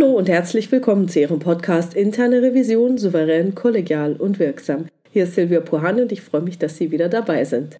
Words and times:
Hallo 0.00 0.12
und 0.12 0.30
herzlich 0.30 0.72
willkommen 0.72 1.10
zu 1.10 1.20
Ihrem 1.20 1.40
Podcast 1.40 1.92
Interne 1.92 2.40
Revision 2.40 2.96
souverän, 2.96 3.54
kollegial 3.54 4.14
und 4.14 4.38
wirksam. 4.38 4.86
Hier 5.10 5.24
ist 5.24 5.34
Silvia 5.34 5.60
Puhani 5.60 6.00
und 6.00 6.10
ich 6.10 6.22
freue 6.22 6.40
mich, 6.40 6.58
dass 6.58 6.78
Sie 6.78 6.90
wieder 6.90 7.10
dabei 7.10 7.44
sind. 7.44 7.78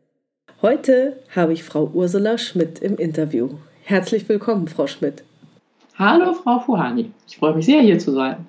Heute 0.61 1.17
habe 1.35 1.55
ich 1.55 1.65
Frau 1.65 1.91
Ursula 1.95 2.37
Schmidt 2.37 2.81
im 2.81 2.99
Interview. 2.99 3.49
Herzlich 3.85 4.29
willkommen, 4.29 4.69
Frau 4.69 4.87
Schmidt. 4.87 5.23
Hallo, 5.95 6.35
Frau 6.35 6.59
Puhani. 6.59 7.11
Ich 7.27 7.39
freue 7.39 7.55
mich 7.55 7.65
sehr, 7.65 7.81
hier 7.81 7.99
zu 7.99 8.13
sein. 8.13 8.47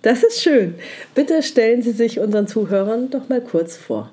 Das 0.00 0.22
ist 0.22 0.40
schön. 0.40 0.74
Bitte 1.14 1.42
stellen 1.42 1.82
Sie 1.82 1.92
sich 1.92 2.18
unseren 2.18 2.46
Zuhörern 2.46 3.10
doch 3.10 3.28
mal 3.28 3.42
kurz 3.42 3.76
vor. 3.76 4.10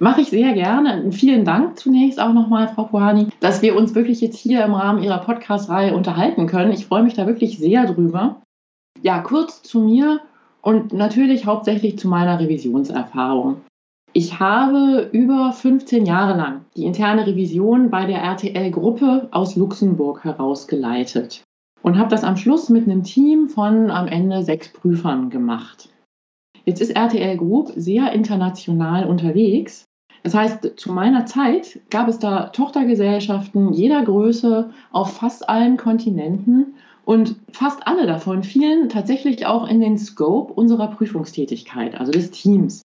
Mache 0.00 0.22
ich 0.22 0.30
sehr 0.30 0.52
gerne. 0.54 1.10
Vielen 1.12 1.44
Dank 1.44 1.78
zunächst 1.78 2.20
auch 2.20 2.32
nochmal, 2.32 2.68
Frau 2.68 2.84
Puhani, 2.84 3.28
dass 3.40 3.62
wir 3.62 3.76
uns 3.76 3.94
wirklich 3.94 4.20
jetzt 4.20 4.38
hier 4.38 4.64
im 4.64 4.74
Rahmen 4.74 5.02
Ihrer 5.02 5.18
Podcast-Reihe 5.18 5.94
unterhalten 5.94 6.46
können. 6.46 6.72
Ich 6.72 6.86
freue 6.86 7.02
mich 7.02 7.14
da 7.14 7.26
wirklich 7.26 7.58
sehr 7.58 7.86
drüber. 7.86 8.42
Ja, 9.02 9.20
kurz 9.20 9.62
zu 9.62 9.80
mir 9.80 10.20
und 10.60 10.92
natürlich 10.92 11.46
hauptsächlich 11.46 11.98
zu 11.98 12.08
meiner 12.08 12.38
Revisionserfahrung. 12.38 13.62
Ich 14.14 14.38
habe 14.38 15.08
über 15.12 15.52
15 15.52 16.04
Jahre 16.04 16.36
lang 16.36 16.66
die 16.76 16.84
interne 16.84 17.26
Revision 17.26 17.90
bei 17.90 18.04
der 18.04 18.18
RTL-Gruppe 18.18 19.28
aus 19.30 19.56
Luxemburg 19.56 20.22
herausgeleitet 20.24 21.42
und 21.82 21.98
habe 21.98 22.10
das 22.10 22.22
am 22.22 22.36
Schluss 22.36 22.68
mit 22.68 22.84
einem 22.84 23.04
Team 23.04 23.48
von 23.48 23.90
am 23.90 24.08
Ende 24.08 24.42
sechs 24.42 24.72
Prüfern 24.72 25.30
gemacht. 25.30 25.88
Jetzt 26.64 26.80
ist 26.80 26.90
RTL 26.90 27.36
Group 27.36 27.72
sehr 27.76 28.12
international 28.12 29.06
unterwegs. 29.06 29.84
Das 30.22 30.34
heißt, 30.34 30.78
zu 30.78 30.92
meiner 30.92 31.26
Zeit 31.26 31.80
gab 31.90 32.08
es 32.08 32.18
da 32.18 32.48
Tochtergesellschaften 32.48 33.72
jeder 33.72 34.02
Größe 34.04 34.70
auf 34.92 35.14
fast 35.14 35.48
allen 35.48 35.76
Kontinenten 35.76 36.74
und 37.04 37.36
fast 37.50 37.86
alle 37.86 38.06
davon 38.06 38.44
fielen 38.44 38.88
tatsächlich 38.88 39.46
auch 39.46 39.68
in 39.68 39.80
den 39.80 39.98
Scope 39.98 40.52
unserer 40.52 40.88
Prüfungstätigkeit, 40.88 41.98
also 41.98 42.12
des 42.12 42.30
Teams. 42.30 42.82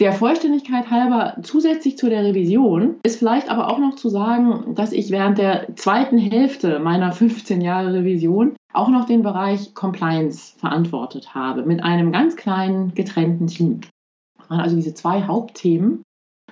Der 0.00 0.12
Vollständigkeit 0.12 0.90
halber 0.90 1.38
zusätzlich 1.42 1.96
zu 1.96 2.08
der 2.08 2.24
Revision 2.24 2.96
ist 3.04 3.18
vielleicht 3.18 3.50
aber 3.50 3.68
auch 3.68 3.78
noch 3.78 3.96
zu 3.96 4.08
sagen, 4.08 4.74
dass 4.74 4.92
ich 4.92 5.10
während 5.10 5.38
der 5.38 5.74
zweiten 5.76 6.18
Hälfte 6.18 6.78
meiner 6.78 7.12
15 7.12 7.60
Jahre 7.60 7.94
Revision 7.94 8.54
auch 8.72 8.88
noch 8.88 9.06
den 9.06 9.22
Bereich 9.22 9.74
Compliance 9.74 10.58
verantwortet 10.58 11.34
habe 11.34 11.64
mit 11.64 11.82
einem 11.82 12.12
ganz 12.12 12.36
kleinen 12.36 12.94
getrennten 12.94 13.46
Team. 13.46 13.80
Das 14.38 14.50
waren 14.50 14.60
also 14.60 14.76
diese 14.76 14.94
zwei 14.94 15.22
Hauptthemen. 15.22 16.02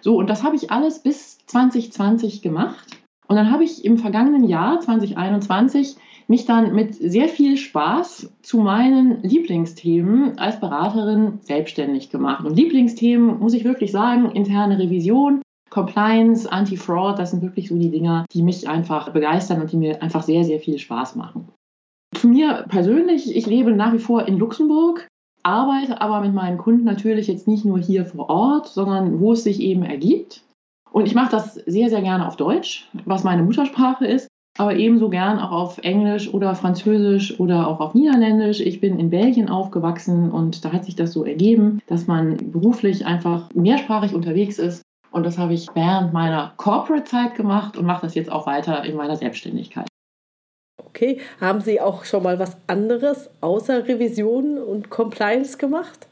So, 0.01 0.17
und 0.17 0.29
das 0.29 0.43
habe 0.43 0.57
ich 0.57 0.71
alles 0.71 1.03
bis 1.03 1.39
2020 1.47 2.43
gemacht. 2.43 2.99
Und 3.29 3.37
dann 3.37 3.51
habe 3.51 3.65
ich 3.65 3.85
im 3.85 3.99
vergangenen 3.99 4.45
Jahr 4.45 4.81
2021 4.81 5.97
mich 6.29 6.45
dann 6.45 6.75
mit 6.75 6.95
sehr 6.95 7.29
viel 7.29 7.57
Spaß 7.57 8.33
zu 8.43 8.59
meinen 8.59 9.23
Lieblingsthemen 9.23 10.39
als 10.39 10.61
Beraterin 10.61 11.39
selbstständig 11.41 12.11
gemacht. 12.11 12.45
Und 12.45 12.57
Lieblingsthemen, 12.57 13.39
muss 13.39 13.55
ich 13.55 13.65
wirklich 13.65 13.93
sagen, 13.93 14.31
interne 14.33 14.79
Revision, 14.79 15.43
Compliance, 15.71 16.51
Anti-Fraud, 16.51 17.19
das 17.19 17.31
sind 17.31 17.43
wirklich 17.43 17.69
so 17.69 17.77
die 17.77 17.91
Dinger, 17.91 18.25
die 18.33 18.43
mich 18.43 18.69
einfach 18.69 19.13
begeistern 19.13 19.61
und 19.61 19.73
die 19.73 19.77
mir 19.77 20.03
einfach 20.03 20.23
sehr, 20.23 20.45
sehr 20.45 20.59
viel 20.59 20.79
Spaß 20.79 21.17
machen. 21.17 21.49
Mir 22.25 22.65
persönlich, 22.69 23.35
ich 23.35 23.47
lebe 23.47 23.73
nach 23.73 23.93
wie 23.93 23.99
vor 23.99 24.27
in 24.27 24.39
Luxemburg, 24.39 25.07
arbeite 25.43 26.01
aber 26.01 26.21
mit 26.21 26.35
meinen 26.35 26.59
Kunden 26.59 26.85
natürlich 26.85 27.29
jetzt 27.29 27.47
nicht 27.47 27.65
nur 27.65 27.79
hier 27.79 28.05
vor 28.05 28.29
Ort, 28.29 28.69
sondern 28.69 29.21
wo 29.21 29.33
es 29.33 29.45
sich 29.45 29.61
eben 29.61 29.83
ergibt. 29.83 30.43
Und 30.91 31.07
ich 31.07 31.15
mache 31.15 31.31
das 31.31 31.55
sehr, 31.55 31.89
sehr 31.89 32.03
gerne 32.03 32.27
auf 32.27 32.37
Deutsch, 32.37 32.89
was 33.05 33.25
meine 33.25 33.43
Muttersprache 33.43 34.07
ist 34.07 34.29
aber 34.59 34.77
ebenso 34.77 35.09
gern 35.09 35.39
auch 35.39 35.53
auf 35.53 35.79
Englisch 35.79 36.33
oder 36.33 36.55
Französisch 36.55 37.39
oder 37.39 37.69
auch 37.69 37.81
auf 37.81 37.95
Niederländisch. 37.95 38.61
Ich 38.61 38.81
bin 38.81 38.99
in 38.99 39.11
Belgien 39.11 39.49
aufgewachsen 39.49 40.31
und 40.31 40.65
da 40.65 40.73
hat 40.73 40.85
sich 40.85 40.97
das 40.97 41.13
so 41.13 41.25
ergeben, 41.25 41.81
dass 41.87 42.07
man 42.07 42.37
beruflich 42.53 43.05
einfach 43.05 43.49
mehrsprachig 43.55 44.15
unterwegs 44.15 44.59
ist. 44.59 44.83
Und 45.11 45.25
das 45.25 45.39
habe 45.39 45.55
ich 45.55 45.67
während 45.75 46.13
meiner 46.13 46.53
Corporate-Zeit 46.57 47.35
gemacht 47.35 47.77
und 47.77 47.87
mache 47.87 48.03
das 48.03 48.15
jetzt 48.15 48.31
auch 48.31 48.47
weiter 48.47 48.85
in 48.85 48.97
meiner 48.97 49.17
Selbstständigkeit. 49.17 49.87
Okay, 50.97 51.21
haben 51.43 51.61
Sie 51.61 51.79
auch 51.79 52.07
schon 52.07 52.23
mal 52.23 52.39
was 52.39 52.57
anderes 52.69 53.29
außer 53.43 53.87
Revision 53.87 54.57
und 54.57 54.89
Compliance 54.89 55.59
gemacht? 55.59 56.09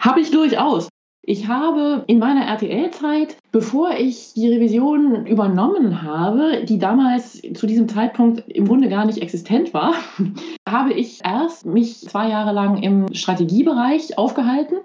Habe 0.00 0.20
ich 0.20 0.30
durchaus. 0.30 0.88
Ich 1.20 1.46
habe 1.46 2.04
in 2.06 2.20
meiner 2.20 2.46
RTL-Zeit, 2.46 3.36
bevor 3.52 3.90
ich 3.98 4.32
die 4.32 4.48
Revision 4.48 5.26
übernommen 5.26 6.00
habe, 6.00 6.64
die 6.64 6.78
damals 6.78 7.42
zu 7.52 7.66
diesem 7.66 7.86
Zeitpunkt 7.86 8.48
im 8.48 8.66
Grunde 8.66 8.88
gar 8.88 9.04
nicht 9.04 9.20
existent 9.20 9.74
war, 9.74 9.92
habe 10.66 10.94
ich 10.94 11.20
erst 11.22 11.66
mich 11.66 12.00
zwei 12.00 12.30
Jahre 12.30 12.52
lang 12.52 12.82
im 12.82 13.12
Strategiebereich 13.12 14.16
aufgehalten 14.16 14.76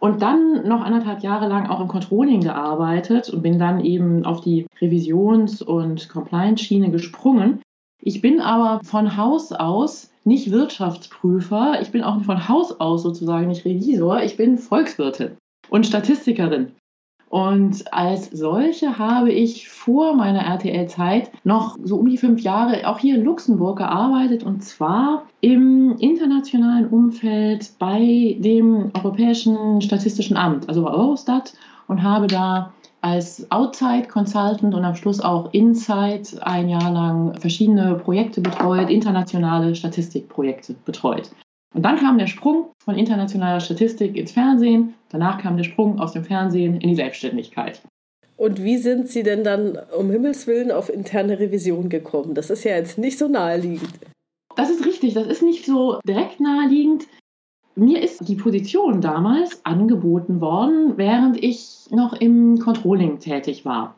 und 0.00 0.20
dann 0.20 0.66
noch 0.66 0.80
anderthalb 0.80 1.22
Jahre 1.22 1.46
lang 1.46 1.68
auch 1.68 1.80
im 1.80 1.86
Controlling 1.86 2.40
gearbeitet 2.40 3.30
und 3.30 3.42
bin 3.42 3.60
dann 3.60 3.84
eben 3.84 4.24
auf 4.24 4.40
die 4.40 4.66
Revisions- 4.80 5.62
und 5.62 6.08
Compliance-Schiene 6.08 6.90
gesprungen. 6.90 7.60
Ich 8.02 8.20
bin 8.20 8.40
aber 8.40 8.80
von 8.84 9.16
Haus 9.16 9.52
aus 9.52 10.10
nicht 10.24 10.50
Wirtschaftsprüfer, 10.50 11.80
ich 11.80 11.90
bin 11.90 12.02
auch 12.02 12.22
von 12.22 12.48
Haus 12.48 12.78
aus 12.80 13.02
sozusagen 13.02 13.48
nicht 13.48 13.64
Revisor, 13.64 14.22
ich 14.22 14.36
bin 14.36 14.58
Volkswirtin 14.58 15.36
und 15.68 15.86
Statistikerin. 15.86 16.72
Und 17.30 17.92
als 17.92 18.28
solche 18.30 18.98
habe 18.98 19.30
ich 19.30 19.68
vor 19.68 20.14
meiner 20.16 20.40
RTL-Zeit 20.40 21.30
noch 21.44 21.78
so 21.80 21.96
um 21.96 22.08
die 22.08 22.18
fünf 22.18 22.40
Jahre 22.40 22.88
auch 22.88 22.98
hier 22.98 23.14
in 23.14 23.24
Luxemburg 23.24 23.78
gearbeitet 23.78 24.42
und 24.42 24.64
zwar 24.64 25.26
im 25.40 25.96
internationalen 25.98 26.88
Umfeld 26.88 27.70
bei 27.78 28.36
dem 28.40 28.90
Europäischen 28.94 29.80
Statistischen 29.80 30.36
Amt, 30.36 30.68
also 30.68 30.82
bei 30.82 30.90
Eurostat, 30.90 31.52
und 31.86 32.02
habe 32.02 32.26
da 32.26 32.72
als 33.00 33.50
Outside 33.50 34.08
Consultant 34.08 34.74
und 34.74 34.84
am 34.84 34.94
Schluss 34.94 35.20
auch 35.20 35.52
Inside 35.52 36.22
ein 36.42 36.68
Jahr 36.68 36.92
lang 36.92 37.34
verschiedene 37.34 37.94
Projekte 37.94 38.40
betreut, 38.40 38.90
internationale 38.90 39.74
Statistikprojekte 39.74 40.74
betreut. 40.84 41.30
Und 41.74 41.82
dann 41.82 41.98
kam 41.98 42.18
der 42.18 42.26
Sprung 42.26 42.70
von 42.84 42.96
internationaler 42.96 43.60
Statistik 43.60 44.16
ins 44.16 44.32
Fernsehen. 44.32 44.94
Danach 45.10 45.38
kam 45.38 45.56
der 45.56 45.64
Sprung 45.64 46.00
aus 46.00 46.12
dem 46.12 46.24
Fernsehen 46.24 46.80
in 46.80 46.88
die 46.88 46.96
Selbstständigkeit. 46.96 47.80
Und 48.36 48.62
wie 48.64 48.78
sind 48.78 49.08
Sie 49.08 49.22
denn 49.22 49.44
dann 49.44 49.78
um 49.96 50.10
Himmels 50.10 50.46
Willen 50.46 50.72
auf 50.72 50.88
interne 50.88 51.38
Revision 51.38 51.88
gekommen? 51.90 52.34
Das 52.34 52.50
ist 52.50 52.64
ja 52.64 52.74
jetzt 52.74 52.98
nicht 52.98 53.18
so 53.18 53.28
naheliegend. 53.28 53.90
Das 54.56 54.70
ist 54.70 54.84
richtig, 54.84 55.14
das 55.14 55.26
ist 55.26 55.42
nicht 55.42 55.64
so 55.64 56.00
direkt 56.06 56.40
naheliegend. 56.40 57.06
Mir 57.74 58.02
ist 58.02 58.28
die 58.28 58.36
Position 58.36 59.00
damals 59.00 59.64
angeboten 59.64 60.40
worden, 60.40 60.96
während 60.96 61.42
ich 61.42 61.86
noch 61.90 62.12
im 62.14 62.58
Controlling 62.58 63.18
tätig 63.18 63.64
war. 63.64 63.96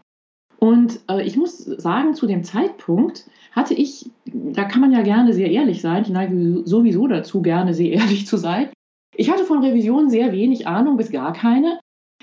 Und 0.59 1.01
äh, 1.09 1.23
ich 1.27 1.37
muss 1.37 1.59
sagen, 1.59 2.15
zu 2.15 2.27
dem 2.27 2.45
Zeitpunkt 2.45 3.29
hatte 3.51 3.75
ich, 3.75 4.11
da 4.25 4.65
kann 4.65 4.81
man 4.81 4.93
ja 4.93 5.03
gerne 5.03 5.33
sehr 5.33 5.51
ehrlich 5.51 5.81
sein, 5.81 6.03
ich 6.03 6.11
neige 6.11 6.63
sowieso 6.65 7.09
dazu, 7.09 7.43
gerne 7.43 7.75
sehr 7.75 7.93
ehrlich 7.95 8.27
zu 8.27 8.37
sein. 8.37 8.69
Ich 9.17 9.31
hatte 9.31 9.45
von 9.45 9.65
Revision 9.65 10.09
sehr 10.09 10.33
wenig 10.33 10.67
Ahnung 10.67 10.97
bis 10.97 11.11
gar 11.11 11.33
keine. 11.33 11.81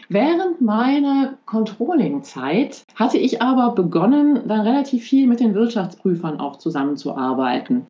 Während 0.08 0.62
meiner 0.62 1.38
Controlling-Zeit 1.46 2.84
hatte 2.96 3.18
ich 3.18 3.42
aber 3.42 3.76
begonnen, 3.76 4.48
dann 4.48 4.62
relativ 4.62 5.04
viel 5.04 5.28
mit 5.28 5.40
den 5.40 5.54
Wirtschaftsprüfern 5.54 6.40
auch 6.40 6.56
zusammenzuarbeiten. 6.58 7.88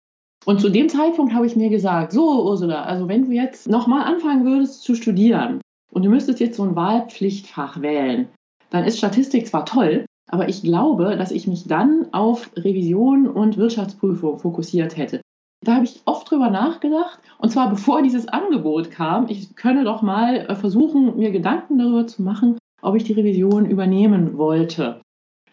Und 0.49 0.59
zu 0.59 0.69
dem 0.69 0.89
Zeitpunkt 0.89 1.31
habe 1.35 1.45
ich 1.45 1.55
mir 1.55 1.69
gesagt, 1.69 2.11
so 2.11 2.43
Ursula, 2.43 2.81
also 2.81 3.07
wenn 3.07 3.25
du 3.25 3.31
jetzt 3.31 3.69
nochmal 3.69 4.01
anfangen 4.11 4.45
würdest 4.45 4.81
zu 4.81 4.95
studieren 4.95 5.61
und 5.91 6.03
du 6.03 6.09
müsstest 6.09 6.39
jetzt 6.39 6.57
so 6.57 6.63
ein 6.63 6.75
Wahlpflichtfach 6.75 7.83
wählen, 7.83 8.29
dann 8.71 8.83
ist 8.83 8.97
Statistik 8.97 9.45
zwar 9.45 9.67
toll, 9.67 10.05
aber 10.27 10.49
ich 10.49 10.63
glaube, 10.63 11.15
dass 11.17 11.29
ich 11.29 11.45
mich 11.45 11.67
dann 11.67 12.07
auf 12.13 12.49
Revision 12.55 13.27
und 13.27 13.57
Wirtschaftsprüfung 13.57 14.39
fokussiert 14.39 14.97
hätte. 14.97 15.21
Da 15.63 15.75
habe 15.75 15.85
ich 15.85 16.01
oft 16.05 16.31
drüber 16.31 16.49
nachgedacht, 16.49 17.19
und 17.37 17.51
zwar 17.51 17.69
bevor 17.69 18.01
dieses 18.01 18.27
Angebot 18.27 18.89
kam. 18.89 19.27
Ich 19.29 19.55
könne 19.55 19.83
doch 19.83 20.01
mal 20.01 20.47
äh, 20.47 20.55
versuchen, 20.55 21.15
mir 21.15 21.29
Gedanken 21.29 21.77
darüber 21.77 22.07
zu 22.07 22.23
machen, 22.23 22.57
ob 22.81 22.95
ich 22.95 23.03
die 23.03 23.13
Revision 23.13 23.69
übernehmen 23.69 24.35
wollte. 24.39 24.99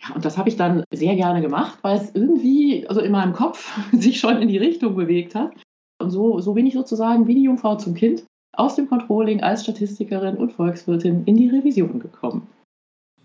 Ja, 0.09 0.15
und 0.15 0.25
das 0.25 0.39
habe 0.39 0.49
ich 0.49 0.57
dann 0.57 0.85
sehr 0.93 1.15
gerne 1.17 1.41
gemacht, 1.41 1.79
weil 1.83 1.99
es 1.99 2.15
irgendwie, 2.15 2.87
also 2.89 3.01
in 3.01 3.13
meinem 3.13 3.33
Kopf, 3.33 3.73
sich 3.93 4.19
schon 4.19 4.41
in 4.41 4.49
die 4.49 4.59
Richtung 4.59 4.97
bewegt 4.97 5.35
hat. 5.35 5.53
Und 5.99 6.11
so, 6.11 6.41
so 6.41 6.55
bin 6.55 6.67
ich 6.67 6.75
sozusagen 6.75 7.27
wie 7.27 7.35
die 7.35 7.45
Jungfrau 7.45 7.77
zum 7.77 7.95
Kind 7.95 8.25
aus 8.53 8.77
dem 8.77 8.89
Controlling 8.89 9.43
als 9.43 9.63
Statistikerin 9.63 10.37
und 10.37 10.53
Volkswirtin 10.53 11.25
in 11.25 11.37
die 11.37 11.49
Revision 11.49 12.01
gekommen. 12.01 12.49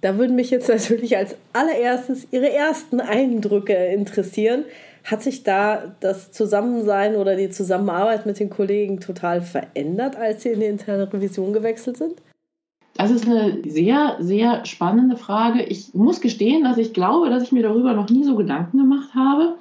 Da 0.02 0.18
würden 0.18 0.36
mich 0.36 0.50
jetzt 0.50 0.68
natürlich 0.68 1.16
als 1.16 1.36
allererstes 1.54 2.28
Ihre 2.32 2.52
ersten 2.52 3.00
Eindrücke 3.00 3.74
interessieren. 3.74 4.66
Hat 5.04 5.22
sich 5.22 5.44
da 5.44 5.96
das 6.00 6.32
Zusammensein 6.32 7.16
oder 7.16 7.36
die 7.36 7.50
Zusammenarbeit 7.50 8.26
mit 8.26 8.40
den 8.40 8.50
Kollegen 8.50 9.00
total 9.00 9.42
verändert, 9.42 10.16
als 10.16 10.44
Sie 10.44 10.50
in 10.50 10.60
die 10.60 10.66
interne 10.66 11.12
Revision 11.12 11.54
gewechselt 11.54 11.98
sind? 11.98 12.16
Das 13.02 13.10
ist 13.10 13.26
eine 13.26 13.64
sehr, 13.66 14.18
sehr 14.20 14.64
spannende 14.64 15.18
Frage. 15.18 15.64
Ich 15.64 15.96
muss 15.96 16.22
gestehen, 16.22 16.64
dass 16.64 16.78
ich 16.78 16.94
glaube, 16.94 17.32
dass 17.32 17.42
ich 17.42 17.52
mir 17.52 17.64
darüber 17.64 17.94
noch 17.94 18.10
nie 18.10 18.24
so 18.24 18.36
Gedanken 18.36 18.78
gemacht 18.78 19.16
habe. 19.16 19.58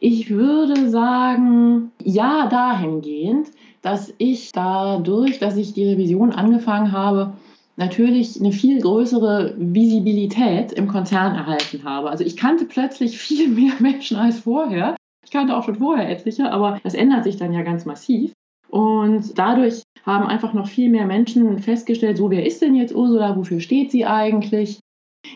Ich 0.00 0.28
würde 0.28 0.90
sagen, 0.90 1.92
ja, 2.02 2.46
dahingehend, 2.46 3.48
dass 3.80 4.12
ich 4.18 4.52
dadurch, 4.52 5.38
dass 5.38 5.56
ich 5.56 5.72
die 5.72 5.86
Revision 5.86 6.30
angefangen 6.30 6.92
habe, 6.92 7.32
natürlich 7.76 8.38
eine 8.38 8.52
viel 8.52 8.82
größere 8.82 9.54
Visibilität 9.56 10.70
im 10.72 10.88
Konzern 10.88 11.36
erhalten 11.36 11.84
habe. 11.84 12.10
Also 12.10 12.22
ich 12.22 12.36
kannte 12.36 12.66
plötzlich 12.66 13.16
viel 13.16 13.48
mehr 13.48 13.72
Menschen 13.78 14.18
als 14.18 14.40
vorher. 14.40 14.94
Ich 15.24 15.30
kannte 15.30 15.56
auch 15.56 15.64
schon 15.64 15.76
vorher 15.76 16.10
etliche, 16.10 16.52
aber 16.52 16.80
das 16.84 16.92
ändert 16.92 17.24
sich 17.24 17.38
dann 17.38 17.54
ja 17.54 17.62
ganz 17.62 17.86
massiv. 17.86 18.34
Und 18.68 19.38
dadurch 19.38 19.84
haben 20.04 20.26
einfach 20.26 20.52
noch 20.52 20.68
viel 20.68 20.90
mehr 20.90 21.06
Menschen 21.06 21.58
festgestellt, 21.58 22.16
so 22.16 22.30
wer 22.30 22.46
ist 22.46 22.62
denn 22.62 22.74
jetzt 22.74 22.94
Ursula, 22.94 23.36
wofür 23.36 23.60
steht 23.60 23.90
sie 23.90 24.06
eigentlich? 24.06 24.80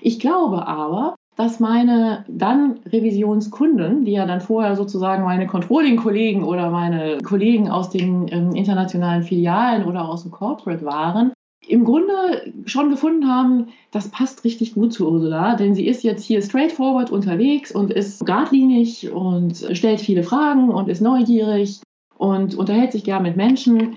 Ich 0.01 0.19
glaube 0.19 0.67
aber, 0.67 1.15
dass 1.37 1.61
meine 1.61 2.25
dann 2.29 2.81
Revisionskunden, 2.87 4.05
die 4.05 4.13
ja 4.13 4.27
dann 4.27 4.41
vorher 4.41 4.77
sozusagen 4.77 5.25
meine 5.25 5.47
Controlling-Kollegen 5.47 6.45
oder 6.45 6.71
meine 6.71 7.19
Kollegen 7.19 7.71
aus 7.71 7.91
den 7.91 8.29
ähm, 8.31 8.53
internationalen 8.55 9.23
Filialen 9.23 9.85
oder 9.87 10.09
aus 10.09 10.23
dem 10.23 10.31
Corporate 10.31 10.85
waren, 10.85 11.33
im 11.67 11.85
Grunde 11.85 12.53
schon 12.67 12.91
gefunden 12.91 13.29
haben, 13.29 13.69
das 13.93 14.09
passt 14.09 14.45
richtig 14.45 14.75
gut 14.75 14.93
zu 14.93 15.11
Ursula, 15.11 15.55
denn 15.55 15.75
sie 15.75 15.87
ist 15.87 16.03
jetzt 16.03 16.25
hier 16.25 16.43
straightforward 16.43 17.11
unterwegs 17.11 17.73
und 17.73 17.93
ist 17.93 18.27
geradlinig 18.27 19.11
und 19.11 19.57
stellt 19.73 20.01
viele 20.01 20.25
Fragen 20.25 20.71
und 20.71 20.89
ist 20.89 21.01
neugierig 21.01 21.81
und 22.19 22.57
unterhält 22.57 22.93
sich 22.93 23.05
gern 23.05 23.23
mit 23.23 23.37
Menschen. 23.37 23.95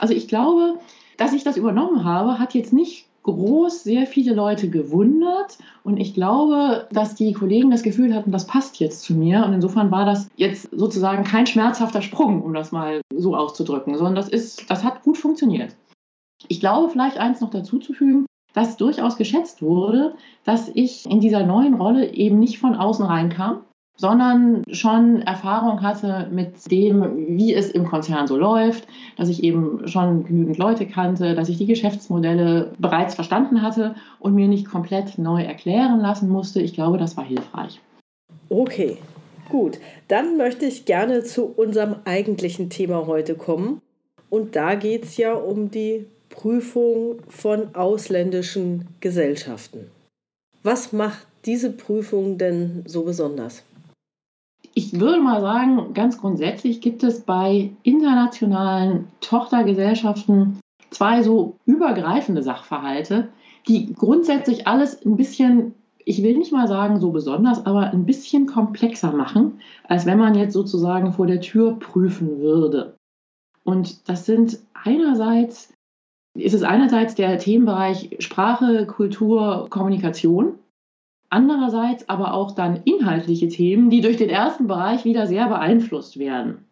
Also 0.00 0.14
ich 0.14 0.28
glaube, 0.28 0.78
dass 1.16 1.32
ich 1.32 1.44
das 1.44 1.56
übernommen 1.56 2.04
habe, 2.04 2.38
hat 2.38 2.54
jetzt 2.54 2.72
nicht 2.72 3.06
groß 3.24 3.82
sehr 3.82 4.06
viele 4.06 4.34
Leute 4.34 4.68
gewundert. 4.70 5.58
Und 5.82 5.96
ich 5.96 6.14
glaube, 6.14 6.88
dass 6.92 7.14
die 7.14 7.32
Kollegen 7.32 7.70
das 7.70 7.82
Gefühl 7.82 8.14
hatten, 8.14 8.32
das 8.32 8.46
passt 8.46 8.78
jetzt 8.78 9.02
zu 9.02 9.14
mir. 9.14 9.44
Und 9.44 9.54
insofern 9.54 9.90
war 9.90 10.04
das 10.04 10.28
jetzt 10.36 10.68
sozusagen 10.70 11.24
kein 11.24 11.46
schmerzhafter 11.46 12.02
Sprung, 12.02 12.42
um 12.42 12.54
das 12.54 12.70
mal 12.70 13.00
so 13.14 13.34
auszudrücken, 13.34 13.96
sondern 13.96 14.14
das, 14.14 14.28
ist, 14.28 14.70
das 14.70 14.84
hat 14.84 15.02
gut 15.02 15.18
funktioniert. 15.18 15.74
Ich 16.48 16.60
glaube, 16.60 16.90
vielleicht 16.90 17.16
eins 17.16 17.40
noch 17.40 17.50
dazu 17.50 17.78
zu 17.78 17.94
fügen, 17.94 18.26
dass 18.52 18.76
durchaus 18.76 19.16
geschätzt 19.16 19.62
wurde, 19.62 20.14
dass 20.44 20.68
ich 20.68 21.06
in 21.10 21.20
dieser 21.20 21.44
neuen 21.44 21.74
Rolle 21.74 22.12
eben 22.12 22.38
nicht 22.38 22.58
von 22.58 22.76
außen 22.76 23.04
reinkam, 23.04 23.64
sondern 23.96 24.62
schon 24.72 25.22
Erfahrung 25.22 25.82
hatte 25.82 26.28
mit 26.32 26.70
dem, 26.70 27.36
wie 27.36 27.54
es 27.54 27.70
im 27.70 27.86
Konzern 27.86 28.26
so 28.26 28.36
läuft, 28.36 28.86
dass 29.16 29.28
ich 29.28 29.42
eben 29.44 29.86
schon 29.86 30.24
genügend 30.24 30.58
Leute 30.58 30.86
kannte, 30.86 31.34
dass 31.34 31.48
ich 31.48 31.58
die 31.58 31.66
Geschäftsmodelle 31.66 32.72
bereits 32.78 33.14
verstanden 33.14 33.62
hatte 33.62 33.94
und 34.18 34.34
mir 34.34 34.48
nicht 34.48 34.68
komplett 34.68 35.16
neu 35.18 35.42
erklären 35.42 36.00
lassen 36.00 36.28
musste. 36.28 36.60
Ich 36.60 36.74
glaube, 36.74 36.98
das 36.98 37.16
war 37.16 37.24
hilfreich. 37.24 37.80
Okay, 38.48 38.98
gut. 39.48 39.78
Dann 40.08 40.36
möchte 40.36 40.66
ich 40.66 40.84
gerne 40.84 41.22
zu 41.22 41.44
unserem 41.44 41.96
eigentlichen 42.04 42.70
Thema 42.70 43.06
heute 43.06 43.36
kommen. 43.36 43.80
Und 44.28 44.56
da 44.56 44.74
geht 44.74 45.04
es 45.04 45.16
ja 45.16 45.34
um 45.34 45.70
die 45.70 46.06
Prüfung 46.28 47.20
von 47.28 47.74
ausländischen 47.76 48.88
Gesellschaften. 49.00 49.90
Was 50.64 50.92
macht 50.92 51.26
diese 51.44 51.70
Prüfung 51.70 52.38
denn 52.38 52.82
so 52.86 53.04
besonders? 53.04 53.62
Ich 54.76 54.98
würde 54.98 55.20
mal 55.20 55.40
sagen, 55.40 55.94
ganz 55.94 56.18
grundsätzlich 56.18 56.80
gibt 56.80 57.04
es 57.04 57.20
bei 57.20 57.70
internationalen 57.84 59.06
Tochtergesellschaften 59.20 60.58
zwei 60.90 61.22
so 61.22 61.56
übergreifende 61.64 62.42
Sachverhalte, 62.42 63.28
die 63.68 63.92
grundsätzlich 63.92 64.66
alles 64.66 65.04
ein 65.04 65.16
bisschen, 65.16 65.74
ich 66.04 66.22
will 66.24 66.36
nicht 66.36 66.52
mal 66.52 66.66
sagen 66.66 66.98
so 66.98 67.12
besonders, 67.12 67.64
aber 67.64 67.92
ein 67.92 68.04
bisschen 68.04 68.46
komplexer 68.46 69.12
machen, 69.12 69.60
als 69.84 70.06
wenn 70.06 70.18
man 70.18 70.34
jetzt 70.34 70.52
sozusagen 70.52 71.12
vor 71.12 71.28
der 71.28 71.40
Tür 71.40 71.78
prüfen 71.78 72.40
würde. 72.40 72.96
Und 73.62 74.08
das 74.08 74.26
sind 74.26 74.58
einerseits, 74.74 75.72
ist 76.36 76.54
es 76.54 76.64
einerseits 76.64 77.14
der 77.14 77.38
Themenbereich 77.38 78.16
Sprache, 78.18 78.86
Kultur, 78.86 79.68
Kommunikation 79.70 80.58
Andererseits 81.30 82.08
aber 82.08 82.34
auch 82.34 82.52
dann 82.52 82.80
inhaltliche 82.84 83.48
Themen, 83.48 83.90
die 83.90 84.00
durch 84.00 84.16
den 84.16 84.30
ersten 84.30 84.66
Bereich 84.66 85.04
wieder 85.04 85.26
sehr 85.26 85.48
beeinflusst 85.48 86.18
werden. 86.18 86.64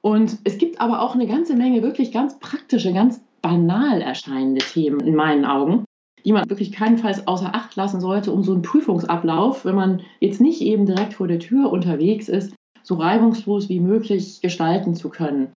Und 0.00 0.38
es 0.44 0.58
gibt 0.58 0.80
aber 0.80 1.02
auch 1.02 1.14
eine 1.14 1.26
ganze 1.26 1.56
Menge 1.56 1.82
wirklich 1.82 2.12
ganz 2.12 2.38
praktische, 2.38 2.92
ganz 2.92 3.20
banal 3.42 4.00
erscheinende 4.00 4.64
Themen 4.64 5.00
in 5.00 5.14
meinen 5.14 5.44
Augen, 5.44 5.84
die 6.24 6.32
man 6.32 6.48
wirklich 6.48 6.72
keinenfalls 6.72 7.26
außer 7.26 7.54
Acht 7.54 7.76
lassen 7.76 8.00
sollte, 8.00 8.32
um 8.32 8.42
so 8.42 8.52
einen 8.52 8.62
Prüfungsablauf, 8.62 9.64
wenn 9.64 9.76
man 9.76 10.02
jetzt 10.20 10.40
nicht 10.40 10.60
eben 10.60 10.86
direkt 10.86 11.14
vor 11.14 11.28
der 11.28 11.38
Tür 11.38 11.70
unterwegs 11.70 12.28
ist, 12.28 12.54
so 12.82 12.94
reibungslos 12.94 13.68
wie 13.68 13.80
möglich 13.80 14.40
gestalten 14.40 14.94
zu 14.94 15.08
können. 15.08 15.52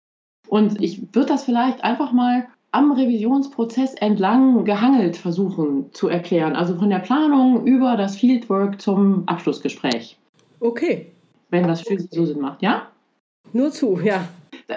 Und 0.48 0.81
ich 0.81 1.13
würde 1.13 1.30
das 1.30 1.44
vielleicht 1.44 1.83
einfach 1.83 2.12
mal 2.12 2.48
am 2.71 2.92
Revisionsprozess 2.92 3.95
entlang 3.95 4.63
gehangelt 4.63 5.18
versuchen 5.18 5.92
zu 5.94 6.07
erklären. 6.07 6.56
Also 6.56 6.75
von 6.75 6.89
der 6.89 7.00
Planung 7.00 7.66
über 7.66 7.98
das 7.98 8.16
Fieldwork 8.16 8.80
zum 8.81 9.24
Abschlussgespräch. 9.27 10.18
Okay. 10.60 11.07
Wenn 11.50 11.68
das 11.68 11.81
für 11.81 12.00
Sie 12.00 12.07
so 12.12 12.25
Sinn 12.25 12.42
macht, 12.42 12.62
ja? 12.62 12.88
Nur 13.54 13.71
zu, 13.71 14.00
ja. 14.00 14.27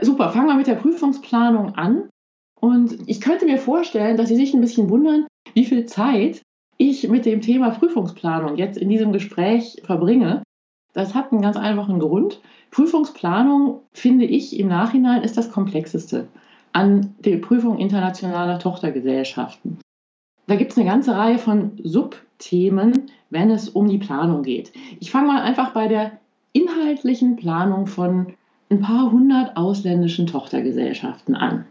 Super, 0.01 0.31
fangen 0.31 0.47
wir 0.47 0.55
mit 0.55 0.67
der 0.67 0.77
Prüfungsplanung 0.77 1.75
an. 1.75 2.09
Und 2.61 2.97
ich 3.07 3.21
könnte 3.21 3.45
mir 3.45 3.59
vorstellen, 3.59 4.17
dass 4.17 4.29
Sie 4.29 4.37
sich 4.37 4.55
ein 4.55 4.61
bisschen 4.61 4.89
wundern, 4.89 5.27
wie 5.53 5.67
viel 5.67 5.85
Zeit 5.85 6.41
ich 6.79 7.09
mit 7.09 7.27
dem 7.27 7.43
Thema 7.43 7.71
Prüfungsplanung 7.71 8.57
jetzt 8.57 8.79
in 8.79 8.89
diesem 8.89 9.13
Gespräch 9.13 9.83
verbringe. 9.85 10.43
Das 10.95 11.15
hat 11.15 11.33
einen 11.33 11.43
ganz 11.43 11.57
einfachen 11.57 11.99
Grund. 11.99 12.41
Prüfungsplanung, 12.71 13.81
finde 13.93 14.25
ich, 14.25 14.59
im 14.59 14.69
Nachhinein 14.69 15.23
ist 15.23 15.37
das 15.37 15.51
Komplexeste 15.51 16.29
an 16.73 17.15
der 17.21 17.39
Prüfung 17.39 17.79
internationaler 17.79 18.59
Tochtergesellschaften. 18.59 19.79
Da 20.47 20.57
gibt 20.57 20.73
es 20.73 20.79
eine 20.79 20.87
ganze 20.87 21.17
Reihe 21.17 21.39
von 21.39 21.73
Subthemen, 21.83 23.11
wenn 23.31 23.51
es 23.51 23.69
um 23.69 23.89
die 23.89 23.99
Planung 23.99 24.43
geht. 24.43 24.73
Ich 25.01 25.11
fange 25.11 25.29
mal 25.29 25.43
einfach 25.43 25.73
bei 25.73 25.89
der 25.89 26.13
inhaltlichen 26.53 27.37
Planung 27.37 27.87
von 27.87 28.35
ein 28.71 28.81
paar 28.81 29.13
hundert 29.13 29.57
ausländischen 29.57 30.27
Tochtergesellschaften 30.27 31.35
an. 31.35 31.67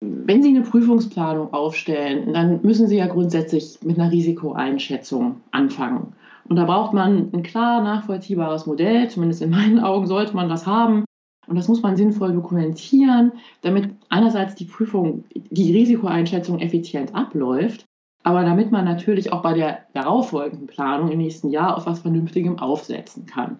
Wenn 0.00 0.42
Sie 0.42 0.48
eine 0.48 0.62
Prüfungsplanung 0.62 1.52
aufstellen, 1.52 2.32
dann 2.32 2.60
müssen 2.62 2.88
Sie 2.88 2.96
ja 2.96 3.06
grundsätzlich 3.06 3.78
mit 3.82 3.98
einer 3.98 4.10
Risikoeinschätzung 4.10 5.40
anfangen. 5.52 6.14
Und 6.48 6.56
da 6.56 6.64
braucht 6.64 6.92
man 6.92 7.30
ein 7.32 7.44
klar 7.44 7.82
nachvollziehbares 7.82 8.66
Modell, 8.66 9.08
zumindest 9.08 9.42
in 9.42 9.50
meinen 9.50 9.78
Augen 9.78 10.08
sollte 10.08 10.34
man 10.34 10.48
das 10.48 10.66
haben, 10.66 11.04
und 11.46 11.56
das 11.56 11.68
muss 11.68 11.82
man 11.82 11.96
sinnvoll 11.96 12.32
dokumentieren, 12.32 13.32
damit 13.62 13.90
einerseits 14.08 14.54
die 14.54 14.64
Prüfung, 14.64 15.24
die 15.34 15.72
Risikoeinschätzung 15.72 16.60
effizient 16.60 17.14
abläuft, 17.14 17.84
aber 18.22 18.44
damit 18.44 18.70
man 18.70 18.84
natürlich 18.84 19.32
auch 19.32 19.42
bei 19.42 19.54
der 19.54 19.80
darauffolgenden 19.94 20.68
Planung 20.68 21.10
im 21.10 21.18
nächsten 21.18 21.50
Jahr 21.50 21.76
auf 21.76 21.86
was 21.86 22.00
Vernünftigem 22.00 22.58
aufsetzen 22.58 23.26
kann. 23.26 23.58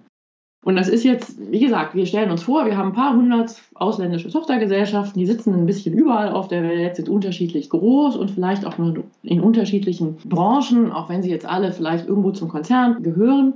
Und 0.64 0.76
das 0.76 0.88
ist 0.88 1.02
jetzt, 1.02 1.50
wie 1.50 1.58
gesagt, 1.58 1.96
wir 1.96 2.06
stellen 2.06 2.30
uns 2.30 2.44
vor, 2.44 2.66
wir 2.66 2.76
haben 2.76 2.90
ein 2.90 2.94
paar 2.94 3.16
hundert 3.16 3.60
ausländische 3.74 4.30
Tochtergesellschaften, 4.30 5.18
die 5.18 5.26
sitzen 5.26 5.54
ein 5.54 5.66
bisschen 5.66 5.92
überall 5.92 6.30
auf 6.30 6.46
der 6.46 6.62
Welt, 6.62 6.94
sind 6.94 7.08
unterschiedlich 7.08 7.68
groß 7.68 8.16
und 8.16 8.30
vielleicht 8.30 8.64
auch 8.64 8.78
nur 8.78 9.02
in 9.24 9.40
unterschiedlichen 9.40 10.18
Branchen, 10.24 10.92
auch 10.92 11.08
wenn 11.08 11.22
sie 11.22 11.30
jetzt 11.30 11.46
alle 11.46 11.72
vielleicht 11.72 12.06
irgendwo 12.06 12.30
zum 12.30 12.48
Konzern 12.48 13.02
gehören. 13.02 13.54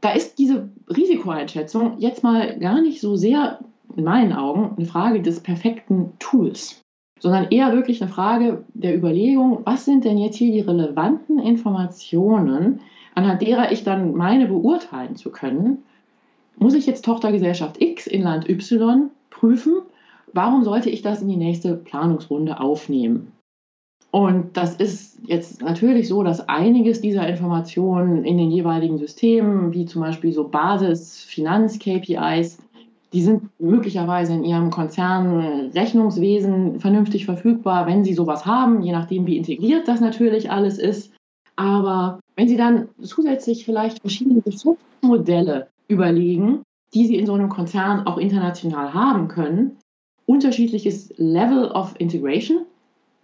Da 0.00 0.10
ist 0.10 0.38
diese 0.38 0.68
Risikoeinschätzung 0.88 1.98
jetzt 1.98 2.22
mal 2.22 2.58
gar 2.58 2.80
nicht 2.80 3.00
so 3.00 3.16
sehr 3.16 3.58
in 3.96 4.04
meinen 4.04 4.32
Augen 4.32 4.74
eine 4.76 4.86
Frage 4.86 5.22
des 5.22 5.40
perfekten 5.40 6.12
Tools, 6.18 6.80
sondern 7.18 7.48
eher 7.50 7.72
wirklich 7.72 8.00
eine 8.00 8.10
Frage 8.10 8.64
der 8.74 8.96
Überlegung, 8.96 9.62
was 9.64 9.84
sind 9.84 10.04
denn 10.04 10.18
jetzt 10.18 10.36
hier 10.36 10.52
die 10.52 10.60
relevanten 10.60 11.40
Informationen, 11.40 12.80
anhand 13.14 13.42
derer 13.42 13.72
ich 13.72 13.82
dann 13.82 14.14
meine 14.14 14.46
beurteilen 14.46 15.16
zu 15.16 15.30
können, 15.30 15.78
muss 16.58 16.74
ich 16.74 16.86
jetzt 16.86 17.04
Tochtergesellschaft 17.04 17.80
X 17.80 18.06
in 18.06 18.22
Land 18.22 18.48
Y 18.48 19.10
prüfen? 19.30 19.82
Warum 20.32 20.64
sollte 20.64 20.90
ich 20.90 21.02
das 21.02 21.22
in 21.22 21.28
die 21.28 21.36
nächste 21.36 21.74
Planungsrunde 21.74 22.60
aufnehmen? 22.60 23.32
Und 24.10 24.56
das 24.56 24.76
ist 24.76 25.18
jetzt 25.26 25.60
natürlich 25.60 26.08
so, 26.08 26.22
dass 26.22 26.48
einiges 26.48 27.02
dieser 27.02 27.28
Informationen 27.28 28.24
in 28.24 28.38
den 28.38 28.50
jeweiligen 28.50 28.96
Systemen, 28.96 29.74
wie 29.74 29.84
zum 29.84 30.00
Beispiel 30.00 30.32
so 30.32 30.48
Basis-Finanz-KPIs, 30.48 32.56
die 33.12 33.22
sind 33.22 33.50
möglicherweise 33.58 34.34
in 34.34 34.44
ihrem 34.44 34.70
Konzern 34.70 35.70
Rechnungswesen 35.74 36.78
vernünftig 36.80 37.26
verfügbar, 37.26 37.86
wenn 37.86 38.04
sie 38.04 38.14
sowas 38.14 38.46
haben, 38.46 38.82
je 38.82 38.92
nachdem, 38.92 39.26
wie 39.26 39.36
integriert 39.36 39.88
das 39.88 40.00
natürlich 40.00 40.50
alles 40.50 40.78
ist. 40.78 41.12
Aber 41.56 42.20
wenn 42.36 42.48
Sie 42.48 42.56
dann 42.56 42.88
zusätzlich 43.02 43.64
vielleicht 43.64 44.00
verschiedene 44.00 44.42
Geschäftsmodelle 44.42 45.66
überlegen, 45.88 46.62
die 46.94 47.06
Sie 47.06 47.16
in 47.16 47.26
so 47.26 47.34
einem 47.34 47.48
Konzern 47.48 48.06
auch 48.06 48.16
international 48.16 48.94
haben 48.94 49.26
können, 49.26 49.76
unterschiedliches 50.24 51.12
Level 51.16 51.72
of 51.72 51.96
Integration 51.98 52.67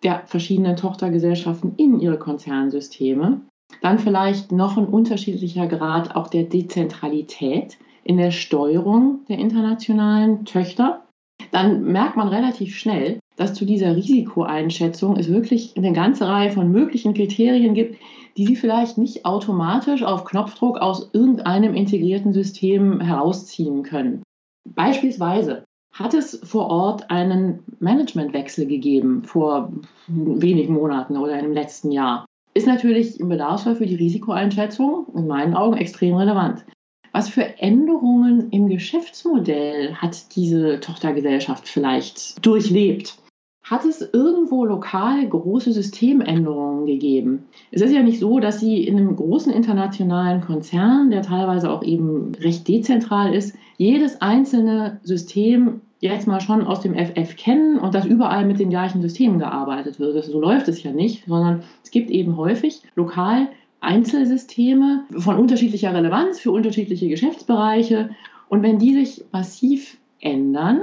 der 0.04 0.22
verschiedenen 0.26 0.76
Tochtergesellschaften 0.76 1.74
in 1.76 1.98
ihre 1.98 2.18
Konzernsysteme, 2.18 3.40
dann 3.82 3.98
vielleicht 3.98 4.52
noch 4.52 4.76
ein 4.76 4.86
unterschiedlicher 4.86 5.66
Grad 5.66 6.14
auch 6.14 6.28
der 6.28 6.44
Dezentralität 6.44 7.78
in 8.04 8.18
der 8.18 8.30
Steuerung 8.30 9.20
der 9.28 9.38
internationalen 9.38 10.44
Töchter, 10.44 11.02
dann 11.50 11.84
merkt 11.84 12.16
man 12.16 12.28
relativ 12.28 12.76
schnell, 12.76 13.18
dass 13.36 13.54
zu 13.54 13.64
dieser 13.64 13.96
Risikoeinschätzung 13.96 15.16
es 15.16 15.28
wirklich 15.28 15.76
eine 15.76 15.92
ganze 15.92 16.28
Reihe 16.28 16.52
von 16.52 16.70
möglichen 16.70 17.14
Kriterien 17.14 17.74
gibt, 17.74 17.98
die 18.36 18.46
Sie 18.46 18.56
vielleicht 18.56 18.98
nicht 18.98 19.24
automatisch 19.24 20.02
auf 20.02 20.24
Knopfdruck 20.24 20.78
aus 20.78 21.10
irgendeinem 21.12 21.74
integrierten 21.74 22.32
System 22.32 23.00
herausziehen 23.00 23.82
können. 23.82 24.22
Beispielsweise 24.68 25.64
hat 25.94 26.12
es 26.12 26.40
vor 26.42 26.66
Ort 26.66 27.10
einen 27.10 27.60
Managementwechsel 27.78 28.66
gegeben 28.66 29.22
vor 29.22 29.72
wenigen 30.08 30.74
Monaten 30.74 31.16
oder 31.16 31.38
im 31.38 31.52
letzten 31.52 31.92
Jahr. 31.92 32.26
Ist 32.52 32.66
natürlich 32.66 33.18
im 33.20 33.28
Bedarfsfall 33.28 33.76
für 33.76 33.86
die 33.86 33.94
Risikoeinschätzung 33.94 35.06
in 35.14 35.26
meinen 35.26 35.54
Augen 35.54 35.76
extrem 35.76 36.16
relevant. 36.16 36.64
Was 37.12 37.28
für 37.28 37.60
Änderungen 37.60 38.50
im 38.50 38.68
Geschäftsmodell 38.68 39.94
hat 39.94 40.34
diese 40.34 40.80
Tochtergesellschaft 40.80 41.68
vielleicht 41.68 42.44
durchlebt? 42.44 43.16
Hat 43.62 43.84
es 43.84 44.02
irgendwo 44.12 44.64
lokal 44.64 45.26
große 45.26 45.72
Systemänderungen 45.72 46.86
gegeben? 46.86 47.44
Es 47.70 47.82
ist 47.82 47.92
ja 47.92 48.02
nicht 48.02 48.18
so, 48.18 48.40
dass 48.40 48.60
Sie 48.60 48.84
in 48.84 48.98
einem 48.98 49.16
großen 49.16 49.52
internationalen 49.52 50.42
Konzern, 50.42 51.10
der 51.10 51.22
teilweise 51.22 51.70
auch 51.70 51.82
eben 51.82 52.34
recht 52.34 52.66
dezentral 52.66 53.32
ist, 53.32 53.54
jedes 53.76 54.20
einzelne 54.20 55.00
System 55.02 55.80
jetzt 56.00 56.26
mal 56.26 56.40
schon 56.40 56.66
aus 56.66 56.80
dem 56.80 56.94
FF 56.94 57.36
kennen 57.36 57.78
und 57.78 57.94
dass 57.94 58.04
überall 58.04 58.44
mit 58.44 58.58
den 58.58 58.70
gleichen 58.70 59.00
Systemen 59.00 59.38
gearbeitet 59.38 59.98
wird. 59.98 60.22
So 60.24 60.40
läuft 60.40 60.68
es 60.68 60.82
ja 60.82 60.92
nicht, 60.92 61.24
sondern 61.26 61.62
es 61.82 61.90
gibt 61.90 62.10
eben 62.10 62.36
häufig 62.36 62.82
lokal 62.94 63.48
Einzelsysteme 63.80 65.04
von 65.16 65.38
unterschiedlicher 65.38 65.94
Relevanz 65.94 66.40
für 66.40 66.52
unterschiedliche 66.52 67.08
Geschäftsbereiche. 67.08 68.10
Und 68.48 68.62
wenn 68.62 68.78
die 68.78 68.94
sich 68.94 69.24
massiv 69.32 69.98
ändern, 70.20 70.80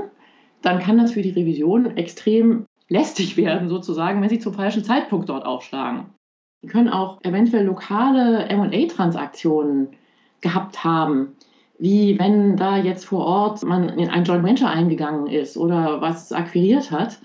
dann 0.62 0.80
kann 0.80 0.98
das 0.98 1.12
für 1.12 1.22
die 1.22 1.32
Revision 1.32 1.98
extrem 1.98 2.66
lästig 2.90 3.38
werden, 3.38 3.70
sozusagen, 3.70 4.22
wenn 4.22 4.30
sie 4.30 4.40
zum 4.40 4.54
falschen 4.54 4.84
Zeitpunkt 4.84 5.30
dort 5.30 5.46
aufschlagen. 5.46 6.08
Sie 6.62 6.68
können 6.68 6.90
auch 6.90 7.20
eventuell 7.24 7.66
lokale 7.66 8.48
MA-Transaktionen 8.56 9.90
gehabt 10.42 10.84
haben, 10.84 11.36
wie 11.82 12.20
wenn 12.20 12.58
da 12.58 12.78
jetzt 12.78 13.06
vor 13.06 13.26
Ort 13.26 13.64
man 13.64 13.90
in 13.90 14.08
ein 14.08 14.24
Joint 14.24 14.44
Venture 14.44 14.70
eingegangen 14.70 15.26
ist 15.26 15.58
oder 15.58 16.00
was 16.00 16.32
akquiriert 16.32 16.92
hat. 16.92 17.20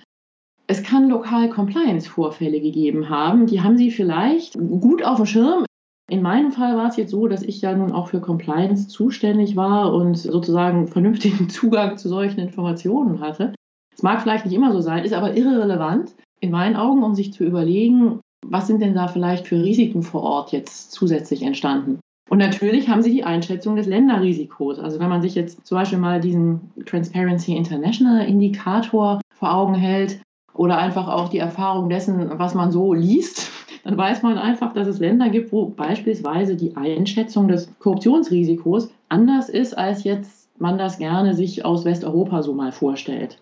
Es 0.67 0.83
kann 0.83 1.11
lokal 1.11 1.51
Compliance-Vorfälle 1.51 2.61
gegeben 2.61 3.11
haben, 3.11 3.47
die 3.47 3.61
haben 3.61 3.77
Sie 3.77 3.91
vielleicht 3.91 4.55
gut 4.55 5.05
auf 5.05 5.19
dem 5.19 5.27
Schirm. 5.27 5.67
In 6.09 6.23
meinem 6.23 6.53
Fall 6.53 6.75
war 6.77 6.89
es 6.89 6.97
jetzt 6.97 7.11
so, 7.11 7.29
dass 7.29 7.43
ich 7.43 7.61
ja 7.61 7.77
nun 7.77 7.93
auch 7.93 8.09
für 8.09 8.21
Compliance 8.21 8.89
zuständig 8.89 9.57
war 9.57 9.93
und 9.93 10.17
sozusagen 10.17 10.89
vernünftigen 10.89 11.49
Zugang 11.51 11.99
zu 11.99 12.09
solchen 12.09 12.41
Informationen 12.41 13.21
hatte. 13.21 13.55
Es 13.95 14.03
mag 14.03 14.23
vielleicht 14.23 14.47
nicht 14.47 14.55
immer 14.55 14.73
so 14.73 14.81
sein, 14.81 15.05
ist 15.05 15.13
aber 15.13 15.37
irrelevant 15.37 16.15
in 16.41 16.51
meinen 16.51 16.77
Augen, 16.77 17.03
um 17.03 17.15
sich 17.15 17.33
zu 17.35 17.45
überlegen, 17.45 18.21
was 18.47 18.69
sind 18.69 18.81
denn 18.81 18.95
da 18.95 19.09
vielleicht 19.09 19.47
für 19.47 19.63
Risiken 19.63 20.03
vor 20.03 20.23
Ort 20.23 20.53
jetzt 20.53 20.93
zusätzlich 20.93 21.43
entstanden. 21.43 22.01
Und 22.37 22.41
natürlich 22.41 22.91
haben 22.91 23.01
sie 23.01 23.13
die 23.13 23.25
Einschätzung 23.25 23.77
des 23.77 23.87
Länderrisikos. 23.87 24.79
Also 24.79 25.01
wenn 25.01 25.09
man 25.09 25.23
sich 25.23 25.35
jetzt 25.35 25.67
zum 25.67 25.79
Beispiel 25.79 25.97
mal 25.97 26.21
diesen 26.21 26.71
Transparency 26.85 27.57
International 27.57 28.27
Indikator 28.27 29.23
vor 29.31 29.55
Augen 29.55 29.75
hält 29.75 30.21
oder 30.53 30.77
einfach 30.77 31.09
auch 31.09 31.31
die 31.31 31.39
Erfahrung 31.39 31.89
dessen, 31.89 32.39
was 32.39 32.53
man 32.53 32.73
so 32.73 32.93
liest, 32.93 33.51
dann 33.85 33.97
weiß 33.97 34.23
man 34.23 34.37
einfach, 34.37 34.75
dass 34.75 34.87
es 34.87 34.99
Länder 34.99 35.31
gibt, 35.31 35.51
wo 35.51 35.71
beispielsweise 35.71 36.57
die 36.57 36.77
Einschätzung 36.77 37.49
des 37.49 37.71
Korruptionsrisikos 37.79 38.91
anders 39.09 39.49
ist, 39.49 39.73
als 39.73 40.05
jetzt 40.05 40.51
man 40.61 40.77
das 40.77 40.99
gerne 40.99 41.33
sich 41.33 41.65
aus 41.65 41.87
Westeuropa 41.87 42.43
so 42.43 42.53
mal 42.53 42.71
vorstellt. 42.71 43.39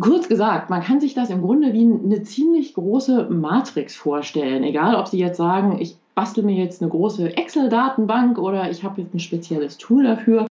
Kurz 0.00 0.28
gesagt, 0.28 0.68
man 0.68 0.82
kann 0.82 0.98
sich 0.98 1.14
das 1.14 1.30
im 1.30 1.42
Grunde 1.42 1.72
wie 1.72 1.84
eine 1.84 2.24
ziemlich 2.24 2.74
große 2.74 3.28
Matrix 3.30 3.94
vorstellen. 3.94 4.64
Egal, 4.64 4.96
ob 4.96 5.06
Sie 5.06 5.18
jetzt 5.20 5.36
sagen, 5.36 5.78
ich 5.78 5.96
bastel 6.16 6.42
mir 6.42 6.56
jetzt 6.56 6.82
eine 6.82 6.90
große 6.90 7.36
Excel-Datenbank 7.36 8.38
oder 8.38 8.68
ich 8.70 8.82
habe 8.82 9.02
jetzt 9.02 9.14
ein 9.14 9.20
spezielles 9.20 9.76
Tool 9.78 10.04
dafür. 10.04 10.46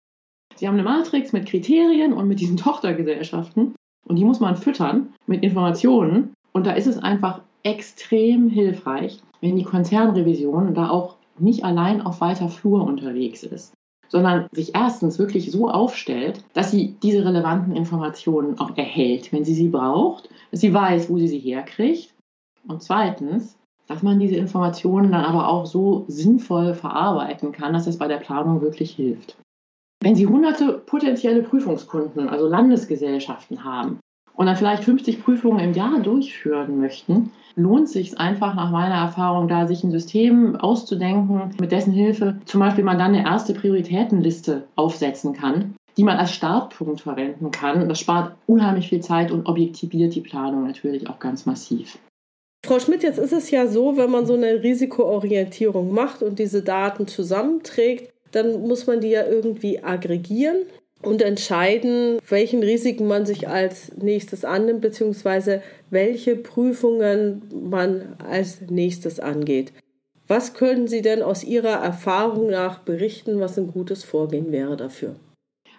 Sie 0.55 0.67
haben 0.67 0.75
eine 0.75 0.83
Matrix 0.83 1.33
mit 1.33 1.47
Kriterien 1.47 2.13
und 2.13 2.27
mit 2.27 2.39
diesen 2.39 2.57
Tochtergesellschaften 2.65 3.75
und 4.07 4.15
die 4.15 4.23
muss 4.23 4.39
man 4.39 4.55
füttern 4.55 5.13
mit 5.27 5.43
Informationen. 5.43 6.33
Und 6.53 6.65
da 6.65 6.71
ist 6.71 6.87
es 6.87 6.97
einfach 6.97 7.41
extrem 7.63 8.47
hilfreich, 8.49 9.19
wenn 9.41 9.57
die 9.57 9.63
Konzernrevision 9.63 10.73
da 10.73 10.89
auch 10.89 11.17
nicht 11.39 11.65
allein 11.65 12.01
auf 12.01 12.21
weiter 12.21 12.47
Flur 12.47 12.85
unterwegs 12.85 13.43
ist 13.43 13.73
sondern 14.07 14.47
sich 14.51 14.75
erstens 14.75 15.19
wirklich 15.19 15.51
so 15.51 15.69
aufstellt, 15.69 16.43
dass 16.53 16.71
sie 16.71 16.95
diese 17.01 17.25
relevanten 17.25 17.75
Informationen 17.75 18.59
auch 18.59 18.77
erhält, 18.77 19.33
wenn 19.33 19.43
sie 19.43 19.55
sie 19.55 19.69
braucht, 19.69 20.29
dass 20.51 20.61
sie 20.61 20.73
weiß, 20.73 21.09
wo 21.09 21.17
sie 21.17 21.27
sie 21.27 21.39
herkriegt 21.39 22.13
und 22.67 22.81
zweitens, 22.81 23.57
dass 23.87 24.03
man 24.03 24.19
diese 24.19 24.35
Informationen 24.35 25.11
dann 25.11 25.25
aber 25.25 25.49
auch 25.49 25.65
so 25.65 26.05
sinnvoll 26.07 26.73
verarbeiten 26.73 27.51
kann, 27.51 27.73
dass 27.73 27.85
das 27.85 27.97
bei 27.97 28.07
der 28.07 28.17
Planung 28.17 28.61
wirklich 28.61 28.91
hilft. 28.91 29.37
Wenn 30.01 30.15
Sie 30.15 30.27
hunderte 30.27 30.73
potenzielle 30.85 31.41
Prüfungskunden, 31.41 32.29
also 32.29 32.47
Landesgesellschaften 32.47 33.63
haben 33.63 33.99
und 34.33 34.45
dann 34.45 34.55
vielleicht 34.55 34.83
50 34.83 35.23
Prüfungen 35.23 35.59
im 35.59 35.73
Jahr 35.73 35.99
durchführen 35.99 36.79
möchten, 36.79 37.31
lohnt 37.55 37.89
sich 37.89 38.19
einfach 38.19 38.53
nach 38.53 38.69
meiner 38.69 38.95
Erfahrung, 38.95 39.47
da 39.47 39.65
sich 39.65 39.83
ein 39.83 39.91
System 39.91 40.55
auszudenken, 40.57 41.55
mit 41.59 41.71
dessen 41.71 41.93
Hilfe 41.93 42.37
zum 42.45 42.59
Beispiel 42.59 42.83
man 42.83 42.99
dann 42.99 43.15
eine 43.15 43.25
erste 43.25 43.53
Prioritätenliste 43.53 44.65
aufsetzen 44.75 45.33
kann, 45.33 45.75
die 45.97 46.03
man 46.03 46.17
als 46.17 46.33
Startpunkt 46.33 47.01
verwenden 47.01 47.51
kann. 47.51 47.87
Das 47.87 47.99
spart 47.99 48.35
unheimlich 48.45 48.89
viel 48.89 48.99
Zeit 48.99 49.31
und 49.31 49.47
objektiviert 49.47 50.13
die 50.13 50.21
Planung 50.21 50.67
natürlich 50.67 51.09
auch 51.09 51.19
ganz 51.19 51.45
massiv. 51.45 51.97
Frau 52.65 52.79
Schmidt, 52.79 53.03
jetzt 53.03 53.19
ist 53.19 53.33
es 53.33 53.51
ja 53.51 53.67
so, 53.67 53.95
wenn 53.95 54.09
man 54.09 54.25
so 54.25 54.33
eine 54.33 54.63
Risikoorientierung 54.63 55.91
macht 55.93 56.23
und 56.23 56.39
diese 56.39 56.63
Daten 56.63 57.07
zusammenträgt, 57.07 58.11
dann 58.31 58.61
muss 58.67 58.87
man 58.87 59.01
die 59.01 59.09
ja 59.09 59.25
irgendwie 59.25 59.83
aggregieren 59.83 60.57
und 61.01 61.21
entscheiden, 61.21 62.17
welchen 62.27 62.63
Risiken 62.63 63.07
man 63.07 63.25
sich 63.25 63.47
als 63.47 63.95
nächstes 63.97 64.43
annimmt, 64.43 64.81
beziehungsweise 64.81 65.61
welche 65.89 66.35
Prüfungen 66.35 67.43
man 67.69 68.15
als 68.27 68.61
nächstes 68.61 69.19
angeht. 69.19 69.71
Was 70.27 70.55
können 70.55 70.87
Sie 70.87 71.03
denn 71.03 71.21
aus 71.21 71.43
Ihrer 71.43 71.83
Erfahrung 71.83 72.49
nach 72.49 72.79
berichten, 72.79 73.39
was 73.39 73.59
ein 73.59 73.67
gutes 73.67 74.03
Vorgehen 74.03 74.51
wäre 74.51 74.75
dafür? 74.75 75.15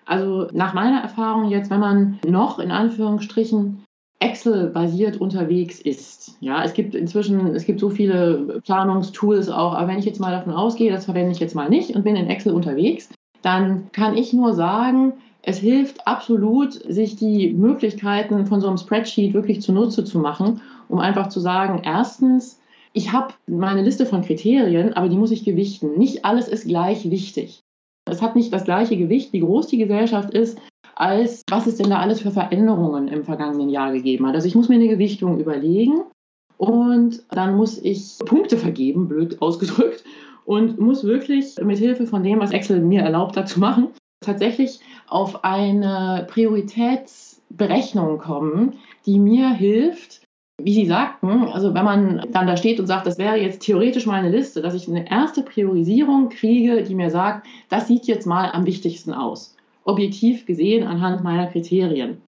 Also 0.04 0.46
nach 0.52 0.72
meiner 0.72 1.00
Erfahrung 1.00 1.50
jetzt, 1.50 1.68
wenn 1.68 1.80
man 1.80 2.20
noch 2.24 2.60
in 2.60 2.70
Anführungsstrichen 2.70 3.82
Excel-basiert 4.20 5.20
unterwegs 5.20 5.80
ist. 5.80 6.25
Ja, 6.46 6.62
es 6.62 6.74
gibt 6.74 6.94
inzwischen, 6.94 7.56
es 7.56 7.66
gibt 7.66 7.80
so 7.80 7.90
viele 7.90 8.60
Planungstools 8.64 9.48
auch, 9.48 9.74
aber 9.74 9.88
wenn 9.88 9.98
ich 9.98 10.04
jetzt 10.04 10.20
mal 10.20 10.30
davon 10.30 10.52
ausgehe, 10.52 10.92
das 10.92 11.06
verwende 11.06 11.32
ich 11.32 11.40
jetzt 11.40 11.56
mal 11.56 11.68
nicht 11.68 11.96
und 11.96 12.04
bin 12.04 12.14
in 12.14 12.28
Excel 12.28 12.52
unterwegs, 12.52 13.08
dann 13.42 13.90
kann 13.90 14.16
ich 14.16 14.32
nur 14.32 14.54
sagen, 14.54 15.14
es 15.42 15.58
hilft 15.58 16.06
absolut, 16.06 16.74
sich 16.74 17.16
die 17.16 17.52
Möglichkeiten 17.52 18.46
von 18.46 18.60
so 18.60 18.68
einem 18.68 18.76
Spreadsheet 18.76 19.34
wirklich 19.34 19.60
zunutze 19.60 20.04
zu 20.04 20.20
machen, 20.20 20.60
um 20.88 21.00
einfach 21.00 21.30
zu 21.30 21.40
sagen, 21.40 21.82
erstens, 21.84 22.60
ich 22.92 23.12
habe 23.12 23.34
meine 23.48 23.82
Liste 23.82 24.06
von 24.06 24.22
Kriterien, 24.22 24.92
aber 24.92 25.08
die 25.08 25.16
muss 25.16 25.32
ich 25.32 25.44
gewichten. 25.44 25.98
Nicht 25.98 26.24
alles 26.24 26.46
ist 26.46 26.68
gleich 26.68 27.10
wichtig. 27.10 27.64
Es 28.08 28.22
hat 28.22 28.36
nicht 28.36 28.52
das 28.52 28.62
gleiche 28.62 28.96
Gewicht, 28.96 29.32
wie 29.32 29.40
groß 29.40 29.66
die 29.66 29.78
Gesellschaft 29.78 30.32
ist, 30.32 30.60
als 30.94 31.42
was 31.50 31.66
es 31.66 31.74
denn 31.74 31.90
da 31.90 31.98
alles 31.98 32.20
für 32.20 32.30
Veränderungen 32.30 33.08
im 33.08 33.24
vergangenen 33.24 33.68
Jahr 33.68 33.92
gegeben 33.92 34.28
hat. 34.28 34.36
Also 34.36 34.46
ich 34.46 34.54
muss 34.54 34.68
mir 34.68 34.76
eine 34.76 34.86
Gewichtung 34.86 35.40
überlegen 35.40 36.02
und 36.58 37.22
dann 37.30 37.56
muss 37.56 37.78
ich 37.78 38.18
Punkte 38.24 38.56
vergeben, 38.56 39.08
blöd 39.08 39.40
ausgedrückt, 39.42 40.04
und 40.44 40.78
muss 40.78 41.02
wirklich 41.04 41.56
mit 41.62 41.78
Hilfe 41.78 42.06
von 42.06 42.22
dem, 42.22 42.38
was 42.38 42.52
Excel 42.52 42.80
mir 42.80 43.02
erlaubt 43.02 43.36
hat 43.36 43.48
zu 43.48 43.58
machen, 43.58 43.88
tatsächlich 44.24 44.78
auf 45.08 45.44
eine 45.44 46.26
Prioritätsberechnung 46.30 48.18
kommen, 48.18 48.74
die 49.06 49.18
mir 49.18 49.50
hilft, 49.50 50.22
wie 50.62 50.72
Sie 50.72 50.86
sagten, 50.86 51.48
also 51.48 51.74
wenn 51.74 51.84
man 51.84 52.26
dann 52.30 52.46
da 52.46 52.56
steht 52.56 52.80
und 52.80 52.86
sagt, 52.86 53.06
das 53.06 53.18
wäre 53.18 53.36
jetzt 53.36 53.60
theoretisch 53.62 54.06
meine 54.06 54.30
Liste, 54.30 54.62
dass 54.62 54.74
ich 54.74 54.88
eine 54.88 55.10
erste 55.10 55.42
Priorisierung 55.42 56.28
kriege, 56.28 56.82
die 56.82 56.94
mir 56.94 57.10
sagt, 57.10 57.46
das 57.68 57.88
sieht 57.88 58.06
jetzt 58.06 58.26
mal 58.26 58.50
am 58.52 58.64
wichtigsten 58.64 59.12
aus 59.12 59.56
objektiv 59.86 60.46
gesehen 60.46 60.86
anhand 60.86 61.22
meiner 61.22 61.46
Kriterien. 61.46 62.20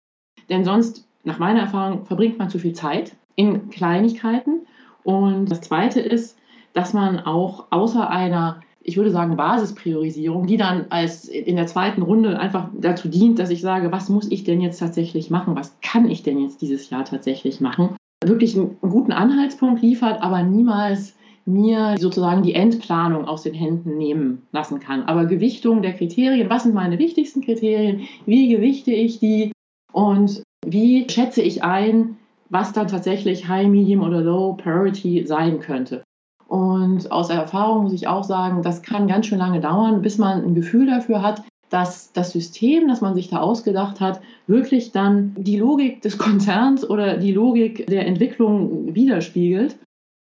Denn 0.48 0.64
sonst, 0.64 1.06
nach 1.24 1.38
meiner 1.38 1.60
Erfahrung, 1.60 2.06
verbringt 2.06 2.38
man 2.38 2.48
zu 2.48 2.58
viel 2.58 2.72
Zeit 2.72 3.16
in 3.38 3.70
Kleinigkeiten. 3.70 4.66
Und 5.04 5.50
das 5.50 5.60
Zweite 5.60 6.00
ist, 6.00 6.36
dass 6.72 6.92
man 6.92 7.20
auch 7.20 7.66
außer 7.70 8.10
einer, 8.10 8.60
ich 8.82 8.96
würde 8.96 9.12
sagen, 9.12 9.36
Basispriorisierung, 9.36 10.46
die 10.46 10.56
dann 10.56 10.86
als 10.90 11.26
in 11.28 11.56
der 11.56 11.68
zweiten 11.68 12.02
Runde 12.02 12.38
einfach 12.38 12.68
dazu 12.76 13.08
dient, 13.08 13.38
dass 13.38 13.50
ich 13.50 13.60
sage, 13.60 13.92
was 13.92 14.08
muss 14.08 14.30
ich 14.30 14.42
denn 14.42 14.60
jetzt 14.60 14.80
tatsächlich 14.80 15.30
machen? 15.30 15.54
Was 15.54 15.78
kann 15.80 16.10
ich 16.10 16.24
denn 16.24 16.40
jetzt 16.40 16.60
dieses 16.60 16.90
Jahr 16.90 17.04
tatsächlich 17.04 17.60
machen? 17.60 17.96
Wirklich 18.24 18.56
einen 18.56 18.76
guten 18.80 19.12
Anhaltspunkt 19.12 19.82
liefert, 19.82 20.20
aber 20.20 20.42
niemals 20.42 21.14
mir 21.46 21.94
sozusagen 21.98 22.42
die 22.42 22.54
Endplanung 22.54 23.24
aus 23.26 23.44
den 23.44 23.54
Händen 23.54 23.96
nehmen 23.96 24.42
lassen 24.50 24.80
kann. 24.80 25.04
Aber 25.04 25.26
Gewichtung 25.26 25.80
der 25.80 25.94
Kriterien, 25.94 26.50
was 26.50 26.64
sind 26.64 26.74
meine 26.74 26.98
wichtigsten 26.98 27.40
Kriterien, 27.40 28.02
wie 28.26 28.48
gewichte 28.48 28.90
ich 28.90 29.20
die 29.20 29.52
und 29.92 30.42
wie 30.66 31.06
schätze 31.08 31.40
ich 31.40 31.62
ein, 31.62 32.16
was 32.50 32.72
dann 32.72 32.88
tatsächlich 32.88 33.48
High, 33.48 33.68
Medium 33.68 34.02
oder 34.02 34.20
Low 34.20 34.54
Priority 34.54 35.26
sein 35.26 35.60
könnte. 35.60 36.02
Und 36.46 37.12
aus 37.12 37.28
Erfahrung 37.28 37.84
muss 37.84 37.92
ich 37.92 38.08
auch 38.08 38.24
sagen, 38.24 38.62
das 38.62 38.82
kann 38.82 39.06
ganz 39.06 39.26
schön 39.26 39.38
lange 39.38 39.60
dauern, 39.60 40.00
bis 40.00 40.16
man 40.16 40.42
ein 40.42 40.54
Gefühl 40.54 40.86
dafür 40.86 41.22
hat, 41.22 41.42
dass 41.68 42.12
das 42.12 42.32
System, 42.32 42.88
das 42.88 43.02
man 43.02 43.14
sich 43.14 43.28
da 43.28 43.40
ausgedacht 43.40 44.00
hat, 44.00 44.22
wirklich 44.46 44.92
dann 44.92 45.34
die 45.36 45.58
Logik 45.58 46.00
des 46.00 46.16
Konzerns 46.16 46.88
oder 46.88 47.18
die 47.18 47.32
Logik 47.32 47.86
der 47.86 48.06
Entwicklung 48.06 48.94
widerspiegelt. 48.94 49.78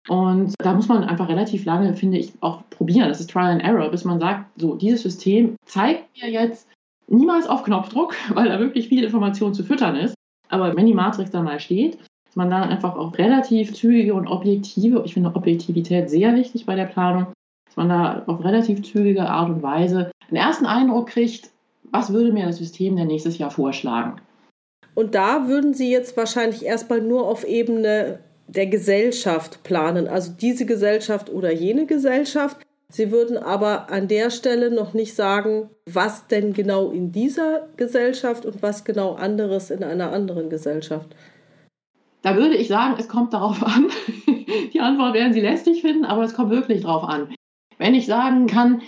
Und 0.09 0.55
da 0.59 0.73
muss 0.73 0.89
man 0.89 1.05
einfach 1.05 1.29
relativ 1.29 1.65
lange, 1.65 1.95
finde 1.95 2.19
ich, 2.19 2.33
auch 2.41 2.63
probieren. 2.71 3.09
Das 3.09 3.21
ist 3.21 3.31
Trial 3.31 3.53
and 3.53 3.63
Error, 3.63 3.91
bis 3.91 4.05
man 4.05 4.21
sagt, 4.21 4.47
so, 4.61 4.77
dieses 4.77 5.03
System 5.03 5.57
zeigt 5.67 6.05
mir 6.17 6.31
jetzt 6.31 6.69
niemals 7.09 7.47
auf 7.47 7.65
Knopfdruck, 7.65 8.15
weil 8.35 8.49
da 8.49 8.59
wirklich 8.59 8.89
viel 8.89 9.05
Information 9.05 9.53
zu 9.53 9.65
füttern 9.65 9.97
ist. 9.97 10.16
Aber 10.49 10.77
wenn 10.77 10.87
die 10.87 10.95
Matrix 10.95 11.31
dann 11.31 11.45
mal 11.45 11.61
steht, 11.61 11.99
dass 12.27 12.37
man 12.37 12.51
dann 12.51 12.69
einfach 12.69 12.97
auch 12.97 13.17
relativ 13.19 13.75
zügige 13.75 14.15
und 14.15 14.27
objektive, 14.27 15.03
ich 15.05 15.15
finde 15.15 15.35
Objektivität 15.35 16.11
sehr 16.11 16.35
wichtig 16.35 16.67
bei 16.67 16.75
der 16.75 16.87
Planung, 16.87 17.27
dass 17.67 17.77
man 17.77 17.89
da 17.89 18.23
auf 18.27 18.45
relativ 18.45 18.83
zügige 18.83 19.29
Art 19.29 19.51
und 19.51 19.63
Weise 19.63 20.11
einen 20.29 20.37
ersten 20.37 20.67
Eindruck 20.67 21.09
kriegt, 21.09 21.51
was 21.91 22.13
würde 22.13 22.33
mir 22.33 22.47
das 22.47 22.59
System 22.59 22.97
denn 22.97 23.07
nächstes 23.07 23.39
Jahr 23.39 23.51
vorschlagen. 23.51 24.21
Und 24.95 25.15
da 25.15 25.47
würden 25.47 25.75
Sie 25.75 25.91
jetzt 25.91 26.17
wahrscheinlich 26.17 26.65
erstmal 26.65 27.03
nur 27.03 27.29
auf 27.29 27.45
Ebene 27.45 28.21
der 28.49 28.67
Gesellschaft 28.67 29.63
planen, 29.63 30.09
also 30.09 30.33
diese 30.33 30.67
Gesellschaft 30.67 31.31
oder 31.31 31.53
jene 31.53 31.87
Gesellschaft. 31.87 32.66
Sie 32.93 33.11
würden 33.11 33.37
aber 33.37 33.91
an 33.91 34.07
der 34.07 34.31
Stelle 34.31 34.71
noch 34.71 34.95
nicht 34.95 35.15
sagen, 35.15 35.71
was 35.91 36.29
denn 36.29 36.53
genau 36.53 36.91
in 36.91 37.11
dieser 37.11 37.69
Gesellschaft 37.77 38.47
und 38.47 38.63
was 38.63 38.85
genau 38.85 39.15
anderes 39.15 39.71
in 39.71 39.83
einer 39.83 40.13
anderen 40.13 40.51
Gesellschaft. 40.51 41.15
Da 42.23 42.37
würde 42.37 42.57
ich 42.57 42.69
sagen, 42.69 42.95
es 42.99 43.09
kommt 43.09 43.33
darauf 43.33 43.63
an. 43.63 43.89
Die 44.73 44.81
Antwort 44.81 45.15
werden 45.15 45.33
Sie 45.33 45.41
lästig 45.41 45.83
finden, 45.83 46.05
aber 46.05 46.23
es 46.23 46.35
kommt 46.35 46.51
wirklich 46.51 46.83
darauf 46.83 47.05
an. 47.05 47.35
Wenn 47.79 47.95
ich 47.95 48.07
sagen 48.07 48.47
kann, 48.47 48.83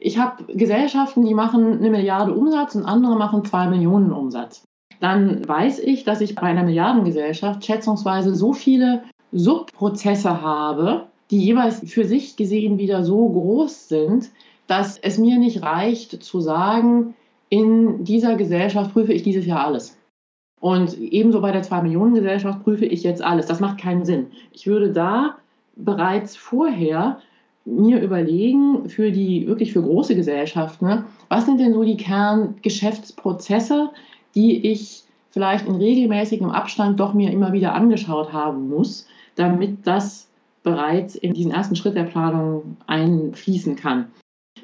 ich 0.00 0.18
habe 0.18 0.44
Gesellschaften, 0.52 1.24
die 1.24 1.34
machen 1.34 1.78
eine 1.78 1.90
Milliarde 1.90 2.34
Umsatz 2.34 2.74
und 2.74 2.84
andere 2.84 3.16
machen 3.16 3.44
zwei 3.44 3.68
Millionen 3.68 4.12
Umsatz, 4.12 4.64
dann 5.00 5.46
weiß 5.46 5.78
ich, 5.78 6.04
dass 6.04 6.20
ich 6.20 6.34
bei 6.34 6.42
einer 6.42 6.64
Milliardengesellschaft 6.64 7.64
schätzungsweise 7.64 8.34
so 8.34 8.52
viele 8.52 9.04
Subprozesse 9.30 10.42
habe, 10.42 11.08
die 11.32 11.38
jeweils 11.38 11.80
für 11.90 12.04
sich 12.04 12.36
gesehen 12.36 12.78
wieder 12.78 13.02
so 13.02 13.26
groß 13.28 13.88
sind, 13.88 14.30
dass 14.66 14.98
es 14.98 15.16
mir 15.18 15.38
nicht 15.38 15.62
reicht 15.62 16.22
zu 16.22 16.40
sagen, 16.40 17.14
in 17.48 18.04
dieser 18.04 18.36
Gesellschaft 18.36 18.92
prüfe 18.92 19.14
ich 19.14 19.22
dieses 19.22 19.46
Jahr 19.46 19.66
alles. 19.66 19.98
Und 20.60 20.96
ebenso 20.98 21.40
bei 21.40 21.50
der 21.50 21.64
2-Millionen-Gesellschaft 21.64 22.62
prüfe 22.62 22.84
ich 22.84 23.02
jetzt 23.02 23.22
alles. 23.22 23.46
Das 23.46 23.60
macht 23.60 23.80
keinen 23.80 24.04
Sinn. 24.04 24.26
Ich 24.52 24.66
würde 24.66 24.92
da 24.92 25.36
bereits 25.74 26.36
vorher 26.36 27.18
mir 27.64 28.00
überlegen, 28.00 28.88
für 28.90 29.10
die 29.10 29.46
wirklich 29.46 29.72
für 29.72 29.82
große 29.82 30.14
Gesellschaften, 30.14 30.86
ne, 30.86 31.04
was 31.28 31.46
sind 31.46 31.58
denn 31.58 31.72
so 31.72 31.82
die 31.82 31.96
Kerngeschäftsprozesse, 31.96 33.90
die 34.34 34.70
ich 34.70 35.04
vielleicht 35.30 35.66
in 35.66 35.76
regelmäßigem 35.76 36.50
Abstand 36.50 37.00
doch 37.00 37.14
mir 37.14 37.30
immer 37.30 37.52
wieder 37.52 37.74
angeschaut 37.74 38.32
haben 38.32 38.68
muss, 38.68 39.06
damit 39.34 39.86
das 39.86 40.28
bereits 40.62 41.14
in 41.14 41.34
diesen 41.34 41.52
ersten 41.52 41.76
Schritt 41.76 41.96
der 41.96 42.04
Planung 42.04 42.76
einfließen 42.86 43.76
kann. 43.76 44.06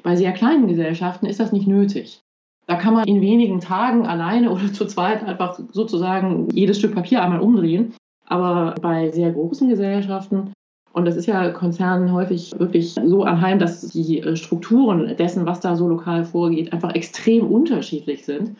Bei 0.03 0.15
sehr 0.15 0.31
kleinen 0.31 0.67
Gesellschaften 0.67 1.25
ist 1.25 1.39
das 1.39 1.51
nicht 1.51 1.67
nötig. 1.67 2.21
Da 2.67 2.75
kann 2.75 2.93
man 2.93 3.07
in 3.07 3.21
wenigen 3.21 3.59
Tagen 3.59 4.05
alleine 4.05 4.51
oder 4.51 4.71
zu 4.71 4.85
zweit 4.85 5.23
einfach 5.23 5.59
sozusagen 5.71 6.49
jedes 6.51 6.77
Stück 6.77 6.93
Papier 6.93 7.23
einmal 7.23 7.41
umdrehen. 7.41 7.93
Aber 8.27 8.75
bei 8.79 9.09
sehr 9.09 9.31
großen 9.31 9.67
Gesellschaften, 9.69 10.53
und 10.93 11.05
das 11.05 11.15
ist 11.15 11.25
ja 11.25 11.49
Konzernen 11.49 12.11
häufig 12.13 12.53
wirklich 12.59 12.93
so 12.93 13.23
anheim, 13.23 13.57
dass 13.57 13.81
die 13.81 14.23
Strukturen 14.35 15.15
dessen, 15.17 15.47
was 15.47 15.59
da 15.59 15.75
so 15.75 15.87
lokal 15.87 16.23
vorgeht, 16.23 16.71
einfach 16.71 16.93
extrem 16.93 17.47
unterschiedlich 17.47 18.23
sind. 18.23 18.55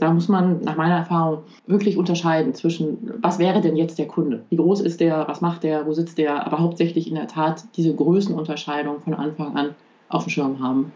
Da 0.00 0.12
muss 0.12 0.28
man 0.28 0.62
nach 0.62 0.76
meiner 0.76 0.96
Erfahrung 0.96 1.44
wirklich 1.66 1.98
unterscheiden 1.98 2.54
zwischen, 2.54 3.12
was 3.20 3.38
wäre 3.38 3.60
denn 3.60 3.76
jetzt 3.76 3.98
der 3.98 4.08
Kunde? 4.08 4.44
Wie 4.48 4.56
groß 4.56 4.80
ist 4.80 5.00
der? 5.00 5.28
Was 5.28 5.42
macht 5.42 5.62
der? 5.62 5.86
Wo 5.86 5.92
sitzt 5.92 6.16
der? 6.16 6.46
Aber 6.46 6.58
hauptsächlich 6.58 7.06
in 7.06 7.14
der 7.14 7.28
Tat 7.28 7.64
diese 7.76 7.94
Größenunterscheidung 7.94 9.00
von 9.00 9.14
Anfang 9.14 9.54
an 9.56 9.74
auf 10.08 10.24
dem 10.24 10.30
Schirm 10.30 10.60
haben. 10.60 10.92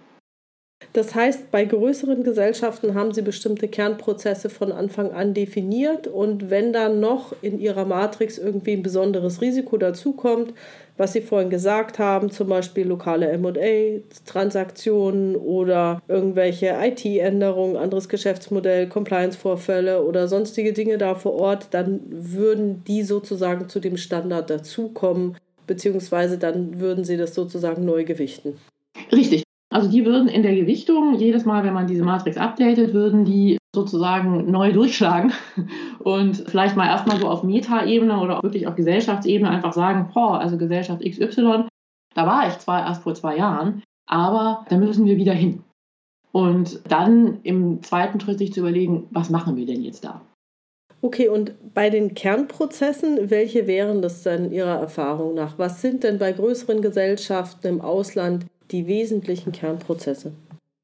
Das 0.93 1.15
heißt, 1.15 1.51
bei 1.51 1.65
größeren 1.65 2.23
Gesellschaften 2.23 2.95
haben 2.95 3.13
sie 3.13 3.23
bestimmte 3.23 3.69
Kernprozesse 3.69 4.51
von 4.51 4.71
Anfang 4.71 5.13
an 5.13 5.35
definiert 5.35 6.07
und 6.07 6.51
wenn 6.51 6.73
dann 6.73 7.01
noch 7.01 7.35
in 7.43 7.59
ihrer 7.59 7.85
Matrix 7.85 8.39
irgendwie 8.39 8.75
ein 8.75 8.83
besonderes 8.83 9.41
Risiko 9.41 9.77
dazukommt, 9.77 10.53
was 10.97 11.13
Sie 11.13 11.23
vorhin 11.23 11.51
gesagt 11.51 11.99
haben, 11.99 12.31
zum 12.31 12.49
Beispiel 12.49 12.87
lokale 12.87 13.37
MA, 13.37 14.01
Transaktionen 14.27 15.35
oder 15.35 16.01
irgendwelche 16.07 16.77
IT-Änderungen, 16.81 17.77
anderes 17.77 18.09
Geschäftsmodell, 18.09 18.89
Compliance-Vorfälle 18.89 20.05
oder 20.05 20.29
sonstige 20.29 20.73
Dinge 20.73 20.99
da 20.99 21.15
vor 21.15 21.35
Ort, 21.35 21.69
dann 21.73 22.01
würden 22.09 22.85
die 22.87 23.03
sozusagen 23.03 23.69
zu 23.69 23.81
dem 23.81 23.97
Standard 23.97 24.51
dazukommen, 24.51 25.37
beziehungsweise 25.67 26.39
dann 26.39 26.79
würden 26.79 27.05
Sie 27.05 27.17
das 27.17 27.35
sozusagen 27.35 27.85
neu 27.85 28.05
gewichten. 28.05 28.57
Richtig. 29.11 29.44
Also 29.75 29.91
die 29.91 30.07
würden 30.07 30.29
in 30.29 30.45
der 30.45 30.55
Gewichtung, 30.55 31.17
jedes 31.17 31.45
Mal, 31.45 31.65
wenn 31.65 31.75
man 31.75 31.89
diese 31.89 32.05
Matrix 32.05 32.37
updatet, 32.37 32.95
würden 32.95 33.25
die 33.25 33.59
sozusagen 33.75 34.49
neu 34.49 34.73
durchschlagen 34.73 35.33
und 35.99 36.45
vielleicht 36.47 36.77
mal 36.77 36.87
erstmal 36.87 37.19
so 37.19 37.29
auf 37.29 37.43
Meta-Ebene 37.43 38.21
oder 38.21 38.41
wirklich 38.45 38.69
auf 38.69 38.77
Gesellschaftsebene 38.77 39.51
einfach 39.51 39.73
sagen, 39.73 40.13
boah, 40.15 40.39
also 40.39 40.59
Gesellschaft 40.59 41.03
XY, 41.03 41.67
da 42.15 42.25
war 42.25 42.47
ich 42.47 42.57
zwar 42.61 42.87
erst 42.87 43.03
vor 43.03 43.17
zwei 43.17 43.37
Jahren, 43.37 43.83
aber 44.07 44.65
da 44.69 44.77
müssen 44.77 45.07
wir 45.07 45.17
wieder 45.17 45.33
hin. 45.33 45.65
Und 46.31 46.81
dann 46.89 47.41
im 47.43 47.83
zweiten 47.83 48.21
Schritt 48.21 48.39
sich 48.39 48.53
zu 48.53 48.61
überlegen, 48.61 49.09
was 49.11 49.29
machen 49.29 49.57
wir 49.57 49.67
denn 49.67 49.83
jetzt 49.83 50.05
da? 50.05 50.21
Okay, 51.03 51.29
und 51.29 51.53
bei 51.75 51.91
den 51.91 52.15
Kernprozessen, 52.15 53.29
welche 53.29 53.67
wären 53.67 54.03
das 54.03 54.23
denn 54.23 54.53
Ihrer 54.53 54.79
Erfahrung 54.79 55.35
nach? 55.35 55.59
Was 55.59 55.83
sind 55.83 56.05
denn 56.05 56.19
bei 56.19 56.33
größeren 56.33 56.81
Gesellschaften 56.81 57.67
im 57.67 57.81
Ausland 57.81 58.47
die 58.71 58.87
wesentlichen 58.87 59.53
Kernprozesse? 59.53 60.33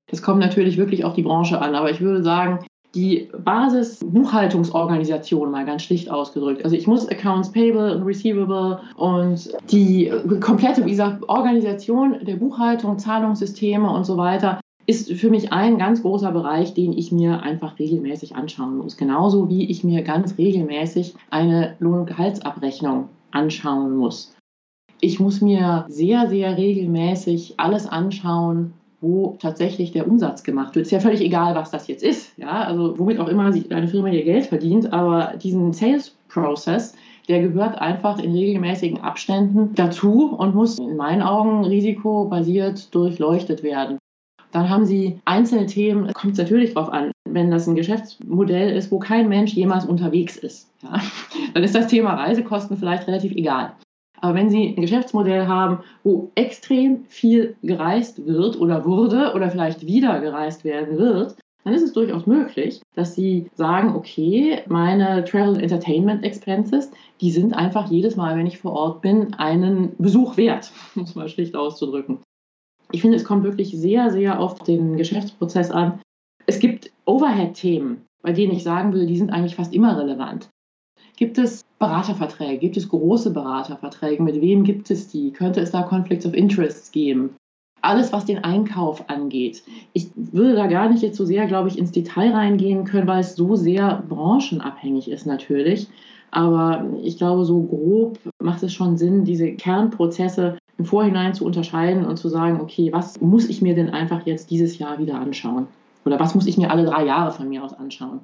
Das 0.08 0.22
kommt 0.22 0.40
natürlich 0.40 0.76
wirklich 0.76 1.04
auf 1.04 1.14
die 1.14 1.22
Branche 1.22 1.60
an, 1.60 1.74
aber 1.74 1.90
ich 1.90 2.00
würde 2.00 2.22
sagen, 2.22 2.64
die 2.94 3.28
Basis-Buchhaltungsorganisation 3.44 5.50
mal 5.50 5.64
ganz 5.64 5.82
schlicht 5.82 6.10
ausgedrückt. 6.10 6.64
Also 6.64 6.76
ich 6.76 6.88
muss 6.88 7.08
Accounts 7.08 7.50
Payable 7.52 7.96
und 7.96 8.02
Receivable 8.02 8.80
und 8.96 9.50
die 9.70 10.12
komplette, 10.40 10.84
wie 10.84 10.90
gesagt, 10.90 11.26
Organisation 11.28 12.16
der 12.22 12.36
Buchhaltung, 12.36 12.98
Zahlungssysteme 12.98 13.88
und 13.88 14.04
so 14.04 14.16
weiter 14.16 14.60
ist 14.86 15.12
für 15.12 15.30
mich 15.30 15.52
ein 15.52 15.78
ganz 15.78 16.02
großer 16.02 16.32
Bereich, 16.32 16.74
den 16.74 16.92
ich 16.92 17.12
mir 17.12 17.44
einfach 17.44 17.78
regelmäßig 17.78 18.34
anschauen 18.34 18.78
muss. 18.78 18.96
Genauso 18.96 19.48
wie 19.48 19.70
ich 19.70 19.84
mir 19.84 20.02
ganz 20.02 20.36
regelmäßig 20.36 21.14
eine 21.30 21.76
Lohn- 21.78 22.00
und 22.00 22.06
Gehaltsabrechnung 22.06 23.08
anschauen 23.30 23.96
muss 23.96 24.34
ich 25.00 25.20
muss 25.20 25.40
mir 25.40 25.84
sehr, 25.88 26.28
sehr 26.28 26.56
regelmäßig 26.56 27.54
alles 27.56 27.86
anschauen, 27.86 28.72
wo 29.00 29.38
tatsächlich 29.40 29.92
der 29.92 30.06
Umsatz 30.06 30.42
gemacht 30.42 30.74
wird. 30.74 30.86
Ist 30.86 30.92
ja 30.92 31.00
völlig 31.00 31.22
egal, 31.22 31.54
was 31.54 31.70
das 31.70 31.88
jetzt 31.88 32.02
ist. 32.02 32.36
Ja, 32.36 32.64
also 32.64 32.98
womit 32.98 33.18
auch 33.18 33.28
immer 33.28 33.44
eine 33.70 33.88
Firma 33.88 34.08
ihr 34.08 34.24
Geld 34.24 34.46
verdient, 34.46 34.92
aber 34.92 35.38
diesen 35.38 35.72
Sales 35.72 36.14
Process, 36.28 36.94
der 37.28 37.40
gehört 37.40 37.78
einfach 37.78 38.18
in 38.18 38.32
regelmäßigen 38.32 39.00
Abständen 39.00 39.74
dazu 39.74 40.34
und 40.36 40.54
muss 40.54 40.78
in 40.78 40.96
meinen 40.96 41.22
Augen 41.22 41.64
risikobasiert 41.64 42.94
durchleuchtet 42.94 43.62
werden. 43.62 43.98
Dann 44.52 44.68
haben 44.68 44.84
Sie 44.84 45.20
einzelne 45.24 45.66
Themen, 45.66 46.12
kommt 46.12 46.32
es 46.32 46.38
natürlich 46.38 46.74
drauf 46.74 46.92
an. 46.92 47.12
Wenn 47.28 47.52
das 47.52 47.68
ein 47.68 47.76
Geschäftsmodell 47.76 48.76
ist, 48.76 48.90
wo 48.90 48.98
kein 48.98 49.28
Mensch 49.28 49.52
jemals 49.52 49.84
unterwegs 49.84 50.36
ist, 50.36 50.68
ja, 50.82 51.00
dann 51.54 51.62
ist 51.62 51.74
das 51.74 51.86
Thema 51.86 52.14
Reisekosten 52.14 52.76
vielleicht 52.76 53.06
relativ 53.06 53.32
egal. 53.32 53.72
Aber 54.20 54.34
wenn 54.34 54.50
Sie 54.50 54.68
ein 54.68 54.82
Geschäftsmodell 54.82 55.46
haben, 55.46 55.80
wo 56.04 56.30
extrem 56.34 57.04
viel 57.06 57.56
gereist 57.62 58.26
wird 58.26 58.58
oder 58.58 58.84
wurde 58.84 59.32
oder 59.34 59.50
vielleicht 59.50 59.86
wieder 59.86 60.20
gereist 60.20 60.64
werden 60.64 60.98
wird, 60.98 61.36
dann 61.64 61.74
ist 61.74 61.82
es 61.82 61.92
durchaus 61.92 62.26
möglich, 62.26 62.80
dass 62.94 63.14
Sie 63.14 63.50
sagen, 63.54 63.94
okay, 63.94 64.62
meine 64.66 65.24
Travel 65.24 65.60
Entertainment 65.60 66.24
Expenses, 66.24 66.90
die 67.20 67.30
sind 67.30 67.54
einfach 67.54 67.90
jedes 67.90 68.16
Mal, 68.16 68.36
wenn 68.36 68.46
ich 68.46 68.58
vor 68.58 68.72
Ort 68.72 69.02
bin, 69.02 69.34
einen 69.34 69.94
Besuch 69.98 70.36
wert, 70.36 70.72
um 70.96 71.02
es 71.02 71.14
mal 71.14 71.28
schlicht 71.28 71.54
auszudrücken. 71.54 72.18
Ich 72.92 73.02
finde, 73.02 73.16
es 73.16 73.24
kommt 73.24 73.44
wirklich 73.44 73.70
sehr, 73.70 74.10
sehr 74.10 74.40
auf 74.40 74.58
den 74.60 74.96
Geschäftsprozess 74.96 75.70
an. 75.70 76.00
Es 76.46 76.58
gibt 76.58 76.90
Overhead-Themen, 77.04 78.06
bei 78.22 78.32
denen 78.32 78.52
ich 78.52 78.64
sagen 78.64 78.92
würde, 78.92 79.06
die 79.06 79.16
sind 79.16 79.30
eigentlich 79.30 79.54
fast 79.54 79.72
immer 79.72 79.96
relevant. 79.96 80.48
Gibt 81.20 81.36
es 81.36 81.66
Beraterverträge? 81.78 82.56
Gibt 82.56 82.78
es 82.78 82.88
große 82.88 83.30
Beraterverträge? 83.30 84.22
Mit 84.22 84.40
wem 84.40 84.64
gibt 84.64 84.90
es 84.90 85.08
die? 85.08 85.32
Könnte 85.32 85.60
es 85.60 85.70
da 85.70 85.82
Conflicts 85.82 86.24
of 86.24 86.32
Interest 86.32 86.94
geben? 86.94 87.36
Alles, 87.82 88.10
was 88.14 88.24
den 88.24 88.42
Einkauf 88.42 89.10
angeht. 89.10 89.62
Ich 89.92 90.08
würde 90.16 90.54
da 90.54 90.66
gar 90.66 90.88
nicht 90.88 91.02
jetzt 91.02 91.18
so 91.18 91.26
sehr, 91.26 91.46
glaube 91.46 91.68
ich, 91.68 91.76
ins 91.76 91.92
Detail 91.92 92.32
reingehen 92.32 92.86
können, 92.86 93.06
weil 93.06 93.20
es 93.20 93.36
so 93.36 93.54
sehr 93.54 94.02
branchenabhängig 94.08 95.10
ist 95.10 95.26
natürlich. 95.26 95.88
Aber 96.30 96.86
ich 97.02 97.18
glaube, 97.18 97.44
so 97.44 97.64
grob 97.64 98.18
macht 98.42 98.62
es 98.62 98.72
schon 98.72 98.96
Sinn, 98.96 99.26
diese 99.26 99.52
Kernprozesse 99.52 100.56
im 100.78 100.86
Vorhinein 100.86 101.34
zu 101.34 101.44
unterscheiden 101.44 102.06
und 102.06 102.16
zu 102.16 102.30
sagen, 102.30 102.62
okay, 102.62 102.94
was 102.94 103.20
muss 103.20 103.46
ich 103.46 103.60
mir 103.60 103.74
denn 103.74 103.90
einfach 103.90 104.24
jetzt 104.24 104.50
dieses 104.50 104.78
Jahr 104.78 104.98
wieder 104.98 105.20
anschauen? 105.20 105.66
Oder 106.06 106.18
was 106.18 106.34
muss 106.34 106.46
ich 106.46 106.56
mir 106.56 106.70
alle 106.70 106.86
drei 106.86 107.04
Jahre 107.04 107.30
von 107.30 107.46
mir 107.46 107.62
aus 107.62 107.74
anschauen? 107.74 108.20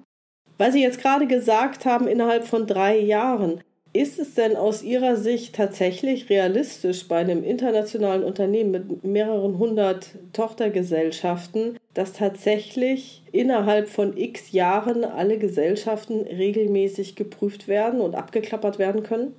Weil 0.59 0.73
Sie 0.73 0.83
jetzt 0.83 1.01
gerade 1.01 1.27
gesagt 1.27 1.85
haben, 1.85 2.07
innerhalb 2.07 2.47
von 2.47 2.67
drei 2.67 2.99
Jahren. 2.99 3.61
Ist 3.93 4.19
es 4.19 4.35
denn 4.35 4.57
aus 4.57 4.83
Ihrer 4.83 5.17
Sicht 5.17 5.55
tatsächlich 5.55 6.29
realistisch 6.29 7.09
bei 7.09 7.17
einem 7.17 7.43
internationalen 7.43 8.25
Unternehmen 8.25 8.71
mit 8.71 9.05
mehreren 9.05 9.57
hundert 9.57 10.09
Tochtergesellschaften, 10.35 11.79
dass 11.95 12.13
tatsächlich 12.13 13.23
innerhalb 13.33 13.89
von 13.89 14.15
x 14.15 14.53
Jahren 14.53 15.03
alle 15.05 15.39
Gesellschaften 15.39 16.21
regelmäßig 16.27 17.17
geprüft 17.17 17.69
werden 17.69 18.03
und 18.03 18.15
abgeklappert 18.15 18.79
werden 18.79 19.03
können? 19.03 19.35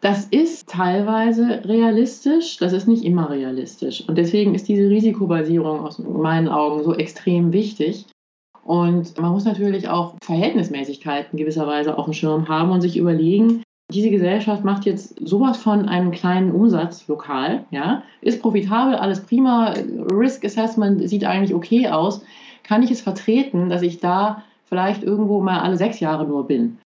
Das 0.00 0.24
ist 0.30 0.70
teilweise 0.70 1.62
realistisch, 1.66 2.56
das 2.56 2.72
ist 2.72 2.88
nicht 2.88 3.04
immer 3.04 3.28
realistisch. 3.28 4.08
Und 4.08 4.16
deswegen 4.16 4.54
ist 4.54 4.66
diese 4.66 4.88
Risikobasierung 4.88 5.80
aus 5.80 5.98
meinen 5.98 6.48
Augen 6.48 6.82
so 6.84 6.94
extrem 6.94 7.52
wichtig. 7.52 8.06
Und 8.70 9.20
man 9.20 9.32
muss 9.32 9.46
natürlich 9.46 9.88
auch 9.88 10.14
Verhältnismäßigkeiten 10.22 11.36
gewisserweise 11.36 11.98
auf 11.98 12.04
dem 12.04 12.14
Schirm 12.14 12.48
haben 12.48 12.70
und 12.70 12.82
sich 12.82 12.96
überlegen, 12.96 13.64
diese 13.92 14.10
Gesellschaft 14.10 14.62
macht 14.62 14.86
jetzt 14.86 15.16
sowas 15.26 15.56
von 15.56 15.88
einem 15.88 16.12
kleinen 16.12 16.52
Umsatz 16.52 17.08
lokal, 17.08 17.64
ja, 17.72 18.04
ist 18.20 18.40
profitabel, 18.40 18.94
alles 18.94 19.22
prima, 19.22 19.74
Risk 20.12 20.44
Assessment 20.44 21.08
sieht 21.08 21.24
eigentlich 21.24 21.52
okay 21.52 21.88
aus. 21.88 22.22
Kann 22.62 22.84
ich 22.84 22.92
es 22.92 23.00
vertreten, 23.00 23.70
dass 23.70 23.82
ich 23.82 23.98
da 23.98 24.44
vielleicht 24.66 25.02
irgendwo 25.02 25.40
mal 25.40 25.58
alle 25.58 25.76
sechs 25.76 25.98
Jahre 25.98 26.24
nur 26.24 26.46
bin? 26.46 26.78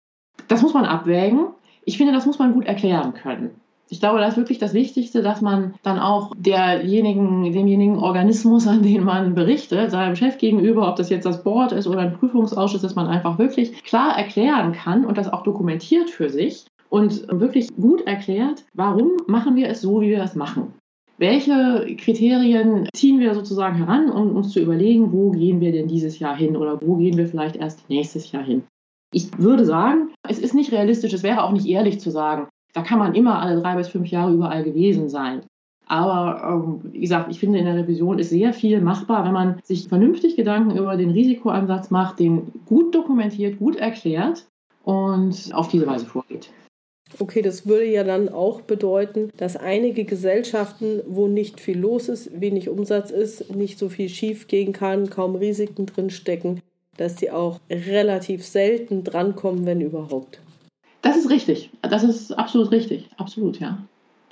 Das 0.46 0.62
muss 0.62 0.74
man 0.74 0.84
abwägen. 0.84 1.48
Ich 1.84 1.98
finde, 1.98 2.12
das 2.12 2.26
muss 2.26 2.38
man 2.38 2.52
gut 2.52 2.66
erklären 2.66 3.12
können. 3.12 3.60
Ich 3.92 4.00
glaube, 4.00 4.20
das 4.20 4.31
ist 4.31 4.37
wirklich 4.38 4.59
das 4.59 4.72
Wichtigste, 4.72 5.20
dass 5.20 5.42
man 5.42 5.74
dann 5.83 5.98
auch 5.98 6.33
derjenigen, 6.35 7.52
demjenigen 7.52 7.98
Organismus, 7.98 8.66
an 8.66 8.83
den 8.83 9.05
man 9.05 9.35
berichtet, 9.35 9.90
seinem 9.90 10.16
Chef 10.16 10.38
gegenüber, 10.38 10.88
ob 10.88 10.96
das 10.96 11.11
jetzt 11.11 11.26
das 11.26 11.44
Board 11.44 11.72
ist 11.72 11.87
oder 11.87 12.00
ein 12.00 12.14
Prüfungsausschuss, 12.14 12.81
dass 12.81 12.94
man 12.94 13.07
einfach 13.07 13.38
wirklich 13.38 13.85
klar 13.85 14.16
erklären 14.16 14.72
kann 14.72 15.05
und 15.05 15.18
das 15.18 15.31
auch 15.31 15.42
dokumentiert 15.42 16.09
für 16.09 16.31
sich, 16.31 16.64
und 16.88 17.26
wirklich 17.28 17.74
gut 17.74 18.07
erklärt, 18.07 18.64
warum 18.74 19.12
machen 19.26 19.57
wir 19.57 19.68
es 19.68 19.81
so, 19.81 20.02
wie 20.02 20.11
wir 20.11 20.22
es 20.22 20.35
machen. 20.35 20.74
Welche 21.16 21.96
Kriterien 21.98 22.87
ziehen 22.94 23.18
wir 23.18 23.35
sozusagen 23.35 23.76
heran, 23.76 24.11
um 24.11 24.37
uns 24.37 24.50
zu 24.50 24.61
überlegen, 24.61 25.11
wo 25.11 25.31
gehen 25.31 25.61
wir 25.61 25.72
denn 25.72 25.88
dieses 25.88 26.18
Jahr 26.18 26.37
hin 26.37 26.55
oder 26.55 26.81
wo 26.83 26.96
gehen 26.96 27.16
wir 27.16 27.26
vielleicht 27.26 27.57
erst 27.57 27.88
nächstes 27.88 28.31
Jahr 28.33 28.42
hin? 28.42 28.64
Ich 29.14 29.38
würde 29.38 29.64
sagen, 29.64 30.11
es 30.28 30.38
ist 30.38 30.55
nicht 30.55 30.72
realistisch, 30.72 31.12
es 31.12 31.22
wäre 31.22 31.44
auch 31.44 31.52
nicht 31.52 31.66
ehrlich 31.66 31.98
zu 32.00 32.11
sagen, 32.11 32.48
da 32.72 32.82
kann 32.82 32.98
man 32.98 33.14
immer 33.14 33.40
alle 33.40 33.61
drei 33.61 33.76
bis 33.76 33.88
fünf 33.88 34.08
Jahre 34.08 34.32
überall 34.32 34.64
gewesen 34.64 35.08
sein. 35.08 35.42
Aber 35.87 36.42
ähm, 36.42 36.92
wie 36.92 37.00
gesagt, 37.00 37.30
ich 37.30 37.38
finde, 37.38 37.58
in 37.58 37.66
der 37.66 37.76
Revision 37.76 38.18
ist 38.18 38.30
sehr 38.30 38.52
viel 38.52 38.80
machbar, 38.80 39.24
wenn 39.24 39.32
man 39.32 39.61
sich 39.62 39.88
vernünftig 39.88 40.37
Gedanken 40.37 40.76
über 40.76 40.96
den 40.96 41.11
Risikoansatz 41.11 41.90
macht, 41.90 42.18
den 42.18 42.52
gut 42.66 42.94
dokumentiert, 42.94 43.58
gut 43.58 43.76
erklärt 43.76 44.46
und 44.85 45.50
auf 45.52 45.68
diese 45.68 45.87
Weise 45.87 46.06
vorgeht. 46.06 46.50
Okay, 47.18 47.42
das 47.42 47.66
würde 47.66 47.85
ja 47.85 48.04
dann 48.04 48.30
auch 48.30 48.62
bedeuten, 48.62 49.30
dass 49.37 49.56
einige 49.56 50.04
Gesellschaften, 50.04 51.02
wo 51.06 51.28
nicht 51.28 51.61
viel 51.61 51.78
los 51.78 52.08
ist, 52.08 52.40
wenig 52.40 52.70
Umsatz 52.70 53.11
ist, 53.11 53.54
nicht 53.54 53.78
so 53.78 53.90
viel 53.90 54.08
schief 54.08 54.48
gehen 54.48 54.72
kann, 54.72 55.11
kaum 55.11 55.37
Risiken 55.37 55.85
drinstecken, 55.85 56.62
dass 56.96 57.16
die 57.16 57.30
auch 57.30 57.61
relativ 57.70 58.46
selten 58.46 59.04
drankommen, 59.04 59.66
wenn 59.66 59.82
überhaupt. 59.82 60.41
Das 61.02 61.16
ist 61.16 61.30
richtig. 61.30 61.70
Das 61.82 62.04
ist 62.04 62.32
absolut 62.38 62.70
richtig. 62.70 63.08
Absolut, 63.16 63.60
ja. 63.60 63.78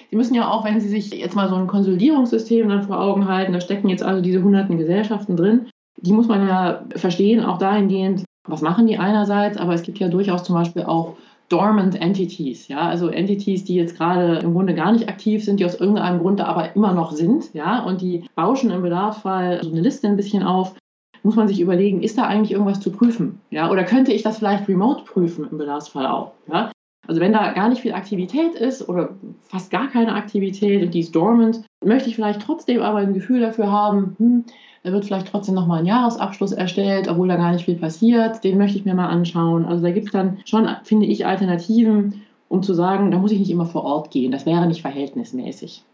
Sie 0.08 0.16
müssen 0.16 0.34
ja 0.34 0.50
auch, 0.50 0.64
wenn 0.64 0.80
Sie 0.80 0.88
sich 0.88 1.10
jetzt 1.12 1.36
mal 1.36 1.48
so 1.48 1.54
ein 1.54 1.66
Konsolidierungssystem 1.66 2.68
dann 2.68 2.82
vor 2.82 3.00
Augen 3.00 3.28
halten, 3.28 3.52
da 3.52 3.60
stecken 3.60 3.88
jetzt 3.88 4.02
also 4.02 4.22
diese 4.22 4.42
hunderten 4.42 4.78
Gesellschaften 4.78 5.36
drin, 5.36 5.68
die 5.98 6.12
muss 6.12 6.26
man 6.26 6.48
ja 6.48 6.84
verstehen, 6.96 7.44
auch 7.44 7.58
dahingehend, 7.58 8.24
was 8.48 8.62
machen 8.62 8.86
die 8.86 8.98
einerseits, 8.98 9.56
aber 9.56 9.74
es 9.74 9.82
gibt 9.82 9.98
ja 9.98 10.08
durchaus 10.08 10.44
zum 10.44 10.56
Beispiel 10.56 10.82
auch 10.82 11.16
dormant 11.48 12.00
entities, 12.00 12.68
ja, 12.68 12.88
also 12.88 13.08
Entities, 13.08 13.64
die 13.64 13.74
jetzt 13.74 13.96
gerade 13.96 14.38
im 14.38 14.52
Grunde 14.52 14.74
gar 14.74 14.92
nicht 14.92 15.08
aktiv 15.08 15.44
sind, 15.44 15.58
die 15.58 15.64
aus 15.64 15.74
irgendeinem 15.74 16.20
Grunde 16.20 16.46
aber 16.46 16.74
immer 16.76 16.92
noch 16.92 17.12
sind, 17.12 17.52
ja, 17.54 17.82
und 17.82 18.00
die 18.00 18.24
bauschen 18.36 18.70
im 18.70 18.82
Bedarfsfall 18.82 19.62
so 19.62 19.70
eine 19.70 19.80
Liste 19.80 20.06
ein 20.06 20.16
bisschen 20.16 20.44
auf, 20.44 20.74
muss 21.22 21.36
man 21.36 21.48
sich 21.48 21.60
überlegen, 21.60 22.02
ist 22.02 22.18
da 22.18 22.24
eigentlich 22.24 22.52
irgendwas 22.52 22.80
zu 22.80 22.90
prüfen, 22.90 23.40
ja, 23.50 23.70
oder 23.70 23.84
könnte 23.84 24.12
ich 24.12 24.22
das 24.22 24.38
vielleicht 24.38 24.68
remote 24.68 25.04
prüfen 25.04 25.46
im 25.50 25.58
Bedarfsfall 25.58 26.06
auch, 26.06 26.32
ja. 26.50 26.70
Also 27.06 27.20
wenn 27.20 27.32
da 27.32 27.52
gar 27.52 27.68
nicht 27.68 27.82
viel 27.82 27.92
Aktivität 27.92 28.54
ist 28.54 28.88
oder 28.88 29.10
fast 29.42 29.70
gar 29.70 29.88
keine 29.88 30.14
Aktivität 30.14 30.82
und 30.82 30.94
die 30.94 31.00
ist 31.00 31.14
dormant, 31.14 31.64
möchte 31.84 32.08
ich 32.08 32.14
vielleicht 32.14 32.42
trotzdem 32.42 32.82
aber 32.82 32.98
ein 32.98 33.14
Gefühl 33.14 33.40
dafür 33.40 33.72
haben, 33.72 34.14
hm, 34.18 34.44
da 34.82 34.92
wird 34.92 35.04
vielleicht 35.04 35.28
trotzdem 35.28 35.54
nochmal 35.54 35.80
ein 35.80 35.86
Jahresabschluss 35.86 36.52
erstellt, 36.52 37.08
obwohl 37.08 37.28
da 37.28 37.36
gar 37.36 37.52
nicht 37.52 37.66
viel 37.66 37.76
passiert. 37.76 38.42
Den 38.44 38.56
möchte 38.56 38.78
ich 38.78 38.84
mir 38.84 38.94
mal 38.94 39.08
anschauen. 39.08 39.66
Also 39.66 39.82
da 39.82 39.90
gibt 39.90 40.06
es 40.06 40.12
dann 40.12 40.38
schon, 40.46 40.68
finde 40.84 41.06
ich, 41.06 41.26
Alternativen, 41.26 42.22
um 42.48 42.62
zu 42.62 42.72
sagen, 42.72 43.10
da 43.10 43.18
muss 43.18 43.32
ich 43.32 43.38
nicht 43.38 43.50
immer 43.50 43.66
vor 43.66 43.84
Ort 43.84 44.10
gehen. 44.10 44.32
Das 44.32 44.46
wäre 44.46 44.66
nicht 44.66 44.80
verhältnismäßig. 44.80 45.84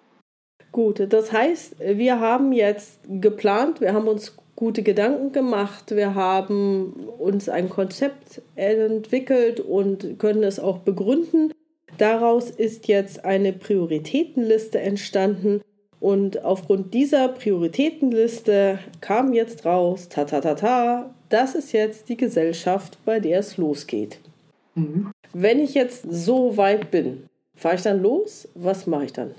Gut, 0.71 1.01
das 1.13 1.33
heißt, 1.33 1.77
wir 1.81 2.21
haben 2.21 2.53
jetzt 2.53 3.01
geplant, 3.09 3.81
wir 3.81 3.93
haben 3.93 4.09
uns 4.09 4.37
gute 4.57 4.83
Gedanken 4.83 5.33
gemacht, 5.33 5.95
wir 5.95 6.15
haben 6.15 6.95
uns 7.19 7.49
ein 7.49 7.69
Konzept 7.69 8.43
entwickelt 8.57 9.61
und 9.61 10.19
können 10.19 10.43
es 10.43 10.59
auch 10.59 10.79
begründen. 10.79 11.53
Daraus 11.99 12.51
ist 12.51 12.89
jetzt 12.89 13.25
eine 13.25 13.53
Prioritätenliste 13.53 14.81
entstanden 14.81 15.61
und 16.01 16.45
aufgrund 16.45 16.93
dieser 16.95 17.29
Prioritätenliste 17.29 18.79
kam 19.01 19.33
jetzt 19.33 19.65
raus, 19.65 20.09
ta 20.09 20.25
ta 20.25 20.41
ta 20.41 20.55
ta, 20.55 21.15
das 21.29 21.55
ist 21.55 21.73
jetzt 21.73 22.09
die 22.09 22.17
Gesellschaft, 22.17 22.99
bei 23.05 23.21
der 23.21 23.41
es 23.41 23.57
losgeht. 23.57 24.19
Mhm. 24.75 25.11
Wenn 25.33 25.59
ich 25.59 25.75
jetzt 25.75 26.07
so 26.11 26.57
weit 26.57 26.91
bin, 26.91 27.27
fahre 27.55 27.77
ich 27.77 27.83
dann 27.83 28.03
los? 28.03 28.49
Was 28.55 28.87
mache 28.87 29.07
ich 29.07 29.13
dann? 29.13 29.35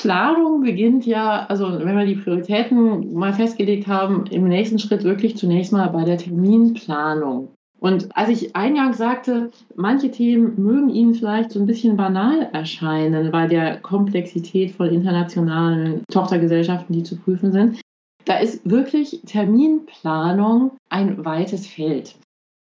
Planung 0.00 0.62
beginnt 0.62 1.06
ja, 1.06 1.46
also 1.46 1.80
wenn 1.80 1.96
wir 1.96 2.06
die 2.06 2.14
Prioritäten 2.14 3.14
mal 3.14 3.32
festgelegt 3.32 3.88
haben, 3.88 4.26
im 4.30 4.46
nächsten 4.46 4.78
Schritt 4.78 5.02
wirklich 5.02 5.36
zunächst 5.36 5.72
mal 5.72 5.88
bei 5.88 6.04
der 6.04 6.18
Terminplanung. 6.18 7.48
Und 7.80 8.08
als 8.16 8.28
ich 8.28 8.54
eingangs 8.54 8.98
sagte, 8.98 9.50
manche 9.74 10.10
Themen 10.10 10.54
mögen 10.56 10.88
Ihnen 10.88 11.14
vielleicht 11.14 11.50
so 11.50 11.60
ein 11.60 11.66
bisschen 11.66 11.96
banal 11.96 12.48
erscheinen 12.52 13.32
bei 13.32 13.46
der 13.46 13.80
Komplexität 13.80 14.72
von 14.72 14.88
internationalen 14.88 16.02
Tochtergesellschaften, 16.10 16.94
die 16.94 17.02
zu 17.02 17.16
prüfen 17.16 17.50
sind, 17.50 17.80
da 18.24 18.38
ist 18.38 18.68
wirklich 18.68 19.20
Terminplanung 19.26 20.72
ein 20.90 21.24
weites 21.24 21.66
Feld. 21.66 22.16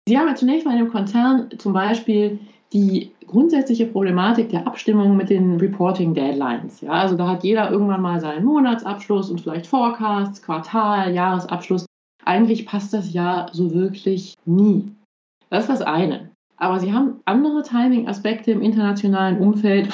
Sie 0.08 0.16
haben 0.16 0.28
ja 0.28 0.34
zunächst 0.36 0.64
mal 0.64 0.78
in 0.78 0.84
dem 0.84 0.92
Konzern 0.92 1.48
zum 1.58 1.72
Beispiel 1.72 2.38
die 2.76 3.10
grundsätzliche 3.26 3.86
Problematik 3.86 4.50
der 4.50 4.66
Abstimmung 4.66 5.16
mit 5.16 5.30
den 5.30 5.56
Reporting 5.56 6.12
Deadlines. 6.12 6.82
Ja, 6.82 6.92
also 6.92 7.16
da 7.16 7.26
hat 7.26 7.42
jeder 7.42 7.70
irgendwann 7.70 8.02
mal 8.02 8.20
seinen 8.20 8.44
Monatsabschluss 8.44 9.30
und 9.30 9.40
vielleicht 9.40 9.66
Forecasts, 9.66 10.42
Quartal, 10.42 11.14
Jahresabschluss. 11.14 11.86
Eigentlich 12.24 12.66
passt 12.66 12.92
das 12.92 13.14
ja 13.14 13.46
so 13.52 13.72
wirklich 13.72 14.34
nie. 14.44 14.92
Das 15.48 15.64
ist 15.64 15.70
das 15.70 15.82
eine. 15.82 16.30
Aber 16.58 16.78
sie 16.78 16.92
haben 16.92 17.20
andere 17.24 17.62
Timing-Aspekte 17.62 18.50
im 18.50 18.62
internationalen 18.62 19.38
Umfeld. 19.38 19.88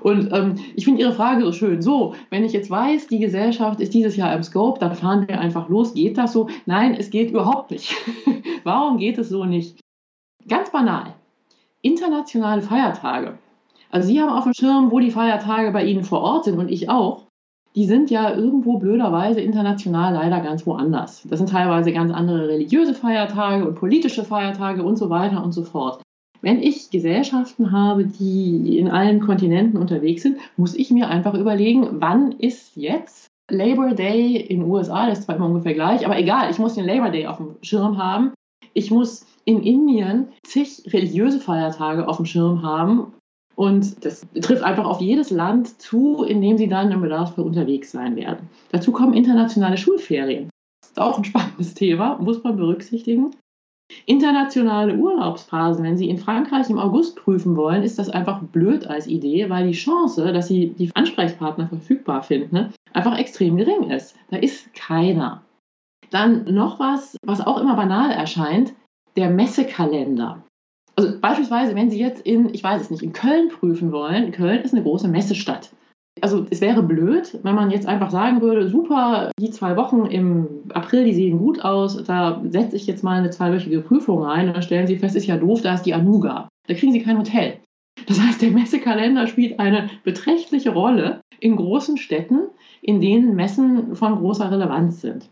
Und 0.00 0.32
ähm, 0.32 0.54
ich 0.76 0.84
finde 0.84 1.00
Ihre 1.00 1.12
Frage 1.12 1.44
so 1.44 1.52
schön. 1.52 1.82
So, 1.82 2.14
wenn 2.30 2.44
ich 2.44 2.52
jetzt 2.52 2.70
weiß, 2.70 3.08
die 3.08 3.18
Gesellschaft 3.18 3.80
ist 3.80 3.94
dieses 3.94 4.16
Jahr 4.16 4.34
im 4.34 4.42
Scope, 4.42 4.80
dann 4.80 4.94
fahren 4.94 5.26
wir 5.28 5.40
einfach 5.40 5.68
los. 5.68 5.94
Geht 5.94 6.18
das 6.18 6.32
so? 6.32 6.48
Nein, 6.66 6.94
es 6.94 7.10
geht 7.10 7.30
überhaupt 7.30 7.70
nicht. 7.70 7.94
Warum 8.64 8.98
geht 8.98 9.18
es 9.18 9.28
so 9.28 9.44
nicht? 9.44 9.80
Ganz 10.48 10.70
banal. 10.70 11.14
Internationale 11.88 12.62
Feiertage. 12.62 13.38
Also 13.90 14.08
Sie 14.08 14.20
haben 14.20 14.30
auf 14.30 14.44
dem 14.44 14.54
Schirm, 14.54 14.90
wo 14.90 15.00
die 15.00 15.10
Feiertage 15.10 15.72
bei 15.72 15.84
Ihnen 15.84 16.04
vor 16.04 16.20
Ort 16.20 16.44
sind 16.44 16.58
und 16.58 16.70
ich 16.70 16.88
auch 16.88 17.28
die 17.78 17.84
sind 17.84 18.10
ja 18.10 18.34
irgendwo 18.34 18.78
blöderweise 18.78 19.40
international 19.40 20.14
leider 20.14 20.40
ganz 20.40 20.66
woanders. 20.66 21.22
Das 21.28 21.38
sind 21.38 21.50
teilweise 21.50 21.92
ganz 21.92 22.12
andere 22.12 22.48
religiöse 22.48 22.92
Feiertage 22.92 23.66
und 23.66 23.76
politische 23.76 24.24
Feiertage 24.24 24.82
und 24.82 24.96
so 24.96 25.10
weiter 25.10 25.44
und 25.44 25.52
so 25.52 25.62
fort. 25.62 26.02
Wenn 26.40 26.60
ich 26.60 26.90
Gesellschaften 26.90 27.70
habe, 27.70 28.04
die 28.04 28.78
in 28.78 28.90
allen 28.90 29.20
Kontinenten 29.20 29.78
unterwegs 29.78 30.22
sind, 30.22 30.38
muss 30.56 30.74
ich 30.74 30.90
mir 30.90 31.08
einfach 31.08 31.34
überlegen, 31.34 32.00
wann 32.00 32.32
ist 32.32 32.76
jetzt 32.76 33.28
Labor 33.48 33.94
Day 33.94 34.36
in 34.36 34.60
den 34.60 34.68
USA, 34.68 35.06
das 35.06 35.20
ist 35.20 35.24
zwar 35.26 35.36
immer 35.36 35.46
ungefähr 35.46 35.74
gleich, 35.74 36.04
aber 36.04 36.18
egal, 36.18 36.50
ich 36.50 36.58
muss 36.58 36.74
den 36.74 36.84
Labor 36.84 37.10
Day 37.10 37.28
auf 37.28 37.38
dem 37.38 37.56
Schirm 37.62 37.96
haben. 37.98 38.32
Ich 38.74 38.90
muss 38.90 39.24
in 39.48 39.62
Indien 39.62 40.28
zig 40.42 40.82
religiöse 40.92 41.40
Feiertage 41.40 42.06
auf 42.06 42.18
dem 42.18 42.26
Schirm 42.26 42.62
haben. 42.62 43.14
Und 43.56 44.04
das 44.04 44.26
trifft 44.42 44.62
einfach 44.62 44.84
auf 44.84 45.00
jedes 45.00 45.30
Land 45.30 45.80
zu, 45.80 46.22
in 46.22 46.42
dem 46.42 46.58
sie 46.58 46.68
dann 46.68 46.92
im 46.92 47.00
Bedarfsfall 47.00 47.46
unterwegs 47.46 47.90
sein 47.90 48.14
werden. 48.14 48.50
Dazu 48.72 48.92
kommen 48.92 49.14
internationale 49.14 49.78
Schulferien. 49.78 50.50
Das 50.82 50.90
ist 50.90 51.00
auch 51.00 51.16
ein 51.16 51.24
spannendes 51.24 51.72
Thema, 51.72 52.18
muss 52.18 52.44
man 52.44 52.56
berücksichtigen. 52.56 53.30
Internationale 54.04 54.94
Urlaubsphasen, 54.96 55.82
wenn 55.82 55.96
Sie 55.96 56.10
in 56.10 56.18
Frankreich 56.18 56.68
im 56.68 56.78
August 56.78 57.16
prüfen 57.16 57.56
wollen, 57.56 57.82
ist 57.82 57.98
das 57.98 58.10
einfach 58.10 58.42
blöd 58.42 58.86
als 58.86 59.06
Idee, 59.06 59.48
weil 59.48 59.66
die 59.66 59.72
Chance, 59.72 60.30
dass 60.30 60.48
Sie 60.48 60.74
die 60.78 60.90
Ansprechpartner 60.94 61.68
verfügbar 61.68 62.22
finden, 62.22 62.74
einfach 62.92 63.18
extrem 63.18 63.56
gering 63.56 63.90
ist. 63.90 64.14
Da 64.30 64.36
ist 64.36 64.74
keiner. 64.74 65.42
Dann 66.10 66.52
noch 66.52 66.78
was, 66.78 67.16
was 67.24 67.40
auch 67.40 67.58
immer 67.58 67.76
banal 67.76 68.10
erscheint, 68.10 68.74
der 69.18 69.30
Messekalender. 69.30 70.44
Also 70.94 71.18
beispielsweise, 71.20 71.74
wenn 71.74 71.90
Sie 71.90 71.98
jetzt 71.98 72.24
in, 72.24 72.54
ich 72.54 72.62
weiß 72.62 72.82
es 72.82 72.90
nicht, 72.90 73.02
in 73.02 73.12
Köln 73.12 73.48
prüfen 73.48 73.90
wollen, 73.90 74.30
Köln 74.30 74.62
ist 74.62 74.74
eine 74.74 74.82
große 74.82 75.08
Messestadt. 75.08 75.70
Also 76.20 76.46
es 76.50 76.60
wäre 76.60 76.82
blöd, 76.82 77.38
wenn 77.42 77.54
man 77.54 77.70
jetzt 77.70 77.86
einfach 77.86 78.10
sagen 78.10 78.40
würde, 78.40 78.68
super, 78.68 79.30
die 79.40 79.50
zwei 79.50 79.76
Wochen 79.76 80.06
im 80.06 80.64
April, 80.72 81.04
die 81.04 81.14
sehen 81.14 81.38
gut 81.38 81.64
aus, 81.64 82.02
da 82.04 82.42
setze 82.48 82.76
ich 82.76 82.86
jetzt 82.86 83.04
mal 83.04 83.18
eine 83.18 83.30
zweiwöchige 83.30 83.80
Prüfung 83.80 84.24
ein 84.24 84.48
und 84.48 84.54
dann 84.54 84.62
stellen 84.62 84.86
Sie 84.86 84.98
fest, 84.98 85.16
ist 85.16 85.26
ja 85.26 85.36
doof, 85.36 85.62
da 85.62 85.74
ist 85.74 85.84
die 85.84 85.94
Anuga. 85.94 86.48
Da 86.66 86.74
kriegen 86.74 86.92
Sie 86.92 87.02
kein 87.02 87.18
Hotel. 87.18 87.58
Das 88.06 88.20
heißt, 88.20 88.40
der 88.42 88.50
Messekalender 88.52 89.26
spielt 89.26 89.58
eine 89.58 89.90
beträchtliche 90.04 90.70
Rolle 90.70 91.20
in 91.40 91.56
großen 91.56 91.96
Städten, 91.96 92.48
in 92.82 93.00
denen 93.00 93.34
Messen 93.34 93.96
von 93.96 94.16
großer 94.16 94.50
Relevanz 94.50 95.00
sind. 95.00 95.28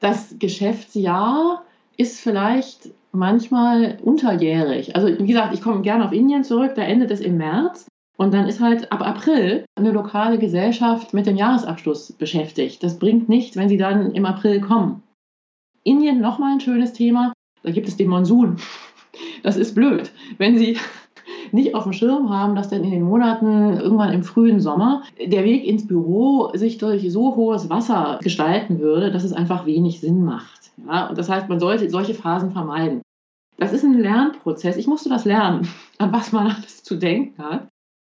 Das 0.00 0.36
Geschäftsjahr 0.38 1.64
ist 1.98 2.20
vielleicht 2.20 2.90
manchmal 3.12 3.98
unterjährig. 4.02 4.96
Also 4.96 5.08
wie 5.08 5.26
gesagt, 5.26 5.52
ich 5.52 5.60
komme 5.60 5.82
gerne 5.82 6.06
auf 6.06 6.12
Indien 6.12 6.44
zurück, 6.44 6.72
da 6.76 6.82
endet 6.82 7.10
es 7.10 7.20
im 7.20 7.36
März. 7.36 7.86
Und 8.16 8.34
dann 8.34 8.48
ist 8.48 8.60
halt 8.60 8.90
ab 8.90 9.00
April 9.00 9.64
eine 9.76 9.92
lokale 9.92 10.38
Gesellschaft 10.38 11.14
mit 11.14 11.26
dem 11.26 11.36
Jahresabschluss 11.36 12.12
beschäftigt. 12.12 12.82
Das 12.82 12.98
bringt 12.98 13.28
nichts, 13.28 13.56
wenn 13.56 13.68
sie 13.68 13.76
dann 13.76 14.12
im 14.12 14.24
April 14.24 14.60
kommen. 14.60 15.02
Indien 15.84 16.20
nochmal 16.20 16.54
ein 16.54 16.60
schönes 16.60 16.92
Thema. 16.92 17.32
Da 17.62 17.70
gibt 17.70 17.88
es 17.88 17.96
den 17.96 18.08
Monsun. 18.08 18.56
Das 19.42 19.56
ist 19.56 19.74
blöd. 19.74 20.12
Wenn 20.36 20.58
Sie 20.58 20.76
nicht 21.52 21.74
auf 21.74 21.84
dem 21.84 21.92
Schirm 21.92 22.30
haben, 22.30 22.54
dass 22.54 22.68
dann 22.68 22.84
in 22.84 22.90
den 22.90 23.02
Monaten 23.02 23.76
irgendwann 23.76 24.12
im 24.12 24.22
frühen 24.22 24.60
Sommer 24.60 25.02
der 25.18 25.44
Weg 25.44 25.64
ins 25.64 25.86
Büro 25.86 26.50
sich 26.54 26.78
durch 26.78 27.10
so 27.10 27.34
hohes 27.34 27.68
Wasser 27.68 28.20
gestalten 28.22 28.78
würde, 28.78 29.10
dass 29.10 29.24
es 29.24 29.32
einfach 29.32 29.66
wenig 29.66 30.00
Sinn 30.00 30.24
macht. 30.24 30.57
Ja? 30.86 31.08
Und 31.08 31.18
das 31.18 31.28
heißt, 31.28 31.48
man 31.48 31.60
sollte 31.60 31.88
solche 31.90 32.14
Phasen 32.14 32.52
vermeiden. 32.52 33.02
Das 33.56 33.72
ist 33.72 33.84
ein 33.84 33.98
Lernprozess. 33.98 34.76
Ich 34.76 34.86
musste 34.86 35.08
das 35.08 35.24
lernen, 35.24 35.68
an 35.98 36.12
was 36.12 36.32
man 36.32 36.46
alles 36.46 36.82
zu 36.82 36.96
denken 36.96 37.42
hat. 37.42 37.68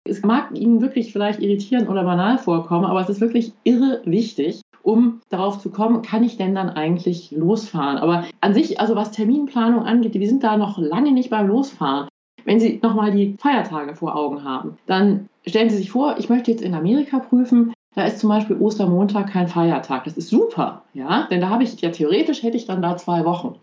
Es 0.05 0.23
mag 0.23 0.57
Ihnen 0.57 0.81
wirklich 0.81 1.13
vielleicht 1.13 1.41
irritierend 1.41 1.89
oder 1.89 2.03
banal 2.03 2.39
vorkommen, 2.39 2.87
aber 2.87 3.01
es 3.01 3.11
ist 3.11 3.21
wirklich 3.21 3.53
irre 3.65 4.01
wichtig, 4.05 4.63
um 4.83 5.21
darauf 5.29 5.59
zu 5.59 5.71
kommen, 5.71 6.01
kann 6.01 6.25
ich 6.25 6.39
denn 6.39 6.55
dann 6.55 6.71
eigentlich 6.71 7.31
losfahren? 7.31 7.99
Aber 7.99 8.25
an 8.41 8.55
sich, 8.55 8.81
also 8.81 8.97
was 8.97 9.11
Terminplanung 9.11 9.83
angeht, 9.83 10.15
wir 10.15 10.29
sind 10.29 10.43
da 10.43 10.57
noch 10.57 10.79
lange 10.79 11.13
nicht 11.13 11.29
beim 11.29 11.47
Losfahren. 11.47 12.09
Wenn 12.45 12.59
Sie 12.59 12.81
nochmal 12.83 13.11
die 13.11 13.37
Feiertage 13.39 13.95
vor 13.95 14.17
Augen 14.17 14.45
haben, 14.45 14.79
dann 14.87 15.29
stellen 15.47 15.69
Sie 15.69 15.77
sich 15.77 15.91
vor, 15.91 16.17
ich 16.19 16.31
möchte 16.31 16.51
jetzt 16.51 16.63
in 16.63 16.75
Amerika 16.75 17.19
prüfen, 17.19 17.75
da 17.95 18.05
ist 18.05 18.21
zum 18.21 18.29
Beispiel 18.29 18.57
Ostermontag 18.57 19.31
kein 19.31 19.49
Feiertag. 19.49 20.05
Das 20.05 20.17
ist 20.17 20.29
super, 20.29 20.83
ja, 20.95 21.27
denn 21.31 21.41
da 21.41 21.49
habe 21.49 21.63
ich 21.63 21.81
ja 21.81 21.91
theoretisch 21.91 22.43
hätte 22.43 22.57
ich 22.57 22.67
dann 22.67 22.83
da 22.83 22.97
zwei 22.97 23.25
Wochen. 23.25 23.57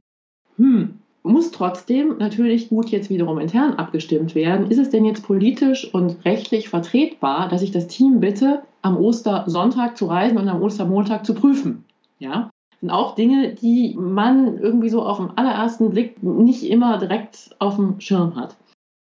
Hm, 0.57 0.99
muss 1.23 1.51
trotzdem 1.51 2.17
natürlich 2.19 2.69
gut 2.69 2.89
jetzt 2.89 3.09
wiederum 3.09 3.39
intern 3.39 3.73
abgestimmt 3.73 4.35
werden. 4.35 4.69
Ist 4.69 4.77
es 4.77 4.89
denn 4.89 5.05
jetzt 5.05 5.23
politisch 5.23 5.91
und 5.93 6.23
rechtlich 6.25 6.69
vertretbar, 6.69 7.49
dass 7.49 7.61
ich 7.61 7.71
das 7.71 7.87
Team 7.87 8.19
bitte, 8.19 8.63
am 8.81 8.97
Ostersonntag 8.97 9.97
zu 9.97 10.05
reisen 10.05 10.37
und 10.37 10.47
am 10.47 10.61
Ostermontag 10.61 11.25
zu 11.25 11.33
prüfen? 11.33 11.83
Ja, 12.19 12.49
sind 12.79 12.91
auch 12.91 13.15
Dinge, 13.15 13.53
die 13.53 13.95
man 13.97 14.59
irgendwie 14.59 14.89
so 14.89 15.03
auf 15.03 15.17
den 15.17 15.35
allerersten 15.35 15.89
Blick 15.89 16.21
nicht 16.21 16.63
immer 16.63 16.99
direkt 16.99 17.55
auf 17.59 17.77
dem 17.77 17.99
Schirm 17.99 18.35
hat. 18.35 18.55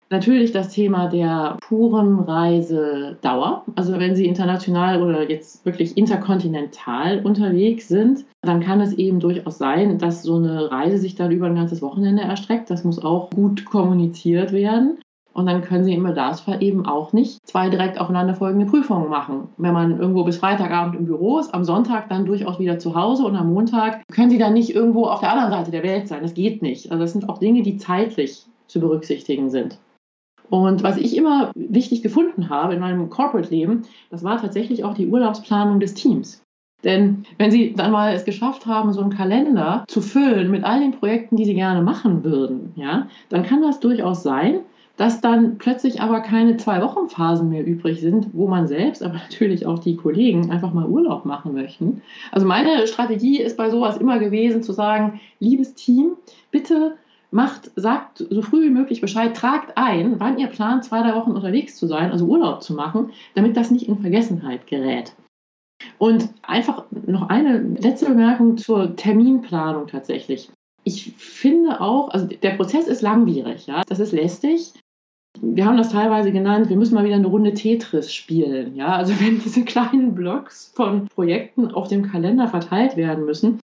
Natürlich 0.09 0.51
das 0.51 0.69
Thema 0.69 1.07
der 1.07 1.57
puren 1.61 2.19
Reisedauer. 2.19 3.63
Also 3.75 3.99
wenn 3.99 4.15
Sie 4.15 4.25
international 4.25 5.01
oder 5.01 5.29
jetzt 5.29 5.65
wirklich 5.65 5.97
interkontinental 5.97 7.25
unterwegs 7.25 7.87
sind, 7.87 8.25
dann 8.41 8.61
kann 8.61 8.81
es 8.81 8.93
eben 8.93 9.19
durchaus 9.19 9.57
sein, 9.57 9.97
dass 9.97 10.21
so 10.21 10.35
eine 10.35 10.69
Reise 10.69 10.99
sich 10.99 11.15
dann 11.15 11.31
über 11.31 11.47
ein 11.47 11.55
ganzes 11.55 11.81
Wochenende 11.81 12.21
erstreckt. 12.21 12.69
Das 12.69 12.83
muss 12.83 13.03
auch 13.03 13.31
gut 13.31 13.65
kommuniziert 13.65 14.51
werden. 14.51 14.99
Und 15.33 15.47
dann 15.47 15.63
können 15.63 15.83
Sie 15.83 15.93
im 15.93 16.03
Bedarfsfall 16.03 16.63
eben 16.63 16.85
auch 16.85 17.11
nicht 17.11 17.45
zwei 17.45 17.69
direkt 17.69 17.99
aufeinanderfolgende 17.99 18.67
Prüfungen 18.67 19.09
machen. 19.09 19.49
Wenn 19.57 19.73
man 19.73 19.99
irgendwo 19.99 20.23
bis 20.23 20.37
Freitagabend 20.37 20.95
im 20.95 21.05
Büro 21.05 21.39
ist, 21.39 21.53
am 21.53 21.65
Sonntag 21.65 22.07
dann 22.07 22.25
durchaus 22.25 22.57
wieder 22.57 22.79
zu 22.79 22.95
Hause 22.95 23.25
und 23.25 23.35
am 23.35 23.51
Montag 23.51 24.07
können 24.13 24.29
Sie 24.29 24.37
dann 24.37 24.53
nicht 24.53 24.73
irgendwo 24.73 25.07
auf 25.07 25.19
der 25.19 25.31
anderen 25.33 25.51
Seite 25.51 25.71
der 25.71 25.83
Welt 25.83 26.07
sein. 26.07 26.21
Das 26.21 26.35
geht 26.35 26.61
nicht. 26.61 26.89
Also 26.89 27.03
das 27.03 27.11
sind 27.11 27.27
auch 27.27 27.39
Dinge, 27.39 27.63
die 27.63 27.75
zeitlich 27.75 28.45
zu 28.67 28.79
berücksichtigen 28.79 29.49
sind. 29.49 29.77
Und 30.49 30.83
was 30.83 30.97
ich 30.97 31.15
immer 31.17 31.51
wichtig 31.55 32.01
gefunden 32.01 32.49
habe 32.49 32.73
in 32.73 32.79
meinem 32.79 33.09
Corporate-Leben, 33.09 33.83
das 34.09 34.23
war 34.23 34.39
tatsächlich 34.39 34.83
auch 34.83 34.93
die 34.93 35.07
Urlaubsplanung 35.07 35.79
des 35.79 35.93
Teams. 35.93 36.43
Denn 36.83 37.23
wenn 37.39 37.51
Sie 37.51 37.73
dann 37.73 37.91
mal 37.91 38.13
es 38.13 38.25
geschafft 38.25 38.67
haben, 38.67 38.93
so 38.93 39.01
einen 39.01 39.09
Kalender 39.15 39.85
zu 39.87 40.01
füllen 40.01 40.51
mit 40.51 40.63
all 40.63 40.79
den 40.79 40.91
Projekten, 40.91 41.35
die 41.35 41.45
Sie 41.45 41.55
gerne 41.55 41.81
machen 41.81 42.23
würden, 42.23 42.73
ja, 42.75 43.07
dann 43.29 43.43
kann 43.43 43.61
das 43.61 43.79
durchaus 43.79 44.21
sein, 44.21 44.59
dass 44.97 45.19
dann 45.19 45.57
plötzlich 45.57 46.01
aber 46.01 46.21
keine 46.21 46.57
zwei 46.57 46.81
Wochen 46.81 47.09
Phasen 47.09 47.49
mehr 47.49 47.65
übrig 47.65 47.99
sind, 47.99 48.27
wo 48.33 48.47
man 48.47 48.67
selbst, 48.67 49.03
aber 49.03 49.15
natürlich 49.15 49.65
auch 49.65 49.79
die 49.79 49.95
Kollegen 49.95 50.51
einfach 50.51 50.73
mal 50.73 50.85
Urlaub 50.85 51.25
machen 51.25 51.53
möchten. 51.53 52.01
Also 52.31 52.45
meine 52.47 52.87
Strategie 52.87 53.41
ist 53.41 53.57
bei 53.57 53.69
sowas 53.69 53.97
immer 53.97 54.19
gewesen 54.19 54.63
zu 54.63 54.71
sagen, 54.71 55.19
liebes 55.39 55.73
Team, 55.73 56.13
bitte 56.51 56.95
macht, 57.31 57.71
sagt 57.75 58.25
so 58.29 58.41
früh 58.41 58.63
wie 58.63 58.69
möglich 58.69 59.01
Bescheid, 59.01 59.35
tragt 59.35 59.77
ein, 59.77 60.19
wann 60.19 60.37
ihr 60.37 60.47
plant, 60.47 60.85
zwei, 60.85 61.01
drei 61.01 61.15
Wochen 61.15 61.31
unterwegs 61.31 61.75
zu 61.75 61.87
sein, 61.87 62.11
also 62.11 62.25
Urlaub 62.25 62.63
zu 62.63 62.73
machen, 62.73 63.11
damit 63.33 63.57
das 63.57 63.71
nicht 63.71 63.87
in 63.87 63.99
Vergessenheit 63.99 64.67
gerät. 64.67 65.15
Und 65.97 66.29
einfach 66.41 66.85
noch 66.91 67.29
eine 67.29 67.57
letzte 67.57 68.07
Bemerkung 68.07 68.57
zur 68.57 68.95
Terminplanung 68.95 69.87
tatsächlich. 69.87 70.49
Ich 70.83 71.13
finde 71.17 71.81
auch, 71.81 72.09
also 72.09 72.27
der 72.27 72.51
Prozess 72.51 72.87
ist 72.87 73.01
langwierig, 73.01 73.67
ja, 73.67 73.81
das 73.87 73.99
ist 73.99 74.11
lästig. 74.11 74.73
Wir 75.41 75.65
haben 75.65 75.77
das 75.77 75.89
teilweise 75.89 76.31
genannt, 76.31 76.69
wir 76.69 76.77
müssen 76.77 76.95
mal 76.95 77.03
wieder 77.03 77.15
eine 77.15 77.27
Runde 77.27 77.53
Tetris 77.53 78.13
spielen. 78.13 78.75
Ja? 78.75 78.95
Also 78.95 79.13
wenn 79.19 79.39
diese 79.39 79.65
kleinen 79.65 80.15
Blocks 80.15 80.71
von 80.75 81.07
Projekten 81.07 81.71
auf 81.71 81.87
dem 81.87 82.03
Kalender 82.09 82.47
verteilt 82.47 82.95
werden 82.95 83.25
müssen. 83.25 83.59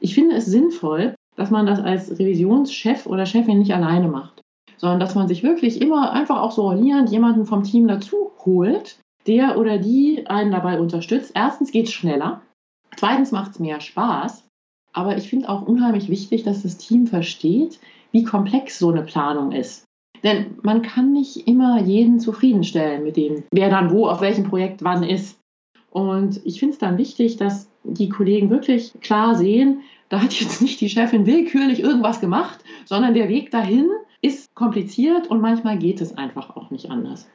Ich 0.00 0.14
finde 0.14 0.36
es 0.36 0.46
sinnvoll, 0.46 1.14
dass 1.36 1.50
man 1.50 1.66
das 1.66 1.80
als 1.80 2.10
Revisionschef 2.10 3.06
oder 3.06 3.26
Chefin 3.26 3.58
nicht 3.58 3.74
alleine 3.74 4.08
macht, 4.08 4.42
sondern 4.76 5.00
dass 5.00 5.14
man 5.14 5.28
sich 5.28 5.42
wirklich 5.42 5.80
immer 5.80 6.12
einfach 6.12 6.40
auch 6.40 6.52
so 6.52 6.62
rollierend 6.62 7.10
jemanden 7.10 7.46
vom 7.46 7.62
Team 7.62 7.88
dazu 7.88 8.32
holt, 8.44 8.98
der 9.26 9.58
oder 9.58 9.78
die 9.78 10.26
einen 10.26 10.52
dabei 10.52 10.78
unterstützt. 10.78 11.32
Erstens 11.34 11.72
geht 11.72 11.86
es 11.86 11.92
schneller, 11.92 12.42
zweitens 12.96 13.32
macht 13.32 13.52
es 13.52 13.58
mehr 13.58 13.80
Spaß, 13.80 14.44
aber 14.92 15.16
ich 15.16 15.28
finde 15.28 15.48
auch 15.48 15.62
unheimlich 15.62 16.08
wichtig, 16.08 16.44
dass 16.44 16.62
das 16.62 16.76
Team 16.76 17.06
versteht, 17.06 17.80
wie 18.12 18.24
komplex 18.24 18.78
so 18.78 18.90
eine 18.90 19.02
Planung 19.02 19.52
ist. 19.52 19.84
Denn 20.22 20.56
man 20.62 20.82
kann 20.82 21.12
nicht 21.12 21.46
immer 21.48 21.82
jeden 21.82 22.20
zufriedenstellen 22.20 23.02
mit 23.02 23.16
dem, 23.16 23.44
wer 23.50 23.68
dann 23.68 23.90
wo 23.90 24.06
auf 24.06 24.20
welchem 24.20 24.44
Projekt 24.44 24.82
wann 24.82 25.02
ist. 25.02 25.38
Und 25.90 26.40
ich 26.46 26.58
finde 26.58 26.72
es 26.72 26.78
dann 26.78 26.96
wichtig, 26.96 27.36
dass 27.36 27.68
die 27.82 28.08
Kollegen 28.08 28.50
wirklich 28.50 28.92
klar 29.00 29.34
sehen, 29.34 29.82
da 30.08 30.22
hat 30.22 30.32
jetzt 30.32 30.62
nicht 30.62 30.80
die 30.80 30.88
Chefin 30.88 31.26
willkürlich 31.26 31.80
irgendwas 31.80 32.20
gemacht, 32.20 32.60
sondern 32.84 33.14
der 33.14 33.28
Weg 33.28 33.50
dahin 33.50 33.88
ist 34.22 34.54
kompliziert 34.54 35.26
und 35.28 35.40
manchmal 35.40 35.78
geht 35.78 36.00
es 36.00 36.16
einfach 36.16 36.56
auch 36.56 36.70
nicht 36.70 36.90
anders. 36.90 37.28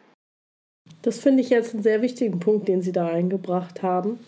Das 1.01 1.19
finde 1.19 1.41
ich 1.41 1.49
jetzt 1.49 1.73
einen 1.73 1.83
sehr 1.83 2.01
wichtigen 2.01 2.39
Punkt, 2.39 2.67
den 2.67 2.81
Sie 2.81 2.91
da 2.91 3.07
eingebracht 3.07 3.83
haben. 3.83 4.19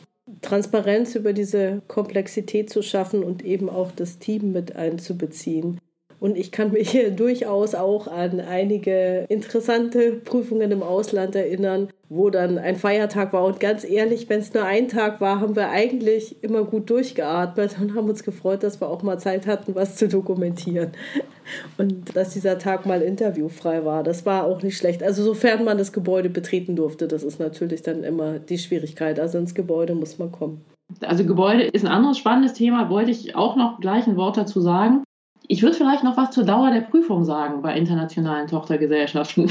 Transparenz 0.41 1.15
über 1.15 1.33
diese 1.33 1.81
Komplexität 1.87 2.69
zu 2.69 2.81
schaffen 2.81 3.23
und 3.23 3.43
eben 3.43 3.69
auch 3.69 3.91
das 3.91 4.19
Team 4.19 4.51
mit 4.51 4.75
einzubeziehen. 4.75 5.79
Und 6.21 6.37
ich 6.37 6.51
kann 6.51 6.71
mich 6.71 6.97
durchaus 7.17 7.73
auch 7.73 8.07
an 8.07 8.39
einige 8.39 9.25
interessante 9.27 10.11
Prüfungen 10.11 10.71
im 10.71 10.83
Ausland 10.83 11.35
erinnern, 11.35 11.89
wo 12.09 12.29
dann 12.29 12.59
ein 12.59 12.75
Feiertag 12.75 13.33
war. 13.33 13.43
Und 13.43 13.59
ganz 13.59 13.83
ehrlich, 13.83 14.29
wenn 14.29 14.39
es 14.39 14.53
nur 14.53 14.63
ein 14.63 14.87
Tag 14.87 15.19
war, 15.19 15.41
haben 15.41 15.55
wir 15.55 15.69
eigentlich 15.69 16.43
immer 16.43 16.63
gut 16.63 16.91
durchgeatmet 16.91 17.75
und 17.81 17.95
haben 17.95 18.07
uns 18.07 18.23
gefreut, 18.23 18.61
dass 18.61 18.79
wir 18.79 18.87
auch 18.87 19.01
mal 19.01 19.17
Zeit 19.17 19.47
hatten, 19.47 19.73
was 19.73 19.95
zu 19.95 20.07
dokumentieren. 20.07 20.91
Und 21.77 22.15
dass 22.15 22.29
dieser 22.29 22.59
Tag 22.59 22.85
mal 22.85 23.01
interviewfrei 23.01 23.83
war, 23.83 24.03
das 24.03 24.25
war 24.25 24.45
auch 24.45 24.61
nicht 24.61 24.77
schlecht. 24.77 25.03
Also 25.03 25.23
sofern 25.23 25.65
man 25.65 25.77
das 25.77 25.91
Gebäude 25.91 26.29
betreten 26.29 26.75
durfte, 26.77 27.07
das 27.07 27.23
ist 27.23 27.39
natürlich 27.39 27.81
dann 27.81 28.03
immer 28.03 28.39
die 28.39 28.59
Schwierigkeit. 28.59 29.19
Also 29.19 29.37
ins 29.37 29.55
Gebäude 29.55 29.95
muss 29.95 30.17
man 30.17 30.31
kommen. 30.31 30.61
Also 31.01 31.25
Gebäude 31.25 31.63
ist 31.63 31.83
ein 31.83 31.91
anderes 31.91 32.19
spannendes 32.19 32.53
Thema, 32.53 32.89
wollte 32.89 33.11
ich 33.11 33.35
auch 33.35 33.55
noch 33.55 33.81
gleich 33.81 34.07
ein 34.07 34.15
Wort 34.15 34.37
dazu 34.37 34.61
sagen. 34.61 35.03
Ich 35.47 35.61
würde 35.61 35.75
vielleicht 35.75 36.03
noch 36.03 36.17
was 36.17 36.31
zur 36.31 36.45
Dauer 36.45 36.71
der 36.71 36.81
Prüfung 36.81 37.25
sagen 37.25 37.61
bei 37.61 37.75
internationalen 37.75 38.47
Tochtergesellschaften. 38.47 39.49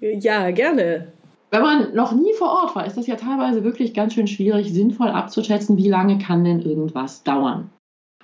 Ja, 0.00 0.50
gerne. 0.50 1.12
Wenn 1.50 1.62
man 1.62 1.94
noch 1.94 2.12
nie 2.12 2.32
vor 2.38 2.48
Ort 2.48 2.74
war, 2.74 2.86
ist 2.86 2.96
das 2.96 3.06
ja 3.06 3.16
teilweise 3.16 3.62
wirklich 3.62 3.92
ganz 3.92 4.14
schön 4.14 4.26
schwierig, 4.26 4.72
sinnvoll 4.72 5.10
abzuschätzen, 5.10 5.76
wie 5.76 5.88
lange 5.88 6.18
kann 6.18 6.44
denn 6.44 6.60
irgendwas 6.60 7.22
dauern. 7.24 7.70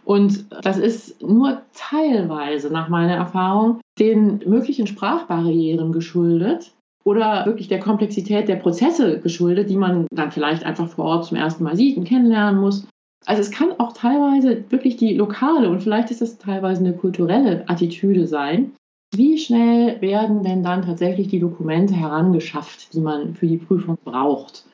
Und 0.04 0.46
das 0.62 0.78
ist 0.78 1.20
nur 1.22 1.60
teilweise 1.74 2.72
nach 2.72 2.88
meiner 2.88 3.14
Erfahrung 3.14 3.80
den 3.98 4.38
möglichen 4.46 4.86
Sprachbarrieren 4.86 5.92
geschuldet 5.92 6.72
oder 7.04 7.44
wirklich 7.44 7.68
der 7.68 7.80
Komplexität 7.80 8.48
der 8.48 8.56
Prozesse 8.56 9.20
geschuldet, 9.20 9.68
die 9.68 9.76
man 9.76 10.06
dann 10.10 10.32
vielleicht 10.32 10.64
einfach 10.64 10.88
vor 10.88 11.04
Ort 11.04 11.26
zum 11.26 11.36
ersten 11.36 11.62
Mal 11.62 11.76
sieht 11.76 11.98
und 11.98 12.04
kennenlernen 12.04 12.58
muss. 12.58 12.86
Also 13.26 13.42
es 13.42 13.50
kann 13.50 13.72
auch 13.78 13.92
teilweise 13.92 14.64
wirklich 14.70 14.96
die 14.96 15.14
lokale 15.14 15.68
und 15.68 15.82
vielleicht 15.82 16.10
ist 16.10 16.22
es 16.22 16.38
teilweise 16.38 16.80
eine 16.80 16.94
kulturelle 16.94 17.68
Attitüde 17.68 18.26
sein. 18.26 18.72
Wie 19.14 19.38
schnell 19.38 20.00
werden 20.00 20.42
denn 20.42 20.62
dann 20.62 20.82
tatsächlich 20.82 21.28
die 21.28 21.40
Dokumente 21.40 21.94
herangeschafft, 21.94 22.92
die 22.94 23.00
man 23.00 23.34
für 23.34 23.46
die 23.46 23.56
Prüfung 23.56 23.98
braucht? 24.04 24.66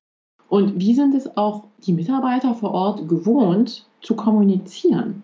Und 0.48 0.78
wie 0.78 0.94
sind 0.94 1.14
es 1.14 1.36
auch 1.36 1.64
die 1.86 1.92
Mitarbeiter 1.92 2.54
vor 2.54 2.72
Ort 2.72 3.08
gewohnt 3.08 3.86
zu 4.02 4.14
kommunizieren? 4.14 5.22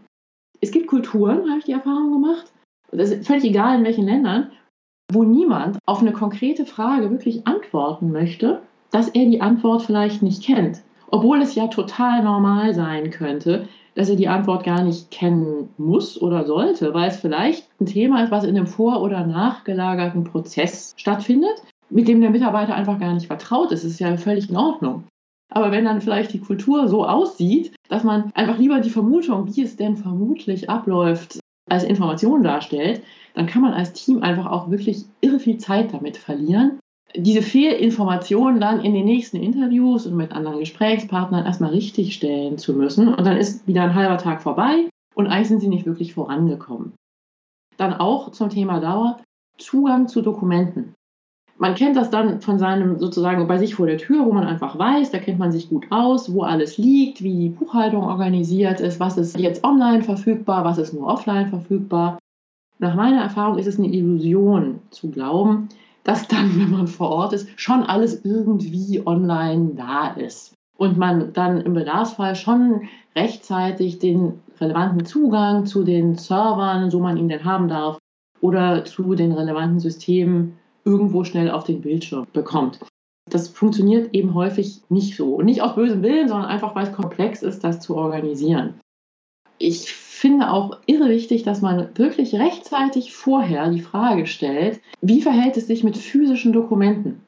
Es 0.60 0.70
gibt 0.70 0.86
Kulturen, 0.86 1.48
habe 1.48 1.58
ich 1.58 1.64
die 1.64 1.72
Erfahrung 1.72 2.12
gemacht, 2.12 2.52
das 2.92 3.10
ist 3.10 3.26
völlig 3.26 3.44
egal 3.44 3.78
in 3.78 3.84
welchen 3.84 4.06
Ländern, 4.06 4.50
wo 5.12 5.24
niemand 5.24 5.78
auf 5.86 6.00
eine 6.00 6.12
konkrete 6.12 6.66
Frage 6.66 7.10
wirklich 7.10 7.46
antworten 7.46 8.12
möchte, 8.12 8.62
dass 8.90 9.08
er 9.08 9.26
die 9.26 9.40
Antwort 9.40 9.82
vielleicht 9.82 10.22
nicht 10.22 10.42
kennt. 10.42 10.82
Obwohl 11.10 11.42
es 11.42 11.54
ja 11.54 11.66
total 11.66 12.22
normal 12.22 12.74
sein 12.74 13.10
könnte, 13.10 13.68
dass 13.94 14.08
er 14.08 14.16
die 14.16 14.28
Antwort 14.28 14.64
gar 14.64 14.82
nicht 14.82 15.10
kennen 15.10 15.68
muss 15.76 16.20
oder 16.20 16.44
sollte, 16.44 16.94
weil 16.94 17.08
es 17.08 17.16
vielleicht 17.16 17.68
ein 17.80 17.86
Thema 17.86 18.22
ist, 18.22 18.30
was 18.30 18.44
in 18.44 18.56
einem 18.56 18.68
vor- 18.68 19.02
oder 19.02 19.26
nachgelagerten 19.26 20.24
Prozess 20.24 20.94
stattfindet, 20.96 21.62
mit 21.90 22.06
dem 22.06 22.20
der 22.20 22.30
Mitarbeiter 22.30 22.74
einfach 22.74 23.00
gar 23.00 23.12
nicht 23.12 23.26
vertraut 23.26 23.72
ist. 23.72 23.84
Das 23.84 23.90
ist 23.90 24.00
ja 24.00 24.16
völlig 24.16 24.48
in 24.48 24.56
Ordnung. 24.56 25.04
Aber 25.52 25.72
wenn 25.72 25.84
dann 25.84 26.00
vielleicht 26.00 26.32
die 26.32 26.40
Kultur 26.40 26.86
so 26.86 27.04
aussieht, 27.04 27.74
dass 27.88 28.04
man 28.04 28.30
einfach 28.34 28.58
lieber 28.58 28.78
die 28.78 28.90
Vermutung, 28.90 29.52
wie 29.52 29.62
es 29.62 29.74
denn 29.74 29.96
vermutlich 29.96 30.70
abläuft, 30.70 31.40
als 31.68 31.82
Information 31.82 32.44
darstellt, 32.44 33.02
dann 33.34 33.46
kann 33.46 33.62
man 33.62 33.72
als 33.72 33.92
Team 33.92 34.22
einfach 34.22 34.46
auch 34.46 34.70
wirklich 34.70 35.04
irre 35.20 35.40
viel 35.40 35.58
Zeit 35.58 35.92
damit 35.92 36.16
verlieren 36.16 36.78
diese 37.16 37.42
Fehlinformationen 37.42 38.60
dann 38.60 38.80
in 38.80 38.94
den 38.94 39.04
nächsten 39.04 39.36
Interviews 39.36 40.06
und 40.06 40.16
mit 40.16 40.32
anderen 40.32 40.60
Gesprächspartnern 40.60 41.44
erstmal 41.44 41.70
richtig 41.70 42.14
stellen 42.14 42.58
zu 42.58 42.74
müssen. 42.74 43.08
Und 43.08 43.26
dann 43.26 43.36
ist 43.36 43.66
wieder 43.66 43.82
ein 43.82 43.94
halber 43.94 44.18
Tag 44.18 44.42
vorbei 44.42 44.88
und 45.14 45.26
eigentlich 45.26 45.48
sind 45.48 45.60
sie 45.60 45.68
nicht 45.68 45.86
wirklich 45.86 46.14
vorangekommen. 46.14 46.92
Dann 47.76 47.94
auch 47.94 48.30
zum 48.32 48.50
Thema 48.50 48.80
Dauer 48.80 49.18
Zugang 49.58 50.08
zu 50.08 50.22
Dokumenten. 50.22 50.94
Man 51.58 51.74
kennt 51.74 51.96
das 51.96 52.08
dann 52.08 52.40
von 52.40 52.58
seinem 52.58 52.98
sozusagen 52.98 53.46
bei 53.46 53.58
sich 53.58 53.74
vor 53.74 53.86
der 53.86 53.98
Tür, 53.98 54.24
wo 54.24 54.32
man 54.32 54.46
einfach 54.46 54.78
weiß, 54.78 55.10
da 55.10 55.18
kennt 55.18 55.38
man 55.38 55.52
sich 55.52 55.68
gut 55.68 55.86
aus, 55.90 56.32
wo 56.32 56.42
alles 56.42 56.78
liegt, 56.78 57.22
wie 57.22 57.38
die 57.38 57.48
Buchhaltung 57.50 58.04
organisiert 58.04 58.80
ist, 58.80 58.98
was 58.98 59.18
ist 59.18 59.38
jetzt 59.38 59.62
online 59.62 60.02
verfügbar, 60.02 60.64
was 60.64 60.78
ist 60.78 60.94
nur 60.94 61.06
offline 61.06 61.48
verfügbar. 61.48 62.18
Nach 62.78 62.94
meiner 62.94 63.20
Erfahrung 63.20 63.58
ist 63.58 63.66
es 63.66 63.78
eine 63.78 63.88
Illusion 63.88 64.80
zu 64.88 65.10
glauben, 65.10 65.68
dass 66.04 66.28
dann, 66.28 66.58
wenn 66.58 66.70
man 66.70 66.86
vor 66.86 67.10
Ort 67.10 67.32
ist, 67.32 67.48
schon 67.56 67.82
alles 67.82 68.24
irgendwie 68.24 69.02
online 69.06 69.72
da 69.74 70.08
ist. 70.08 70.54
Und 70.76 70.96
man 70.96 71.32
dann 71.34 71.60
im 71.60 71.74
Bedarfsfall 71.74 72.34
schon 72.34 72.88
rechtzeitig 73.14 73.98
den 73.98 74.40
relevanten 74.60 75.04
Zugang 75.04 75.66
zu 75.66 75.84
den 75.84 76.16
Servern, 76.16 76.90
so 76.90 77.00
man 77.00 77.18
ihn 77.18 77.28
denn 77.28 77.44
haben 77.44 77.68
darf, 77.68 77.98
oder 78.40 78.84
zu 78.86 79.14
den 79.14 79.32
relevanten 79.32 79.80
Systemen 79.80 80.58
irgendwo 80.84 81.24
schnell 81.24 81.50
auf 81.50 81.64
den 81.64 81.82
Bildschirm 81.82 82.26
bekommt. 82.32 82.80
Das 83.28 83.48
funktioniert 83.48 84.14
eben 84.14 84.34
häufig 84.34 84.80
nicht 84.88 85.16
so. 85.16 85.34
Und 85.36 85.44
nicht 85.44 85.62
aus 85.62 85.74
bösem 85.74 86.02
Willen, 86.02 86.28
sondern 86.28 86.48
einfach, 86.48 86.74
weil 86.74 86.86
es 86.86 86.92
komplex 86.92 87.42
ist, 87.42 87.62
das 87.62 87.80
zu 87.80 87.96
organisieren. 87.96 88.80
Ich 89.58 89.92
finde 90.20 90.50
auch 90.50 90.76
irre 90.84 91.08
wichtig, 91.08 91.44
dass 91.44 91.62
man 91.62 91.88
wirklich 91.94 92.34
rechtzeitig 92.34 93.14
vorher 93.14 93.70
die 93.70 93.80
Frage 93.80 94.26
stellt, 94.26 94.80
wie 95.00 95.22
verhält 95.22 95.56
es 95.56 95.66
sich 95.66 95.82
mit 95.82 95.96
physischen 95.96 96.52
Dokumenten? 96.52 97.22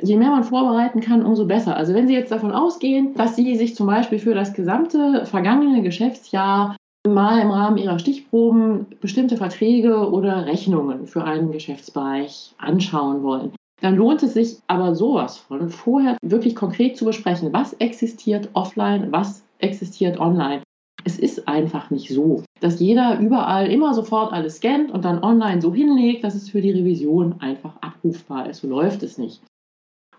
Je 0.00 0.16
mehr 0.16 0.30
man 0.30 0.42
vorbereiten 0.42 1.00
kann, 1.02 1.26
umso 1.26 1.46
besser. 1.46 1.76
Also 1.76 1.92
wenn 1.92 2.08
Sie 2.08 2.14
jetzt 2.14 2.32
davon 2.32 2.52
ausgehen, 2.52 3.14
dass 3.14 3.36
Sie 3.36 3.56
sich 3.56 3.74
zum 3.74 3.86
Beispiel 3.86 4.18
für 4.18 4.34
das 4.34 4.54
gesamte 4.54 5.26
vergangene 5.26 5.82
Geschäftsjahr 5.82 6.74
mal 7.06 7.38
im 7.40 7.50
Rahmen 7.50 7.76
Ihrer 7.76 7.98
Stichproben 7.98 8.86
bestimmte 9.02 9.36
Verträge 9.36 10.10
oder 10.10 10.46
Rechnungen 10.46 11.06
für 11.06 11.24
einen 11.24 11.52
Geschäftsbereich 11.52 12.54
anschauen 12.56 13.22
wollen, 13.22 13.52
dann 13.82 13.96
lohnt 13.96 14.22
es 14.22 14.32
sich 14.32 14.58
aber 14.68 14.94
sowas 14.94 15.36
von, 15.36 15.68
vorher 15.68 16.16
wirklich 16.22 16.56
konkret 16.56 16.96
zu 16.96 17.04
besprechen, 17.04 17.52
was 17.52 17.74
existiert 17.74 18.48
offline, 18.54 19.12
was 19.12 19.44
existiert 19.58 20.18
online. 20.18 20.62
Es 21.04 21.18
ist 21.18 21.48
einfach 21.48 21.90
nicht 21.90 22.08
so, 22.10 22.42
dass 22.60 22.80
jeder 22.80 23.18
überall 23.18 23.70
immer 23.70 23.92
sofort 23.94 24.32
alles 24.32 24.56
scannt 24.56 24.90
und 24.90 25.04
dann 25.04 25.22
online 25.22 25.60
so 25.60 25.74
hinlegt, 25.74 26.22
dass 26.24 26.34
es 26.34 26.50
für 26.50 26.60
die 26.60 26.70
Revision 26.70 27.40
einfach 27.40 27.74
abrufbar 27.80 28.48
ist. 28.48 28.60
So 28.60 28.68
läuft 28.68 29.02
es 29.02 29.18
nicht. 29.18 29.42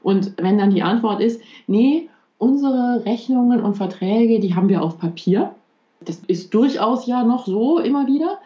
Und 0.01 0.33
wenn 0.37 0.57
dann 0.57 0.71
die 0.71 0.83
Antwort 0.83 1.21
ist, 1.21 1.41
nee, 1.67 2.09
unsere 2.37 3.05
Rechnungen 3.05 3.61
und 3.61 3.75
Verträge, 3.75 4.39
die 4.39 4.53
haben 4.53 4.67
wir 4.67 4.81
auf 4.81 4.99
Papier, 4.99 5.55
das 6.01 6.19
ist 6.27 6.53
durchaus 6.53 7.07
ja 7.07 7.23
noch 7.23 7.45
so 7.45 7.79
immer 7.79 8.07
wieder, 8.07 8.39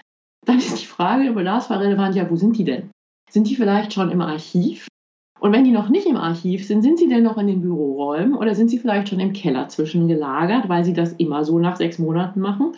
dann 0.46 0.60
ist 0.60 0.80
die 0.80 0.86
Frage 0.86 1.28
im 1.28 1.36
Bedarfsfall 1.36 1.80
relevant, 1.80 2.16
ja, 2.16 2.30
wo 2.30 2.36
sind 2.36 2.58
die 2.58 2.64
denn? 2.64 2.92
Sind 3.30 3.50
die 3.50 3.56
vielleicht 3.56 3.94
schon 3.94 4.12
im 4.12 4.22
Archiv? 4.22 4.88
Und 5.40 5.52
wenn 5.52 5.64
die 5.64 5.72
noch 5.72 5.90
nicht 5.90 6.08
im 6.08 6.18
Archiv 6.18 6.66
sind, 6.66 6.82
sind 6.82 6.98
sie 6.98 7.08
denn 7.08 7.24
noch 7.24 7.38
in 7.38 7.48
den 7.48 7.62
Büroräumen 7.62 8.36
oder 8.36 8.56
sind 8.56 8.70
sie 8.70 8.80
vielleicht 8.80 9.10
schon 9.10 9.20
im 9.20 9.34
Keller 9.34 9.68
zwischengelagert, 9.68 10.68
weil 10.68 10.84
sie 10.84 10.94
das 10.94 11.14
immer 11.14 11.46
so 11.46 11.60
nach 11.60 11.76
sechs 11.76 12.00
Monaten 12.00 12.40
machen? 12.40 12.76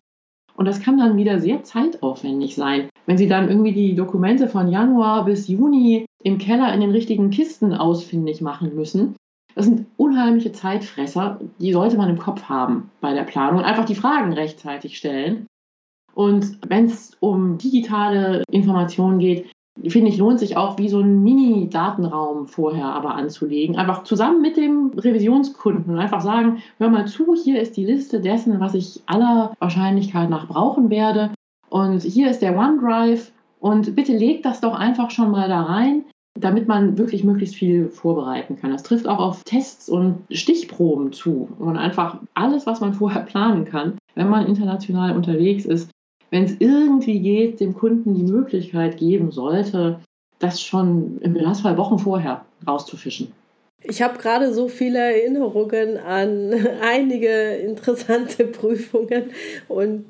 Und 0.56 0.66
das 0.66 0.82
kann 0.82 0.98
dann 0.98 1.16
wieder 1.16 1.40
sehr 1.40 1.64
zeitaufwendig 1.64 2.56
sein. 2.56 2.90
Wenn 3.06 3.18
Sie 3.18 3.30
dann 3.30 3.48
irgendwie 3.48 3.72
die 3.72 3.96
Dokumente 3.96 4.50
von 4.50 4.68
Januar 4.68 5.24
bis 5.24 5.48
Juni 5.48 6.06
im 6.22 6.38
Keller 6.38 6.74
in 6.74 6.82
den 6.82 6.92
richtigen 6.92 7.30
Kisten 7.30 7.74
ausfindig 7.74 8.42
machen 8.42 8.76
müssen, 8.76 9.16
das 9.56 9.66
sind 9.66 9.88
unheimliche 9.96 10.52
Zeitfresser, 10.52 11.40
die 11.60 11.72
sollte 11.72 11.96
man 11.96 12.10
im 12.10 12.20
Kopf 12.20 12.44
haben 12.44 12.92
bei 13.00 13.14
der 13.14 13.24
Planung 13.24 13.60
und 13.60 13.66
einfach 13.66 13.86
die 13.86 13.96
Fragen 13.96 14.34
rechtzeitig 14.34 14.98
stellen. 14.98 15.48
Und 16.14 16.60
wenn 16.68 16.86
es 16.86 17.16
um 17.22 17.58
digitale 17.58 18.44
Informationen 18.52 19.20
geht, 19.20 19.50
finde 19.88 20.10
ich, 20.10 20.18
lohnt 20.18 20.40
sich 20.40 20.58
auch 20.58 20.78
wie 20.78 20.90
so 20.90 21.00
ein 21.00 21.24
Mini-Datenraum 21.24 22.48
vorher 22.48 22.86
aber 22.86 23.16
anzulegen. 23.16 23.78
Einfach 23.78 24.04
zusammen 24.04 24.42
mit 24.42 24.58
dem 24.58 24.92
Revisionskunden 24.98 25.94
und 25.94 26.00
einfach 26.00 26.22
sagen, 26.22 26.62
hör 26.78 26.90
mal 26.90 27.08
zu, 27.08 27.36
hier 27.36 27.62
ist 27.62 27.78
die 27.78 27.86
Liste 27.86 28.20
dessen, 28.20 28.60
was 28.60 28.74
ich 28.74 29.02
aller 29.06 29.54
Wahrscheinlichkeit 29.60 30.30
nach 30.30 30.48
brauchen 30.48 30.90
werde. 30.90 31.32
Und 31.70 32.04
hier 32.04 32.30
ist 32.30 32.42
der 32.42 32.58
OneDrive 32.58 33.32
und 33.60 33.96
bitte 33.96 34.14
legt 34.14 34.46
das 34.46 34.62
doch 34.62 34.74
einfach 34.74 35.12
schon 35.12 35.32
mal 35.32 35.48
da 35.48 35.62
rein, 35.62 36.06
damit 36.38 36.68
man 36.68 36.98
wirklich 36.98 37.24
möglichst 37.24 37.56
viel 37.56 37.90
vorbereiten 37.90 38.56
kann. 38.56 38.72
Das 38.72 38.84
trifft 38.84 39.08
auch 39.08 39.20
auf 39.20 39.44
Tests 39.44 39.90
und 39.90 40.24
Stichproben 40.32 41.12
zu 41.12 41.50
und 41.60 41.78
einfach 41.78 42.20
alles, 42.34 42.66
was 42.66 42.82
man 42.82 42.94
vorher 42.94 43.24
planen 43.24 43.66
kann, 43.66 43.98
wenn 44.16 44.30
man 44.30 44.48
international 44.48 45.16
unterwegs 45.16 45.66
ist, 45.66 45.90
wenn 46.32 46.44
es 46.46 46.56
irgendwie 46.60 47.20
geht, 47.20 47.60
dem 47.60 47.74
Kunden 47.74 48.14
die 48.14 48.32
Möglichkeit 48.32 48.98
geben 48.98 49.32
sollte, 49.32 50.00
das 50.40 50.62
schon 50.62 51.20
im 51.22 51.34
Bedarfsfall 51.34 51.78
Wochen 51.78 52.00
vorher 52.00 52.46
rauszufischen. 52.68 53.32
Ich 53.82 54.02
habe 54.02 54.18
gerade 54.18 54.54
so 54.54 54.68
viele 54.68 55.00
Erinnerungen 55.00 55.98
an 55.98 56.54
einige 56.82 57.56
interessante 57.56 58.44
Prüfungen 58.46 59.32
und 59.68 60.06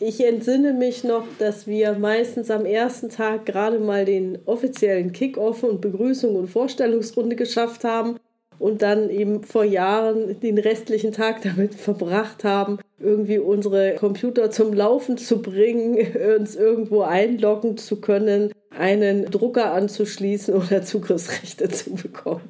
ich 0.00 0.24
entsinne 0.24 0.72
mich 0.72 1.04
noch, 1.04 1.24
dass 1.38 1.66
wir 1.66 1.92
meistens 1.94 2.50
am 2.50 2.66
ersten 2.66 3.10
Tag 3.10 3.46
gerade 3.46 3.78
mal 3.78 4.04
den 4.04 4.38
offiziellen 4.46 5.12
Kickoff 5.12 5.62
und 5.62 5.80
Begrüßung 5.80 6.34
und 6.34 6.48
Vorstellungsrunde 6.48 7.36
geschafft 7.36 7.84
haben 7.84 8.16
und 8.62 8.80
dann 8.80 9.10
eben 9.10 9.42
vor 9.42 9.64
Jahren 9.64 10.38
den 10.38 10.56
restlichen 10.56 11.12
Tag 11.12 11.42
damit 11.42 11.74
verbracht 11.74 12.44
haben, 12.44 12.78
irgendwie 13.00 13.38
unsere 13.38 13.96
Computer 13.96 14.52
zum 14.52 14.72
Laufen 14.72 15.18
zu 15.18 15.42
bringen, 15.42 15.96
uns 16.38 16.54
irgendwo 16.54 17.02
einloggen 17.02 17.76
zu 17.76 18.00
können, 18.00 18.52
einen 18.70 19.26
Drucker 19.26 19.74
anzuschließen 19.74 20.54
oder 20.54 20.82
Zugriffsrechte 20.82 21.68
zu 21.70 21.94
bekommen. 21.94 22.42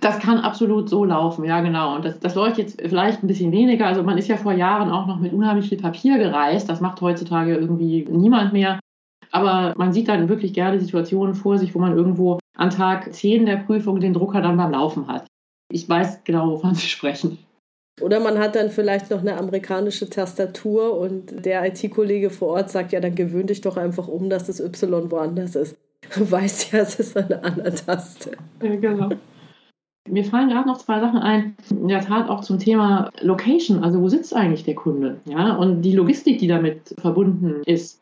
Das 0.00 0.18
kann 0.18 0.38
absolut 0.38 0.88
so 0.88 1.04
laufen, 1.04 1.44
ja 1.44 1.60
genau. 1.60 1.96
Und 1.96 2.06
das, 2.06 2.18
das 2.20 2.34
läuft 2.34 2.56
jetzt 2.56 2.80
vielleicht 2.80 3.22
ein 3.22 3.26
bisschen 3.26 3.52
weniger. 3.52 3.86
Also 3.86 4.02
man 4.02 4.16
ist 4.16 4.28
ja 4.28 4.36
vor 4.36 4.52
Jahren 4.52 4.90
auch 4.90 5.06
noch 5.06 5.20
mit 5.20 5.34
unheimlich 5.34 5.68
viel 5.68 5.78
Papier 5.78 6.16
gereist. 6.16 6.70
Das 6.70 6.80
macht 6.80 7.02
heutzutage 7.02 7.54
irgendwie 7.54 8.06
niemand 8.08 8.54
mehr. 8.54 8.80
Aber 9.30 9.74
man 9.76 9.92
sieht 9.92 10.08
dann 10.08 10.30
wirklich 10.30 10.54
gerne 10.54 10.80
Situationen 10.80 11.34
vor 11.34 11.58
sich, 11.58 11.74
wo 11.74 11.80
man 11.80 11.96
irgendwo 11.96 12.38
an 12.58 12.70
Tag 12.70 13.14
10 13.14 13.46
der 13.46 13.56
Prüfung 13.56 14.00
den 14.00 14.12
Drucker 14.12 14.42
dann 14.42 14.56
beim 14.56 14.72
Laufen 14.72 15.08
hat. 15.08 15.26
Ich 15.72 15.88
weiß 15.88 16.24
genau, 16.24 16.50
wovon 16.50 16.74
Sie 16.74 16.86
sprechen. 16.86 17.38
Oder 18.00 18.20
man 18.20 18.38
hat 18.38 18.54
dann 18.54 18.70
vielleicht 18.70 19.10
noch 19.10 19.20
eine 19.20 19.36
amerikanische 19.36 20.08
Tastatur 20.08 20.98
und 20.98 21.44
der 21.44 21.66
IT-Kollege 21.66 22.30
vor 22.30 22.48
Ort 22.48 22.70
sagt, 22.70 22.92
ja, 22.92 23.00
dann 23.00 23.14
gewöhn 23.14 23.46
dich 23.46 23.60
doch 23.60 23.76
einfach 23.76 24.06
um, 24.06 24.30
dass 24.30 24.46
das 24.46 24.60
Y 24.60 25.10
woanders 25.10 25.56
ist. 25.56 25.76
Du 26.14 26.30
weißt 26.30 26.72
ja, 26.72 26.80
es 26.80 26.98
ist 27.00 27.16
eine 27.16 27.42
andere 27.42 27.74
Taste. 27.74 28.32
Ja, 28.62 28.76
genau. 28.76 29.10
Mir 30.08 30.24
fallen 30.24 30.48
gerade 30.48 30.66
noch 30.66 30.78
zwei 30.78 31.00
Sachen 31.00 31.18
ein, 31.18 31.56
in 31.70 31.88
der 31.88 32.00
Tat 32.00 32.30
auch 32.30 32.40
zum 32.40 32.58
Thema 32.58 33.10
Location, 33.20 33.84
also 33.84 34.00
wo 34.00 34.08
sitzt 34.08 34.34
eigentlich 34.34 34.64
der 34.64 34.74
Kunde, 34.74 35.20
ja, 35.26 35.54
und 35.56 35.82
die 35.82 35.94
Logistik, 35.94 36.38
die 36.38 36.46
damit 36.46 36.94
verbunden 36.98 37.62
ist. 37.66 38.00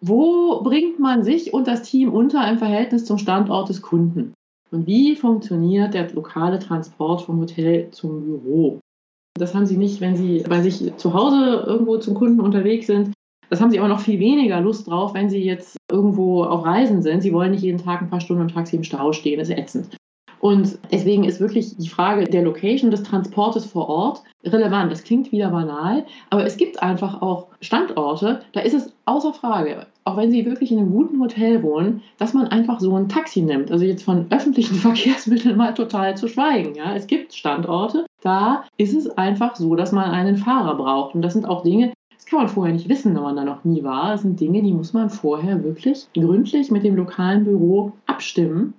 Wo 0.00 0.62
bringt 0.62 0.98
man 0.98 1.24
sich 1.24 1.52
und 1.52 1.66
das 1.66 1.82
Team 1.82 2.12
unter 2.12 2.48
im 2.48 2.58
Verhältnis 2.58 3.04
zum 3.04 3.18
Standort 3.18 3.68
des 3.68 3.82
Kunden? 3.82 4.32
Und 4.70 4.86
wie 4.86 5.16
funktioniert 5.16 5.94
der 5.94 6.12
lokale 6.12 6.58
Transport 6.58 7.22
vom 7.22 7.40
Hotel 7.40 7.90
zum 7.90 8.24
Büro? 8.24 8.80
Das 9.38 9.54
haben 9.54 9.66
Sie 9.66 9.76
nicht, 9.76 10.00
wenn 10.00 10.16
Sie 10.16 10.44
bei 10.48 10.60
sich 10.60 10.96
zu 10.96 11.14
Hause 11.14 11.64
irgendwo 11.66 11.98
zum 11.98 12.14
Kunden 12.14 12.40
unterwegs 12.40 12.86
sind. 12.86 13.12
Das 13.50 13.60
haben 13.60 13.70
Sie 13.70 13.78
aber 13.78 13.88
noch 13.88 14.00
viel 14.00 14.20
weniger 14.20 14.60
Lust 14.60 14.88
drauf, 14.88 15.14
wenn 15.14 15.30
Sie 15.30 15.42
jetzt 15.42 15.76
irgendwo 15.90 16.44
auf 16.44 16.64
Reisen 16.64 17.02
sind. 17.02 17.22
Sie 17.22 17.32
wollen 17.32 17.52
nicht 17.52 17.62
jeden 17.62 17.78
Tag 17.78 18.02
ein 18.02 18.10
paar 18.10 18.20
Stunden 18.20 18.42
im 18.42 18.48
Taxi 18.48 18.76
im 18.76 18.84
Stau 18.84 19.12
stehen. 19.12 19.38
Das 19.38 19.48
ist 19.48 19.56
ätzend. 19.56 19.96
Und 20.40 20.78
deswegen 20.92 21.24
ist 21.24 21.40
wirklich 21.40 21.76
die 21.76 21.88
Frage 21.88 22.24
der 22.24 22.42
Location, 22.42 22.90
des 22.90 23.02
Transportes 23.02 23.64
vor 23.66 23.88
Ort 23.88 24.22
relevant. 24.44 24.92
Das 24.92 25.02
klingt 25.02 25.32
wieder 25.32 25.50
banal, 25.50 26.04
aber 26.30 26.44
es 26.44 26.56
gibt 26.56 26.82
einfach 26.82 27.22
auch 27.22 27.48
Standorte, 27.60 28.40
da 28.52 28.60
ist 28.60 28.74
es 28.74 28.92
außer 29.04 29.34
Frage, 29.34 29.86
auch 30.04 30.16
wenn 30.16 30.30
Sie 30.30 30.46
wirklich 30.46 30.70
in 30.70 30.78
einem 30.78 30.92
guten 30.92 31.20
Hotel 31.20 31.62
wohnen, 31.62 32.02
dass 32.18 32.34
man 32.34 32.46
einfach 32.48 32.80
so 32.80 32.94
ein 32.96 33.08
Taxi 33.08 33.42
nimmt. 33.42 33.70
Also 33.72 33.84
jetzt 33.84 34.04
von 34.04 34.26
öffentlichen 34.30 34.74
Verkehrsmitteln 34.76 35.56
mal 35.56 35.74
total 35.74 36.16
zu 36.16 36.28
schweigen. 36.28 36.74
Ja, 36.74 36.94
es 36.94 37.06
gibt 37.06 37.34
Standorte, 37.34 38.06
da 38.22 38.64
ist 38.76 38.94
es 38.94 39.10
einfach 39.18 39.56
so, 39.56 39.74
dass 39.74 39.92
man 39.92 40.10
einen 40.10 40.36
Fahrer 40.36 40.76
braucht. 40.76 41.14
Und 41.14 41.22
das 41.22 41.32
sind 41.32 41.46
auch 41.46 41.62
Dinge, 41.62 41.92
das 42.14 42.26
kann 42.26 42.40
man 42.40 42.48
vorher 42.48 42.74
nicht 42.74 42.88
wissen, 42.88 43.14
wenn 43.14 43.22
man 43.22 43.36
da 43.36 43.44
noch 43.44 43.64
nie 43.64 43.82
war. 43.82 44.12
Das 44.12 44.22
sind 44.22 44.40
Dinge, 44.40 44.62
die 44.62 44.72
muss 44.72 44.92
man 44.92 45.10
vorher 45.10 45.62
wirklich 45.64 46.08
gründlich 46.14 46.70
mit 46.70 46.84
dem 46.84 46.96
lokalen 46.96 47.44
Büro 47.44 47.92
abstimmen. 48.06 48.74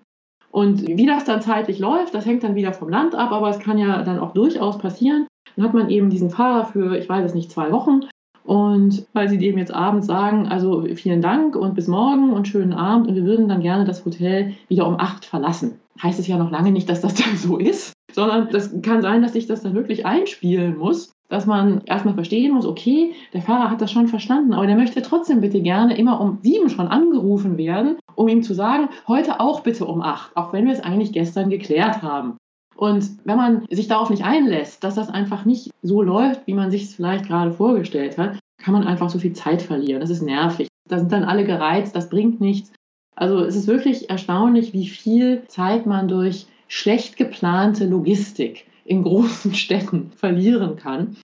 Und 0.52 0.88
wie 0.88 1.06
das 1.06 1.26
dann 1.26 1.42
zeitlich 1.42 1.80
läuft, 1.80 2.14
das 2.14 2.26
hängt 2.26 2.44
dann 2.44 2.56
wieder 2.56 2.74
vom 2.74 2.90
Land 2.90 3.16
ab, 3.16 3.32
aber 3.32 3.50
es 3.50 3.60
kann 3.60 3.78
ja 3.78 4.02
dann 4.04 4.20
auch 4.20 4.34
durchaus 4.34 4.78
passieren. 4.78 5.28
Dann 5.56 5.66
hat 5.66 5.74
man 5.74 5.90
eben 5.90 6.10
diesen 6.10 6.30
Fahrer 6.30 6.66
für, 6.66 6.98
ich 6.98 7.08
weiß 7.08 7.26
es 7.26 7.36
nicht, 7.36 7.52
zwei 7.52 7.72
Wochen. 7.72 8.02
Und 8.44 9.06
weil 9.14 9.30
sie 9.30 9.38
dem 9.38 9.60
jetzt 9.60 9.74
abends 9.74 10.08
sagen, 10.08 10.48
also 10.48 10.84
vielen 10.96 11.22
Dank 11.22 11.56
und 11.56 11.76
bis 11.76 11.88
morgen 11.88 12.32
und 12.32 12.48
schönen 12.48 12.74
Abend 12.74 13.08
und 13.08 13.16
wir 13.16 13.26
würden 13.26 13.48
dann 13.48 13.62
gerne 13.62 13.86
das 13.86 14.04
Hotel 14.06 14.56
wieder 14.70 14.88
um 14.88 15.00
acht 15.00 15.24
verlassen. 15.24 15.80
Heißt 16.02 16.20
es 16.20 16.28
ja 16.28 16.38
noch 16.38 16.52
lange 16.52 16.72
nicht, 16.72 16.90
dass 16.90 17.02
das 17.02 17.14
dann 17.16 17.38
so 17.38 17.58
ist, 17.58 17.94
sondern 18.14 18.50
das 18.50 18.82
kann 18.82 19.02
sein, 19.02 19.22
dass 19.22 19.34
sich 19.34 19.48
das 19.48 19.62
dann 19.62 19.76
wirklich 19.76 20.06
einspielen 20.06 20.78
muss 20.78 21.12
dass 21.30 21.46
man 21.46 21.82
erstmal 21.86 22.16
verstehen 22.16 22.54
muss, 22.54 22.66
okay, 22.66 23.14
der 23.34 23.42
Fahrer 23.42 23.70
hat 23.70 23.82
das 23.82 23.92
schon 23.92 24.08
verstanden, 24.08 24.54
aber 24.54 24.68
der 24.68 24.76
möchte 24.76 25.02
trotzdem 25.02 25.42
bitte 25.42 25.62
gerne 25.62 25.96
immer 25.96 26.20
um 26.20 26.40
sieben 26.42 26.70
schon 26.70 26.88
angerufen 26.88 27.58
werden, 27.58 27.98
um 28.16 28.28
ihm 28.28 28.44
zu 28.44 28.54
sagen, 28.54 28.90
heute 29.08 29.40
auch 29.40 29.62
bitte 29.62 29.86
um 29.86 30.02
acht, 30.02 30.36
auch 30.36 30.52
wenn 30.52 30.66
wir 30.66 30.74
es 30.74 30.82
eigentlich 30.82 31.14
gestern 31.14 31.50
geklärt 31.50 32.02
haben. 32.02 32.38
Und 32.76 33.10
wenn 33.26 33.38
man 33.38 33.66
sich 33.70 33.88
darauf 33.88 34.10
nicht 34.10 34.24
einlässt, 34.24 34.84
dass 34.84 34.96
das 34.96 35.10
einfach 35.10 35.46
nicht 35.46 35.70
so 35.82 36.02
läuft, 36.02 36.48
wie 36.48 36.54
man 36.54 36.72
sich 36.72 36.84
es 36.84 36.96
vielleicht 36.96 37.28
gerade 37.28 37.52
vorgestellt 37.52 38.18
hat, 38.18 38.40
kann 38.58 38.74
man 38.74 38.88
einfach 38.88 39.10
so 39.10 39.20
viel 39.20 39.34
Zeit 39.34 39.62
verlieren. 39.62 40.02
Das 40.02 40.10
ist 40.10 40.22
nervig. 40.22 40.68
Da 40.90 40.98
sind 40.98 41.12
dann 41.12 41.26
alle 41.26 41.46
gereizt, 41.46 41.96
das 41.96 42.10
bringt 42.10 42.42
nichts. 42.42 42.72
Also 43.20 43.44
es 43.44 43.58
ist 43.58 43.68
wirklich 43.68 44.10
erstaunlich, 44.10 44.72
wie 44.72 44.88
viel 44.88 45.44
Zeit 45.48 45.86
man 45.86 46.08
durch 46.08 46.48
schlecht 46.70 47.18
geplante 47.18 47.86
Logistik 47.86 48.66
in 48.86 49.04
großen 49.04 49.54
Städten 49.56 50.12
verlieren 50.16 50.78
kann. 50.78 51.18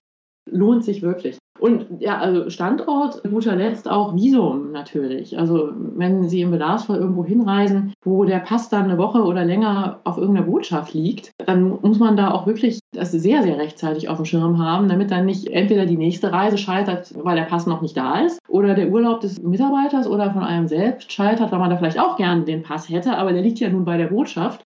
Lohnt 0.46 0.84
sich 0.84 1.00
wirklich. 1.00 1.38
Und 1.58 1.86
ja, 2.00 2.18
also 2.18 2.50
Standort, 2.50 3.22
guter 3.22 3.56
Letzt 3.56 3.88
auch 3.88 4.14
Visum 4.14 4.72
natürlich. 4.72 5.38
Also 5.38 5.70
wenn 5.96 6.28
Sie 6.28 6.40
im 6.42 6.50
Bedarfsfall 6.50 6.98
irgendwo 6.98 7.24
hinreisen, 7.24 7.94
wo 8.04 8.24
der 8.24 8.38
Pass 8.40 8.68
dann 8.68 8.84
eine 8.84 8.98
Woche 8.98 9.22
oder 9.22 9.44
länger 9.44 10.00
auf 10.04 10.18
irgendeiner 10.18 10.46
Botschaft 10.46 10.94
liegt, 10.94 11.32
dann 11.44 11.78
muss 11.82 11.98
man 11.98 12.16
da 12.16 12.30
auch 12.30 12.46
wirklich 12.46 12.78
das 12.92 13.12
sehr, 13.12 13.42
sehr 13.42 13.58
rechtzeitig 13.58 14.08
auf 14.08 14.16
dem 14.16 14.24
Schirm 14.24 14.58
haben, 14.58 14.88
damit 14.88 15.10
dann 15.10 15.26
nicht 15.26 15.48
entweder 15.48 15.86
die 15.86 15.96
nächste 15.96 16.32
Reise 16.32 16.58
scheitert, 16.58 17.12
weil 17.22 17.36
der 17.36 17.44
Pass 17.44 17.66
noch 17.66 17.82
nicht 17.82 17.96
da 17.96 18.20
ist, 18.20 18.38
oder 18.48 18.74
der 18.74 18.90
Urlaub 18.90 19.20
des 19.20 19.42
Mitarbeiters 19.42 20.08
oder 20.08 20.32
von 20.32 20.42
einem 20.42 20.68
selbst 20.68 21.12
scheitert, 21.12 21.52
weil 21.52 21.58
man 21.58 21.70
da 21.70 21.76
vielleicht 21.76 22.00
auch 22.00 22.16
gerne 22.16 22.42
den 22.42 22.62
Pass 22.62 22.88
hätte, 22.88 23.16
aber 23.16 23.32
der 23.32 23.42
liegt 23.42 23.60
ja 23.60 23.68
nun 23.68 23.84
bei 23.84 23.96
der 23.96 24.06
Botschaft 24.06 24.65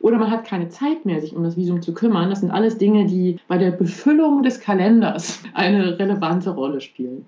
oder 0.00 0.18
man 0.18 0.30
hat 0.30 0.44
keine 0.44 0.68
Zeit 0.68 1.04
mehr, 1.04 1.20
sich 1.20 1.34
um 1.34 1.44
das 1.44 1.56
Visum 1.56 1.82
zu 1.82 1.94
kümmern. 1.94 2.30
Das 2.30 2.40
sind 2.40 2.50
alles 2.50 2.78
Dinge, 2.78 3.06
die 3.06 3.38
bei 3.48 3.58
der 3.58 3.70
Befüllung 3.70 4.42
des 4.42 4.60
Kalenders 4.60 5.42
eine 5.54 5.98
relevante 5.98 6.50
Rolle 6.50 6.80
spielen. 6.80 7.26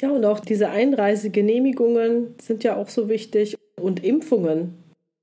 Ja, 0.00 0.10
und 0.10 0.24
auch 0.24 0.40
diese 0.40 0.70
Einreisegenehmigungen 0.70 2.34
sind 2.40 2.64
ja 2.64 2.76
auch 2.76 2.88
so 2.88 3.08
wichtig 3.08 3.56
und 3.80 4.02
Impfungen. 4.02 4.74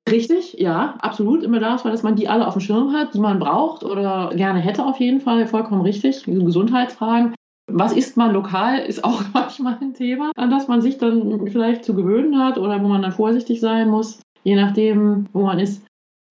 Richtig, 0.10 0.54
ja, 0.54 0.96
absolut 1.00 1.44
im 1.44 1.52
Bedarfsfall, 1.52 1.92
dass 1.92 2.04
man 2.04 2.16
die 2.16 2.30
alle 2.30 2.48
auf 2.48 2.54
dem 2.54 2.62
Schirm 2.62 2.94
hat, 2.94 3.14
die 3.14 3.20
man 3.20 3.40
braucht 3.40 3.84
oder 3.84 4.32
gerne 4.36 4.60
hätte 4.60 4.86
auf 4.86 5.00
jeden 5.00 5.20
Fall, 5.20 5.48
vollkommen 5.48 5.82
richtig. 5.82 6.24
Gesundheitsfragen. 6.26 7.34
Was 7.70 7.92
isst 7.92 8.16
man 8.16 8.32
lokal, 8.32 8.80
ist 8.80 9.04
auch 9.04 9.22
manchmal 9.34 9.78
ein 9.82 9.94
Thema, 9.94 10.32
an 10.38 10.50
das 10.50 10.68
man 10.68 10.82
sich 10.82 10.98
dann 10.98 11.48
vielleicht 11.48 11.84
zu 11.84 11.94
gewöhnen 11.94 12.40
hat 12.40 12.58
oder 12.58 12.82
wo 12.82 12.88
man 12.88 13.02
dann 13.02 13.12
vorsichtig 13.12 13.60
sein 13.60 13.90
muss, 13.90 14.22
je 14.44 14.56
nachdem, 14.56 15.28
wo 15.34 15.42
man 15.42 15.60
ist. 15.60 15.84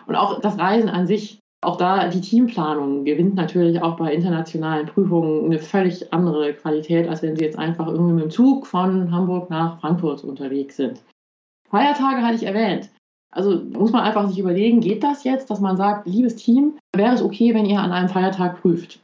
Und 0.07 0.15
auch 0.17 0.41
das 0.41 0.59
Reisen 0.59 0.89
an 0.89 1.07
sich, 1.07 1.41
auch 1.63 1.77
da 1.77 2.09
die 2.09 2.21
Teamplanung 2.21 3.05
gewinnt 3.05 3.35
natürlich 3.35 3.83
auch 3.83 3.97
bei 3.97 4.13
internationalen 4.13 4.87
Prüfungen 4.87 5.47
eine 5.47 5.59
völlig 5.59 6.13
andere 6.13 6.55
Qualität, 6.55 7.09
als 7.09 7.23
wenn 7.23 7.37
Sie 7.37 7.45
jetzt 7.45 7.59
einfach 7.59 7.89
irgendwie 7.89 8.15
mit 8.15 8.25
dem 8.25 8.31
Zug 8.31 8.67
von 8.67 9.11
Hamburg 9.11 9.51
nach 9.51 9.81
Frankfurt 9.81 10.23
unterwegs 10.23 10.77
sind. 10.77 11.03
Feiertage 11.69 12.23
hatte 12.23 12.37
ich 12.37 12.45
erwähnt. 12.45 12.91
Also 13.33 13.61
muss 13.73 13.93
man 13.93 14.03
einfach 14.03 14.29
sich 14.29 14.39
überlegen, 14.39 14.81
geht 14.81 15.03
das 15.03 15.25
jetzt, 15.25 15.51
dass 15.51 15.61
man 15.61 15.77
sagt, 15.77 16.07
liebes 16.07 16.37
Team, 16.37 16.79
wäre 16.95 17.15
es 17.15 17.23
okay, 17.23 17.53
wenn 17.55 17.67
ihr 17.67 17.81
an 17.81 17.93
einem 17.93 18.09
Feiertag 18.09 18.63
prüft? 18.63 19.01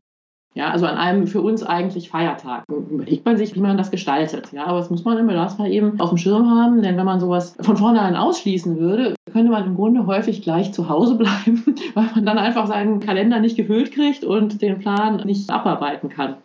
Ja, 0.54 0.70
also 0.70 0.86
an 0.86 0.98
einem 0.98 1.26
für 1.26 1.40
uns 1.40 1.62
eigentlich 1.62 2.10
Feiertag. 2.10 2.64
Überlegt 2.68 3.24
man 3.24 3.38
sich, 3.38 3.54
wie 3.54 3.60
man 3.60 3.78
das 3.78 3.90
gestaltet. 3.90 4.52
Ja, 4.52 4.66
aber 4.66 4.78
das 4.78 4.90
muss 4.90 5.04
man 5.04 5.16
im 5.16 5.26
Bedarfsfall 5.26 5.70
eben 5.70 5.98
auf 5.98 6.10
dem 6.10 6.18
Schirm 6.18 6.50
haben, 6.50 6.82
denn 6.82 6.96
wenn 6.98 7.06
man 7.06 7.20
sowas 7.20 7.56
von 7.60 7.76
vornherein 7.76 8.16
ausschließen 8.16 8.78
würde, 8.78 9.14
könnte 9.32 9.50
man 9.50 9.64
im 9.64 9.76
Grunde 9.76 10.06
häufig 10.06 10.42
gleich 10.42 10.72
zu 10.72 10.90
Hause 10.90 11.14
bleiben, 11.16 11.64
weil 11.94 12.08
man 12.14 12.26
dann 12.26 12.38
einfach 12.38 12.66
seinen 12.66 13.00
Kalender 13.00 13.40
nicht 13.40 13.56
gefüllt 13.56 13.92
kriegt 13.92 14.24
und 14.24 14.60
den 14.60 14.78
Plan 14.78 15.22
nicht 15.24 15.48
abarbeiten 15.50 16.10
kann. 16.10 16.36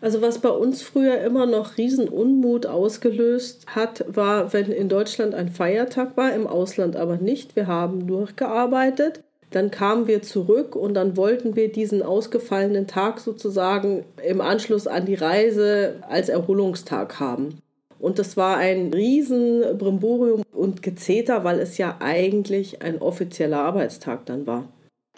Also 0.00 0.22
was 0.22 0.40
bei 0.40 0.48
uns 0.48 0.82
früher 0.82 1.20
immer 1.20 1.46
noch 1.46 1.76
Riesenunmut 1.76 2.66
ausgelöst 2.66 3.66
hat, 3.74 4.04
war, 4.08 4.52
wenn 4.52 4.70
in 4.70 4.88
Deutschland 4.88 5.34
ein 5.34 5.48
Feiertag 5.48 6.16
war, 6.16 6.32
im 6.32 6.46
Ausland 6.46 6.96
aber 6.96 7.16
nicht. 7.16 7.56
Wir 7.56 7.66
haben 7.66 8.06
durchgearbeitet 8.06 9.23
dann 9.50 9.70
kamen 9.70 10.06
wir 10.06 10.22
zurück 10.22 10.74
und 10.74 10.94
dann 10.94 11.16
wollten 11.16 11.56
wir 11.56 11.70
diesen 11.70 12.02
ausgefallenen 12.02 12.86
Tag 12.86 13.20
sozusagen 13.20 14.04
im 14.26 14.40
Anschluss 14.40 14.86
an 14.86 15.06
die 15.06 15.14
Reise 15.14 16.02
als 16.08 16.28
Erholungstag 16.28 17.20
haben. 17.20 17.58
Und 17.98 18.18
das 18.18 18.36
war 18.36 18.58
ein 18.58 18.92
riesen 18.92 19.78
Brimborium 19.78 20.42
und 20.52 20.82
Gezeter, 20.82 21.44
weil 21.44 21.58
es 21.58 21.78
ja 21.78 21.96
eigentlich 22.00 22.82
ein 22.82 23.00
offizieller 23.00 23.60
Arbeitstag 23.60 24.26
dann 24.26 24.46
war. 24.46 24.64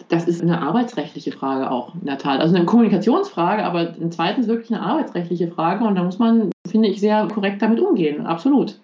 Das 0.09 0.27
ist 0.27 0.41
eine 0.41 0.61
arbeitsrechtliche 0.61 1.31
Frage 1.31 1.69
auch, 1.69 1.95
in 1.95 2.05
der 2.05 2.17
Tat. 2.17 2.39
Also 2.39 2.55
eine 2.55 2.65
Kommunikationsfrage, 2.65 3.63
aber 3.63 3.95
zweitens 4.11 4.47
wirklich 4.47 4.71
eine 4.71 4.81
arbeitsrechtliche 4.81 5.49
Frage. 5.49 5.83
Und 5.83 5.95
da 5.95 6.03
muss 6.03 6.19
man, 6.19 6.51
finde 6.69 6.87
ich, 6.87 7.01
sehr 7.01 7.27
korrekt 7.27 7.61
damit 7.61 7.79
umgehen. 7.79 8.25
Absolut. 8.25 8.79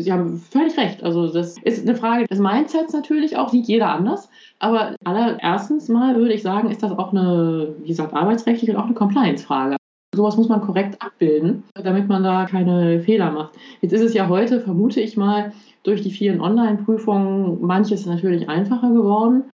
Sie 0.00 0.12
haben 0.12 0.38
völlig 0.38 0.76
recht. 0.76 1.02
Also 1.02 1.32
das 1.32 1.56
ist 1.62 1.86
eine 1.86 1.96
Frage 1.96 2.26
des 2.26 2.38
Mindsets 2.38 2.92
natürlich 2.92 3.36
auch, 3.36 3.48
sieht 3.48 3.66
jeder 3.66 3.90
anders. 3.90 4.28
Aber 4.58 4.96
allererstens 5.04 5.88
mal 5.88 6.16
würde 6.16 6.34
ich 6.34 6.42
sagen, 6.42 6.70
ist 6.70 6.82
das 6.82 6.92
auch 6.92 7.12
eine, 7.12 7.74
wie 7.82 7.88
gesagt, 7.88 8.14
arbeitsrechtliche 8.14 8.72
und 8.72 8.78
auch 8.78 8.86
eine 8.86 8.94
Compliance-Frage. 8.94 9.76
Sowas 10.14 10.36
muss 10.36 10.48
man 10.48 10.62
korrekt 10.62 11.00
abbilden, 11.00 11.64
damit 11.74 12.08
man 12.08 12.22
da 12.22 12.46
keine 12.46 13.00
Fehler 13.00 13.30
macht. 13.30 13.54
Jetzt 13.82 13.92
ist 13.92 14.02
es 14.02 14.14
ja 14.14 14.28
heute, 14.28 14.60
vermute 14.60 15.00
ich 15.00 15.16
mal, 15.16 15.52
durch 15.82 16.02
die 16.02 16.10
vielen 16.10 16.40
Online-Prüfungen 16.40 17.60
manches 17.60 18.06
natürlich 18.06 18.48
einfacher 18.48 18.90
geworden. 18.90 19.44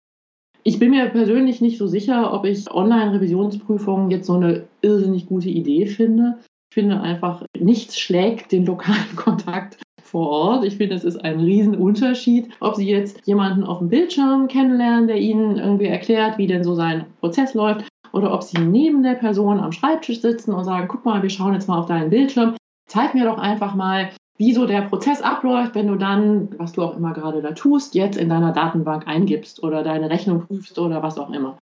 Ich 0.62 0.78
bin 0.78 0.90
mir 0.90 1.06
persönlich 1.10 1.60
nicht 1.60 1.76
so 1.76 1.86
sicher, 1.86 2.32
ob 2.32 2.46
ich 2.46 2.70
Online-Revisionsprüfungen 2.70 4.10
jetzt 4.10 4.26
so 4.26 4.34
eine 4.34 4.64
irrsinnig 4.80 5.26
gute 5.26 5.50
Idee 5.50 5.86
finde. 5.86 6.38
Ich 6.70 6.74
finde 6.74 7.00
einfach, 7.00 7.44
nichts 7.58 7.98
schlägt 7.98 8.50
den 8.50 8.64
lokalen 8.64 9.16
Kontakt 9.16 9.83
vor 10.14 10.30
Ort. 10.30 10.64
Ich 10.64 10.76
finde, 10.76 10.94
es 10.94 11.02
ist 11.02 11.24
ein 11.24 11.40
Riesenunterschied, 11.40 12.48
ob 12.60 12.76
Sie 12.76 12.88
jetzt 12.88 13.26
jemanden 13.26 13.64
auf 13.64 13.78
dem 13.78 13.88
Bildschirm 13.88 14.46
kennenlernen, 14.46 15.08
der 15.08 15.16
Ihnen 15.16 15.58
irgendwie 15.58 15.86
erklärt, 15.86 16.38
wie 16.38 16.46
denn 16.46 16.62
so 16.62 16.76
sein 16.76 17.06
Prozess 17.18 17.52
läuft, 17.54 17.88
oder 18.12 18.32
ob 18.32 18.44
Sie 18.44 18.58
neben 18.58 19.02
der 19.02 19.14
Person 19.14 19.58
am 19.58 19.72
Schreibtisch 19.72 20.20
sitzen 20.20 20.54
und 20.54 20.62
sagen, 20.62 20.86
guck 20.86 21.04
mal, 21.04 21.20
wir 21.24 21.30
schauen 21.30 21.54
jetzt 21.54 21.66
mal 21.66 21.80
auf 21.80 21.86
deinen 21.86 22.10
Bildschirm. 22.10 22.54
Zeig 22.88 23.14
mir 23.14 23.24
doch 23.24 23.38
einfach 23.38 23.74
mal, 23.74 24.10
wie 24.38 24.52
so 24.52 24.66
der 24.66 24.82
Prozess 24.82 25.20
abläuft, 25.20 25.74
wenn 25.74 25.88
du 25.88 25.96
dann, 25.96 26.48
was 26.58 26.74
du 26.74 26.82
auch 26.82 26.96
immer 26.96 27.12
gerade 27.12 27.42
da 27.42 27.50
tust, 27.50 27.96
jetzt 27.96 28.16
in 28.16 28.28
deiner 28.28 28.52
Datenbank 28.52 29.08
eingibst 29.08 29.64
oder 29.64 29.82
deine 29.82 30.10
Rechnung 30.10 30.46
prüfst 30.46 30.78
oder 30.78 31.02
was 31.02 31.18
auch 31.18 31.30
immer. 31.30 31.58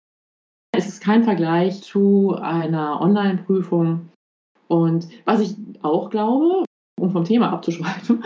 Es 0.71 0.87
ist 0.87 1.01
kein 1.01 1.25
Vergleich 1.25 1.81
zu 1.81 2.37
einer 2.39 3.01
Online-Prüfung. 3.01 4.07
Und 4.69 5.09
was 5.25 5.41
ich 5.41 5.55
auch 5.81 6.09
glaube, 6.09 6.63
um 6.99 7.11
vom 7.11 7.23
Thema 7.23 7.51
abzuschweifen, 7.51 8.23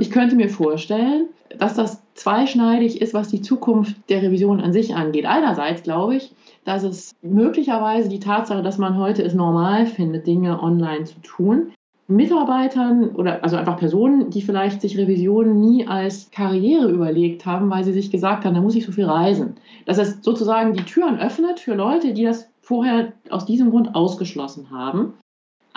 ich 0.00 0.10
könnte 0.10 0.36
mir 0.36 0.48
vorstellen, 0.48 1.26
dass 1.58 1.74
das 1.74 2.02
zweischneidig 2.14 3.00
ist, 3.00 3.14
was 3.14 3.28
die 3.28 3.42
Zukunft 3.42 3.96
der 4.08 4.22
Revision 4.22 4.60
an 4.60 4.72
sich 4.72 4.94
angeht. 4.94 5.26
Einerseits 5.26 5.82
glaube 5.82 6.16
ich, 6.16 6.32
dass 6.64 6.84
es 6.84 7.16
möglicherweise 7.22 8.08
die 8.08 8.20
Tatsache, 8.20 8.62
dass 8.62 8.78
man 8.78 8.96
heute 8.96 9.22
es 9.22 9.34
normal 9.34 9.86
findet, 9.86 10.26
Dinge 10.26 10.62
online 10.62 11.04
zu 11.04 11.20
tun, 11.22 11.72
Mitarbeitern 12.06 13.10
oder 13.10 13.42
also 13.42 13.56
einfach 13.56 13.76
Personen, 13.76 14.30
die 14.30 14.40
vielleicht 14.40 14.80
sich 14.80 14.96
Revisionen 14.96 15.60
nie 15.60 15.86
als 15.86 16.30
Karriere 16.30 16.88
überlegt 16.88 17.44
haben, 17.44 17.68
weil 17.68 17.84
sie 17.84 17.92
sich 17.92 18.10
gesagt 18.10 18.44
haben, 18.44 18.54
da 18.54 18.62
muss 18.62 18.76
ich 18.76 18.86
so 18.86 18.92
viel 18.92 19.04
reisen. 19.04 19.56
Dass 19.84 19.98
es 19.98 20.22
sozusagen 20.22 20.72
die 20.72 20.84
Türen 20.84 21.18
öffnet 21.18 21.60
für 21.60 21.74
Leute, 21.74 22.14
die 22.14 22.24
das 22.24 22.48
vorher 22.62 23.12
aus 23.30 23.46
diesem 23.46 23.70
Grund 23.70 23.94
ausgeschlossen 23.94 24.70
haben. 24.70 25.14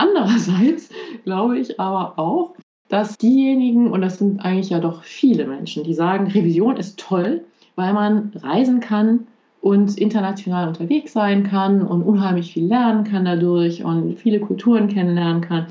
Andererseits 0.02 0.90
glaube 1.26 1.60
ich 1.60 1.80
aber 1.80 2.18
auch, 2.18 2.56
dass 2.90 3.18
diejenigen, 3.18 3.92
und 3.92 4.02
das 4.02 4.18
sind 4.18 4.40
eigentlich 4.40 4.72
ja 4.72 4.80
doch 4.80 5.04
viele 5.04 5.46
Menschen, 5.46 5.84
die 5.84 5.94
sagen, 5.94 6.28
Revision 6.28 6.76
ist 6.76 7.00
toll, 7.00 7.46
weil 7.76 7.94
man 7.94 8.32
reisen 8.36 8.80
kann 8.80 9.28
und 9.62 9.98
international 9.98 10.68
unterwegs 10.68 11.14
sein 11.14 11.44
kann 11.44 11.86
und 11.86 12.02
unheimlich 12.02 12.52
viel 12.52 12.66
lernen 12.66 13.04
kann 13.04 13.26
dadurch 13.26 13.84
und 13.84 14.18
viele 14.18 14.40
Kulturen 14.40 14.88
kennenlernen 14.88 15.42
kann. 15.42 15.70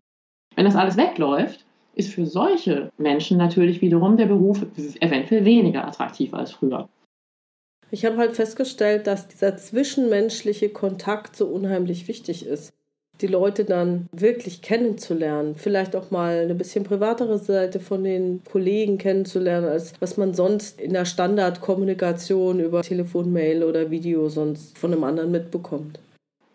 Wenn 0.55 0.64
das 0.64 0.76
alles 0.76 0.97
wegläuft, 0.97 1.64
ist 1.95 2.14
für 2.14 2.24
solche 2.24 2.91
Menschen 2.99 3.37
natürlich 3.37 3.83
wiederum 3.83 4.16
der 4.16 4.26
Beruf 4.26 4.64
eventuell 5.01 5.45
weniger 5.45 5.87
attraktiv 5.87 6.33
als 6.33 6.53
früher. 6.53 6.89
Ich 7.91 8.05
habe 8.05 8.16
halt 8.16 8.37
festgestellt, 8.37 9.09
dass 9.09 9.26
dieser 9.26 9.57
zwischenmenschliche 9.57 10.68
Kontakt 10.68 11.35
so 11.35 11.47
unheimlich 11.47 12.07
wichtig 12.07 12.47
ist. 12.47 12.72
Die 13.21 13.27
Leute 13.27 13.64
dann 13.64 14.09
wirklich 14.12 14.62
kennenzulernen, 14.62 15.55
vielleicht 15.55 15.95
auch 15.95 16.11
mal 16.11 16.39
eine 16.39 16.55
bisschen 16.55 16.85
privatere 16.85 17.39
Seite 17.39 17.79
von 17.79 18.03
den 18.03 18.43
Kollegen 18.51 18.97
kennenzulernen, 18.97 19.68
als 19.68 19.93
was 20.01 20.16
man 20.16 20.33
sonst 20.33 20.81
in 20.81 20.95
der 20.95 21.05
Standardkommunikation 21.05 22.61
über 22.61 22.83
Telefon, 22.83 23.33
Mail 23.33 23.62
oder 23.64 23.91
Video 23.91 24.29
sonst 24.29 24.79
von 24.79 24.93
einem 24.93 25.05
anderen 25.05 25.31
mitbekommt. 25.31 25.99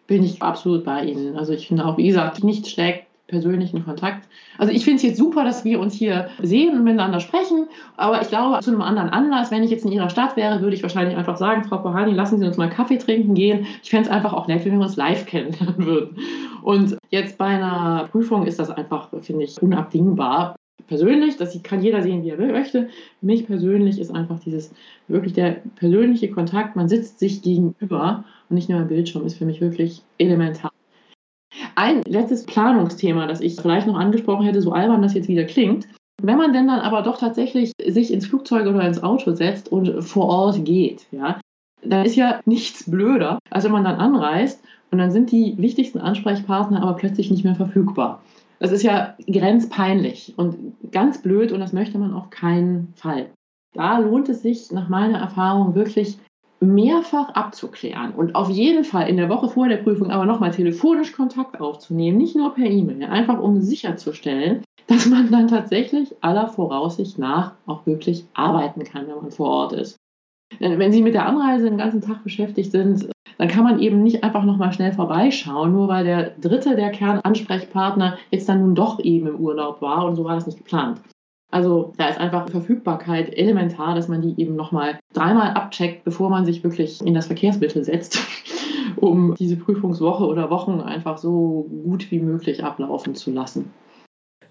Bin 0.08 0.24
ich 0.24 0.42
absolut 0.42 0.86
bei 0.86 1.04
Ihnen. 1.04 1.36
Also 1.36 1.54
ich 1.54 1.68
finde 1.68 1.86
auch, 1.86 1.98
wie 1.98 2.08
gesagt, 2.08 2.44
nichts 2.44 2.70
schlägt 2.70 3.05
persönlichen 3.28 3.84
Kontakt. 3.84 4.28
Also 4.58 4.72
ich 4.72 4.84
finde 4.84 4.98
es 4.98 5.04
jetzt 5.04 5.18
super, 5.18 5.44
dass 5.44 5.66
wir 5.66 5.80
uns 5.80 5.94
hier 5.94 6.30
sehen 6.42 6.76
und 6.76 6.84
miteinander 6.84 7.20
sprechen, 7.20 7.68
aber 7.98 8.22
ich 8.22 8.30
glaube, 8.30 8.60
zu 8.62 8.72
einem 8.72 8.82
anderen 8.82 9.10
Anlass, 9.10 9.52
wenn 9.52 9.64
ich 9.64 9.72
jetzt 9.72 9.86
in 9.86 9.92
Ihrer 9.92 10.10
Stadt 10.10 10.38
wäre, 10.38 10.62
würde 10.62 10.76
ich 10.76 10.84
wahrscheinlich 10.84 11.18
einfach 11.18 11.38
sagen, 11.38 11.64
Frau 11.64 11.78
Pohani, 11.78 12.14
lassen 12.14 12.40
Sie 12.40 12.46
uns 12.46 12.58
mal 12.58 12.70
Kaffee 12.70 12.98
trinken 12.98 13.34
gehen. 13.34 13.66
Ich 13.84 13.90
fände 13.90 14.10
es 14.10 14.12
einfach 14.12 14.34
auch 14.34 14.48
nett, 14.48 14.66
wenn 14.66 14.78
wir 14.78 14.86
uns 14.86 14.96
live 14.96 15.26
kennenlernen 15.26 15.86
würden. 15.86 16.18
Und 16.62 16.98
jetzt 17.10 17.38
bei 17.38 17.46
einer 17.46 18.08
Prüfung 18.12 18.46
ist 18.46 18.60
das 18.60 18.70
einfach, 18.70 19.10
finde 19.22 19.46
ich, 19.46 19.62
unabdingbar. 19.62 20.56
Persönlich, 20.88 21.38
das 21.38 21.62
kann 21.64 21.82
jeder 21.82 22.04
sehen, 22.04 22.24
wie 22.24 22.30
er 22.30 22.38
möchte. 22.38 22.90
Für 23.20 23.26
mich 23.26 23.48
persönlich 23.48 24.00
ist 24.00 24.14
einfach 24.14 24.40
dieses 24.40 24.72
wirklich 25.08 25.34
der 25.34 25.62
persönliche 25.76 26.30
Kontakt, 26.30 26.76
man 26.76 26.88
sitzt 26.88 27.18
sich 27.18 27.42
gegenüber 27.42 28.24
und 28.50 28.56
nicht 28.56 28.70
nur 28.70 28.80
am 28.80 28.88
Bildschirm, 28.88 29.26
ist 29.26 29.38
für 29.38 29.46
mich 29.46 29.62
wirklich 29.62 30.04
elementar. 30.20 30.75
Ein 31.76 32.02
letztes 32.08 32.46
Planungsthema, 32.46 33.28
das 33.28 33.42
ich 33.42 33.56
vielleicht 33.56 33.88
noch 33.88 33.98
angesprochen 33.98 34.46
hätte, 34.46 34.62
so 34.62 34.72
albern 34.72 35.02
das 35.02 35.14
jetzt 35.14 35.28
wieder 35.28 35.44
klingt. 35.44 35.88
Wenn 36.22 36.38
man 36.38 36.54
denn 36.54 36.68
dann 36.68 36.80
aber 36.80 37.02
doch 37.02 37.18
tatsächlich 37.18 37.72
sich 37.86 38.12
ins 38.14 38.28
Flugzeug 38.28 38.68
oder 38.68 38.88
ins 38.88 39.04
Auto 39.04 39.34
setzt 39.34 39.72
und 39.72 40.02
vor 40.02 40.28
Ort 40.28 40.64
geht, 40.64 41.08
ja, 41.12 41.40
dann 41.84 42.06
ist 42.06 42.16
ja 42.16 42.40
nichts 42.46 42.90
blöder, 42.90 43.40
als 43.50 43.66
wenn 43.66 43.74
man 43.74 43.84
dann 43.84 43.98
anreist 43.98 44.64
und 44.92 44.98
dann 44.98 45.12
sind 45.12 45.32
die 45.32 45.56
wichtigsten 45.58 46.00
Ansprechpartner 46.00 46.82
aber 46.82 46.94
plötzlich 46.94 47.30
nicht 47.30 47.44
mehr 47.44 47.56
verfügbar. 47.56 48.22
Das 48.60 48.72
ist 48.72 48.84
ja 48.84 49.16
grenzpeinlich 49.28 50.34
und 50.38 50.76
ganz 50.92 51.22
blöd 51.22 51.52
und 51.52 51.60
das 51.60 51.74
möchte 51.74 51.98
man 51.98 52.14
auf 52.14 52.30
keinen 52.30 52.94
Fall. 52.96 53.28
Da 53.74 53.98
lohnt 53.98 54.30
es 54.30 54.42
sich 54.42 54.72
nach 54.72 54.88
meiner 54.88 55.20
Erfahrung 55.20 55.76
wirklich 55.76 56.18
mehrfach 56.60 57.30
abzuklären 57.30 58.12
und 58.12 58.36
auf 58.36 58.50
jeden 58.50 58.84
Fall 58.84 59.10
in 59.10 59.18
der 59.18 59.30
Woche 59.30 59.50
vor 59.50 59.68
der 59.68 59.78
Prüfung 59.78 60.10
aber 60.10 60.26
nochmal 60.26 60.52
telefonisch 60.52 61.12
Kontakt 61.12 61.60
aufzunehmen, 61.60 62.18
nicht 62.18 62.36
nur 62.36 62.54
per 62.54 62.66
E-Mail, 62.66 63.04
einfach 63.04 63.40
um 63.40 63.62
sicherzustellen, 63.62 64.64
dass 64.88 65.06
man 65.08 65.32
dann 65.32 65.48
tatsächlich 65.48 66.16
aller 66.22 66.48
Voraussicht 66.48 67.18
nach 67.18 67.54
auch 67.66 67.86
wirklich 67.86 68.26
arbeiten 68.34 68.84
kann, 68.84 69.08
wenn 69.08 69.16
man 69.16 69.32
vor 69.32 69.50
Ort 69.50 69.74
ist. 69.74 69.98
Wenn 70.60 70.92
Sie 70.92 71.02
mit 71.02 71.16
der 71.16 71.26
Anreise 71.26 71.66
den 71.66 71.78
ganzen 71.78 72.02
Tag 72.02 72.24
beschäftigt 72.24 72.72
sind, 72.72 73.10
dann 73.38 73.48
kann 73.48 73.64
man 73.64 73.80
eben 73.80 74.04
nicht 74.04 74.24
einfach 74.24 74.44
nochmal 74.44 74.72
schnell 74.72 74.94
vorbeischauen, 74.94 75.74
nur 75.74 75.88
weil 75.88 76.06
der 76.06 76.30
dritte 76.40 76.76
der 76.76 76.92
Kernansprechpartner 76.92 78.18
jetzt 78.32 78.48
dann 78.48 78.62
nun 78.62 78.76
doch 78.76 79.00
eben 79.00 79.28
im 79.28 79.40
Urlaub 79.40 79.82
war 79.82 80.06
und 80.06 80.16
so 80.16 80.24
war 80.24 80.36
das 80.36 80.46
nicht 80.46 80.60
geplant. 80.60 81.02
Also 81.52 81.94
da 81.98 82.10
ist 82.10 82.20
einfach 82.20 82.50
Verfügbarkeit 82.50 83.36
elementar, 83.38 83.96
dass 83.96 84.08
man 84.08 84.22
die 84.22 84.40
eben 84.42 84.56
nochmal 84.56 85.00
dreimal 85.14 85.52
abcheckt, 85.52 86.04
bevor 86.04 86.30
man 86.30 86.46
sich 86.46 86.64
wirklich 86.64 87.02
in 87.06 87.14
das 87.14 87.28
Verkehrsmittel 87.28 87.84
setzt, 87.84 88.20
um 88.96 89.36
diese 89.36 89.56
Prüfungswoche 89.56 90.26
oder 90.26 90.50
Wochen 90.50 90.82
einfach 90.82 91.18
so 91.18 91.70
gut 91.84 92.12
wie 92.12 92.20
möglich 92.20 92.64
ablaufen 92.64 93.16
zu 93.16 93.32
lassen. 93.32 93.72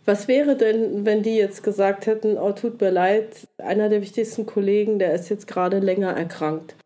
Was 0.06 0.28
wäre 0.28 0.56
denn, 0.56 1.06
wenn 1.06 1.22
die 1.22 1.36
jetzt 1.36 1.62
gesagt 1.62 2.06
hätten, 2.06 2.36
oh 2.36 2.52
tut 2.52 2.80
mir 2.80 2.90
leid, 2.90 3.48
einer 3.58 3.88
der 3.88 4.02
wichtigsten 4.02 4.44
Kollegen, 4.44 4.98
der 4.98 5.14
ist 5.14 5.30
jetzt 5.30 5.46
gerade 5.46 5.78
länger 5.78 6.10
erkrankt. 6.10 6.76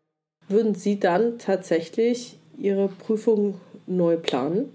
Würden 0.47 0.73
Sie 0.73 0.99
dann 0.99 1.37
tatsächlich 1.37 2.39
Ihre 2.57 2.87
Prüfung 2.87 3.55
neu 3.87 4.15
planen? 4.15 4.71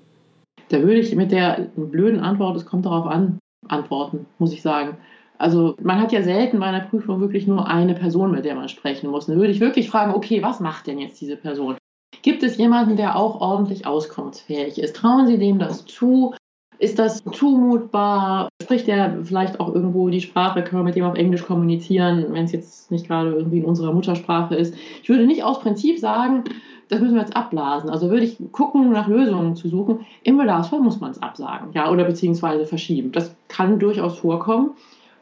Da 0.68 0.80
würde 0.80 1.00
ich 1.00 1.14
mit 1.14 1.32
der 1.32 1.68
blöden 1.74 2.20
Antwort, 2.20 2.56
es 2.56 2.66
kommt 2.66 2.86
darauf 2.86 3.06
an, 3.06 3.38
antworten, 3.68 4.26
muss 4.38 4.52
ich 4.52 4.62
sagen. 4.62 4.98
Also 5.38 5.74
man 5.82 6.00
hat 6.00 6.12
ja 6.12 6.22
selten 6.22 6.60
bei 6.60 6.66
einer 6.66 6.86
Prüfung 6.86 7.20
wirklich 7.20 7.46
nur 7.46 7.66
eine 7.66 7.94
Person, 7.94 8.30
mit 8.30 8.44
der 8.44 8.54
man 8.54 8.68
sprechen 8.68 9.10
muss. 9.10 9.26
Dann 9.26 9.36
würde 9.36 9.52
ich 9.52 9.60
wirklich 9.60 9.90
fragen, 9.90 10.14
okay, 10.14 10.42
was 10.42 10.60
macht 10.60 10.86
denn 10.86 10.98
jetzt 10.98 11.20
diese 11.20 11.36
Person? 11.36 11.76
Gibt 12.22 12.42
es 12.42 12.56
jemanden, 12.56 12.96
der 12.96 13.16
auch 13.16 13.40
ordentlich 13.40 13.86
auskunftsfähig 13.86 14.78
ist? 14.78 14.96
Trauen 14.96 15.26
Sie 15.26 15.38
dem 15.38 15.58
das 15.58 15.84
zu? 15.84 16.34
Ist 16.78 16.98
das 16.98 17.22
zumutbar? 17.24 18.48
Spricht 18.62 18.88
er 18.88 19.24
vielleicht 19.24 19.60
auch 19.60 19.74
irgendwo 19.74 20.08
die 20.08 20.20
Sprache? 20.20 20.62
Können 20.62 20.80
wir 20.80 20.84
mit 20.84 20.96
dem 20.96 21.04
auf 21.04 21.16
Englisch 21.16 21.44
kommunizieren, 21.44 22.26
wenn 22.30 22.44
es 22.44 22.52
jetzt 22.52 22.90
nicht 22.90 23.06
gerade 23.06 23.32
irgendwie 23.32 23.58
in 23.58 23.64
unserer 23.64 23.92
Muttersprache 23.92 24.54
ist? 24.54 24.74
Ich 25.02 25.08
würde 25.08 25.26
nicht 25.26 25.44
aus 25.44 25.60
Prinzip 25.60 25.98
sagen, 25.98 26.44
das 26.88 27.00
müssen 27.00 27.14
wir 27.14 27.22
jetzt 27.22 27.36
abblasen. 27.36 27.90
Also 27.90 28.10
würde 28.10 28.24
ich 28.24 28.38
gucken, 28.52 28.90
nach 28.90 29.08
Lösungen 29.08 29.56
zu 29.56 29.68
suchen. 29.68 30.00
Im 30.22 30.36
Bedarfsfall 30.36 30.80
muss 30.80 31.00
man 31.00 31.12
es 31.12 31.22
absagen, 31.22 31.72
ja, 31.72 31.90
oder 31.90 32.04
beziehungsweise 32.04 32.66
verschieben. 32.66 33.12
Das 33.12 33.34
kann 33.48 33.78
durchaus 33.78 34.18
vorkommen. 34.18 34.70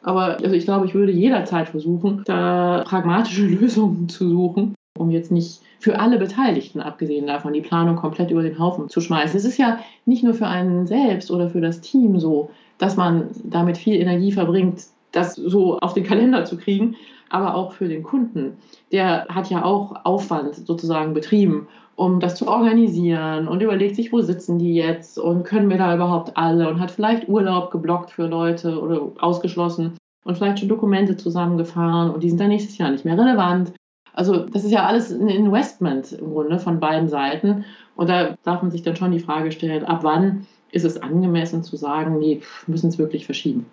Aber 0.02 0.38
also 0.42 0.54
ich 0.54 0.64
glaube, 0.64 0.86
ich 0.86 0.94
würde 0.94 1.12
jederzeit 1.12 1.68
versuchen, 1.68 2.22
da 2.24 2.84
pragmatische 2.86 3.46
Lösungen 3.46 4.08
zu 4.08 4.28
suchen, 4.28 4.74
um 4.98 5.10
jetzt 5.10 5.30
nicht 5.30 5.60
für 5.78 5.98
alle 5.98 6.18
Beteiligten, 6.18 6.80
abgesehen 6.80 7.26
davon, 7.26 7.52
die 7.52 7.60
Planung 7.60 7.96
komplett 7.96 8.30
über 8.30 8.42
den 8.42 8.58
Haufen 8.58 8.88
zu 8.88 9.00
schmeißen. 9.00 9.36
Es 9.36 9.44
ist 9.44 9.58
ja 9.58 9.78
nicht 10.06 10.22
nur 10.22 10.34
für 10.34 10.46
einen 10.46 10.86
selbst 10.86 11.30
oder 11.30 11.50
für 11.50 11.60
das 11.60 11.80
Team 11.80 12.18
so, 12.20 12.50
dass 12.78 12.96
man 12.96 13.30
damit 13.44 13.78
viel 13.78 14.00
Energie 14.00 14.32
verbringt, 14.32 14.82
das 15.12 15.34
so 15.34 15.78
auf 15.78 15.94
den 15.94 16.04
Kalender 16.04 16.44
zu 16.44 16.56
kriegen, 16.56 16.96
aber 17.30 17.54
auch 17.54 17.72
für 17.72 17.88
den 17.88 18.02
Kunden. 18.02 18.58
Der 18.92 19.26
hat 19.28 19.50
ja 19.50 19.64
auch 19.64 20.04
Aufwand 20.04 20.54
sozusagen 20.54 21.14
betrieben, 21.14 21.68
um 22.02 22.18
das 22.18 22.34
zu 22.34 22.48
organisieren 22.48 23.46
und 23.46 23.62
überlegt 23.62 23.94
sich, 23.94 24.12
wo 24.12 24.22
sitzen 24.22 24.58
die 24.58 24.74
jetzt 24.74 25.20
und 25.20 25.44
können 25.44 25.70
wir 25.70 25.78
da 25.78 25.94
überhaupt 25.94 26.36
alle 26.36 26.68
und 26.68 26.80
hat 26.80 26.90
vielleicht 26.90 27.28
Urlaub 27.28 27.70
geblockt 27.70 28.10
für 28.10 28.26
Leute 28.26 28.80
oder 28.80 29.12
ausgeschlossen 29.20 29.96
und 30.24 30.36
vielleicht 30.36 30.58
schon 30.58 30.68
Dokumente 30.68 31.16
zusammengefahren 31.16 32.10
und 32.10 32.24
die 32.24 32.28
sind 32.28 32.40
dann 32.40 32.48
nächstes 32.48 32.76
Jahr 32.76 32.90
nicht 32.90 33.04
mehr 33.04 33.16
relevant. 33.16 33.72
Also 34.14 34.38
das 34.38 34.64
ist 34.64 34.72
ja 34.72 34.84
alles 34.84 35.12
ein 35.12 35.28
Investment 35.28 36.10
im 36.12 36.32
Grunde 36.32 36.58
von 36.58 36.80
beiden 36.80 37.08
Seiten 37.08 37.64
und 37.94 38.10
da 38.10 38.34
darf 38.42 38.62
man 38.62 38.72
sich 38.72 38.82
dann 38.82 38.96
schon 38.96 39.12
die 39.12 39.20
Frage 39.20 39.52
stellen, 39.52 39.84
ab 39.84 40.00
wann 40.02 40.48
ist 40.72 40.84
es 40.84 41.00
angemessen 41.00 41.62
zu 41.62 41.76
sagen, 41.76 42.18
nee, 42.18 42.40
müssen 42.66 42.88
es 42.88 42.98
wirklich 42.98 43.26
verschieben. 43.26 43.66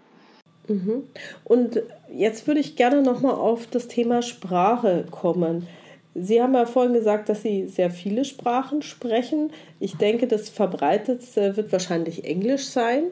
Mhm. 0.67 1.03
Und 1.45 1.81
jetzt 2.13 2.45
würde 2.45 2.59
ich 2.59 2.75
gerne 2.75 3.01
nochmal 3.01 3.33
auf 3.33 3.65
das 3.65 3.87
Thema 3.87 4.21
Sprache 4.21 5.05
kommen. 5.09 5.65
Sie 6.21 6.41
haben 6.41 6.53
ja 6.53 6.65
vorhin 6.65 6.93
gesagt, 6.93 7.29
dass 7.29 7.41
Sie 7.41 7.67
sehr 7.67 7.91
viele 7.91 8.25
Sprachen 8.25 8.81
sprechen. 8.81 9.51
Ich 9.79 9.97
denke, 9.97 10.27
das 10.27 10.49
verbreitetste 10.49 11.57
wird 11.57 11.71
wahrscheinlich 11.71 12.25
Englisch 12.25 12.65
sein. 12.65 13.03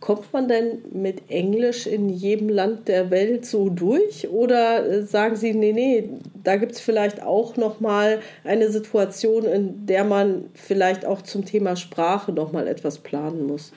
Kommt 0.00 0.32
man 0.32 0.48
denn 0.48 0.78
mit 0.92 1.30
Englisch 1.30 1.86
in 1.86 2.08
jedem 2.08 2.48
Land 2.48 2.88
der 2.88 3.10
Welt 3.10 3.46
so 3.46 3.68
durch? 3.68 4.28
Oder 4.28 4.84
äh, 4.84 5.02
sagen 5.04 5.36
Sie, 5.36 5.54
nee, 5.54 5.72
nee, 5.72 6.10
da 6.42 6.56
gibt 6.56 6.72
es 6.72 6.80
vielleicht 6.80 7.22
auch 7.22 7.56
nochmal 7.56 8.18
eine 8.42 8.68
Situation, 8.68 9.44
in 9.44 9.86
der 9.86 10.02
man 10.02 10.46
vielleicht 10.54 11.06
auch 11.06 11.22
zum 11.22 11.44
Thema 11.44 11.76
Sprache 11.76 12.32
nochmal 12.32 12.66
etwas 12.66 12.98
planen 12.98 13.46
muss? 13.46 13.72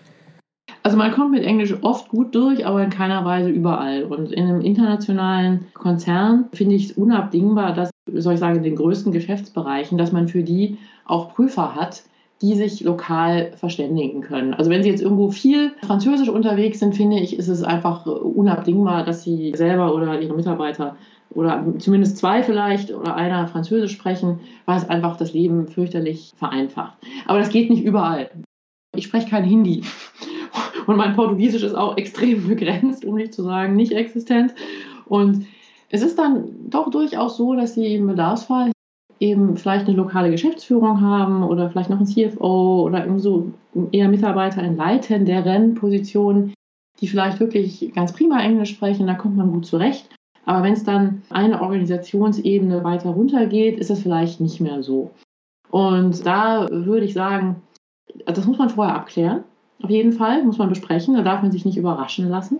Also 0.85 0.97
man 0.97 1.11
kommt 1.11 1.31
mit 1.31 1.43
Englisch 1.43 1.73
oft 1.81 2.09
gut 2.09 2.35
durch, 2.35 2.63
aber 2.67 2.83
in 2.83 2.91
keiner 2.91 3.25
Weise 3.25 3.49
überall. 3.49 4.03
Und 4.03 4.31
in 4.31 4.43
einem 4.43 4.61
internationalen 4.61 5.65
Konzern 5.73 6.45
finde 6.53 6.75
ich 6.75 6.91
es 6.91 6.91
unabdingbar, 6.91 7.73
dass, 7.73 7.89
soll 8.13 8.35
ich 8.35 8.39
sagen, 8.39 8.57
in 8.57 8.63
den 8.63 8.75
größten 8.75 9.11
Geschäftsbereichen, 9.11 9.97
dass 9.97 10.11
man 10.11 10.27
für 10.27 10.43
die 10.43 10.77
auch 11.05 11.33
Prüfer 11.33 11.73
hat, 11.73 12.03
die 12.43 12.53
sich 12.53 12.81
lokal 12.81 13.53
verständigen 13.55 14.21
können. 14.21 14.53
Also 14.53 14.69
wenn 14.69 14.83
Sie 14.83 14.89
jetzt 14.89 15.01
irgendwo 15.01 15.31
viel 15.31 15.71
Französisch 15.81 16.29
unterwegs 16.29 16.77
sind, 16.77 16.95
finde 16.95 17.19
ich, 17.19 17.35
ist 17.35 17.47
es 17.47 17.63
einfach 17.63 18.05
unabdingbar, 18.05 19.05
dass 19.05 19.23
Sie 19.23 19.53
selber 19.55 19.95
oder 19.95 20.21
Ihre 20.21 20.35
Mitarbeiter 20.35 20.97
oder 21.31 21.65
zumindest 21.79 22.17
zwei 22.17 22.43
vielleicht 22.43 22.93
oder 22.93 23.15
einer 23.15 23.47
Französisch 23.47 23.93
sprechen, 23.93 24.39
weil 24.67 24.77
es 24.77 24.87
einfach 24.87 25.17
das 25.17 25.33
Leben 25.33 25.67
fürchterlich 25.67 26.33
vereinfacht. 26.35 26.99
Aber 27.25 27.39
das 27.39 27.49
geht 27.49 27.71
nicht 27.71 27.83
überall. 27.83 28.29
Ich 28.95 29.05
spreche 29.05 29.29
kein 29.29 29.43
Hindi. 29.45 29.81
Und 30.87 30.97
mein 30.97 31.15
Portugiesisch 31.15 31.63
ist 31.63 31.75
auch 31.75 31.97
extrem 31.97 32.47
begrenzt, 32.47 33.05
um 33.05 33.15
nicht 33.15 33.33
zu 33.33 33.43
sagen 33.43 33.75
nicht 33.75 33.91
existent. 33.91 34.53
Und 35.05 35.45
es 35.89 36.01
ist 36.01 36.17
dann 36.17 36.69
doch 36.69 36.89
durchaus 36.89 37.37
so, 37.37 37.55
dass 37.55 37.75
sie 37.75 37.95
im 37.95 38.07
Bedarfsfall 38.07 38.71
eben 39.19 39.55
vielleicht 39.55 39.87
eine 39.87 39.95
lokale 39.95 40.31
Geschäftsführung 40.31 41.01
haben 41.01 41.43
oder 41.43 41.69
vielleicht 41.69 41.89
noch 41.89 41.99
ein 41.99 42.07
CFO 42.07 42.83
oder 42.83 43.07
so 43.19 43.51
eher 43.91 44.09
Mitarbeiter 44.09 44.61
in 44.61 44.75
leitenderen 44.75 45.75
Positionen, 45.75 46.53
die 46.99 47.07
vielleicht 47.07 47.39
wirklich 47.39 47.93
ganz 47.93 48.13
prima 48.13 48.41
Englisch 48.41 48.71
sprechen, 48.71 49.07
da 49.07 49.13
kommt 49.13 49.37
man 49.37 49.51
gut 49.51 49.65
zurecht. 49.65 50.09
Aber 50.45 50.63
wenn 50.63 50.73
es 50.73 50.83
dann 50.83 51.23
eine 51.29 51.61
Organisationsebene 51.61 52.83
weiter 52.83 53.09
runter 53.09 53.47
geht, 53.47 53.79
ist 53.79 53.89
es 53.89 54.01
vielleicht 54.01 54.41
nicht 54.41 54.61
mehr 54.61 54.83
so. 54.83 55.11
Und 55.71 56.25
da 56.25 56.67
würde 56.69 57.05
ich 57.05 57.13
sagen, 57.13 57.61
das 58.25 58.45
muss 58.45 58.57
man 58.57 58.69
vorher 58.69 58.95
abklären. 58.95 59.43
Auf 59.81 59.89
jeden 59.89 60.13
Fall 60.13 60.43
muss 60.43 60.57
man 60.57 60.69
besprechen, 60.69 61.15
da 61.15 61.21
darf 61.21 61.41
man 61.41 61.51
sich 61.51 61.65
nicht 61.65 61.77
überraschen 61.77 62.29
lassen. 62.29 62.59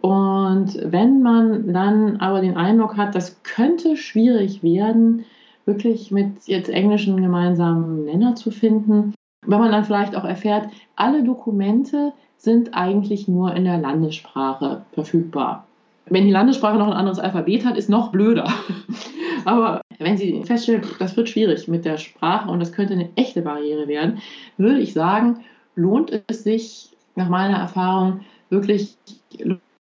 Und 0.00 0.78
wenn 0.82 1.22
man 1.22 1.72
dann 1.72 2.16
aber 2.18 2.40
den 2.40 2.56
Eindruck 2.56 2.96
hat, 2.96 3.14
das 3.14 3.42
könnte 3.42 3.96
schwierig 3.96 4.62
werden, 4.62 5.24
wirklich 5.66 6.10
mit 6.10 6.46
jetzt 6.46 6.70
englischen 6.70 7.22
gemeinsamen 7.22 8.04
Nenner 8.04 8.34
zu 8.34 8.50
finden, 8.50 9.14
wenn 9.46 9.60
man 9.60 9.72
dann 9.72 9.84
vielleicht 9.84 10.16
auch 10.16 10.24
erfährt, 10.24 10.68
alle 10.96 11.22
Dokumente 11.22 12.12
sind 12.36 12.74
eigentlich 12.74 13.28
nur 13.28 13.54
in 13.54 13.64
der 13.64 13.78
Landessprache 13.78 14.82
verfügbar. 14.92 15.66
Wenn 16.06 16.24
die 16.24 16.32
Landessprache 16.32 16.78
noch 16.78 16.88
ein 16.88 16.94
anderes 16.94 17.18
Alphabet 17.18 17.64
hat, 17.64 17.76
ist 17.76 17.90
noch 17.90 18.10
blöder. 18.10 18.48
Aber 19.44 19.80
wenn 19.98 20.16
Sie 20.16 20.42
feststellen, 20.44 20.82
das 20.98 21.16
wird 21.16 21.28
schwierig 21.28 21.68
mit 21.68 21.84
der 21.84 21.98
Sprache 21.98 22.50
und 22.50 22.58
das 22.60 22.72
könnte 22.72 22.94
eine 22.94 23.10
echte 23.16 23.42
Barriere 23.42 23.86
werden, 23.86 24.18
würde 24.56 24.80
ich 24.80 24.92
sagen, 24.92 25.40
lohnt 25.80 26.22
es 26.28 26.44
sich 26.44 26.90
nach 27.16 27.28
meiner 27.28 27.58
Erfahrung 27.58 28.20
wirklich 28.50 28.96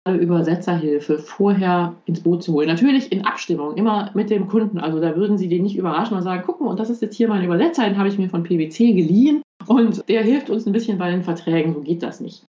Übersetzerhilfe 0.07 1.19
vorher 1.19 1.95
ins 2.05 2.21
Boot 2.21 2.43
zu 2.43 2.53
holen. 2.53 2.67
Natürlich 2.67 3.11
in 3.11 3.25
Abstimmung, 3.25 3.75
immer 3.75 4.11
mit 4.13 4.29
dem 4.29 4.47
Kunden. 4.47 4.79
Also 4.79 4.99
da 4.99 5.15
würden 5.15 5.37
Sie 5.37 5.49
den 5.49 5.63
nicht 5.63 5.77
überraschen 5.77 6.17
und 6.17 6.23
sagen, 6.23 6.43
guck 6.45 6.61
mal, 6.61 6.69
und 6.69 6.79
das 6.79 6.89
ist 6.89 7.01
jetzt 7.01 7.15
hier 7.15 7.27
mein 7.27 7.43
Übersetzer, 7.43 7.83
den 7.83 7.97
habe 7.97 8.09
ich 8.09 8.17
mir 8.17 8.29
von 8.29 8.43
PwC 8.43 8.93
geliehen 8.93 9.41
und 9.67 10.07
der 10.09 10.23
hilft 10.23 10.49
uns 10.49 10.65
ein 10.65 10.73
bisschen 10.73 10.97
bei 10.97 11.11
den 11.11 11.23
Verträgen. 11.23 11.73
So 11.73 11.81
geht 11.81 12.01
das 12.01 12.21
nicht. 12.21 12.45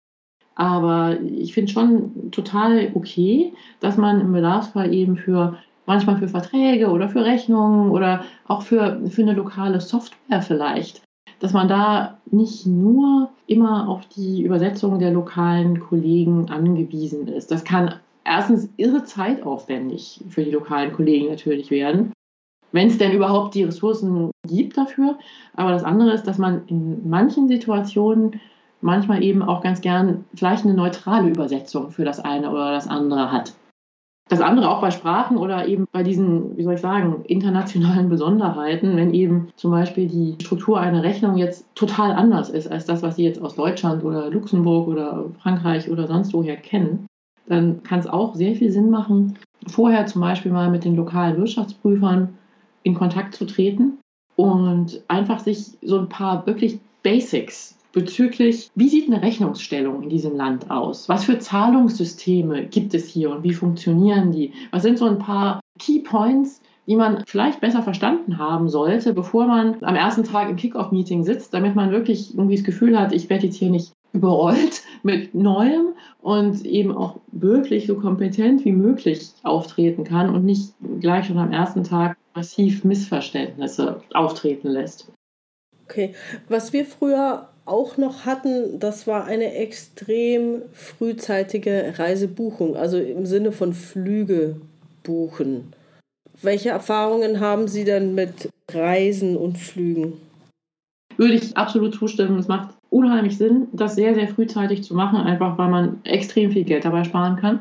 Aber 0.55 1.19
ich 1.21 1.55
finde 1.55 1.71
schon 1.71 2.31
total 2.31 2.91
okay, 2.95 3.53
dass 3.81 3.97
man 3.97 4.21
im 4.21 4.33
Bedarfsfall 4.33 4.93
eben 4.93 5.17
für 5.17 5.59
manchmal 5.85 6.17
für 6.19 6.29
Verträge 6.29 6.89
oder 6.89 7.09
für 7.09 7.25
Rechnungen 7.25 7.91
oder 7.91 8.25
auch 8.49 8.63
für, 8.63 9.01
für 9.09 9.23
eine 9.23 9.35
lokale 9.35 9.81
Software 9.81 10.43
vielleicht 10.43 11.06
dass 11.41 11.53
man 11.53 11.68
da 11.68 12.18
nicht 12.30 12.66
nur 12.66 13.30
immer 13.47 13.89
auf 13.89 14.07
die 14.07 14.43
Übersetzung 14.43 14.99
der 14.99 15.11
lokalen 15.11 15.80
Kollegen 15.80 16.49
angewiesen 16.51 17.28
ist. 17.28 17.51
Das 17.51 17.64
kann 17.64 17.95
erstens 18.24 18.68
irre 18.76 19.05
zeitaufwendig 19.05 20.24
für 20.28 20.45
die 20.45 20.51
lokalen 20.51 20.93
Kollegen 20.93 21.28
natürlich 21.28 21.70
werden, 21.70 22.12
wenn 22.72 22.89
es 22.89 22.99
denn 22.99 23.12
überhaupt 23.12 23.55
die 23.55 23.64
Ressourcen 23.64 24.30
gibt 24.47 24.76
dafür. 24.76 25.18
Aber 25.55 25.70
das 25.70 25.84
andere 25.84 26.12
ist, 26.12 26.26
dass 26.26 26.39
man 26.39 26.66
in 26.66 27.09
manchen 27.09 27.49
Situationen 27.49 28.41
manchmal 28.80 29.22
eben 29.22 29.43
auch 29.43 29.62
ganz 29.62 29.80
gern 29.80 30.24
vielleicht 30.34 30.64
eine 30.64 30.74
neutrale 30.74 31.28
Übersetzung 31.28 31.91
für 31.91 32.05
das 32.05 32.20
eine 32.20 32.51
oder 32.51 32.72
das 32.72 32.89
andere 32.89 33.32
hat. 33.32 33.55
Das 34.29 34.41
andere 34.41 34.70
auch 34.70 34.81
bei 34.81 34.91
Sprachen 34.91 35.37
oder 35.37 35.68
eben 35.68 35.87
bei 35.93 36.03
diesen, 36.03 36.57
wie 36.57 36.64
soll 36.64 36.74
ich 36.74 36.81
sagen, 36.81 37.24
internationalen 37.27 38.09
Besonderheiten, 38.09 38.97
wenn 38.97 39.14
eben 39.14 39.49
zum 39.55 39.70
Beispiel 39.70 40.09
die 40.09 40.35
Struktur 40.43 40.81
einer 40.81 41.05
Rechnung 41.05 41.37
jetzt 41.37 41.64
total 41.77 42.12
anders 42.12 42.51
ist 42.51 42.66
als 42.66 42.87
das, 42.87 43.03
was 43.03 43.16
Sie 43.16 43.24
jetzt 43.24 43.41
aus 43.41 43.55
Deutschland 43.55 44.03
oder 44.03 44.29
Luxemburg 44.31 44.89
oder 44.89 45.27
Frankreich 45.41 45.89
oder 45.89 46.09
sonst 46.09 46.35
woher 46.35 46.57
kennen, 46.57 47.07
dann 47.47 47.85
kann 47.85 48.01
es 48.01 48.09
auch 48.09 48.35
sehr 48.35 48.57
viel 48.57 48.72
Sinn 48.72 48.91
machen, 48.91 49.39
vorher 49.68 50.07
zum 50.07 50.22
Beispiel 50.22 50.51
mal 50.51 50.70
mit 50.70 50.85
den 50.85 50.97
lokalen 50.97 51.37
Wirtschaftsprüfern 51.37 52.37
in 52.83 52.95
Kontakt 52.95 53.37
zu 53.37 53.47
treten 53.47 53.99
und 54.35 55.03
einfach 55.07 55.39
sich 55.39 55.79
so 55.83 55.99
ein 55.99 56.09
paar 56.09 56.45
wirklich 56.47 56.81
Basics 57.05 57.76
bezüglich, 57.97 58.71
wie 58.75 58.91
sieht 58.91 59.07
eine 59.07 59.23
Rechnungsstellung 59.23 60.03
in 60.03 60.11
diesem 60.11 60.37
Land 60.37 60.71
aus? 60.71 61.09
Was 61.09 61.25
für 61.25 61.39
Zahlungssysteme 61.39 62.67
gibt 62.67 62.93
es 62.93 63.09
hier 63.09 63.31
und 63.31 63.43
wie 63.43 63.55
funktionieren 63.55 64.33
die? 64.33 64.53
Was 64.71 64.83
sind 64.83 64.99
so 64.99 65.07
ein 65.07 65.19
paar 65.19 65.61
Key 65.79 66.01
Points, 66.01 66.61
die 66.87 66.95
man 66.95 67.25
vielleicht 67.27 67.63
besser 67.63 67.83
verstanden 67.83 68.37
haben 68.37 68.69
sollte, 68.69 69.15
bevor 69.15 69.47
man 69.47 69.83
am 69.83 69.97
ersten 69.97 70.25
Tag 70.25 70.51
im 70.51 70.57
Kickoff-Meeting 70.57 71.25
sitzt, 71.25 71.55
damit 71.55 71.75
man 71.75 71.91
wirklich 71.91 72.35
irgendwie 72.35 72.57
das 72.57 72.65
Gefühl 72.65 73.01
hat, 73.01 73.15
ich 73.15 73.31
werde 73.31 73.47
jetzt 73.47 73.57
hier 73.57 73.71
nicht 73.71 73.93
überrollt 74.13 74.83
mit 75.03 75.35
Neuem 75.35 75.95
und 76.21 76.67
eben 76.67 76.95
auch 76.95 77.21
wirklich 77.33 77.87
so 77.87 77.95
kompetent 77.95 78.67
wie 78.67 78.73
möglich 78.73 79.31
auftreten 79.43 80.05
kann 80.05 80.29
und 80.29 80.45
nicht 80.45 80.75
gleich 81.01 81.29
schon 81.29 81.39
am 81.39 81.51
ersten 81.51 81.83
Tag 81.83 82.19
massiv 82.35 82.85
Missverständnisse 82.85 84.03
auftreten 84.13 84.69
lässt. 84.69 85.11
Okay, 85.89 86.15
was 86.51 86.75
wir 86.75 86.85
früher 86.85 87.49
auch 87.67 87.97
noch 87.97 88.25
hatten, 88.25 88.79
das 88.79 89.07
war 89.07 89.25
eine 89.25 89.55
extrem 89.55 90.62
frühzeitige 90.73 91.95
Reisebuchung, 91.99 92.77
also 92.77 92.99
im 92.99 93.27
Sinne 93.27 93.53
von 93.53 93.75
Flüge 93.75 94.57
buchen. 95.03 95.73
Welche 96.41 96.71
Erfahrungen 96.71 97.41
haben 97.41 97.69
Sie 97.69 97.85
denn 97.85 98.14
mit 98.14 98.51
Reisen 98.71 99.37
und 99.37 99.59
Flügen? 99.59 100.14
Würde 101.17 101.35
ich 101.35 101.57
absolut 101.57 101.95
zustimmen. 101.95 102.39
Es 102.39 102.49
macht 102.49 102.75
unheimlich 102.91 103.39
Sinn, 103.39 103.69
das 103.73 103.95
sehr, 103.95 104.14
sehr 104.14 104.29
frühzeitig 104.29 104.85
zu 104.85 104.95
machen, 104.95 105.19
einfach 105.19 105.57
weil 105.59 105.71
man 105.71 106.01
extrem 106.05 106.53
viel 106.53 106.64
Geld 106.64 106.85
dabei 106.85 107.05
sparen 107.05 107.37
kann. 107.37 107.61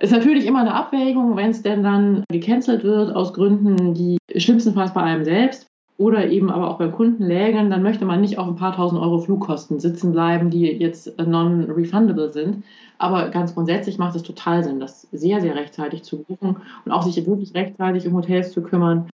Ist 0.00 0.12
natürlich 0.12 0.46
immer 0.46 0.60
eine 0.60 0.74
Abwägung, 0.74 1.36
wenn 1.36 1.50
es 1.50 1.62
denn 1.62 1.82
dann 1.82 2.24
gecancelt 2.30 2.84
wird 2.84 3.14
aus 3.14 3.32
Gründen, 3.32 3.94
die 3.94 4.18
schlimmstenfalls 4.36 4.94
bei 4.94 5.02
einem 5.02 5.24
selbst 5.24 5.66
oder 6.00 6.30
eben 6.30 6.50
aber 6.50 6.70
auch 6.70 6.78
beim 6.78 6.92
Kunden 6.92 7.24
lägeln, 7.24 7.68
dann 7.68 7.82
möchte 7.82 8.06
man 8.06 8.22
nicht 8.22 8.38
auf 8.38 8.48
ein 8.48 8.56
paar 8.56 8.74
tausend 8.74 9.02
Euro 9.02 9.18
Flugkosten 9.18 9.78
sitzen 9.78 10.12
bleiben, 10.12 10.48
die 10.48 10.62
jetzt 10.62 11.18
non-refundable 11.18 12.32
sind. 12.32 12.64
Aber 12.96 13.28
ganz 13.28 13.52
grundsätzlich 13.52 13.98
macht 13.98 14.16
es 14.16 14.22
total 14.22 14.64
Sinn, 14.64 14.80
das 14.80 15.02
sehr, 15.12 15.42
sehr 15.42 15.54
rechtzeitig 15.54 16.02
zu 16.02 16.22
buchen 16.22 16.56
und 16.86 16.92
auch 16.92 17.02
sich 17.02 17.26
wirklich 17.26 17.54
rechtzeitig 17.54 18.06
um 18.06 18.14
Hotels 18.14 18.52
zu 18.52 18.62
kümmern. 18.62 19.10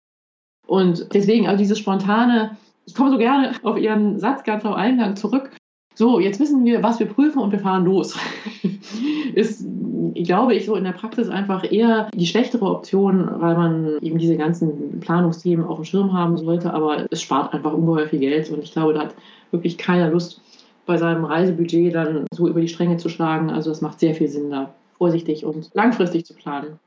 Und 0.67 1.11
deswegen, 1.15 1.47
also 1.47 1.57
dieses 1.57 1.79
spontane, 1.79 2.55
ich 2.85 2.93
komme 2.93 3.09
so 3.09 3.17
gerne 3.17 3.53
auf 3.63 3.79
Ihren 3.79 4.19
Satz 4.19 4.43
ganz 4.43 4.63
am 4.63 4.73
Eingang 4.73 5.15
zurück, 5.15 5.49
so, 5.95 6.19
jetzt 6.19 6.39
wissen 6.39 6.63
wir, 6.65 6.83
was 6.83 6.99
wir 6.99 7.07
prüfen 7.07 7.39
und 7.39 7.51
wir 7.51 7.59
fahren 7.59 7.85
los. 7.85 8.17
ist, 9.33 9.65
glaube 10.13 10.53
ich, 10.53 10.65
so 10.65 10.75
in 10.75 10.83
der 10.83 10.91
Praxis 10.91 11.29
einfach 11.29 11.69
eher 11.71 12.09
die 12.13 12.27
schlechtere 12.27 12.65
Option, 12.65 13.29
weil 13.39 13.55
man 13.55 13.97
eben 14.01 14.17
diese 14.17 14.37
ganzen 14.37 14.99
Planungsthemen 14.99 15.65
auf 15.65 15.77
dem 15.77 15.85
Schirm 15.85 16.13
haben 16.13 16.37
sollte, 16.37 16.73
aber 16.73 17.05
es 17.09 17.21
spart 17.21 17.53
einfach 17.53 17.73
ungeheuer 17.73 18.07
viel 18.07 18.19
Geld 18.19 18.49
und 18.51 18.63
ich 18.63 18.71
glaube, 18.71 18.93
da 18.93 19.01
hat 19.01 19.15
wirklich 19.51 19.77
keiner 19.77 20.09
Lust, 20.09 20.41
bei 20.85 20.97
seinem 20.97 21.25
Reisebudget 21.25 21.95
dann 21.95 22.25
so 22.31 22.47
über 22.47 22.61
die 22.61 22.67
Stränge 22.67 22.97
zu 22.97 23.09
schlagen. 23.09 23.49
Also 23.49 23.71
es 23.71 23.81
macht 23.81 23.99
sehr 23.99 24.13
viel 24.13 24.27
Sinn, 24.27 24.51
da 24.51 24.73
vorsichtig 24.97 25.43
und 25.43 25.69
langfristig 25.73 26.25
zu 26.25 26.33
planen. 26.33 26.79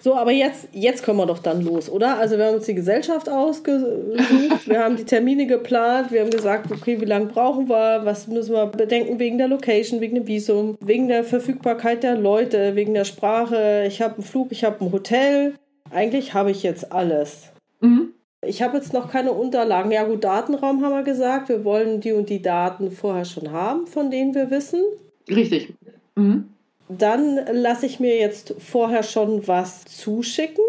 So, 0.00 0.14
aber 0.14 0.30
jetzt, 0.30 0.68
jetzt 0.72 1.04
kommen 1.04 1.18
wir 1.18 1.26
doch 1.26 1.40
dann 1.40 1.60
los, 1.62 1.90
oder? 1.90 2.18
Also 2.18 2.38
wir 2.38 2.46
haben 2.46 2.56
uns 2.56 2.66
die 2.66 2.74
Gesellschaft 2.74 3.28
ausgesucht, 3.28 4.68
wir 4.68 4.82
haben 4.82 4.96
die 4.96 5.04
Termine 5.04 5.46
geplant, 5.46 6.12
wir 6.12 6.20
haben 6.20 6.30
gesagt, 6.30 6.70
okay, 6.70 7.00
wie 7.00 7.04
lange 7.04 7.26
brauchen 7.26 7.68
wir, 7.68 8.00
was 8.04 8.28
müssen 8.28 8.54
wir 8.54 8.66
bedenken 8.66 9.18
wegen 9.18 9.38
der 9.38 9.48
Location, 9.48 10.00
wegen 10.00 10.14
dem 10.14 10.26
Visum, 10.26 10.76
wegen 10.80 11.08
der 11.08 11.24
Verfügbarkeit 11.24 12.02
der 12.02 12.16
Leute, 12.16 12.76
wegen 12.76 12.94
der 12.94 13.04
Sprache. 13.04 13.84
Ich 13.88 14.00
habe 14.00 14.14
einen 14.14 14.24
Flug, 14.24 14.52
ich 14.52 14.64
habe 14.64 14.84
ein 14.84 14.92
Hotel. 14.92 15.54
Eigentlich 15.90 16.34
habe 16.34 16.50
ich 16.50 16.62
jetzt 16.62 16.92
alles. 16.92 17.50
Mhm. 17.80 18.10
Ich 18.42 18.62
habe 18.62 18.76
jetzt 18.76 18.92
noch 18.92 19.10
keine 19.10 19.32
Unterlagen. 19.32 19.90
Ja 19.90 20.04
gut, 20.04 20.22
Datenraum 20.22 20.84
haben 20.84 20.94
wir 20.94 21.02
gesagt. 21.02 21.48
Wir 21.48 21.64
wollen 21.64 22.00
die 22.00 22.12
und 22.12 22.28
die 22.28 22.40
Daten 22.40 22.92
vorher 22.92 23.24
schon 23.24 23.50
haben, 23.50 23.86
von 23.88 24.10
denen 24.10 24.34
wir 24.34 24.50
wissen. 24.50 24.82
Richtig. 25.28 25.74
Mhm 26.14 26.50
dann 26.88 27.38
lasse 27.52 27.86
ich 27.86 28.00
mir 28.00 28.18
jetzt 28.18 28.54
vorher 28.58 29.02
schon 29.02 29.46
was 29.46 29.84
zuschicken? 29.84 30.64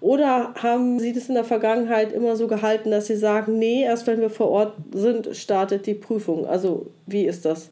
Oder 0.00 0.52
haben 0.62 0.98
Sie 0.98 1.14
das 1.14 1.28
in 1.28 1.34
der 1.34 1.44
Vergangenheit 1.44 2.12
immer 2.12 2.36
so 2.36 2.46
gehalten, 2.46 2.90
dass 2.90 3.06
Sie 3.06 3.16
sagen, 3.16 3.58
nee, 3.58 3.84
erst 3.84 4.06
wenn 4.06 4.20
wir 4.20 4.28
vor 4.28 4.50
Ort 4.50 4.74
sind, 4.92 5.34
startet 5.34 5.86
die 5.86 5.94
Prüfung? 5.94 6.46
Also 6.46 6.90
wie 7.06 7.24
ist 7.24 7.46
das? 7.46 7.70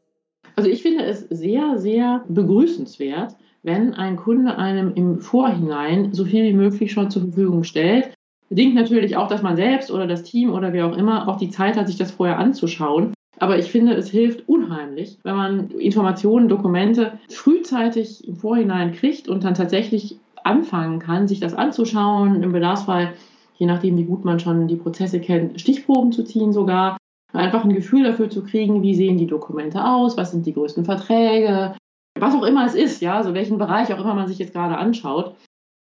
Also 0.56 0.70
ich 0.70 0.82
finde 0.82 1.04
es 1.04 1.26
sehr, 1.28 1.78
sehr 1.78 2.24
begrüßenswert, 2.28 3.36
wenn 3.62 3.94
ein 3.94 4.16
Kunde 4.16 4.56
einem 4.56 4.94
im 4.94 5.20
Vorhinein 5.20 6.12
so 6.12 6.24
viel 6.24 6.44
wie 6.44 6.54
möglich 6.54 6.92
schon 6.92 7.10
zur 7.10 7.22
Verfügung 7.22 7.64
stellt. 7.64 8.14
Bedingt 8.48 8.74
natürlich 8.74 9.16
auch, 9.16 9.28
dass 9.28 9.42
man 9.42 9.56
selbst 9.56 9.90
oder 9.90 10.06
das 10.06 10.22
Team 10.22 10.52
oder 10.52 10.72
wer 10.72 10.86
auch 10.86 10.96
immer 10.96 11.28
auch 11.28 11.36
die 11.36 11.50
Zeit 11.50 11.76
hat, 11.76 11.86
sich 11.86 11.96
das 11.96 12.12
vorher 12.12 12.38
anzuschauen. 12.38 13.12
Aber 13.38 13.58
ich 13.58 13.70
finde, 13.70 13.94
es 13.94 14.10
hilft 14.10 14.48
unheimlich, 14.48 15.18
wenn 15.24 15.36
man 15.36 15.70
Informationen, 15.70 16.48
Dokumente 16.48 17.18
frühzeitig 17.28 18.26
im 18.26 18.36
Vorhinein 18.36 18.92
kriegt 18.92 19.28
und 19.28 19.44
dann 19.44 19.54
tatsächlich 19.54 20.18
anfangen 20.44 20.98
kann, 20.98 21.28
sich 21.28 21.40
das 21.40 21.54
anzuschauen, 21.54 22.42
im 22.42 22.52
Bedarfsfall, 22.52 23.14
je 23.54 23.66
nachdem, 23.66 23.96
wie 23.96 24.04
gut 24.04 24.24
man 24.24 24.40
schon 24.40 24.68
die 24.68 24.76
Prozesse 24.76 25.20
kennt, 25.20 25.60
Stichproben 25.60 26.12
zu 26.12 26.24
ziehen 26.24 26.52
sogar, 26.52 26.96
einfach 27.32 27.64
ein 27.64 27.74
Gefühl 27.74 28.04
dafür 28.04 28.28
zu 28.28 28.42
kriegen, 28.42 28.82
wie 28.82 28.94
sehen 28.94 29.18
die 29.18 29.26
Dokumente 29.26 29.84
aus, 29.84 30.16
was 30.16 30.32
sind 30.32 30.46
die 30.46 30.52
größten 30.52 30.84
Verträge, 30.84 31.74
was 32.18 32.34
auch 32.34 32.44
immer 32.44 32.66
es 32.66 32.74
ist, 32.74 33.00
ja, 33.00 33.16
also 33.16 33.34
welchen 33.34 33.58
Bereich 33.58 33.92
auch 33.92 34.00
immer 34.00 34.14
man 34.14 34.28
sich 34.28 34.38
jetzt 34.38 34.52
gerade 34.52 34.76
anschaut. 34.76 35.34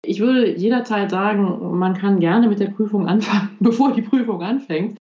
Ich 0.05 0.19
würde 0.19 0.57
jederzeit 0.57 1.09
sagen, 1.09 1.77
man 1.77 1.93
kann 1.93 2.19
gerne 2.19 2.47
mit 2.47 2.59
der 2.59 2.67
Prüfung 2.67 3.07
anfangen, 3.07 3.55
bevor 3.59 3.93
die 3.93 4.01
Prüfung 4.01 4.41
anfängt, 4.41 4.97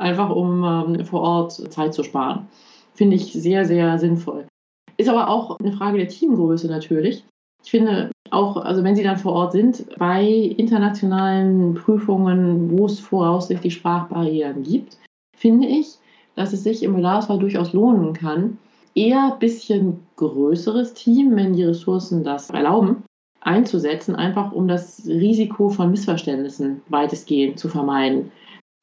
einfach 0.00 0.30
um 0.30 0.64
ähm, 0.64 1.04
vor 1.04 1.20
Ort 1.20 1.52
Zeit 1.72 1.94
zu 1.94 2.02
sparen. 2.02 2.48
Finde 2.94 3.16
ich 3.16 3.32
sehr, 3.32 3.64
sehr 3.64 3.98
sinnvoll. 3.98 4.46
Ist 4.96 5.08
aber 5.08 5.28
auch 5.28 5.56
eine 5.58 5.72
Frage 5.72 5.98
der 5.98 6.08
Teamgröße 6.08 6.68
natürlich. 6.68 7.24
Ich 7.62 7.70
finde 7.70 8.10
auch, 8.30 8.56
also 8.56 8.84
wenn 8.84 8.96
Sie 8.96 9.02
dann 9.02 9.18
vor 9.18 9.32
Ort 9.32 9.52
sind, 9.52 9.86
bei 9.98 10.24
internationalen 10.24 11.74
Prüfungen, 11.74 12.70
wo 12.70 12.86
es 12.86 13.00
voraussichtlich 13.00 13.74
Sprachbarrieren 13.74 14.62
gibt, 14.62 14.98
finde 15.36 15.66
ich, 15.66 15.98
dass 16.36 16.52
es 16.52 16.62
sich 16.62 16.82
im 16.82 16.94
Bedarfsfall 16.94 17.38
durchaus 17.38 17.72
lohnen 17.72 18.12
kann, 18.12 18.58
eher 18.94 19.32
ein 19.32 19.38
bisschen 19.38 20.00
größeres 20.16 20.94
Team, 20.94 21.36
wenn 21.36 21.54
die 21.54 21.64
Ressourcen 21.64 22.24
das 22.24 22.50
erlauben, 22.50 23.04
einzusetzen, 23.40 24.14
einfach 24.14 24.52
um 24.52 24.68
das 24.68 25.06
Risiko 25.06 25.68
von 25.68 25.90
Missverständnissen 25.90 26.82
weitestgehend 26.88 27.58
zu 27.58 27.68
vermeiden. 27.68 28.30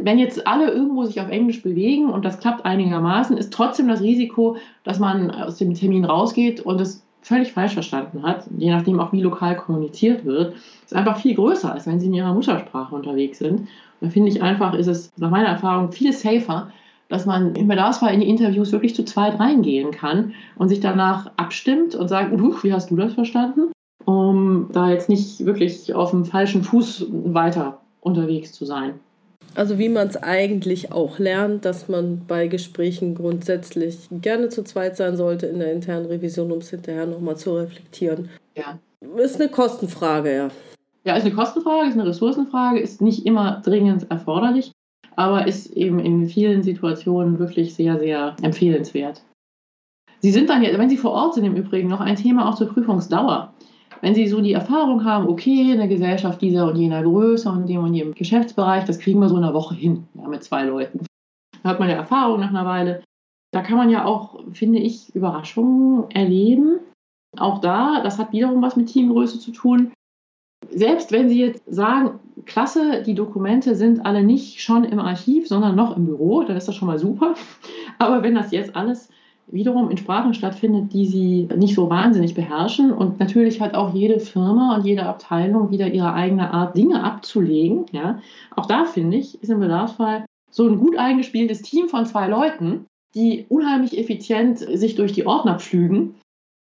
Wenn 0.01 0.19
jetzt 0.19 0.45
alle 0.45 0.69
irgendwo 0.69 1.05
sich 1.05 1.19
auf 1.19 1.29
Englisch 1.29 1.63
bewegen 1.63 2.09
und 2.09 2.23
das 2.23 2.39
klappt 2.39 2.65
einigermaßen, 2.65 3.35
ist 3.35 3.51
trotzdem 3.51 3.87
das 3.87 4.01
Risiko, 4.01 4.57
dass 4.83 4.99
man 4.99 5.31
aus 5.31 5.57
dem 5.57 5.73
Termin 5.73 6.05
rausgeht 6.05 6.61
und 6.61 6.79
es 6.79 7.03
völlig 7.21 7.51
falsch 7.51 7.73
verstanden 7.73 8.23
hat, 8.23 8.45
je 8.57 8.71
nachdem 8.71 8.99
auch 8.99 9.11
wie 9.11 9.21
lokal 9.21 9.57
kommuniziert 9.57 10.23
wird, 10.23 10.55
ist 10.85 10.95
einfach 10.95 11.17
viel 11.17 11.35
größer, 11.35 11.73
als 11.73 11.87
wenn 11.87 11.99
sie 11.99 12.05
in 12.05 12.13
ihrer 12.13 12.33
Muttersprache 12.33 12.95
unterwegs 12.95 13.39
sind. 13.39 13.61
Und 13.61 13.67
da 14.01 14.09
finde 14.09 14.29
ich 14.29 14.41
einfach, 14.41 14.73
ist 14.75 14.87
es 14.87 15.11
nach 15.17 15.31
meiner 15.31 15.49
Erfahrung 15.49 15.91
viel 15.91 16.13
safer, 16.13 16.71
dass 17.09 17.25
man 17.25 17.55
im 17.55 17.67
Bedarfsfall 17.67 18.13
in 18.13 18.19
die 18.19 18.29
Interviews 18.29 18.71
wirklich 18.71 18.95
zu 18.95 19.03
zweit 19.03 19.39
reingehen 19.39 19.91
kann 19.91 20.33
und 20.57 20.69
sich 20.69 20.79
danach 20.79 21.31
abstimmt 21.37 21.95
und 21.95 22.07
sagt, 22.07 22.31
wie 22.31 22.73
hast 22.73 22.91
du 22.91 22.95
das 22.95 23.13
verstanden? 23.13 23.71
Um 24.05 24.69
da 24.71 24.89
jetzt 24.89 25.09
nicht 25.09 25.45
wirklich 25.45 25.93
auf 25.93 26.11
dem 26.11 26.23
falschen 26.23 26.63
Fuß 26.63 27.07
weiter 27.09 27.79
unterwegs 28.01 28.53
zu 28.53 28.65
sein. 28.65 28.99
Also 29.55 29.79
wie 29.79 29.89
man 29.89 30.07
es 30.07 30.17
eigentlich 30.17 30.91
auch 30.91 31.17
lernt, 31.17 31.65
dass 31.65 31.89
man 31.89 32.21
bei 32.27 32.47
Gesprächen 32.47 33.15
grundsätzlich 33.15 34.07
gerne 34.11 34.49
zu 34.49 34.63
zweit 34.63 34.97
sein 34.97 35.17
sollte 35.17 35.47
in 35.47 35.59
der 35.59 35.71
internen 35.71 36.05
Revision, 36.05 36.51
um 36.51 36.59
es 36.59 36.69
hinterher 36.69 37.07
nochmal 37.07 37.37
zu 37.37 37.55
reflektieren. 37.55 38.29
Ja. 38.55 38.79
Ist 39.17 39.39
eine 39.39 39.49
Kostenfrage, 39.49 40.35
ja. 40.35 40.49
Ja, 41.03 41.15
ist 41.15 41.25
eine 41.25 41.33
Kostenfrage, 41.33 41.89
ist 41.89 41.93
eine 41.93 42.07
Ressourcenfrage, 42.07 42.79
ist 42.79 43.01
nicht 43.01 43.25
immer 43.25 43.61
dringend 43.63 44.11
erforderlich 44.11 44.71
aber 45.17 45.47
ist 45.47 45.71
eben 45.71 45.99
in 45.99 46.27
vielen 46.27 46.63
Situationen 46.63 47.39
wirklich 47.39 47.73
sehr, 47.73 47.99
sehr 47.99 48.35
empfehlenswert. 48.41 49.23
Sie 50.19 50.31
sind 50.31 50.49
dann, 50.49 50.61
wenn 50.61 50.89
Sie 50.89 50.97
vor 50.97 51.11
Ort 51.11 51.33
sind 51.33 51.43
im 51.43 51.55
Übrigen, 51.55 51.89
noch 51.89 51.99
ein 51.99 52.15
Thema 52.15 52.47
auch 52.47 52.55
zur 52.55 52.69
Prüfungsdauer. 52.69 53.53
Wenn 54.01 54.15
Sie 54.15 54.27
so 54.27 54.41
die 54.41 54.53
Erfahrung 54.53 55.03
haben, 55.03 55.27
okay, 55.27 55.71
eine 55.71 55.87
Gesellschaft 55.87 56.41
dieser 56.41 56.67
und 56.67 56.75
jener 56.75 57.03
Größe 57.03 57.49
und 57.49 57.67
dem 57.67 57.83
und 57.83 57.93
jenem 57.93 58.13
Geschäftsbereich, 58.13 58.85
das 58.85 58.99
kriegen 58.99 59.19
wir 59.19 59.29
so 59.29 59.37
in 59.37 59.43
einer 59.43 59.53
Woche 59.53 59.75
hin, 59.75 60.07
ja, 60.15 60.27
mit 60.27 60.43
zwei 60.43 60.65
Leuten. 60.65 61.05
Da 61.63 61.69
hat 61.69 61.79
man 61.79 61.89
ja 61.89 61.95
Erfahrung 61.95 62.39
nach 62.39 62.49
einer 62.49 62.65
Weile. 62.65 63.03
Da 63.51 63.61
kann 63.61 63.77
man 63.77 63.89
ja 63.89 64.05
auch, 64.05 64.39
finde 64.51 64.79
ich, 64.79 65.15
Überraschungen 65.15 66.09
erleben. 66.11 66.79
Auch 67.37 67.59
da, 67.59 68.01
das 68.03 68.19
hat 68.19 68.33
wiederum 68.33 68.61
was 68.61 68.75
mit 68.75 68.87
Teamgröße 68.87 69.39
zu 69.39 69.51
tun. 69.51 69.91
Selbst 70.69 71.11
wenn 71.11 71.29
Sie 71.29 71.39
jetzt 71.39 71.63
sagen, 71.65 72.19
klasse, 72.45 73.03
die 73.03 73.15
Dokumente 73.15 73.75
sind 73.75 74.05
alle 74.05 74.23
nicht 74.23 74.61
schon 74.61 74.83
im 74.83 74.99
Archiv, 74.99 75.47
sondern 75.47 75.75
noch 75.75 75.95
im 75.95 76.05
Büro, 76.05 76.43
dann 76.43 76.57
ist 76.57 76.67
das 76.67 76.75
schon 76.75 76.87
mal 76.87 76.99
super. 76.99 77.35
Aber 77.99 78.23
wenn 78.23 78.35
das 78.35 78.51
jetzt 78.51 78.75
alles 78.75 79.09
wiederum 79.47 79.89
in 79.89 79.97
Sprachen 79.97 80.33
stattfindet, 80.33 80.93
die 80.93 81.05
sie 81.05 81.47
nicht 81.55 81.75
so 81.75 81.89
wahnsinnig 81.89 82.33
beherrschen 82.33 82.91
und 82.91 83.19
natürlich 83.19 83.61
hat 83.61 83.75
auch 83.75 83.93
jede 83.93 84.19
Firma 84.19 84.75
und 84.75 84.85
jede 84.85 85.05
Abteilung 85.05 85.71
wieder 85.71 85.87
ihre 85.87 86.13
eigene 86.13 86.53
Art, 86.53 86.75
Dinge 86.75 87.03
abzulegen. 87.03 87.85
Ja. 87.91 88.19
Auch 88.55 88.65
da 88.65 88.85
finde 88.85 89.17
ich, 89.17 89.41
ist 89.41 89.49
im 89.49 89.59
Bedarfsfall 89.59 90.25
so 90.51 90.67
ein 90.67 90.77
gut 90.77 90.97
eingespieltes 90.97 91.61
Team 91.61 91.87
von 91.87 92.05
zwei 92.05 92.27
Leuten, 92.27 92.85
die 93.15 93.45
unheimlich 93.49 93.97
effizient 93.97 94.59
sich 94.59 94.95
durch 94.95 95.13
die 95.13 95.25
Ordner 95.25 95.59
pflügen 95.59 96.15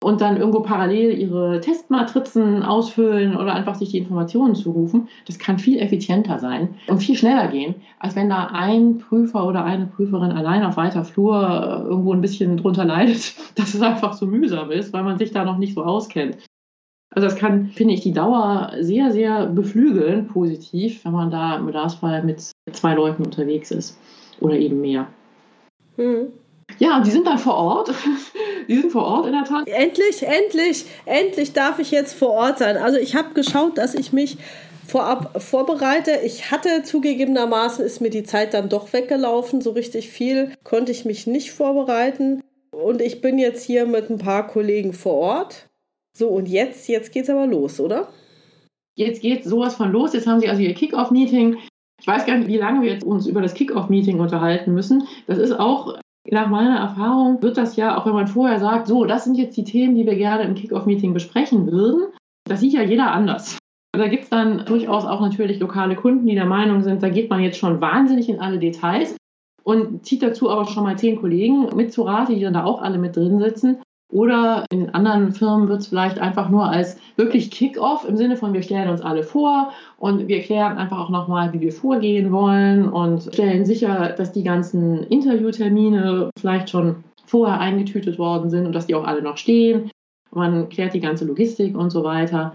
und 0.02 0.20
dann 0.20 0.36
irgendwo 0.36 0.60
parallel 0.60 1.18
ihre 1.18 1.60
Testmatrizen 1.60 2.62
ausfüllen 2.62 3.36
oder 3.36 3.54
einfach 3.54 3.74
sich 3.74 3.90
die 3.90 3.98
Informationen 3.98 4.54
zurufen, 4.54 5.08
das 5.26 5.38
kann 5.38 5.58
viel 5.58 5.78
effizienter 5.78 6.38
sein 6.38 6.74
und 6.88 7.02
viel 7.02 7.16
schneller 7.16 7.48
gehen, 7.48 7.76
als 7.98 8.16
wenn 8.16 8.28
da 8.28 8.48
ein 8.52 8.98
Prüfer 8.98 9.46
oder 9.46 9.64
eine 9.64 9.86
Prüferin 9.86 10.32
allein 10.32 10.64
auf 10.64 10.76
weiter 10.76 11.04
Flur 11.04 11.42
äh, 11.42 11.88
irgendwo 11.88 12.12
ein 12.12 12.20
bisschen 12.20 12.56
drunter 12.56 12.84
leidet, 12.84 13.34
dass 13.54 13.74
es 13.74 13.82
einfach 13.82 14.12
so 14.12 14.26
mühsam 14.26 14.70
ist, 14.70 14.92
weil 14.92 15.04
man 15.04 15.18
sich 15.18 15.32
da 15.32 15.44
noch 15.44 15.58
nicht 15.58 15.74
so 15.74 15.84
auskennt. 15.84 16.38
Also 17.14 17.28
das 17.28 17.36
kann, 17.36 17.66
finde 17.66 17.94
ich, 17.94 18.00
die 18.00 18.12
Dauer 18.12 18.72
sehr, 18.80 19.10
sehr 19.10 19.46
beflügeln, 19.46 20.28
positiv, 20.28 21.04
wenn 21.04 21.12
man 21.12 21.30
da 21.30 21.56
im 21.56 21.66
Bedarfsfall 21.66 22.24
mit 22.24 22.52
zwei 22.72 22.94
Leuten 22.94 23.22
unterwegs 23.22 23.70
ist 23.70 23.98
oder 24.40 24.54
eben 24.54 24.80
mehr. 24.80 25.08
Hm. 25.96 26.28
Ja, 26.78 27.00
die 27.00 27.10
sind 27.10 27.26
dann 27.26 27.38
vor 27.38 27.54
Ort. 27.54 27.94
Die 28.68 28.76
sind 28.76 28.92
vor 28.92 29.04
Ort 29.04 29.26
in 29.26 29.32
der 29.32 29.44
Tat. 29.44 29.66
Endlich, 29.66 30.22
endlich, 30.22 30.84
endlich 31.04 31.52
darf 31.52 31.80
ich 31.80 31.90
jetzt 31.90 32.14
vor 32.14 32.30
Ort 32.30 32.58
sein. 32.58 32.76
Also 32.76 32.96
ich 32.96 33.16
habe 33.16 33.34
geschaut, 33.34 33.76
dass 33.76 33.94
ich 33.94 34.12
mich 34.12 34.36
vorab 34.86 35.42
vorbereite. 35.42 36.20
Ich 36.24 36.50
hatte 36.50 36.84
zugegebenermaßen, 36.84 37.84
ist 37.84 38.00
mir 38.00 38.10
die 38.10 38.22
Zeit 38.22 38.54
dann 38.54 38.68
doch 38.68 38.92
weggelaufen. 38.92 39.60
So 39.60 39.70
richtig 39.70 40.10
viel 40.10 40.52
konnte 40.62 40.92
ich 40.92 41.04
mich 41.04 41.26
nicht 41.26 41.50
vorbereiten. 41.50 42.40
Und 42.70 43.02
ich 43.02 43.20
bin 43.20 43.38
jetzt 43.38 43.64
hier 43.64 43.86
mit 43.86 44.10
ein 44.10 44.18
paar 44.18 44.46
Kollegen 44.46 44.92
vor 44.92 45.14
Ort. 45.14 45.68
So, 46.16 46.28
und 46.28 46.48
jetzt, 46.48 46.88
jetzt 46.88 47.12
geht's 47.12 47.30
aber 47.30 47.46
los, 47.46 47.80
oder? 47.80 48.08
Jetzt 48.94 49.22
geht 49.22 49.44
sowas 49.44 49.74
von 49.74 49.90
los. 49.90 50.12
Jetzt 50.12 50.26
haben 50.26 50.40
Sie 50.40 50.48
also 50.48 50.62
Ihr 50.62 50.74
Kickoff-Meeting. 50.74 51.56
Ich 52.00 52.06
weiß 52.06 52.26
gar 52.26 52.36
nicht, 52.36 52.48
wie 52.48 52.58
lange 52.58 52.82
wir 52.82 52.92
jetzt 52.92 53.04
uns 53.04 53.26
über 53.26 53.40
das 53.40 53.54
Kickoff-Meeting 53.54 54.20
unterhalten 54.20 54.74
müssen. 54.74 55.06
Das 55.26 55.38
ist 55.38 55.52
auch 55.52 55.98
nach 56.30 56.48
meiner 56.48 56.78
Erfahrung 56.78 57.42
wird 57.42 57.56
das 57.56 57.76
ja, 57.76 57.96
auch 57.96 58.06
wenn 58.06 58.14
man 58.14 58.28
vorher 58.28 58.60
sagt, 58.60 58.86
so, 58.86 59.04
das 59.04 59.24
sind 59.24 59.36
jetzt 59.36 59.56
die 59.56 59.64
Themen, 59.64 59.94
die 59.94 60.06
wir 60.06 60.16
gerne 60.16 60.44
im 60.44 60.54
Kickoff-Meeting 60.54 61.12
besprechen 61.12 61.70
würden, 61.70 62.12
das 62.44 62.60
sieht 62.60 62.72
ja 62.72 62.82
jeder 62.82 63.10
anders. 63.10 63.58
Da 63.92 64.08
gibt 64.08 64.24
es 64.24 64.30
dann 64.30 64.64
durchaus 64.64 65.04
auch 65.04 65.20
natürlich 65.20 65.60
lokale 65.60 65.96
Kunden, 65.96 66.26
die 66.26 66.34
der 66.34 66.46
Meinung 66.46 66.82
sind, 66.82 67.02
da 67.02 67.08
geht 67.08 67.28
man 67.28 67.42
jetzt 67.42 67.58
schon 67.58 67.80
wahnsinnig 67.80 68.28
in 68.28 68.40
alle 68.40 68.58
Details 68.58 69.16
und 69.64 70.06
zieht 70.06 70.22
dazu 70.22 70.50
aber 70.50 70.66
schon 70.66 70.84
mal 70.84 70.98
zehn 70.98 71.20
Kollegen 71.20 71.74
mit 71.76 71.92
zu 71.92 72.02
Rate, 72.02 72.34
die 72.34 72.40
dann 72.40 72.54
da 72.54 72.64
auch 72.64 72.80
alle 72.80 72.98
mit 72.98 73.16
drin 73.16 73.38
sitzen. 73.40 73.82
Oder 74.12 74.66
in 74.70 74.90
anderen 74.90 75.32
Firmen 75.32 75.68
wird 75.68 75.80
es 75.80 75.86
vielleicht 75.86 76.18
einfach 76.18 76.50
nur 76.50 76.66
als 76.66 76.98
wirklich 77.16 77.50
Kick-off 77.50 78.06
im 78.06 78.18
Sinne 78.18 78.36
von, 78.36 78.52
wir 78.52 78.62
stellen 78.62 78.90
uns 78.90 79.00
alle 79.00 79.22
vor 79.22 79.72
und 79.98 80.28
wir 80.28 80.42
klären 80.42 80.76
einfach 80.76 80.98
auch 80.98 81.08
nochmal, 81.08 81.52
wie 81.54 81.60
wir 81.60 81.72
vorgehen 81.72 82.30
wollen 82.30 82.90
und 82.90 83.22
stellen 83.22 83.64
sicher, 83.64 84.14
dass 84.16 84.32
die 84.32 84.44
ganzen 84.44 85.04
Interviewtermine 85.04 86.30
vielleicht 86.38 86.68
schon 86.68 87.04
vorher 87.24 87.58
eingetütet 87.58 88.18
worden 88.18 88.50
sind 88.50 88.66
und 88.66 88.74
dass 88.74 88.86
die 88.86 88.94
auch 88.94 89.06
alle 89.06 89.22
noch 89.22 89.38
stehen. 89.38 89.90
Man 90.30 90.68
klärt 90.68 90.92
die 90.92 91.00
ganze 91.00 91.24
Logistik 91.24 91.74
und 91.74 91.88
so 91.88 92.04
weiter. 92.04 92.54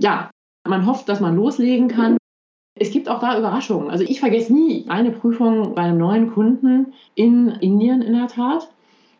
Ja, 0.00 0.30
man 0.68 0.86
hofft, 0.86 1.08
dass 1.08 1.20
man 1.20 1.34
loslegen 1.34 1.88
kann. 1.88 2.16
Es 2.78 2.92
gibt 2.92 3.08
auch 3.08 3.18
da 3.18 3.36
Überraschungen. 3.36 3.90
Also 3.90 4.04
ich 4.04 4.20
vergesse 4.20 4.54
nie 4.54 4.84
eine 4.88 5.10
Prüfung 5.10 5.74
bei 5.74 5.82
einem 5.82 5.98
neuen 5.98 6.32
Kunden 6.32 6.94
in 7.16 7.48
Indien 7.48 8.02
in 8.02 8.12
der 8.12 8.28
Tat 8.28 8.68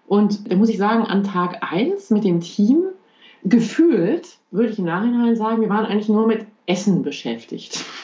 und 0.07 0.51
da 0.51 0.57
muss 0.57 0.69
ich 0.69 0.79
sagen, 0.79 1.05
an 1.05 1.25
Tag 1.25 1.59
1 1.63 2.11
mit 2.11 2.25
dem 2.25 2.41
Team, 2.41 2.85
gefühlt, 3.45 4.39
würde 4.51 4.71
ich 4.71 4.79
im 4.79 4.85
Nachhinein 4.85 5.37
sagen, 5.37 5.61
wir 5.61 5.69
waren 5.69 5.87
eigentlich 5.87 6.09
nur 6.09 6.27
mit 6.27 6.47
Essen 6.67 7.03
beschäftigt. 7.03 7.85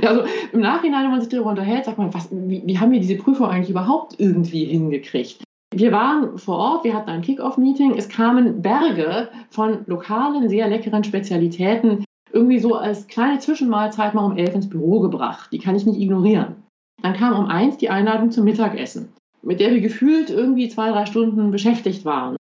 Also 0.00 0.22
im 0.52 0.60
Nachhinein, 0.60 1.02
wenn 1.02 1.10
man 1.10 1.20
sich 1.20 1.28
darüber 1.28 1.50
unterhält, 1.50 1.84
sagt 1.84 1.98
man, 1.98 2.14
was, 2.14 2.28
wie, 2.30 2.62
wie 2.64 2.78
haben 2.78 2.92
wir 2.92 3.00
diese 3.00 3.16
Prüfung 3.16 3.48
eigentlich 3.48 3.68
überhaupt 3.68 4.14
irgendwie 4.16 4.64
hingekriegt? 4.64 5.42
Wir 5.74 5.90
waren 5.90 6.38
vor 6.38 6.56
Ort, 6.56 6.84
wir 6.84 6.94
hatten 6.94 7.10
ein 7.10 7.20
Kick-Off-Meeting, 7.20 7.94
es 7.98 8.08
kamen 8.08 8.62
Berge 8.62 9.28
von 9.50 9.80
lokalen, 9.86 10.48
sehr 10.48 10.68
leckeren 10.68 11.02
Spezialitäten 11.02 12.04
irgendwie 12.32 12.60
so 12.60 12.76
als 12.76 13.08
kleine 13.08 13.40
Zwischenmahlzeit 13.40 14.14
mal 14.14 14.24
um 14.24 14.36
elf 14.36 14.54
ins 14.54 14.70
Büro 14.70 15.00
gebracht. 15.00 15.50
Die 15.52 15.58
kann 15.58 15.74
ich 15.74 15.84
nicht 15.84 16.00
ignorieren. 16.00 16.62
Dann 17.02 17.14
kam 17.14 17.36
um 17.36 17.46
eins 17.46 17.76
die 17.76 17.90
Einladung 17.90 18.30
zum 18.30 18.44
Mittagessen 18.44 19.12
mit 19.42 19.60
der 19.60 19.72
wir 19.72 19.80
gefühlt 19.80 20.30
irgendwie 20.30 20.68
zwei, 20.68 20.90
drei 20.90 21.06
Stunden 21.06 21.50
beschäftigt 21.50 22.04
waren. 22.04 22.36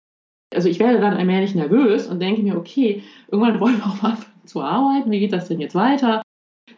Also 0.53 0.69
ich 0.69 0.79
werde 0.79 0.99
dann 0.99 1.13
allmählich 1.13 1.55
nervös 1.55 2.07
und 2.07 2.19
denke 2.21 2.41
mir, 2.41 2.57
okay, 2.57 3.03
irgendwann 3.31 3.59
wollen 3.59 3.77
wir 3.77 3.85
auch 3.85 4.01
mal 4.01 4.17
zu 4.45 4.61
arbeiten, 4.61 5.11
wie 5.11 5.19
geht 5.19 5.33
das 5.33 5.47
denn 5.47 5.59
jetzt 5.59 5.75
weiter? 5.75 6.21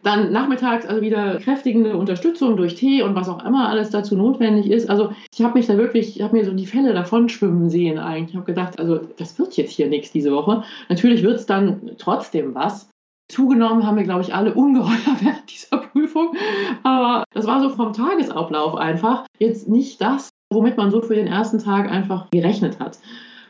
Dann 0.02 0.32
nachmittags 0.32 0.86
also 0.86 1.02
wieder 1.02 1.38
kräftigende 1.38 1.96
Unterstützung 1.96 2.56
durch 2.56 2.74
Tee 2.74 3.02
und 3.02 3.14
was 3.14 3.28
auch 3.28 3.44
immer 3.44 3.68
alles 3.68 3.90
dazu 3.90 4.16
notwendig 4.16 4.70
ist. 4.70 4.88
Also 4.88 5.12
ich 5.32 5.42
habe 5.42 5.58
mich 5.58 5.66
da 5.66 5.76
wirklich, 5.76 6.16
ich 6.16 6.22
habe 6.22 6.36
mir 6.36 6.44
so 6.44 6.52
die 6.52 6.66
Fälle 6.66 6.94
davon 6.94 7.28
schwimmen 7.28 7.68
sehen 7.68 7.98
eigentlich. 7.98 8.30
Ich 8.30 8.36
habe 8.36 8.46
gedacht, 8.46 8.78
also 8.78 9.00
das 9.18 9.38
wird 9.38 9.56
jetzt 9.56 9.72
hier 9.72 9.88
nichts 9.88 10.12
diese 10.12 10.32
Woche. 10.32 10.64
Natürlich 10.88 11.22
wird 11.22 11.36
es 11.36 11.46
dann 11.46 11.92
trotzdem 11.98 12.54
was. 12.54 12.88
Zugenommen 13.30 13.86
haben 13.86 13.96
wir, 13.96 14.04
glaube 14.04 14.22
ich, 14.22 14.34
alle 14.34 14.54
ungeheuer 14.54 15.16
während 15.20 15.50
dieser 15.50 15.78
Prüfung. 15.78 16.34
Aber 16.82 17.24
das 17.32 17.46
war 17.46 17.60
so 17.60 17.70
vom 17.70 17.92
Tagesablauf 17.92 18.74
einfach 18.74 19.24
jetzt 19.38 19.68
nicht 19.68 20.00
das, 20.00 20.30
womit 20.52 20.76
man 20.76 20.90
so 20.90 21.00
für 21.00 21.14
den 21.14 21.26
ersten 21.26 21.58
Tag 21.58 21.90
einfach 21.90 22.28
gerechnet 22.30 22.80
hat. 22.80 22.98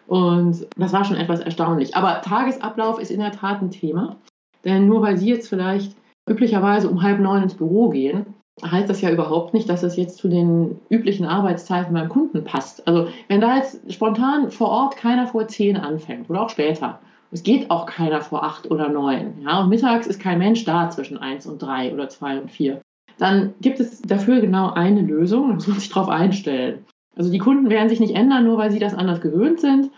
Und 0.06 0.66
das 0.76 0.92
war 0.92 1.04
schon 1.04 1.16
etwas 1.16 1.40
erstaunlich. 1.40 1.96
Aber 1.96 2.20
Tagesablauf 2.20 2.98
ist 2.98 3.10
in 3.10 3.20
der 3.20 3.32
Tat 3.32 3.62
ein 3.62 3.70
Thema. 3.70 4.16
Denn 4.64 4.86
nur 4.86 5.02
weil 5.02 5.16
Sie 5.16 5.28
jetzt 5.28 5.48
vielleicht 5.48 5.96
üblicherweise 6.28 6.90
um 6.90 7.02
halb 7.02 7.20
neun 7.20 7.44
ins 7.44 7.54
Büro 7.54 7.88
gehen, 7.88 8.26
heißt 8.62 8.90
das 8.90 9.00
ja 9.00 9.10
überhaupt 9.10 9.54
nicht, 9.54 9.68
dass 9.68 9.82
es 9.82 9.96
jetzt 9.96 10.18
zu 10.18 10.28
den 10.28 10.80
üblichen 10.90 11.24
Arbeitszeiten 11.24 11.94
beim 11.94 12.08
Kunden 12.08 12.44
passt. 12.44 12.86
Also 12.86 13.08
wenn 13.28 13.40
da 13.40 13.56
jetzt 13.56 13.92
spontan 13.92 14.50
vor 14.50 14.68
Ort 14.68 14.96
keiner 14.96 15.26
vor 15.26 15.48
zehn 15.48 15.76
anfängt 15.76 16.28
oder 16.28 16.42
auch 16.42 16.50
später, 16.50 17.00
es 17.30 17.42
geht 17.42 17.70
auch 17.70 17.86
keiner 17.86 18.20
vor 18.20 18.44
acht 18.44 18.70
oder 18.70 18.88
neun, 18.88 19.42
ja, 19.42 19.60
und 19.60 19.68
mittags 19.68 20.06
ist 20.06 20.20
kein 20.20 20.38
Mensch 20.38 20.64
da 20.64 20.90
zwischen 20.90 21.18
eins 21.18 21.46
und 21.46 21.60
drei 21.60 21.92
oder 21.92 22.08
zwei 22.08 22.40
und 22.40 22.50
vier, 22.50 22.80
dann 23.18 23.54
gibt 23.60 23.80
es 23.80 24.00
dafür 24.02 24.40
genau 24.40 24.70
eine 24.70 25.02
Lösung, 25.02 25.48
da 25.48 25.54
muss 25.54 25.66
man 25.66 25.78
sich 25.78 25.90
darauf 25.90 26.08
einstellen. 26.08 26.86
Also 27.16 27.30
die 27.30 27.38
Kunden 27.38 27.68
werden 27.68 27.88
sich 27.88 28.00
nicht 28.00 28.14
ändern, 28.14 28.44
nur 28.44 28.56
weil 28.56 28.70
sie 28.70 28.78
das 28.78 28.94
anders 28.94 29.20
gewöhnt 29.20 29.60
sind. 29.60 29.90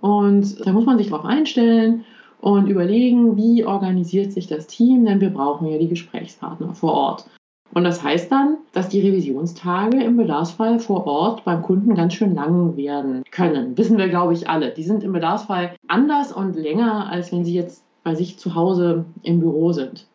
Und 0.00 0.66
da 0.66 0.72
muss 0.72 0.86
man 0.86 0.96
sich 0.96 1.10
darauf 1.10 1.26
einstellen 1.26 2.04
und 2.40 2.68
überlegen, 2.68 3.36
wie 3.36 3.64
organisiert 3.64 4.32
sich 4.32 4.46
das 4.46 4.66
Team, 4.66 5.04
denn 5.04 5.20
wir 5.20 5.30
brauchen 5.30 5.68
ja 5.68 5.78
die 5.78 5.88
Gesprächspartner 5.88 6.74
vor 6.74 6.92
Ort. 6.92 7.26
Und 7.74 7.84
das 7.84 8.02
heißt 8.02 8.30
dann, 8.30 8.58
dass 8.72 8.88
die 8.88 9.00
Revisionstage 9.00 10.02
im 10.02 10.16
Bedarfsfall 10.16 10.78
vor 10.78 11.06
Ort 11.06 11.44
beim 11.44 11.62
Kunden 11.62 11.94
ganz 11.94 12.14
schön 12.14 12.34
lang 12.34 12.76
werden 12.76 13.22
können. 13.30 13.76
Wissen 13.78 13.96
wir, 13.96 14.08
glaube 14.08 14.34
ich, 14.34 14.48
alle. 14.48 14.70
Die 14.70 14.82
sind 14.82 15.02
im 15.02 15.12
Bedarfsfall 15.12 15.74
anders 15.88 16.32
und 16.32 16.54
länger, 16.54 17.08
als 17.10 17.32
wenn 17.32 17.44
sie 17.44 17.54
jetzt 17.54 17.82
bei 18.04 18.14
sich 18.14 18.38
zu 18.38 18.54
Hause 18.54 19.06
im 19.22 19.40
Büro 19.40 19.72
sind. 19.72 20.06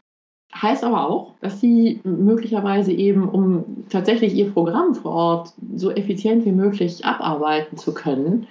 Heißt 0.54 0.84
aber 0.84 1.10
auch, 1.10 1.34
dass 1.42 1.60
sie 1.60 2.00
möglicherweise 2.04 2.92
eben, 2.92 3.28
um 3.28 3.86
tatsächlich 3.90 4.34
ihr 4.36 4.52
Programm 4.52 4.94
vor 4.96 5.12
Ort 5.12 5.54
so 5.76 5.92
effizient 5.92 6.46
wie 6.46 6.52
möglich 6.52 7.06
abarbeiten 7.06 7.78
zu 7.78 7.94
können, 7.94 8.48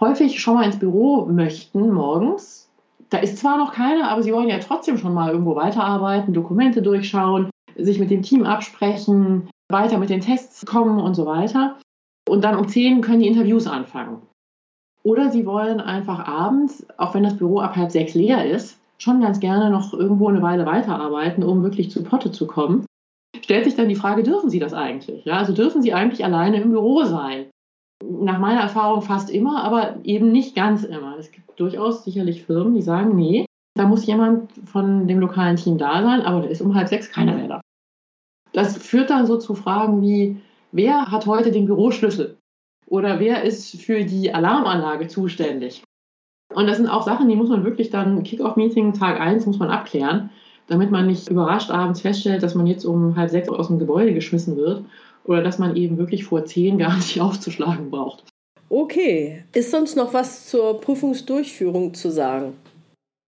häufig 0.00 0.40
schon 0.40 0.54
mal 0.54 0.64
ins 0.64 0.78
Büro 0.78 1.26
möchten 1.26 1.92
morgens 1.92 2.66
da 3.10 3.18
ist 3.18 3.38
zwar 3.38 3.56
noch 3.56 3.72
keiner, 3.72 4.10
aber 4.10 4.22
sie 4.22 4.32
wollen 4.32 4.48
ja 4.48 4.58
trotzdem 4.58 4.98
schon 4.98 5.14
mal 5.14 5.30
irgendwo 5.30 5.54
weiterarbeiten, 5.54 6.34
Dokumente 6.34 6.82
durchschauen, 6.82 7.50
sich 7.78 7.98
mit 7.98 8.10
dem 8.10 8.22
Team 8.22 8.44
absprechen, 8.44 9.48
weiter 9.68 9.98
mit 9.98 10.10
den 10.10 10.20
Tests 10.20 10.64
kommen 10.66 11.00
und 11.00 11.14
so 11.14 11.26
weiter. 11.26 11.78
Und 12.28 12.42
dann 12.44 12.56
um 12.56 12.68
10 12.68 13.00
können 13.02 13.20
die 13.20 13.28
Interviews 13.28 13.66
anfangen. 13.66 14.22
Oder 15.02 15.30
sie 15.30 15.46
wollen 15.46 15.80
einfach 15.80 16.26
abends, 16.26 16.84
auch 16.98 17.14
wenn 17.14 17.22
das 17.22 17.36
Büro 17.36 17.60
ab 17.60 17.76
halb 17.76 17.92
sechs 17.92 18.14
leer 18.14 18.44
ist, 18.44 18.80
schon 18.98 19.20
ganz 19.20 19.38
gerne 19.38 19.70
noch 19.70 19.92
irgendwo 19.92 20.28
eine 20.28 20.42
Weile 20.42 20.66
weiterarbeiten, 20.66 21.44
um 21.44 21.62
wirklich 21.62 21.90
zu 21.90 22.02
Potte 22.02 22.32
zu 22.32 22.46
kommen. 22.46 22.86
Stellt 23.40 23.64
sich 23.64 23.76
dann 23.76 23.88
die 23.88 23.94
Frage, 23.94 24.22
dürfen 24.22 24.50
sie 24.50 24.58
das 24.58 24.74
eigentlich? 24.74 25.24
Ja, 25.24 25.34
also 25.34 25.52
dürfen 25.52 25.82
sie 25.82 25.92
eigentlich 25.92 26.24
alleine 26.24 26.60
im 26.60 26.70
Büro 26.70 27.04
sein? 27.04 27.46
Nach 28.04 28.38
meiner 28.38 28.60
Erfahrung 28.60 29.02
fast 29.02 29.30
immer, 29.30 29.62
aber 29.62 29.96
eben 30.02 30.32
nicht 30.32 30.56
ganz 30.56 30.84
immer. 30.84 31.16
Es 31.18 31.30
gibt 31.30 31.58
durchaus 31.60 32.04
sicherlich 32.04 32.44
Firmen, 32.44 32.74
die 32.74 32.82
sagen, 32.82 33.14
nee, 33.14 33.46
da 33.76 33.86
muss 33.86 34.06
jemand 34.06 34.50
von 34.64 35.06
dem 35.06 35.20
lokalen 35.20 35.56
Team 35.56 35.78
da 35.78 36.02
sein, 36.02 36.22
aber 36.22 36.40
da 36.40 36.48
ist 36.48 36.62
um 36.62 36.74
halb 36.74 36.88
sechs 36.88 37.10
keiner 37.10 37.34
mehr 37.34 37.48
da. 37.48 37.60
Das 38.56 38.78
führt 38.78 39.10
dann 39.10 39.26
so 39.26 39.36
zu 39.36 39.54
Fragen 39.54 40.00
wie, 40.00 40.38
wer 40.72 41.10
hat 41.10 41.26
heute 41.26 41.50
den 41.50 41.66
Büroschlüssel? 41.66 42.38
Oder 42.86 43.20
wer 43.20 43.42
ist 43.42 43.82
für 43.82 44.04
die 44.04 44.32
Alarmanlage 44.32 45.08
zuständig? 45.08 45.82
Und 46.54 46.66
das 46.66 46.78
sind 46.78 46.88
auch 46.88 47.02
Sachen, 47.02 47.28
die 47.28 47.36
muss 47.36 47.50
man 47.50 47.64
wirklich 47.64 47.90
dann, 47.90 48.22
Kick-Off-Meeting, 48.22 48.94
Tag 48.94 49.20
1, 49.20 49.44
muss 49.44 49.58
man 49.58 49.68
abklären, 49.68 50.30
damit 50.68 50.90
man 50.90 51.06
nicht 51.06 51.28
überrascht 51.28 51.70
abends 51.70 52.00
feststellt, 52.00 52.42
dass 52.42 52.54
man 52.54 52.66
jetzt 52.66 52.86
um 52.86 53.14
halb 53.14 53.28
sechs 53.28 53.50
aus 53.50 53.66
dem 53.66 53.78
Gebäude 53.78 54.14
geschmissen 54.14 54.56
wird 54.56 54.86
oder 55.24 55.42
dass 55.42 55.58
man 55.58 55.76
eben 55.76 55.98
wirklich 55.98 56.24
vor 56.24 56.46
zehn 56.46 56.78
gar 56.78 56.96
nicht 56.96 57.20
aufzuschlagen 57.20 57.90
braucht. 57.90 58.24
Okay, 58.70 59.44
ist 59.52 59.70
sonst 59.70 59.98
noch 59.98 60.14
was 60.14 60.48
zur 60.48 60.80
Prüfungsdurchführung 60.80 61.92
zu 61.92 62.10
sagen? 62.10 62.54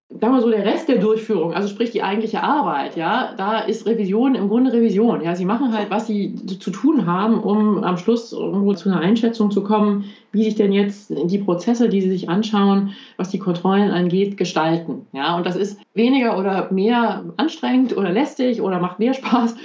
Sagen 0.10 0.34
wir 0.34 0.42
so, 0.42 0.50
der 0.50 0.66
Rest 0.66 0.88
der 0.88 1.00
Durchführung, 1.00 1.54
also 1.54 1.68
sprich 1.68 1.92
die 1.92 2.02
eigentliche 2.02 2.42
Arbeit, 2.42 2.96
ja, 2.96 3.34
da 3.36 3.60
ist 3.60 3.86
Revision 3.86 4.36
im 4.36 4.48
Grunde 4.48 4.72
Revision. 4.72 5.22
Ja, 5.22 5.36
sie 5.36 5.44
machen 5.44 5.78
halt, 5.78 5.92
was 5.92 6.08
sie 6.08 6.34
zu 6.60 6.72
tun 6.72 7.06
haben, 7.06 7.44
um 7.44 7.84
am 7.84 7.98
Schluss 7.98 8.32
irgendwo 8.32 8.74
zu 8.74 8.90
einer 8.90 9.02
Einschätzung 9.02 9.52
zu 9.52 9.64
kommen, 9.64 10.06
wie 10.32 10.46
sich 10.46 10.56
denn 10.56 10.72
jetzt 10.72 11.12
die 11.12 11.38
Prozesse, 11.40 11.90
die 11.90 12.02
sie 12.02 12.10
sich 12.10 12.30
anschauen, 12.30 12.94
was 13.18 13.30
die 13.30 13.40
Kontrollen 13.40 13.92
angeht, 13.92 14.38
gestalten. 14.38 15.06
Ja, 15.12 15.36
und 15.36 15.46
das 15.46 15.58
ist 15.58 15.80
weniger 15.94 16.40
oder 16.40 16.72
mehr 16.72 17.26
anstrengend 17.36 17.96
oder 17.96 18.10
lästig 18.10 18.62
oder 18.62 18.80
macht 18.80 19.00
mehr 19.00 19.14
Spaß 19.14 19.56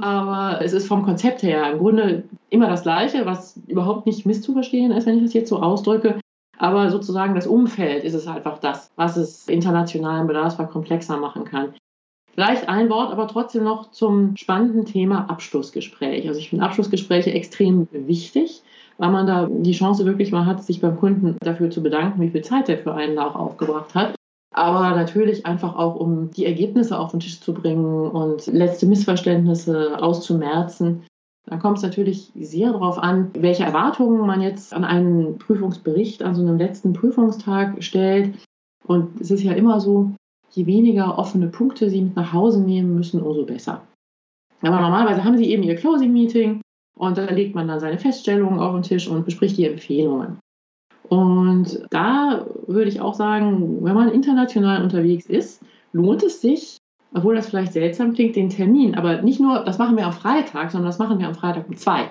aber 0.00 0.64
es 0.64 0.72
ist 0.72 0.88
vom 0.88 1.02
Konzept 1.02 1.42
her 1.42 1.72
im 1.72 1.78
Grunde 1.78 2.22
immer 2.48 2.68
das 2.68 2.82
Gleiche, 2.82 3.26
was 3.26 3.60
überhaupt 3.66 4.06
nicht 4.06 4.24
misszuverstehen 4.24 4.92
ist, 4.92 5.06
wenn 5.06 5.18
ich 5.18 5.24
das 5.24 5.34
jetzt 5.34 5.50
so 5.50 5.60
ausdrücke. 5.60 6.18
Aber 6.60 6.90
sozusagen 6.90 7.34
das 7.34 7.46
Umfeld 7.46 8.04
ist 8.04 8.14
es 8.14 8.26
einfach 8.26 8.58
das, 8.58 8.90
was 8.96 9.16
es 9.16 9.48
internationalen 9.48 10.26
Bedarfsfall 10.26 10.68
komplexer 10.68 11.16
machen 11.16 11.44
kann. 11.44 11.74
Vielleicht 12.34 12.68
ein 12.68 12.90
Wort 12.90 13.10
aber 13.10 13.26
trotzdem 13.26 13.64
noch 13.64 13.90
zum 13.90 14.36
spannenden 14.36 14.84
Thema 14.84 15.28
Abschlussgespräch. 15.28 16.28
Also 16.28 16.38
ich 16.38 16.50
finde 16.50 16.64
Abschlussgespräche 16.64 17.32
extrem 17.32 17.88
wichtig, 17.90 18.62
weil 18.98 19.10
man 19.10 19.26
da 19.26 19.48
die 19.50 19.72
Chance 19.72 20.04
wirklich 20.04 20.30
mal 20.30 20.46
hat, 20.46 20.62
sich 20.62 20.80
beim 20.80 20.98
Kunden 20.98 21.36
dafür 21.40 21.70
zu 21.70 21.82
bedanken, 21.82 22.20
wie 22.20 22.30
viel 22.30 22.42
Zeit 22.42 22.68
er 22.68 22.78
für 22.78 22.94
einen 22.94 23.16
da 23.16 23.26
auch 23.26 23.36
aufgebracht 23.36 23.94
hat 23.94 24.14
aber 24.52 24.90
natürlich 24.96 25.46
einfach 25.46 25.76
auch, 25.76 25.94
um 25.94 26.30
die 26.32 26.44
Ergebnisse 26.44 26.98
auf 26.98 27.12
den 27.12 27.20
Tisch 27.20 27.40
zu 27.40 27.54
bringen 27.54 28.10
und 28.10 28.46
letzte 28.46 28.86
Missverständnisse 28.86 30.02
auszumerzen. 30.02 31.04
Da 31.50 31.56
kommt 31.56 31.78
es 31.78 31.82
natürlich 31.82 32.30
sehr 32.36 32.70
darauf 32.70 32.96
an, 32.96 33.32
welche 33.34 33.64
Erwartungen 33.64 34.24
man 34.24 34.40
jetzt 34.40 34.72
an 34.72 34.84
einen 34.84 35.36
Prüfungsbericht, 35.38 36.22
an 36.22 36.36
so 36.36 36.42
einem 36.42 36.58
letzten 36.58 36.92
Prüfungstag 36.92 37.82
stellt. 37.82 38.38
Und 38.86 39.20
es 39.20 39.32
ist 39.32 39.42
ja 39.42 39.52
immer 39.52 39.80
so, 39.80 40.12
je 40.52 40.66
weniger 40.66 41.18
offene 41.18 41.48
Punkte 41.48 41.90
Sie 41.90 42.02
mit 42.02 42.14
nach 42.14 42.32
Hause 42.32 42.62
nehmen 42.62 42.94
müssen, 42.94 43.20
umso 43.20 43.44
besser. 43.44 43.82
Aber 44.62 44.80
normalerweise 44.80 45.24
haben 45.24 45.38
Sie 45.38 45.50
eben 45.50 45.64
Ihr 45.64 45.74
Closing-Meeting 45.74 46.60
und 46.96 47.18
da 47.18 47.24
legt 47.24 47.56
man 47.56 47.66
dann 47.66 47.80
seine 47.80 47.98
Feststellungen 47.98 48.60
auf 48.60 48.72
den 48.74 48.82
Tisch 48.82 49.08
und 49.08 49.24
bespricht 49.24 49.56
die 49.58 49.66
Empfehlungen. 49.66 50.38
Und 51.08 51.84
da 51.90 52.46
würde 52.68 52.90
ich 52.90 53.00
auch 53.00 53.14
sagen, 53.14 53.82
wenn 53.82 53.94
man 53.94 54.12
international 54.12 54.84
unterwegs 54.84 55.26
ist, 55.26 55.64
lohnt 55.92 56.22
es 56.22 56.40
sich, 56.40 56.76
obwohl 57.12 57.34
das 57.34 57.48
vielleicht 57.48 57.72
seltsam 57.72 58.12
klingt, 58.14 58.36
den 58.36 58.50
Termin, 58.50 58.94
aber 58.94 59.22
nicht 59.22 59.40
nur, 59.40 59.64
das 59.64 59.78
machen 59.78 59.96
wir 59.96 60.06
am 60.06 60.12
Freitag, 60.12 60.70
sondern 60.70 60.88
das 60.88 60.98
machen 60.98 61.18
wir 61.18 61.26
am 61.26 61.34
Freitag 61.34 61.68
um 61.68 61.76
zwei. 61.76 62.10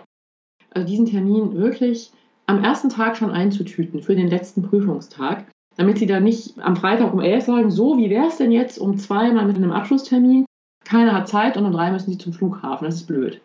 Also 0.71 0.87
diesen 0.87 1.05
Termin 1.05 1.55
wirklich 1.55 2.11
am 2.45 2.63
ersten 2.63 2.89
Tag 2.89 3.15
schon 3.15 3.31
einzutüten 3.31 4.01
für 4.01 4.15
den 4.15 4.27
letzten 4.27 4.63
Prüfungstag, 4.63 5.45
damit 5.77 5.97
Sie 5.97 6.05
dann 6.05 6.23
nicht 6.23 6.59
am 6.59 6.75
Freitag 6.75 7.13
um 7.13 7.21
elf 7.21 7.45
sagen, 7.45 7.71
so, 7.71 7.97
wie 7.97 8.09
wäre 8.09 8.27
es 8.27 8.37
denn 8.37 8.51
jetzt 8.51 8.77
um 8.77 8.97
zwei 8.97 9.31
mal 9.31 9.45
mit 9.45 9.55
einem 9.55 9.71
Abschlusstermin? 9.71 10.45
Keiner 10.83 11.13
hat 11.13 11.27
Zeit 11.27 11.57
und 11.57 11.65
um 11.65 11.71
drei 11.71 11.91
müssen 11.91 12.11
Sie 12.11 12.17
zum 12.17 12.33
Flughafen. 12.33 12.85
Das 12.85 12.95
ist 12.95 13.07
blöd. 13.07 13.41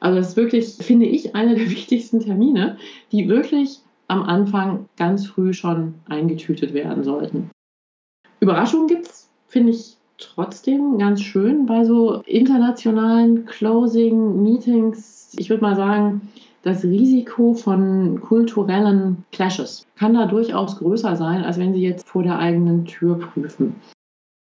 Also 0.00 0.18
das 0.18 0.28
ist 0.30 0.36
wirklich, 0.36 0.74
finde 0.76 1.06
ich, 1.06 1.34
einer 1.34 1.54
der 1.54 1.70
wichtigsten 1.70 2.20
Termine, 2.20 2.78
die 3.12 3.28
wirklich 3.28 3.80
am 4.08 4.22
Anfang 4.22 4.88
ganz 4.96 5.26
früh 5.26 5.52
schon 5.52 5.94
eingetütet 6.08 6.72
werden 6.72 7.02
sollten. 7.02 7.50
Überraschungen 8.40 8.86
gibt 8.86 9.06
es, 9.06 9.28
finde 9.48 9.72
ich 9.72 9.95
trotzdem 10.18 10.98
ganz 10.98 11.20
schön 11.22 11.66
bei 11.66 11.84
so 11.84 12.22
internationalen 12.26 13.46
Closing-Meetings. 13.46 15.34
Ich 15.38 15.50
würde 15.50 15.62
mal 15.62 15.76
sagen, 15.76 16.28
das 16.62 16.82
Risiko 16.84 17.54
von 17.54 18.20
kulturellen 18.20 19.24
Clashes 19.30 19.86
kann 19.96 20.14
da 20.14 20.26
durchaus 20.26 20.78
größer 20.78 21.14
sein, 21.16 21.44
als 21.44 21.58
wenn 21.58 21.74
Sie 21.74 21.82
jetzt 21.82 22.08
vor 22.08 22.22
der 22.22 22.38
eigenen 22.38 22.84
Tür 22.84 23.18
prüfen. 23.18 23.76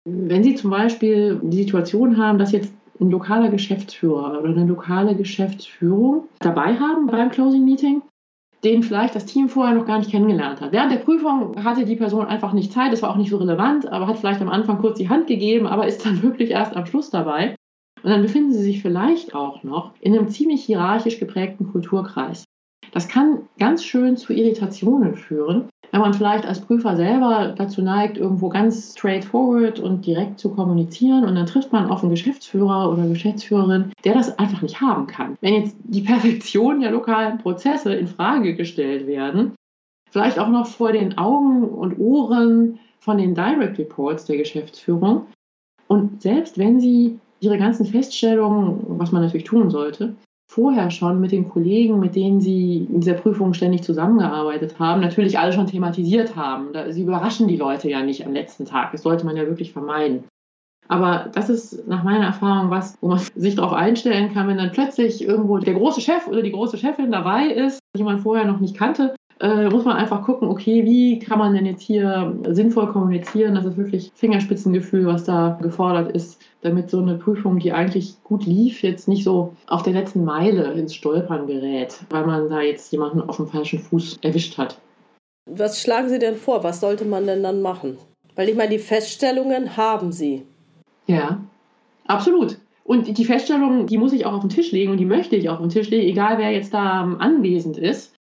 Wenn 0.06 0.44
Sie 0.44 0.56
zum 0.56 0.70
Beispiel 0.70 1.40
die 1.44 1.64
Situation 1.64 2.18
haben, 2.18 2.38
dass 2.38 2.52
jetzt 2.52 2.74
ein 3.02 3.10
lokaler 3.10 3.50
Geschäftsführer 3.50 4.40
oder 4.40 4.50
eine 4.50 4.66
lokale 4.66 5.16
Geschäftsführung 5.16 6.30
dabei 6.40 6.76
haben 6.76 7.08
beim 7.08 7.30
Closing 7.30 7.66
Meeting 7.66 8.02
den 8.64 8.84
vielleicht 8.84 9.16
das 9.16 9.26
Team 9.26 9.50
vorher 9.50 9.76
noch 9.76 9.86
gar 9.86 10.00
nicht 10.00 10.12
kennengelernt 10.12 10.62
hat. 10.62 10.72
Während 10.72 10.92
der 10.92 10.98
Prüfung 10.98 11.64
hatte 11.64 11.86
die 11.86 11.96
Person 11.96 12.26
einfach 12.26 12.54
nicht 12.54 12.72
Zeit, 12.72 12.94
es 12.94 13.02
war 13.02 13.12
auch 13.12 13.18
nicht 13.18 13.30
so 13.30 13.38
relevant, 13.38 13.88
aber 13.88 14.08
hat 14.08 14.18
vielleicht 14.18 14.42
am 14.42 14.50
Anfang 14.50 14.80
kurz 14.80 14.98
die 14.98 15.10
Hand 15.10 15.28
gegeben, 15.28 15.68
aber 15.68 15.88
ist 15.88 16.06
dann 16.06 16.22
wirklich 16.24 16.52
erst 16.52 16.76
am 16.76 16.86
Schluss 16.86 17.10
dabei. 17.10 17.56
Und 18.04 18.12
dann 18.12 18.22
befinden 18.22 18.54
sie 18.54 18.64
sich 18.64 18.82
vielleicht 18.82 19.34
auch 19.34 19.64
noch 19.64 19.94
in 20.00 20.16
einem 20.16 20.30
ziemlich 20.30 20.64
hierarchisch 20.64 21.20
geprägten 21.20 21.72
Kulturkreis. 21.72 22.44
Das 22.92 23.08
kann 23.08 23.50
ganz 23.58 23.84
schön 23.84 24.16
zu 24.16 24.32
Irritationen 24.32 25.16
führen, 25.16 25.70
wenn 25.96 26.02
man 26.02 26.14
vielleicht 26.14 26.46
als 26.46 26.60
Prüfer 26.60 26.98
selber 26.98 27.56
dazu 27.58 27.82
neigt, 27.82 28.18
irgendwo 28.18 28.50
ganz 28.50 28.92
straightforward 28.98 29.80
und 29.80 30.06
direkt 30.06 30.42
zu 30.42 30.50
kommunizieren 30.50 31.24
und 31.24 31.36
dann 31.36 31.46
trifft 31.46 31.72
man 31.72 31.90
auf 31.90 32.02
einen 32.02 32.10
Geschäftsführer 32.10 32.92
oder 32.92 33.08
Geschäftsführerin, 33.08 33.94
der 34.04 34.14
das 34.14 34.38
einfach 34.38 34.62
nicht 34.62 34.82
haben 34.82 35.08
kann. 35.08 35.38
Wenn 35.40 35.54
jetzt 35.54 35.78
die 35.86 36.02
Perfektion 36.02 36.82
der 36.82 36.92
lokalen 36.92 37.38
Prozesse 37.38 37.96
in 37.96 38.08
Frage 38.08 38.56
gestellt 38.56 39.08
werden, 39.08 39.54
vielleicht 40.12 40.38
auch 40.38 40.50
noch 40.50 40.68
vor 40.68 40.92
den 40.92 41.18
Augen 41.18 41.64
und 41.64 41.98
Ohren 41.98 42.78
von 43.00 43.18
den 43.18 43.34
Direct 43.34 43.80
Reports 43.80 44.26
der 44.26 44.36
Geschäftsführung 44.36 45.28
und 45.88 46.22
selbst 46.22 46.58
wenn 46.58 46.82
sie 46.82 47.22
ihre 47.40 47.58
ganzen 47.58 47.86
Feststellungen, 47.86 48.82
was 49.00 49.14
man 49.14 49.22
natürlich 49.22 49.46
tun 49.46 49.70
sollte, 49.70 50.14
vorher 50.48 50.92
schon 50.92 51.20
mit 51.20 51.32
den 51.32 51.50
Kollegen, 51.50 52.00
mit 52.00 52.16
denen 52.16 52.40
Sie 52.40 52.88
in 52.90 53.02
dieser 53.02 53.16
Prüfung 53.16 53.54
ständig 53.54 53.84
zusammengearbeitet 53.84 54.80
haben, 54.80 55.02
natürlich 55.02 55.40
alle 55.40 55.54
schon 55.54 55.68
thematisiert 55.68 56.36
haben. 56.36 56.70
Sie 56.92 57.04
überraschen 57.04 57.48
die 57.48 57.58
Leute 57.58 57.90
ja 57.90 58.02
nicht 58.04 58.26
am 58.26 58.34
letzten 58.34 58.66
Tag. 58.66 58.92
Das 58.92 59.02
sollte 59.02 59.26
man 59.26 59.36
ja 59.36 59.48
wirklich 59.48 59.74
vermeiden. 59.74 60.26
Aber 60.88 61.32
das 61.34 61.50
ist 61.50 61.88
nach 61.88 62.04
meiner 62.04 62.26
Erfahrung 62.26 62.70
was, 62.70 62.98
wo 63.02 63.08
man 63.08 63.20
sich 63.36 63.56
darauf 63.56 63.74
einstellen 63.74 64.34
kann, 64.34 64.48
wenn 64.48 64.58
dann 64.58 64.72
plötzlich 64.72 65.24
irgendwo 65.24 65.58
der 65.58 65.74
große 65.74 66.02
Chef 66.02 66.28
oder 66.28 66.42
die 66.42 66.52
große 66.52 66.78
Chefin 66.78 67.12
dabei 67.12 67.48
ist, 67.48 67.80
die 67.98 68.04
man 68.04 68.20
vorher 68.20 68.46
noch 68.46 68.60
nicht 68.60 68.78
kannte, 68.78 69.16
äh, 69.42 69.70
muss 69.70 69.84
man 69.84 69.98
einfach 69.98 70.24
gucken, 70.24 70.48
okay, 70.48 70.86
wie 70.86 71.20
kann 71.20 71.40
man 71.40 71.54
denn 71.54 71.66
jetzt 71.66 71.82
hier 71.82 72.34
sinnvoll 72.50 72.88
kommunizieren? 72.88 73.56
Das 73.56 73.66
ist 73.66 73.78
wirklich 73.78 74.12
Fingerspitzengefühl, 74.16 75.06
was 75.06 75.26
da 75.26 75.58
gefordert 75.62 76.12
ist, 76.14 76.42
damit 76.62 76.90
so 76.90 77.00
eine 77.00 77.16
Prüfung, 77.16 77.60
die 77.60 77.74
eigentlich 77.74 78.16
gut 78.24 78.46
lief, 78.46 78.82
jetzt 78.82 79.08
nicht 79.08 79.24
so 79.24 79.54
auf 79.68 79.84
der 79.84 79.94
letzten 79.94 80.24
Meile 80.24 80.72
ins 80.74 80.96
Stolpern 80.96 81.48
gerät, 81.48 82.00
weil 82.10 82.26
man 82.26 82.50
da 82.50 82.62
jetzt 82.62 82.92
jemanden 82.92 83.22
auf 83.22 83.38
dem 83.38 83.48
falschen 83.48 83.80
Fuß 83.80 84.20
erwischt 84.22 84.58
hat. 84.58 84.80
Was 85.50 85.82
schlagen 85.82 86.10
Sie 86.10 86.20
denn 86.20 86.38
vor? 86.38 86.64
Was 86.64 86.80
sollte 86.80 87.06
man 87.06 87.28
denn 87.28 87.44
dann 87.44 87.62
machen? 87.62 87.98
Weil 88.36 88.50
ich 88.50 88.56
meine, 88.56 88.72
die 88.72 88.80
Feststellungen 88.80 89.78
haben 89.78 90.12
Sie. 90.12 90.44
Ja, 91.08 91.40
absolut. 92.08 92.58
Und 92.84 93.18
die 93.18 93.26
Feststellungen, 93.26 93.88
die 93.88 93.98
muss 93.98 94.14
ich 94.14 94.26
auch 94.26 94.34
auf 94.34 94.42
den 94.42 94.50
Tisch 94.50 94.72
legen 94.72 94.92
und 94.92 94.98
die 94.98 95.06
möchte 95.06 95.36
ich 95.36 95.50
auch 95.50 95.56
auf 95.56 95.62
den 95.62 95.70
Tisch 95.70 95.90
legen, 95.90 96.08
egal 96.08 96.38
wer 96.38 96.52
jetzt 96.52 96.74
da 96.74 97.16
anwesend 97.20 97.78
ist. 97.78 98.15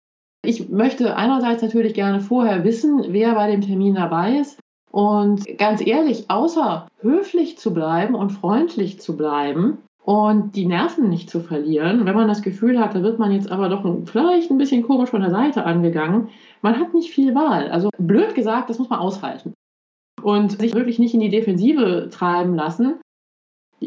Ich 0.44 0.68
möchte 0.68 1.16
einerseits 1.16 1.62
natürlich 1.62 1.94
gerne 1.94 2.20
vorher 2.20 2.64
wissen, 2.64 3.04
wer 3.08 3.34
bei 3.34 3.50
dem 3.50 3.60
Termin 3.60 3.94
dabei 3.94 4.38
ist. 4.38 4.58
Und 4.90 5.44
ganz 5.58 5.84
ehrlich, 5.84 6.30
außer 6.30 6.86
höflich 7.00 7.58
zu 7.58 7.74
bleiben 7.74 8.14
und 8.14 8.30
freundlich 8.30 9.00
zu 9.00 9.16
bleiben 9.16 9.78
und 10.04 10.54
die 10.54 10.66
Nerven 10.66 11.08
nicht 11.08 11.30
zu 11.30 11.40
verlieren, 11.40 12.04
wenn 12.04 12.14
man 12.14 12.28
das 12.28 12.42
Gefühl 12.42 12.78
hat, 12.78 12.94
da 12.94 13.02
wird 13.02 13.18
man 13.18 13.32
jetzt 13.32 13.50
aber 13.50 13.68
doch 13.68 13.84
vielleicht 14.04 14.50
ein 14.50 14.58
bisschen 14.58 14.82
komisch 14.82 15.10
von 15.10 15.22
der 15.22 15.30
Seite 15.30 15.64
angegangen, 15.64 16.28
man 16.62 16.78
hat 16.78 16.94
nicht 16.94 17.10
viel 17.10 17.34
Wahl. 17.34 17.70
Also 17.70 17.88
blöd 17.98 18.34
gesagt, 18.34 18.70
das 18.70 18.78
muss 18.78 18.90
man 18.90 19.00
aushalten. 19.00 19.54
Und 20.22 20.60
sich 20.60 20.74
wirklich 20.74 20.98
nicht 20.98 21.14
in 21.14 21.20
die 21.20 21.30
Defensive 21.30 22.08
treiben 22.10 22.54
lassen, 22.54 23.00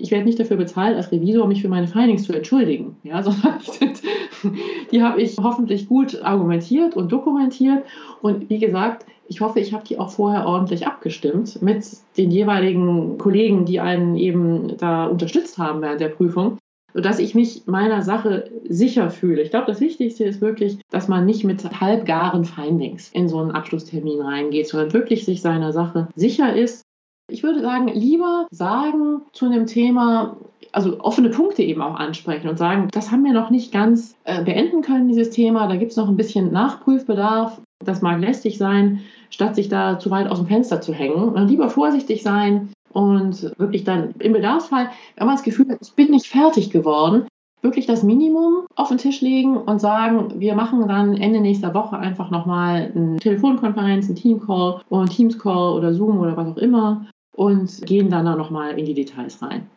ich 0.01 0.11
werde 0.11 0.25
nicht 0.25 0.39
dafür 0.39 0.57
bezahlt, 0.57 0.95
als 0.95 1.11
Revisor 1.11 1.47
mich 1.47 1.61
für 1.61 1.69
meine 1.69 1.87
Findings 1.87 2.23
zu 2.23 2.33
entschuldigen, 2.33 2.97
ja, 3.03 3.21
sondern 3.23 3.59
die 4.91 5.01
habe 5.01 5.21
ich 5.21 5.37
hoffentlich 5.37 5.87
gut 5.87 6.21
argumentiert 6.21 6.95
und 6.95 7.11
dokumentiert. 7.11 7.83
Und 8.21 8.49
wie 8.49 8.59
gesagt, 8.59 9.05
ich 9.27 9.41
hoffe, 9.41 9.59
ich 9.59 9.73
habe 9.73 9.83
die 9.83 9.99
auch 9.99 10.09
vorher 10.09 10.45
ordentlich 10.45 10.87
abgestimmt 10.87 11.61
mit 11.61 11.85
den 12.17 12.31
jeweiligen 12.31 13.17
Kollegen, 13.17 13.65
die 13.65 13.79
einen 13.79 14.15
eben 14.15 14.77
da 14.77 15.05
unterstützt 15.05 15.57
haben 15.57 15.81
während 15.81 15.99
der 15.99 16.09
Prüfung, 16.09 16.57
sodass 16.93 17.19
ich 17.19 17.35
mich 17.35 17.63
meiner 17.65 18.01
Sache 18.01 18.49
sicher 18.67 19.09
fühle. 19.09 19.41
Ich 19.41 19.49
glaube, 19.49 19.67
das 19.67 19.81
Wichtigste 19.81 20.23
ist 20.23 20.41
wirklich, 20.41 20.79
dass 20.89 21.07
man 21.07 21.25
nicht 21.25 21.43
mit 21.43 21.63
halbgaren 21.79 22.45
Findings 22.45 23.11
in 23.11 23.27
so 23.27 23.39
einen 23.39 23.51
Abschlusstermin 23.51 24.21
reingeht, 24.21 24.67
sondern 24.67 24.93
wirklich 24.93 25.25
sich 25.25 25.41
seiner 25.41 25.73
Sache 25.73 26.07
sicher 26.15 26.55
ist 26.55 26.86
ich 27.29 27.43
würde 27.43 27.61
sagen, 27.61 27.87
lieber 27.89 28.47
sagen 28.51 29.21
zu 29.33 29.45
einem 29.45 29.65
Thema, 29.65 30.37
also 30.71 30.99
offene 30.99 31.29
Punkte 31.29 31.63
eben 31.63 31.81
auch 31.81 31.95
ansprechen 31.95 32.49
und 32.49 32.57
sagen, 32.57 32.87
das 32.91 33.11
haben 33.11 33.23
wir 33.23 33.33
noch 33.33 33.49
nicht 33.49 33.71
ganz 33.71 34.15
äh, 34.23 34.43
beenden 34.43 34.81
können, 34.81 35.07
dieses 35.07 35.29
Thema, 35.29 35.67
da 35.67 35.75
gibt 35.75 35.91
es 35.91 35.97
noch 35.97 36.07
ein 36.07 36.17
bisschen 36.17 36.51
Nachprüfbedarf, 36.51 37.61
das 37.83 38.01
mag 38.01 38.19
lästig 38.19 38.57
sein, 38.57 39.01
statt 39.29 39.55
sich 39.55 39.69
da 39.69 39.99
zu 39.99 40.09
weit 40.09 40.27
aus 40.29 40.39
dem 40.39 40.47
Fenster 40.47 40.81
zu 40.81 40.93
hängen. 40.93 41.23
Und 41.23 41.35
dann 41.35 41.47
lieber 41.47 41.69
vorsichtig 41.69 42.23
sein 42.23 42.69
und 42.91 43.53
wirklich 43.59 43.83
dann 43.83 44.15
im 44.19 44.33
Bedarfsfall, 44.33 44.89
wenn 45.15 45.27
man 45.27 45.35
das 45.35 45.43
Gefühl 45.43 45.69
hat, 45.69 45.79
ich 45.81 45.93
bin 45.93 46.11
nicht 46.11 46.27
fertig 46.27 46.71
geworden, 46.71 47.27
wirklich 47.61 47.85
das 47.85 48.03
Minimum 48.03 48.65
auf 48.75 48.89
den 48.89 48.97
Tisch 48.97 49.21
legen 49.21 49.57
und 49.57 49.79
sagen, 49.79 50.39
wir 50.39 50.55
machen 50.55 50.87
dann 50.87 51.17
Ende 51.17 51.41
nächster 51.41 51.73
Woche 51.73 51.97
einfach 51.97 52.31
nochmal 52.31 52.91
eine 52.95 53.17
Telefonkonferenz, 53.17 54.05
einen 54.05 54.15
Teamcall 54.15 54.81
oder 54.89 55.05
Teamscall 55.05 55.73
oder 55.73 55.93
Zoom 55.93 56.19
oder 56.19 56.37
was 56.37 56.47
auch 56.47 56.57
immer 56.57 57.05
und 57.37 57.85
gehen 57.85 58.09
dann 58.09 58.25
da 58.25 58.35
nochmal 58.35 58.77
in 58.77 58.85
die 58.85 58.95
Details 58.95 59.41
rein. 59.41 59.69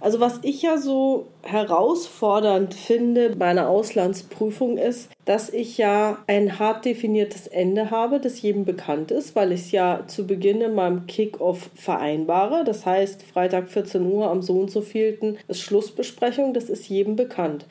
Also 0.00 0.18
was 0.18 0.40
ich 0.42 0.62
ja 0.62 0.76
so 0.78 1.28
herausfordernd 1.42 2.74
finde 2.74 3.36
bei 3.36 3.46
einer 3.46 3.68
Auslandsprüfung 3.68 4.76
ist, 4.76 5.10
dass 5.24 5.50
ich 5.50 5.78
ja 5.78 6.18
ein 6.26 6.58
hart 6.58 6.84
definiertes 6.84 7.46
Ende 7.46 7.90
habe, 7.90 8.18
das 8.18 8.40
jedem 8.42 8.64
bekannt 8.64 9.10
ist, 9.10 9.36
weil 9.36 9.52
ich 9.52 9.60
es 9.60 9.72
ja 9.72 10.04
zu 10.06 10.26
Beginn 10.26 10.60
in 10.62 10.74
meinem 10.74 11.06
Kick-Off 11.06 11.70
vereinbare. 11.74 12.64
Das 12.64 12.84
heißt, 12.84 13.22
Freitag 13.22 13.68
14 13.68 14.04
Uhr 14.10 14.30
am 14.30 14.42
so 14.42 14.58
und 14.58 14.70
so 14.70 14.80
vielten 14.80 15.36
ist 15.48 15.60
Schlussbesprechung, 15.60 16.54
das 16.54 16.64
ist 16.64 16.88
jedem 16.88 17.16
bekannt. 17.16 17.66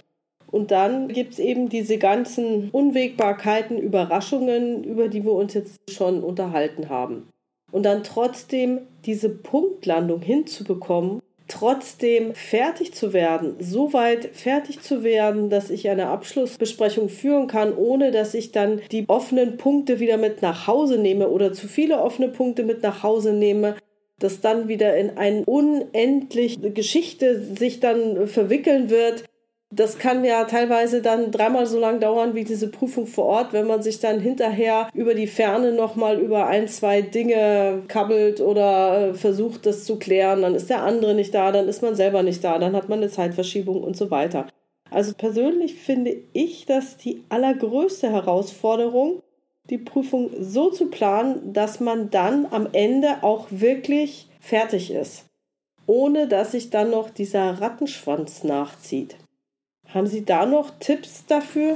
Und 0.47 0.69
dann 0.69 1.07
gibt 1.07 1.33
es 1.33 1.39
eben 1.39 1.69
diese 1.69 1.97
ganzen 1.97 2.69
Unwägbarkeiten, 2.69 3.77
Überraschungen, 3.79 4.83
über 4.83 5.07
die 5.07 5.23
wir 5.23 5.33
uns 5.33 5.55
jetzt 5.55 5.79
schon 5.91 6.23
unterhalten 6.23 6.89
haben 6.89 7.27
und 7.73 7.83
dann 7.83 8.03
trotzdem 8.03 8.81
diese 9.03 9.29
Punktlandung 9.29 10.21
hinzubekommen, 10.21 11.21
trotzdem 11.47 12.33
fertig 12.35 12.93
zu 12.93 13.11
werden, 13.11 13.55
so 13.59 13.91
weit 13.91 14.29
fertig 14.33 14.81
zu 14.81 15.03
werden, 15.03 15.49
dass 15.49 15.69
ich 15.69 15.89
eine 15.89 16.07
Abschlussbesprechung 16.07 17.09
führen 17.09 17.47
kann, 17.47 17.75
ohne 17.75 18.11
dass 18.11 18.35
ich 18.35 18.51
dann 18.51 18.79
die 18.91 19.03
offenen 19.09 19.57
Punkte 19.57 19.99
wieder 19.99 20.17
mit 20.17 20.41
nach 20.41 20.67
Hause 20.67 20.97
nehme 20.97 21.27
oder 21.29 21.51
zu 21.51 21.67
viele 21.67 21.99
offene 21.99 22.29
Punkte 22.29 22.63
mit 22.63 22.83
nach 22.83 23.03
Hause 23.03 23.33
nehme, 23.33 23.75
dass 24.19 24.39
dann 24.39 24.67
wieder 24.67 24.95
in 24.95 25.17
eine 25.17 25.43
unendliche 25.43 26.71
Geschichte 26.71 27.43
sich 27.43 27.79
dann 27.79 28.27
verwickeln 28.27 28.89
wird, 28.89 29.25
das 29.75 29.97
kann 29.97 30.23
ja 30.23 30.43
teilweise 30.43 31.01
dann 31.01 31.31
dreimal 31.31 31.65
so 31.65 31.79
lang 31.79 31.99
dauern 31.99 32.35
wie 32.35 32.43
diese 32.43 32.67
Prüfung 32.69 33.07
vor 33.07 33.25
Ort, 33.25 33.53
wenn 33.53 33.65
man 33.65 33.81
sich 33.81 33.99
dann 33.99 34.19
hinterher 34.19 34.89
über 34.93 35.15
die 35.15 35.27
Ferne 35.27 35.71
nochmal 35.71 36.19
über 36.19 36.45
ein, 36.45 36.67
zwei 36.67 37.01
Dinge 37.01 37.83
kabbelt 37.87 38.39
oder 38.39 39.09
äh, 39.09 39.13
versucht, 39.13 39.65
das 39.65 39.85
zu 39.85 39.97
klären. 39.97 40.43
Dann 40.43 40.53
ist 40.53 40.69
der 40.69 40.83
andere 40.83 41.15
nicht 41.15 41.33
da, 41.33 41.51
dann 41.51 41.67
ist 41.67 41.81
man 41.81 41.95
selber 41.95 42.21
nicht 42.21 42.43
da, 42.43 42.59
dann 42.59 42.75
hat 42.75 42.89
man 42.89 42.99
eine 42.99 43.09
Zeitverschiebung 43.09 43.81
und 43.81 43.97
so 43.97 44.11
weiter. 44.11 44.47
Also 44.91 45.13
persönlich 45.15 45.75
finde 45.75 46.17
ich 46.33 46.65
das 46.65 46.97
die 46.97 47.23
allergrößte 47.29 48.11
Herausforderung, 48.11 49.23
die 49.69 49.79
Prüfung 49.79 50.29
so 50.39 50.69
zu 50.69 50.87
planen, 50.87 51.53
dass 51.53 51.79
man 51.79 52.11
dann 52.11 52.45
am 52.51 52.67
Ende 52.73 53.23
auch 53.23 53.47
wirklich 53.49 54.27
fertig 54.39 54.91
ist, 54.91 55.25
ohne 55.87 56.27
dass 56.27 56.51
sich 56.51 56.69
dann 56.69 56.91
noch 56.91 57.09
dieser 57.09 57.59
Rattenschwanz 57.59 58.43
nachzieht. 58.43 59.15
Haben 59.93 60.07
Sie 60.07 60.25
da 60.25 60.45
noch 60.45 60.71
Tipps 60.79 61.25
dafür? 61.27 61.75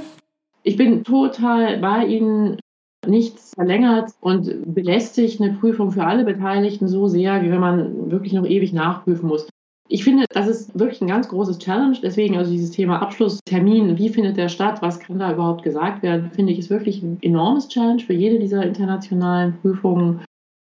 Ich 0.64 0.76
bin 0.76 1.04
total 1.04 1.78
bei 1.78 2.04
Ihnen. 2.04 2.58
Nichts 3.06 3.54
verlängert 3.54 4.10
und 4.20 4.74
belästigt 4.74 5.40
eine 5.40 5.52
Prüfung 5.54 5.92
für 5.92 6.04
alle 6.04 6.24
Beteiligten 6.24 6.88
so 6.88 7.06
sehr, 7.06 7.42
wie 7.42 7.50
wenn 7.50 7.60
man 7.60 8.10
wirklich 8.10 8.32
noch 8.32 8.44
ewig 8.44 8.72
nachprüfen 8.72 9.28
muss. 9.28 9.48
Ich 9.88 10.02
finde, 10.02 10.26
das 10.30 10.48
ist 10.48 10.78
wirklich 10.78 11.00
ein 11.00 11.06
ganz 11.06 11.28
großes 11.28 11.60
Challenge. 11.60 11.96
Deswegen 12.02 12.36
also 12.36 12.50
dieses 12.50 12.72
Thema 12.72 13.00
Abschlusstermin, 13.00 13.96
wie 13.96 14.08
findet 14.08 14.36
der 14.36 14.48
statt, 14.48 14.82
was 14.82 14.98
kann 14.98 15.20
da 15.20 15.32
überhaupt 15.32 15.62
gesagt 15.62 16.02
werden, 16.02 16.32
finde 16.32 16.52
ich, 16.52 16.58
ist 16.58 16.70
wirklich 16.70 17.02
ein 17.02 17.18
enormes 17.22 17.68
Challenge 17.68 18.02
für 18.02 18.14
jede 18.14 18.40
dieser 18.40 18.64
internationalen 18.64 19.54
Prüfungen. 19.62 20.24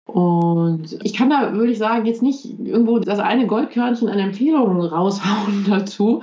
Und 0.07 0.99
ich 1.03 1.15
kann 1.15 1.31
da, 1.31 1.53
würde 1.53 1.73
ich 1.73 1.79
sagen, 1.79 2.07
jetzt 2.07 2.23
nicht 2.23 2.61
irgendwo 2.65 3.01
das 3.01 3.19
eine 3.19 3.49
Goldkörnchen 3.49 4.09
an 4.09 4.21
Empfehlungen 4.21 4.81
raushauen 4.81 5.65
dazu. 5.69 6.23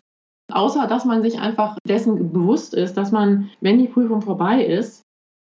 Außer 0.51 0.87
dass 0.87 1.05
man 1.05 1.21
sich 1.21 1.39
einfach 1.39 1.77
dessen 1.87 2.31
bewusst 2.31 2.73
ist, 2.73 2.95
dass 2.95 3.11
man, 3.11 3.49
wenn 3.59 3.77
die 3.77 3.87
Prüfung 3.87 4.21
vorbei 4.21 4.63
ist, 4.63 5.01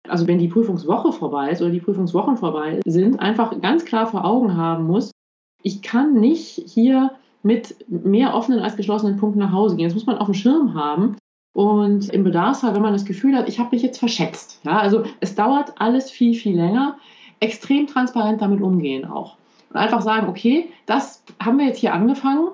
also 0.08 0.26
wenn 0.26 0.38
die 0.38 0.48
Prüfungswoche 0.48 1.12
vorbei 1.12 1.50
ist 1.50 1.62
oder 1.62 1.70
die 1.70 1.80
Prüfungswochen 1.80 2.36
vorbei 2.36 2.80
sind, 2.86 3.20
einfach 3.20 3.60
ganz 3.60 3.84
klar 3.84 4.06
vor 4.06 4.24
Augen 4.24 4.56
haben 4.56 4.84
muss, 4.84 5.10
ich 5.62 5.82
kann 5.82 6.14
nicht 6.14 6.62
hier 6.66 7.12
mit 7.42 7.76
mehr 7.88 8.34
offenen 8.34 8.60
als 8.60 8.76
geschlossenen 8.76 9.16
Punkten 9.16 9.40
nach 9.40 9.52
Hause 9.52 9.76
gehen. 9.76 9.86
Das 9.86 9.94
muss 9.94 10.06
man 10.06 10.18
auf 10.18 10.26
dem 10.26 10.34
Schirm 10.34 10.74
haben. 10.74 11.16
Und 11.54 12.08
im 12.08 12.24
Bedarfsfall, 12.24 12.74
wenn 12.74 12.82
man 12.82 12.92
das 12.92 13.04
Gefühl 13.04 13.36
hat, 13.36 13.48
ich 13.48 13.58
habe 13.58 13.70
mich 13.72 13.82
jetzt 13.82 13.98
verschätzt. 13.98 14.60
Ja, 14.64 14.78
also 14.78 15.04
es 15.20 15.34
dauert 15.34 15.74
alles 15.80 16.10
viel, 16.10 16.34
viel 16.34 16.56
länger. 16.56 16.96
Extrem 17.40 17.86
transparent 17.86 18.40
damit 18.40 18.60
umgehen 18.60 19.04
auch. 19.04 19.36
Und 19.70 19.76
einfach 19.76 20.00
sagen, 20.00 20.28
okay, 20.28 20.70
das 20.86 21.22
haben 21.42 21.58
wir 21.58 21.66
jetzt 21.66 21.78
hier 21.78 21.92
angefangen. 21.92 22.48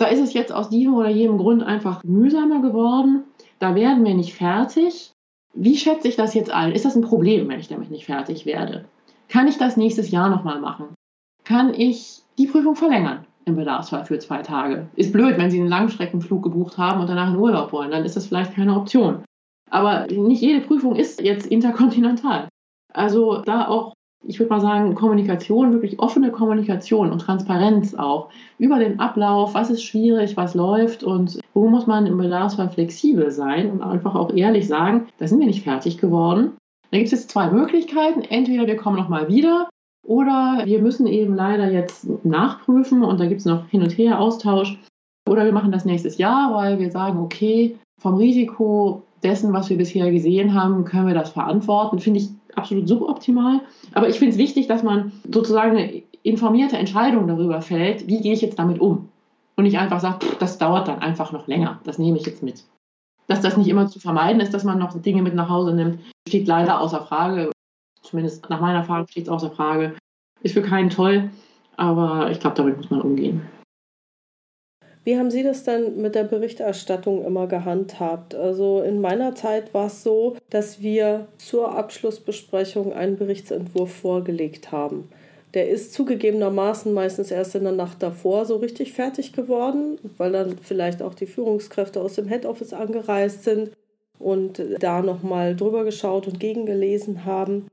Da 0.00 0.06
ist 0.06 0.20
es 0.20 0.32
jetzt 0.32 0.50
aus 0.50 0.70
diesem 0.70 0.94
oder 0.94 1.10
jenem 1.10 1.36
Grund 1.36 1.62
einfach 1.62 2.02
mühsamer 2.04 2.62
geworden. 2.62 3.24
Da 3.58 3.74
werden 3.74 4.02
wir 4.02 4.14
nicht 4.14 4.32
fertig. 4.32 5.12
wie 5.52 5.76
schätze 5.76 6.08
ich 6.08 6.16
das 6.16 6.32
jetzt 6.32 6.50
ein? 6.50 6.72
Ist 6.72 6.86
das 6.86 6.96
ein 6.96 7.02
Problem, 7.02 7.48
wenn 7.48 7.60
ich 7.60 7.68
damit 7.68 7.90
nicht 7.90 8.06
fertig 8.06 8.46
werde? 8.46 8.86
Kann 9.28 9.46
ich 9.46 9.58
das 9.58 9.76
nächstes 9.76 10.10
Jahr 10.10 10.30
nochmal 10.30 10.58
machen? 10.58 10.94
Kann 11.44 11.74
ich 11.74 12.22
die 12.38 12.46
Prüfung 12.46 12.76
verlängern 12.76 13.26
im 13.44 13.56
Bedarfsfall 13.56 14.06
für 14.06 14.18
zwei 14.18 14.40
Tage? 14.40 14.88
Ist 14.96 15.12
blöd, 15.12 15.36
wenn 15.36 15.50
Sie 15.50 15.60
einen 15.60 15.68
Langstreckenflug 15.68 16.44
gebucht 16.44 16.78
haben 16.78 17.00
und 17.00 17.08
danach 17.08 17.34
in 17.34 17.38
Urlaub 17.38 17.72
wollen, 17.72 17.90
dann 17.90 18.04
ist 18.06 18.16
das 18.16 18.26
vielleicht 18.26 18.54
keine 18.54 18.76
Option. 18.76 19.24
Aber 19.70 20.06
nicht 20.06 20.40
jede 20.40 20.64
Prüfung 20.66 20.96
ist 20.96 21.20
jetzt 21.20 21.46
interkontinental. 21.46 22.48
Also 22.94 23.42
da 23.42 23.68
auch, 23.68 23.92
ich 24.26 24.38
würde 24.38 24.50
mal 24.50 24.60
sagen, 24.60 24.94
Kommunikation, 24.94 25.72
wirklich 25.72 25.98
offene 25.98 26.30
Kommunikation 26.30 27.10
und 27.10 27.20
Transparenz 27.20 27.94
auch 27.94 28.28
über 28.58 28.78
den 28.78 29.00
Ablauf, 29.00 29.54
was 29.54 29.70
ist 29.70 29.82
schwierig, 29.82 30.36
was 30.36 30.54
läuft 30.54 31.02
und 31.02 31.40
wo 31.54 31.68
muss 31.68 31.86
man 31.86 32.06
im 32.06 32.18
Bedarfsfall 32.18 32.68
flexibel 32.68 33.30
sein 33.30 33.70
und 33.70 33.82
einfach 33.82 34.14
auch 34.14 34.32
ehrlich 34.32 34.68
sagen, 34.68 35.08
da 35.18 35.26
sind 35.26 35.40
wir 35.40 35.46
nicht 35.46 35.64
fertig 35.64 35.98
geworden. 35.98 36.52
Da 36.90 36.98
gibt 36.98 37.06
es 37.06 37.12
jetzt 37.12 37.30
zwei 37.30 37.50
Möglichkeiten. 37.50 38.22
Entweder 38.22 38.66
wir 38.66 38.76
kommen 38.76 38.96
nochmal 38.96 39.28
wieder 39.28 39.68
oder 40.06 40.62
wir 40.64 40.82
müssen 40.82 41.06
eben 41.06 41.34
leider 41.34 41.70
jetzt 41.70 42.06
nachprüfen 42.24 43.02
und 43.04 43.20
da 43.20 43.26
gibt 43.26 43.40
es 43.40 43.46
noch 43.46 43.68
hin 43.68 43.82
und 43.82 43.96
her 43.96 44.20
Austausch. 44.20 44.78
Oder 45.28 45.44
wir 45.44 45.52
machen 45.52 45.72
das 45.72 45.84
nächstes 45.84 46.18
Jahr, 46.18 46.54
weil 46.54 46.78
wir 46.78 46.90
sagen, 46.90 47.20
okay, 47.20 47.76
vom 48.00 48.16
Risiko 48.16 49.04
dessen, 49.22 49.52
was 49.52 49.70
wir 49.70 49.76
bisher 49.76 50.10
gesehen 50.10 50.54
haben, 50.54 50.84
können 50.84 51.06
wir 51.06 51.14
das 51.14 51.30
verantworten. 51.30 51.98
Finde 51.98 52.20
ich 52.20 52.30
absolut 52.56 52.88
suboptimal. 52.88 53.60
Aber 53.92 54.08
ich 54.08 54.18
finde 54.18 54.32
es 54.32 54.38
wichtig, 54.38 54.66
dass 54.66 54.82
man 54.82 55.12
sozusagen 55.30 55.76
eine 55.76 56.02
informierte 56.22 56.76
Entscheidung 56.76 57.26
darüber 57.26 57.62
fällt, 57.62 58.06
wie 58.06 58.20
gehe 58.20 58.32
ich 58.32 58.42
jetzt 58.42 58.58
damit 58.58 58.80
um. 58.80 59.08
Und 59.56 59.64
nicht 59.64 59.78
einfach 59.78 60.00
sagt, 60.00 60.24
das 60.40 60.58
dauert 60.58 60.88
dann 60.88 61.00
einfach 61.00 61.32
noch 61.32 61.46
länger. 61.46 61.80
Das 61.84 61.98
nehme 61.98 62.16
ich 62.16 62.26
jetzt 62.26 62.42
mit. 62.42 62.64
Dass 63.26 63.40
das 63.40 63.56
nicht 63.56 63.68
immer 63.68 63.86
zu 63.86 64.00
vermeiden 64.00 64.40
ist, 64.40 64.54
dass 64.54 64.64
man 64.64 64.78
noch 64.78 65.00
Dinge 65.00 65.22
mit 65.22 65.34
nach 65.34 65.48
Hause 65.48 65.74
nimmt, 65.74 66.00
steht 66.26 66.46
leider 66.46 66.80
außer 66.80 67.02
Frage. 67.02 67.50
Zumindest 68.02 68.48
nach 68.48 68.60
meiner 68.60 68.78
Erfahrung 68.78 69.06
steht 69.08 69.24
es 69.24 69.28
außer 69.28 69.50
Frage. 69.50 69.94
Ist 70.42 70.54
für 70.54 70.62
keinen 70.62 70.90
toll, 70.90 71.30
aber 71.76 72.30
ich 72.30 72.40
glaube, 72.40 72.56
damit 72.56 72.78
muss 72.78 72.90
man 72.90 73.02
umgehen. 73.02 73.42
Wie 75.02 75.16
haben 75.16 75.30
Sie 75.30 75.42
das 75.42 75.64
dann 75.64 75.96
mit 76.02 76.14
der 76.14 76.24
Berichterstattung 76.24 77.24
immer 77.24 77.46
gehandhabt? 77.46 78.34
Also 78.34 78.82
in 78.82 79.00
meiner 79.00 79.34
Zeit 79.34 79.72
war 79.72 79.86
es 79.86 80.02
so, 80.02 80.36
dass 80.50 80.82
wir 80.82 81.26
zur 81.38 81.74
Abschlussbesprechung 81.74 82.92
einen 82.92 83.16
Berichtsentwurf 83.16 83.92
vorgelegt 83.92 84.72
haben. 84.72 85.08
Der 85.54 85.68
ist 85.68 85.94
zugegebenermaßen 85.94 86.92
meistens 86.92 87.30
erst 87.30 87.54
in 87.54 87.64
der 87.64 87.72
Nacht 87.72 88.02
davor 88.02 88.44
so 88.44 88.56
richtig 88.56 88.92
fertig 88.92 89.32
geworden, 89.32 89.98
weil 90.16 90.32
dann 90.32 90.58
vielleicht 90.58 91.02
auch 91.02 91.14
die 91.14 91.26
Führungskräfte 91.26 92.00
aus 92.00 92.14
dem 92.14 92.28
Head 92.28 92.46
Office 92.46 92.72
angereist 92.72 93.44
sind 93.44 93.70
und 94.18 94.62
da 94.78 95.02
nochmal 95.02 95.56
drüber 95.56 95.84
geschaut 95.84 96.28
und 96.28 96.38
gegengelesen 96.38 97.24
haben. 97.24 97.66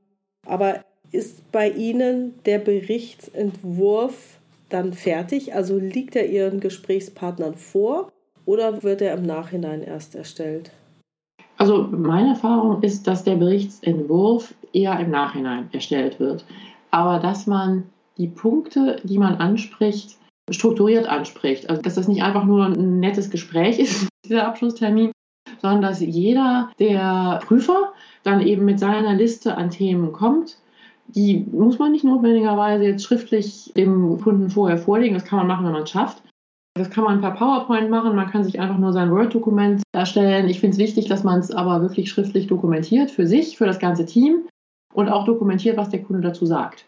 Aber 0.46 0.82
ist 1.12 1.52
bei 1.52 1.68
Ihnen 1.68 2.34
der 2.46 2.58
Berichtsentwurf 2.58 4.37
dann 4.68 4.92
fertig? 4.92 5.54
Also 5.54 5.78
liegt 5.78 6.16
er 6.16 6.28
Ihren 6.28 6.60
Gesprächspartnern 6.60 7.54
vor 7.54 8.12
oder 8.44 8.82
wird 8.82 9.02
er 9.02 9.14
im 9.14 9.24
Nachhinein 9.24 9.82
erst 9.82 10.14
erstellt? 10.14 10.70
Also 11.56 11.88
meine 11.90 12.30
Erfahrung 12.30 12.82
ist, 12.82 13.06
dass 13.06 13.24
der 13.24 13.34
Berichtsentwurf 13.34 14.54
eher 14.72 14.98
im 15.00 15.10
Nachhinein 15.10 15.68
erstellt 15.72 16.20
wird. 16.20 16.44
Aber 16.90 17.18
dass 17.18 17.46
man 17.46 17.84
die 18.16 18.28
Punkte, 18.28 19.00
die 19.02 19.18
man 19.18 19.36
anspricht, 19.36 20.16
strukturiert 20.50 21.06
anspricht. 21.06 21.68
Also 21.68 21.82
dass 21.82 21.96
das 21.96 22.08
nicht 22.08 22.22
einfach 22.22 22.44
nur 22.44 22.66
ein 22.66 23.00
nettes 23.00 23.30
Gespräch 23.30 23.78
ist, 23.78 24.08
dieser 24.24 24.46
Abschlusstermin, 24.46 25.12
sondern 25.60 25.82
dass 25.82 26.00
jeder 26.00 26.70
der 26.78 27.40
Prüfer 27.44 27.92
dann 28.22 28.40
eben 28.40 28.64
mit 28.64 28.78
seiner 28.78 29.14
Liste 29.14 29.56
an 29.56 29.70
Themen 29.70 30.12
kommt 30.12 30.58
die 31.08 31.46
muss 31.50 31.78
man 31.78 31.92
nicht 31.92 32.04
notwendigerweise 32.04 32.84
jetzt 32.84 33.04
schriftlich 33.04 33.72
dem 33.76 34.20
Kunden 34.20 34.50
vorher 34.50 34.78
vorlegen. 34.78 35.14
Das 35.14 35.24
kann 35.24 35.38
man 35.38 35.46
machen, 35.46 35.64
wenn 35.64 35.72
man 35.72 35.82
es 35.84 35.90
schafft. 35.90 36.22
Das 36.74 36.90
kann 36.90 37.04
man 37.04 37.20
per 37.20 37.32
PowerPoint 37.32 37.90
machen. 37.90 38.14
Man 38.14 38.30
kann 38.30 38.44
sich 38.44 38.60
einfach 38.60 38.78
nur 38.78 38.92
sein 38.92 39.10
Word-Dokument 39.10 39.82
erstellen. 39.92 40.48
Ich 40.48 40.60
finde 40.60 40.74
es 40.74 40.78
wichtig, 40.78 41.06
dass 41.06 41.24
man 41.24 41.40
es 41.40 41.50
aber 41.50 41.80
wirklich 41.80 42.10
schriftlich 42.10 42.46
dokumentiert 42.46 43.10
für 43.10 43.26
sich, 43.26 43.58
für 43.58 43.66
das 43.66 43.78
ganze 43.78 44.06
Team 44.06 44.46
und 44.94 45.08
auch 45.08 45.24
dokumentiert, 45.24 45.76
was 45.76 45.90
der 45.90 46.02
Kunde 46.02 46.22
dazu 46.22 46.46
sagt. 46.46 46.86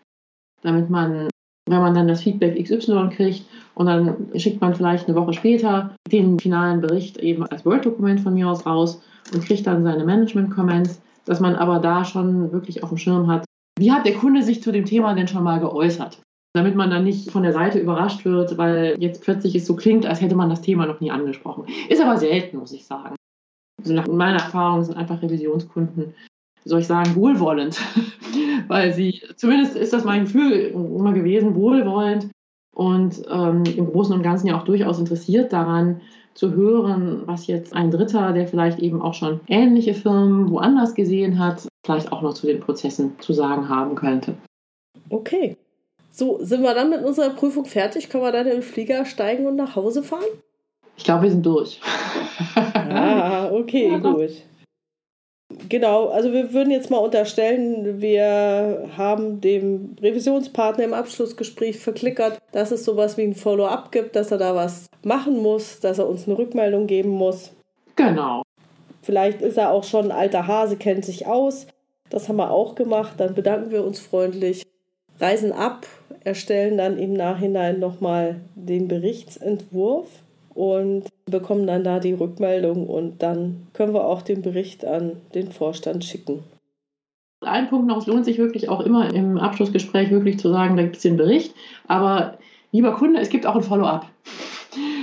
Damit 0.62 0.90
man, 0.90 1.28
wenn 1.68 1.80
man 1.80 1.94
dann 1.94 2.08
das 2.08 2.22
Feedback 2.22 2.62
XY 2.62 3.08
kriegt 3.10 3.46
und 3.74 3.86
dann 3.86 4.28
schickt 4.36 4.60
man 4.60 4.74
vielleicht 4.74 5.08
eine 5.08 5.16
Woche 5.16 5.32
später 5.32 5.94
den 6.12 6.38
finalen 6.38 6.80
Bericht 6.80 7.16
eben 7.16 7.44
als 7.46 7.64
Word-Dokument 7.64 8.20
von 8.20 8.34
mir 8.34 8.48
aus 8.48 8.66
raus 8.66 9.02
und 9.32 9.44
kriegt 9.44 9.66
dann 9.66 9.82
seine 9.82 10.04
Management-Comments, 10.04 11.00
dass 11.24 11.40
man 11.40 11.56
aber 11.56 11.78
da 11.78 12.04
schon 12.04 12.52
wirklich 12.52 12.82
auf 12.82 12.90
dem 12.90 12.98
Schirm 12.98 13.26
hat, 13.26 13.44
wie 13.80 13.90
hat 13.90 14.04
der 14.06 14.14
Kunde 14.14 14.42
sich 14.42 14.62
zu 14.62 14.70
dem 14.72 14.84
Thema 14.84 15.14
denn 15.14 15.26
schon 15.26 15.42
mal 15.42 15.58
geäußert? 15.58 16.20
Damit 16.52 16.74
man 16.74 16.90
dann 16.90 17.04
nicht 17.04 17.30
von 17.30 17.42
der 17.42 17.52
Seite 17.52 17.78
überrascht 17.78 18.24
wird, 18.24 18.58
weil 18.58 18.96
jetzt 18.98 19.22
plötzlich 19.22 19.54
es 19.54 19.66
so 19.66 19.74
klingt, 19.74 20.04
als 20.04 20.20
hätte 20.20 20.34
man 20.34 20.50
das 20.50 20.60
Thema 20.60 20.86
noch 20.86 21.00
nie 21.00 21.10
angesprochen. 21.10 21.64
Ist 21.88 22.02
aber 22.02 22.16
selten, 22.18 22.58
muss 22.58 22.72
ich 22.72 22.84
sagen. 22.84 23.14
Also 23.80 23.94
nach 23.94 24.06
meiner 24.08 24.40
Erfahrung 24.40 24.84
sind 24.84 24.96
einfach 24.96 25.22
Revisionskunden, 25.22 26.14
soll 26.64 26.80
ich 26.80 26.86
sagen, 26.86 27.14
wohlwollend, 27.14 27.80
weil 28.68 28.92
sie, 28.92 29.22
zumindest 29.36 29.76
ist 29.76 29.92
das 29.92 30.04
mein 30.04 30.24
Gefühl 30.24 30.52
immer 30.52 31.12
gewesen, 31.12 31.54
wohlwollend 31.54 32.28
und 32.74 33.22
ähm, 33.30 33.62
im 33.64 33.86
Großen 33.86 34.14
und 34.14 34.22
Ganzen 34.22 34.48
ja 34.48 34.58
auch 34.58 34.64
durchaus 34.64 34.98
interessiert 34.98 35.52
daran, 35.52 36.02
zu 36.34 36.52
hören, 36.52 37.22
was 37.26 37.46
jetzt 37.46 37.74
ein 37.74 37.90
Dritter, 37.90 38.32
der 38.32 38.46
vielleicht 38.46 38.80
eben 38.80 39.00
auch 39.00 39.14
schon 39.14 39.40
ähnliche 39.48 39.94
Firmen 39.94 40.50
woanders 40.50 40.94
gesehen 40.94 41.38
hat, 41.38 41.69
vielleicht 41.90 42.12
auch 42.12 42.22
noch 42.22 42.34
zu 42.34 42.46
den 42.46 42.60
Prozessen 42.60 43.18
zu 43.20 43.32
sagen 43.32 43.68
haben 43.68 43.94
könnte. 43.94 44.34
Okay. 45.08 45.56
So, 46.10 46.38
sind 46.42 46.62
wir 46.62 46.74
dann 46.74 46.90
mit 46.90 47.04
unserer 47.04 47.30
Prüfung 47.30 47.64
fertig? 47.64 48.08
Können 48.08 48.24
wir 48.24 48.32
dann 48.32 48.46
in 48.46 48.54
den 48.54 48.62
Flieger 48.62 49.04
steigen 49.04 49.46
und 49.46 49.56
nach 49.56 49.76
Hause 49.76 50.02
fahren? 50.02 50.24
Ich 50.96 51.04
glaube, 51.04 51.22
wir 51.22 51.30
sind 51.30 51.46
durch. 51.46 51.80
ah, 52.54 53.48
okay, 53.52 53.90
ja, 53.90 53.98
gut. 53.98 54.30
Genau, 55.68 56.08
also 56.08 56.32
wir 56.32 56.52
würden 56.52 56.70
jetzt 56.70 56.90
mal 56.90 56.98
unterstellen, 56.98 58.00
wir 58.00 58.88
haben 58.96 59.40
dem 59.40 59.96
Revisionspartner 60.00 60.84
im 60.84 60.94
Abschlussgespräch 60.94 61.78
verklickert, 61.78 62.38
dass 62.52 62.70
es 62.70 62.84
sowas 62.84 63.16
wie 63.16 63.22
ein 63.22 63.34
Follow-up 63.34 63.90
gibt, 63.90 64.14
dass 64.14 64.30
er 64.30 64.38
da 64.38 64.54
was 64.54 64.86
machen 65.02 65.42
muss, 65.42 65.80
dass 65.80 65.98
er 65.98 66.08
uns 66.08 66.26
eine 66.26 66.38
Rückmeldung 66.38 66.86
geben 66.86 67.10
muss. 67.10 67.52
Genau. 67.96 68.42
Vielleicht 69.02 69.42
ist 69.42 69.56
er 69.56 69.70
auch 69.70 69.84
schon 69.84 70.06
ein 70.06 70.16
alter 70.16 70.46
Hase, 70.46 70.76
kennt 70.76 71.04
sich 71.04 71.26
aus. 71.26 71.66
Das 72.10 72.28
haben 72.28 72.36
wir 72.36 72.50
auch 72.50 72.74
gemacht. 72.74 73.14
Dann 73.18 73.34
bedanken 73.34 73.70
wir 73.70 73.84
uns 73.84 74.00
freundlich, 74.00 74.66
reisen 75.18 75.52
ab, 75.52 75.86
erstellen 76.24 76.76
dann 76.76 76.98
im 76.98 77.14
Nachhinein 77.14 77.78
nochmal 77.78 78.40
den 78.54 78.88
Berichtsentwurf 78.88 80.08
und 80.54 81.04
bekommen 81.26 81.66
dann 81.66 81.84
da 81.84 82.00
die 82.00 82.12
Rückmeldung 82.12 82.86
und 82.86 83.22
dann 83.22 83.68
können 83.72 83.94
wir 83.94 84.04
auch 84.04 84.22
den 84.22 84.42
Bericht 84.42 84.84
an 84.84 85.12
den 85.34 85.50
Vorstand 85.52 86.04
schicken. 86.04 86.42
Ein 87.42 87.68
Punkt 87.68 87.86
noch, 87.86 87.98
es 87.98 88.06
lohnt 88.06 88.26
sich 88.26 88.36
wirklich 88.36 88.68
auch 88.68 88.80
immer 88.80 89.14
im 89.14 89.38
Abschlussgespräch 89.38 90.10
wirklich 90.10 90.38
zu 90.38 90.50
sagen, 90.50 90.76
da 90.76 90.82
gibt 90.82 90.96
es 90.96 91.02
den 91.02 91.16
Bericht, 91.16 91.54
aber 91.88 92.36
lieber 92.72 92.92
Kunde, 92.94 93.20
es 93.20 93.30
gibt 93.30 93.46
auch 93.46 93.54
ein 93.54 93.62
Follow-up. 93.62 94.09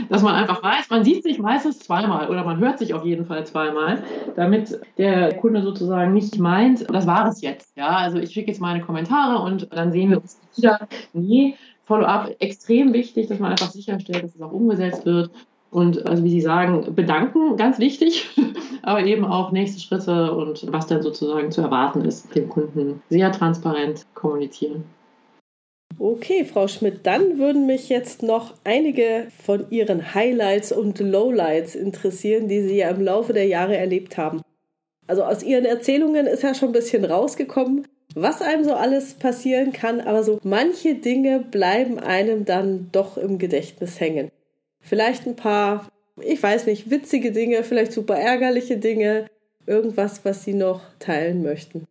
Dass 0.09 0.21
man 0.21 0.35
einfach 0.35 0.63
weiß, 0.63 0.89
man 0.89 1.03
sieht 1.03 1.23
sich 1.23 1.39
meistens 1.39 1.79
zweimal 1.79 2.29
oder 2.29 2.43
man 2.43 2.59
hört 2.59 2.79
sich 2.79 2.93
auf 2.93 3.05
jeden 3.05 3.25
Fall 3.25 3.45
zweimal, 3.45 4.03
damit 4.35 4.79
der 4.97 5.35
Kunde 5.35 5.61
sozusagen 5.61 6.13
nicht 6.13 6.39
meint, 6.39 6.85
das 6.93 7.05
war 7.07 7.27
es 7.27 7.41
jetzt. 7.41 7.75
Ja, 7.75 7.89
also 7.89 8.17
ich 8.17 8.31
schicke 8.31 8.51
jetzt 8.51 8.61
meine 8.61 8.81
Kommentare 8.81 9.43
und 9.43 9.67
dann 9.73 9.91
sehen 9.91 10.11
wir 10.11 10.21
uns 10.21 10.39
wieder. 10.55 10.87
Nee, 11.13 11.55
Follow-up 11.87 12.35
extrem 12.39 12.91
wichtig, 12.91 13.27
dass 13.27 13.39
man 13.39 13.51
einfach 13.51 13.71
sicherstellt, 13.71 14.23
dass 14.23 14.35
es 14.35 14.41
auch 14.41 14.51
umgesetzt 14.51 15.05
wird. 15.05 15.31
Und 15.71 16.05
also 16.05 16.23
wie 16.23 16.29
Sie 16.29 16.41
sagen, 16.41 16.93
bedanken, 16.95 17.55
ganz 17.55 17.79
wichtig, 17.79 18.29
aber 18.81 19.03
eben 19.03 19.25
auch 19.25 19.51
nächste 19.51 19.79
Schritte 19.79 20.33
und 20.33 20.65
was 20.71 20.87
dann 20.87 21.01
sozusagen 21.01 21.51
zu 21.51 21.61
erwarten 21.61 22.01
ist, 22.01 22.35
dem 22.35 22.49
Kunden 22.49 23.01
sehr 23.09 23.31
transparent 23.31 24.05
kommunizieren. 24.13 24.83
Okay, 25.99 26.45
Frau 26.45 26.67
Schmidt, 26.67 27.07
dann 27.07 27.39
würden 27.39 27.65
mich 27.65 27.89
jetzt 27.89 28.21
noch 28.21 28.53
einige 28.63 29.27
von 29.43 29.65
Ihren 29.71 30.13
Highlights 30.13 30.71
und 30.71 30.99
Lowlights 30.99 31.73
interessieren, 31.73 32.47
die 32.47 32.61
Sie 32.61 32.77
ja 32.77 32.91
im 32.91 33.01
Laufe 33.01 33.33
der 33.33 33.47
Jahre 33.47 33.75
erlebt 33.75 34.15
haben. 34.15 34.41
Also 35.07 35.23
aus 35.23 35.41
Ihren 35.41 35.65
Erzählungen 35.65 36.27
ist 36.27 36.43
ja 36.43 36.53
schon 36.53 36.69
ein 36.69 36.73
bisschen 36.73 37.03
rausgekommen, 37.03 37.87
was 38.13 38.43
einem 38.43 38.63
so 38.63 38.73
alles 38.73 39.15
passieren 39.15 39.73
kann, 39.73 39.99
aber 39.99 40.23
so 40.23 40.39
manche 40.43 40.93
Dinge 40.93 41.39
bleiben 41.39 41.97
einem 41.97 42.45
dann 42.45 42.89
doch 42.91 43.17
im 43.17 43.39
Gedächtnis 43.39 43.99
hängen. 43.99 44.29
Vielleicht 44.79 45.25
ein 45.25 45.35
paar, 45.35 45.87
ich 46.21 46.41
weiß 46.41 46.67
nicht, 46.67 46.91
witzige 46.91 47.31
Dinge, 47.31 47.63
vielleicht 47.63 47.91
super 47.91 48.17
ärgerliche 48.17 48.77
Dinge, 48.77 49.25
irgendwas, 49.65 50.23
was 50.23 50.43
Sie 50.43 50.53
noch 50.53 50.81
teilen 50.99 51.41
möchten. 51.41 51.85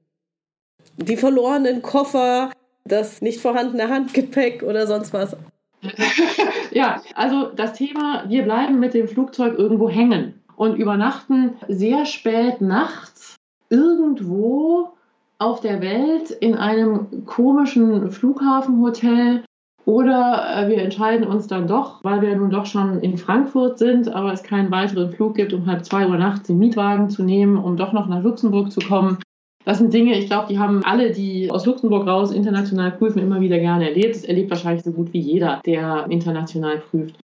Die 0.96 1.16
verlorenen 1.16 1.82
Koffer, 1.82 2.52
das 2.88 3.22
nicht 3.22 3.40
vorhandene 3.40 3.88
Handgepäck 3.88 4.62
oder 4.62 4.86
sonst 4.86 5.12
was. 5.12 5.36
ja, 6.72 7.02
also 7.14 7.50
das 7.54 7.74
Thema, 7.74 8.24
wir 8.28 8.42
bleiben 8.42 8.78
mit 8.78 8.94
dem 8.94 9.08
Flugzeug 9.08 9.58
irgendwo 9.58 9.88
hängen 9.88 10.42
und 10.56 10.76
übernachten 10.76 11.54
sehr 11.68 12.06
spät 12.06 12.60
nachts 12.60 13.36
irgendwo 13.68 14.90
auf 15.38 15.60
der 15.60 15.80
Welt 15.82 16.30
in 16.30 16.54
einem 16.54 17.26
komischen 17.26 18.10
Flughafenhotel 18.10 19.44
oder 19.84 20.44
äh, 20.56 20.68
wir 20.68 20.78
entscheiden 20.78 21.26
uns 21.26 21.46
dann 21.46 21.68
doch, 21.68 22.02
weil 22.02 22.20
wir 22.20 22.34
nun 22.36 22.50
doch 22.50 22.66
schon 22.66 23.00
in 23.00 23.16
Frankfurt 23.16 23.78
sind, 23.78 24.12
aber 24.12 24.32
es 24.32 24.42
keinen 24.42 24.70
weiteren 24.70 25.12
Flug 25.12 25.36
gibt, 25.36 25.52
um 25.52 25.66
halb 25.66 25.84
zwei 25.84 26.06
Uhr 26.06 26.16
nachts 26.16 26.48
den 26.48 26.58
Mietwagen 26.58 27.08
zu 27.08 27.22
nehmen, 27.22 27.56
um 27.56 27.76
doch 27.76 27.92
noch 27.92 28.08
nach 28.08 28.22
Luxemburg 28.22 28.72
zu 28.72 28.80
kommen. 28.80 29.18
Das 29.66 29.78
sind 29.78 29.92
Dinge, 29.92 30.16
ich 30.16 30.26
glaube, 30.26 30.46
die 30.48 30.60
haben 30.60 30.84
alle, 30.84 31.10
die 31.10 31.50
aus 31.50 31.66
Luxemburg 31.66 32.06
raus 32.06 32.30
international 32.30 32.92
prüfen, 32.92 33.18
immer 33.18 33.40
wieder 33.40 33.58
gerne 33.58 33.88
erlebt. 33.88 34.14
Das 34.14 34.24
erlebt 34.24 34.50
wahrscheinlich 34.50 34.84
so 34.84 34.92
gut 34.92 35.12
wie 35.12 35.18
jeder, 35.18 35.60
der 35.66 36.06
international 36.08 36.78
prüft. 36.78 37.18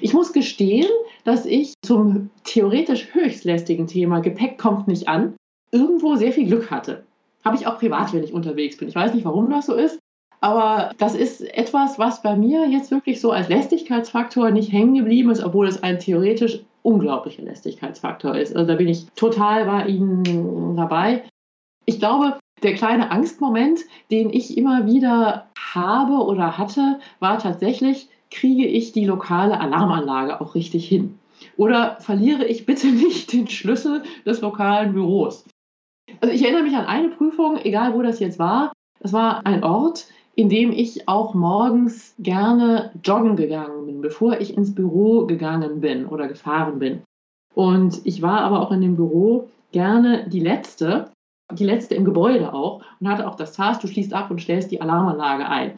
Ich 0.00 0.12
muss 0.12 0.34
gestehen, 0.34 0.90
dass 1.24 1.46
ich 1.46 1.72
zum 1.82 2.28
theoretisch 2.44 3.14
höchstlästigen 3.14 3.86
Thema 3.86 4.20
Gepäck 4.20 4.58
kommt 4.58 4.86
nicht 4.86 5.08
an, 5.08 5.34
irgendwo 5.72 6.14
sehr 6.16 6.32
viel 6.32 6.46
Glück 6.46 6.70
hatte. 6.70 7.04
Habe 7.42 7.56
ich 7.56 7.66
auch 7.66 7.78
privat, 7.78 8.12
wenn 8.12 8.22
ich 8.22 8.34
unterwegs 8.34 8.76
bin. 8.76 8.88
Ich 8.88 8.94
weiß 8.94 9.14
nicht, 9.14 9.24
warum 9.24 9.48
das 9.48 9.64
so 9.64 9.74
ist, 9.74 9.98
aber 10.40 10.92
das 10.98 11.14
ist 11.14 11.40
etwas, 11.56 11.98
was 11.98 12.22
bei 12.22 12.36
mir 12.36 12.68
jetzt 12.68 12.90
wirklich 12.90 13.18
so 13.18 13.30
als 13.32 13.48
Lästigkeitsfaktor 13.48 14.50
nicht 14.50 14.72
hängen 14.72 14.94
geblieben 14.94 15.30
ist, 15.30 15.42
obwohl 15.42 15.66
es 15.66 15.82
ein 15.82 15.98
theoretisch 15.98 16.60
unglaublicher 16.82 17.42
Lästigkeitsfaktor 17.42 18.36
ist. 18.36 18.54
Also 18.54 18.68
da 18.68 18.74
bin 18.76 18.88
ich 18.88 19.06
total 19.16 19.64
bei 19.64 19.86
Ihnen 19.86 20.76
dabei. 20.76 21.24
Ich 21.88 22.00
glaube, 22.00 22.38
der 22.62 22.74
kleine 22.74 23.10
Angstmoment, 23.10 23.80
den 24.10 24.28
ich 24.28 24.58
immer 24.58 24.84
wieder 24.84 25.46
habe 25.72 26.22
oder 26.22 26.58
hatte, 26.58 27.00
war 27.18 27.38
tatsächlich, 27.38 28.10
kriege 28.30 28.66
ich 28.66 28.92
die 28.92 29.06
lokale 29.06 29.58
Alarmanlage 29.58 30.38
auch 30.42 30.54
richtig 30.54 30.86
hin? 30.86 31.18
Oder 31.56 31.96
verliere 32.00 32.44
ich 32.44 32.66
bitte 32.66 32.88
nicht 33.04 33.32
den 33.32 33.48
Schlüssel 33.48 34.02
des 34.26 34.42
lokalen 34.42 34.92
Büros? 34.92 35.46
Also 36.20 36.34
ich 36.34 36.42
erinnere 36.42 36.64
mich 36.64 36.76
an 36.76 36.84
eine 36.84 37.08
Prüfung, 37.08 37.56
egal 37.56 37.94
wo 37.94 38.02
das 38.02 38.20
jetzt 38.20 38.38
war. 38.38 38.74
Das 39.00 39.14
war 39.14 39.46
ein 39.46 39.64
Ort, 39.64 40.08
in 40.34 40.50
dem 40.50 40.72
ich 40.72 41.08
auch 41.08 41.32
morgens 41.32 42.14
gerne 42.18 42.90
joggen 43.02 43.34
gegangen 43.34 43.86
bin, 43.86 44.02
bevor 44.02 44.38
ich 44.38 44.54
ins 44.54 44.74
Büro 44.74 45.24
gegangen 45.24 45.80
bin 45.80 46.04
oder 46.04 46.28
gefahren 46.28 46.80
bin. 46.80 47.00
Und 47.54 48.02
ich 48.04 48.20
war 48.20 48.42
aber 48.42 48.60
auch 48.60 48.72
in 48.72 48.82
dem 48.82 48.96
Büro 48.96 49.48
gerne 49.72 50.28
die 50.28 50.40
Letzte, 50.40 51.10
die 51.52 51.64
Letzte 51.64 51.94
im 51.94 52.04
Gebäude 52.04 52.52
auch 52.52 52.82
und 53.00 53.08
hatte 53.08 53.26
auch 53.26 53.34
das 53.34 53.52
Task, 53.52 53.80
du 53.80 53.88
schließt 53.88 54.12
ab 54.12 54.30
und 54.30 54.40
stellst 54.40 54.70
die 54.70 54.80
Alarmanlage 54.80 55.48
ein. 55.48 55.74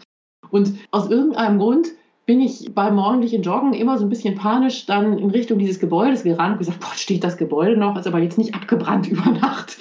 Und 0.51 0.75
aus 0.91 1.09
irgendeinem 1.09 1.59
Grund 1.59 1.89
bin 2.27 2.41
ich 2.41 2.73
beim 2.75 2.97
morgendlichen 2.97 3.43
Joggen 3.43 3.73
immer 3.73 3.99
so 3.99 4.05
ein 4.05 4.09
bisschen 4.09 4.37
panisch 4.37 4.87
dann 4.87 5.19
in 5.19 5.31
Richtung 5.31 5.59
dieses 5.59 5.81
Gebäudes 5.81 6.23
gerannt 6.23 6.53
und 6.53 6.59
gesagt, 6.59 6.81
boah, 6.81 6.95
steht 6.95 7.25
das 7.25 7.37
Gebäude 7.37 7.77
noch, 7.77 7.97
ist 7.99 8.07
aber 8.07 8.19
jetzt 8.19 8.39
nicht 8.39 8.55
abgebrannt 8.55 9.09
über 9.11 9.31
Nacht. 9.31 9.79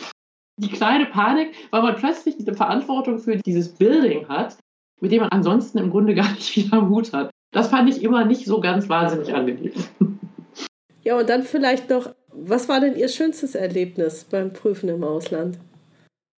Die 0.57 0.70
kleine 0.70 1.06
Panik, 1.06 1.53
weil 1.72 1.84
man 1.84 1.95
plötzlich 1.95 2.38
diese 2.38 2.53
Verantwortung 2.53 3.20
für 3.20 3.38
dieses 3.38 3.70
Building 3.70 4.28
hat, 4.28 4.57
mit 4.99 5.11
dem 5.11 5.22
man 5.22 5.30
ansonsten 5.30 5.78
im 5.78 5.90
Grunde 5.90 6.16
gar 6.16 6.32
nicht 6.32 6.74
am 6.74 6.90
Hut 6.90 7.14
hat. 7.14 7.30
Das 7.52 7.70
fand 7.70 7.90
ich 7.90 8.03
immer 8.03 8.26
nicht 8.26 8.45
so 8.45 8.60
ganz 8.60 8.90
wahnsinnig 8.90 9.34
angenehm. 9.34 9.72
Ja, 11.03 11.18
und 11.18 11.30
dann 11.30 11.44
vielleicht 11.44 11.90
noch, 11.90 12.14
was 12.32 12.68
war 12.68 12.80
denn 12.80 12.95
Ihr 12.95 13.07
schönstes 13.07 13.56
Erlebnis 13.56 14.26
beim 14.26 14.53
Prüfen 14.53 14.90
im 14.90 15.03
Ausland? 15.03 15.57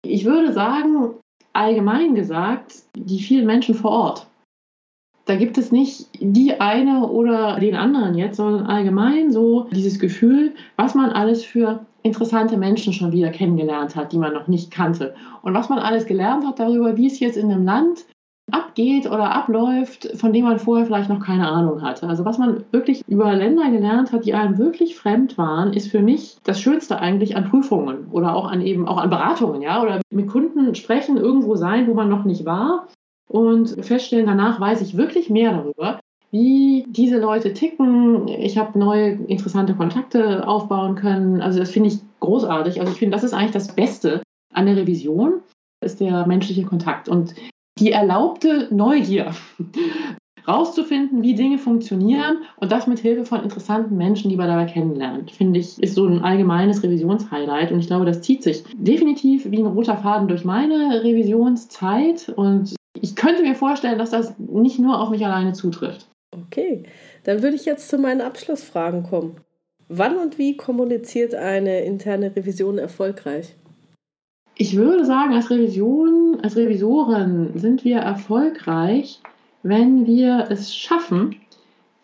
Ich 0.03 0.25
würde 0.25 0.53
sagen, 0.53 1.15
allgemein 1.53 2.15
gesagt, 2.15 2.75
die 2.97 3.21
vielen 3.21 3.47
Menschen 3.47 3.75
vor 3.75 3.91
Ort. 3.91 4.27
Da 5.27 5.37
gibt 5.37 5.59
es 5.59 5.71
nicht 5.71 6.09
die 6.19 6.61
eine 6.61 7.07
oder 7.07 7.61
den 7.61 7.77
anderen 7.77 8.17
jetzt, 8.17 8.37
sondern 8.37 8.67
allgemein 8.67 9.31
so 9.31 9.69
dieses 9.71 9.99
Gefühl, 9.99 10.55
was 10.77 10.95
man 10.95 11.11
alles 11.11 11.45
für 11.45 11.87
interessante 12.03 12.57
Menschen 12.57 12.93
schon 12.93 13.13
wieder 13.13 13.31
kennengelernt 13.31 13.95
hat, 13.95 14.13
die 14.13 14.19
man 14.19 14.33
noch 14.33 14.49
nicht 14.49 14.71
kannte. 14.71 15.15
Und 15.43 15.55
was 15.55 15.69
man 15.69 15.79
alles 15.79 16.07
gelernt 16.07 16.47
hat 16.47 16.59
darüber, 16.59 16.97
wie 16.97 17.07
es 17.07 17.21
jetzt 17.21 17.37
in 17.37 17.51
einem 17.51 17.65
Land 17.65 18.07
abgeht 18.53 19.07
oder 19.07 19.33
abläuft, 19.33 20.09
von 20.17 20.33
dem 20.33 20.45
man 20.45 20.59
vorher 20.59 20.87
vielleicht 20.87 21.09
noch 21.09 21.21
keine 21.21 21.49
Ahnung 21.49 21.83
hatte. 21.83 22.09
Also 22.09 22.25
was 22.25 22.39
man 22.39 22.65
wirklich 22.71 23.03
über 23.09 23.35
Länder 23.35 23.71
gelernt 23.71 24.13
hat, 24.13 24.25
die 24.25 24.35
einem 24.35 24.59
wirklich 24.59 24.97
fremd 24.97 25.39
waren, 25.39 25.73
ist 25.73 25.91
für 25.91 26.01
mich 26.01 26.39
das 26.45 26.61
Schönste 26.61 26.99
eigentlich 26.99 27.37
an 27.37 27.49
Prüfungen 27.49 28.09
oder 28.11 28.35
auch 28.35 28.51
an 28.51 28.61
eben 28.63 28.87
auch 28.87 28.99
an 28.99 29.11
Beratungen, 29.11 29.63
ja, 29.63 29.83
oder 29.83 30.01
mit 30.11 30.29
Kunden 30.29 30.75
sprechen, 30.75 31.17
irgendwo 31.17 31.57
sein, 31.57 31.87
wo 31.89 31.95
man 31.95 32.09
noch 32.09 32.25
nicht 32.25 32.45
war 32.45 32.87
und 33.29 33.85
feststellen, 33.85 34.27
danach 34.27 34.61
weiß 34.61 34.81
ich 34.83 34.97
wirklich 34.97 35.31
mehr 35.31 35.53
darüber, 35.53 36.01
wie 36.33 36.85
diese 36.89 37.19
Leute 37.19 37.53
ticken. 37.53 38.29
Ich 38.29 38.59
habe 38.59 38.79
neue 38.79 39.11
interessante 39.13 39.75
Kontakte 39.75 40.47
aufbauen 40.47 40.95
können. 40.95 41.41
Also 41.41 41.59
das 41.59 41.71
finde 41.71 41.89
ich 41.91 41.99
großartig. 42.21 42.81
Also 42.81 42.93
ich 42.93 42.99
finde, 42.99 43.15
das 43.15 43.25
ist 43.25 43.33
eigentlich 43.33 43.53
das 43.53 43.75
Beste 43.75 44.23
an 44.53 44.67
der 44.67 44.77
Revision, 44.77 45.41
ist 45.85 46.01
der 46.01 46.27
menschliche 46.27 46.65
Kontakt 46.65 47.09
und 47.09 47.35
die 47.81 47.93
erlaubte 47.93 48.69
Neugier, 48.71 49.35
rauszufinden, 50.47 51.23
wie 51.23 51.35
Dinge 51.35 51.59
funktionieren 51.59 52.39
und 52.57 52.73
das 52.73 52.87
mit 52.87 52.99
Hilfe 52.99 53.25
von 53.25 53.43
interessanten 53.43 53.97
Menschen, 53.97 54.31
die 54.31 54.37
man 54.37 54.49
dabei 54.49 54.67
kennenlernt, 54.67 55.31
finde 55.31 55.61
ich, 55.61 55.81
ist 55.83 55.95
so 55.95 56.07
ein 56.07 56.23
allgemeines 56.23 56.83
Revisionshighlight 56.83 57.73
und 57.73 57.81
ich 57.81 57.87
glaube, 57.87 58.07
das 58.07 58.23
zieht 58.23 58.43
sich 58.43 58.65
definitiv 58.75 59.51
wie 59.51 59.59
ein 59.59 59.67
roter 59.67 59.97
Faden 59.97 60.29
durch 60.29 60.45
meine 60.45 61.03
Revisionszeit 61.03 62.33
und 62.37 62.75
ich 63.01 63.17
könnte 63.17 63.43
mir 63.43 63.55
vorstellen, 63.55 63.99
dass 63.99 64.11
das 64.11 64.39
nicht 64.39 64.79
nur 64.79 65.01
auf 65.01 65.11
mich 65.11 65.25
alleine 65.25 65.53
zutrifft. 65.53 66.09
Okay, 66.47 66.85
dann 67.25 67.43
würde 67.43 67.57
ich 67.57 67.65
jetzt 67.65 67.89
zu 67.89 67.99
meinen 67.99 68.21
Abschlussfragen 68.21 69.03
kommen. 69.03 69.37
Wann 69.89 70.17
und 70.17 70.39
wie 70.39 70.57
kommuniziert 70.57 71.35
eine 71.35 71.81
interne 71.81 72.35
Revision 72.37 72.79
erfolgreich? 72.79 73.57
Ich 74.61 74.77
würde 74.77 75.07
sagen, 75.07 75.33
als 75.33 75.49
Revision, 75.49 76.37
als 76.43 76.55
Revisoren 76.55 77.59
sind 77.59 77.83
wir 77.83 77.97
erfolgreich, 77.97 79.23
wenn 79.63 80.07
wir 80.07 80.49
es 80.51 80.77
schaffen, 80.77 81.37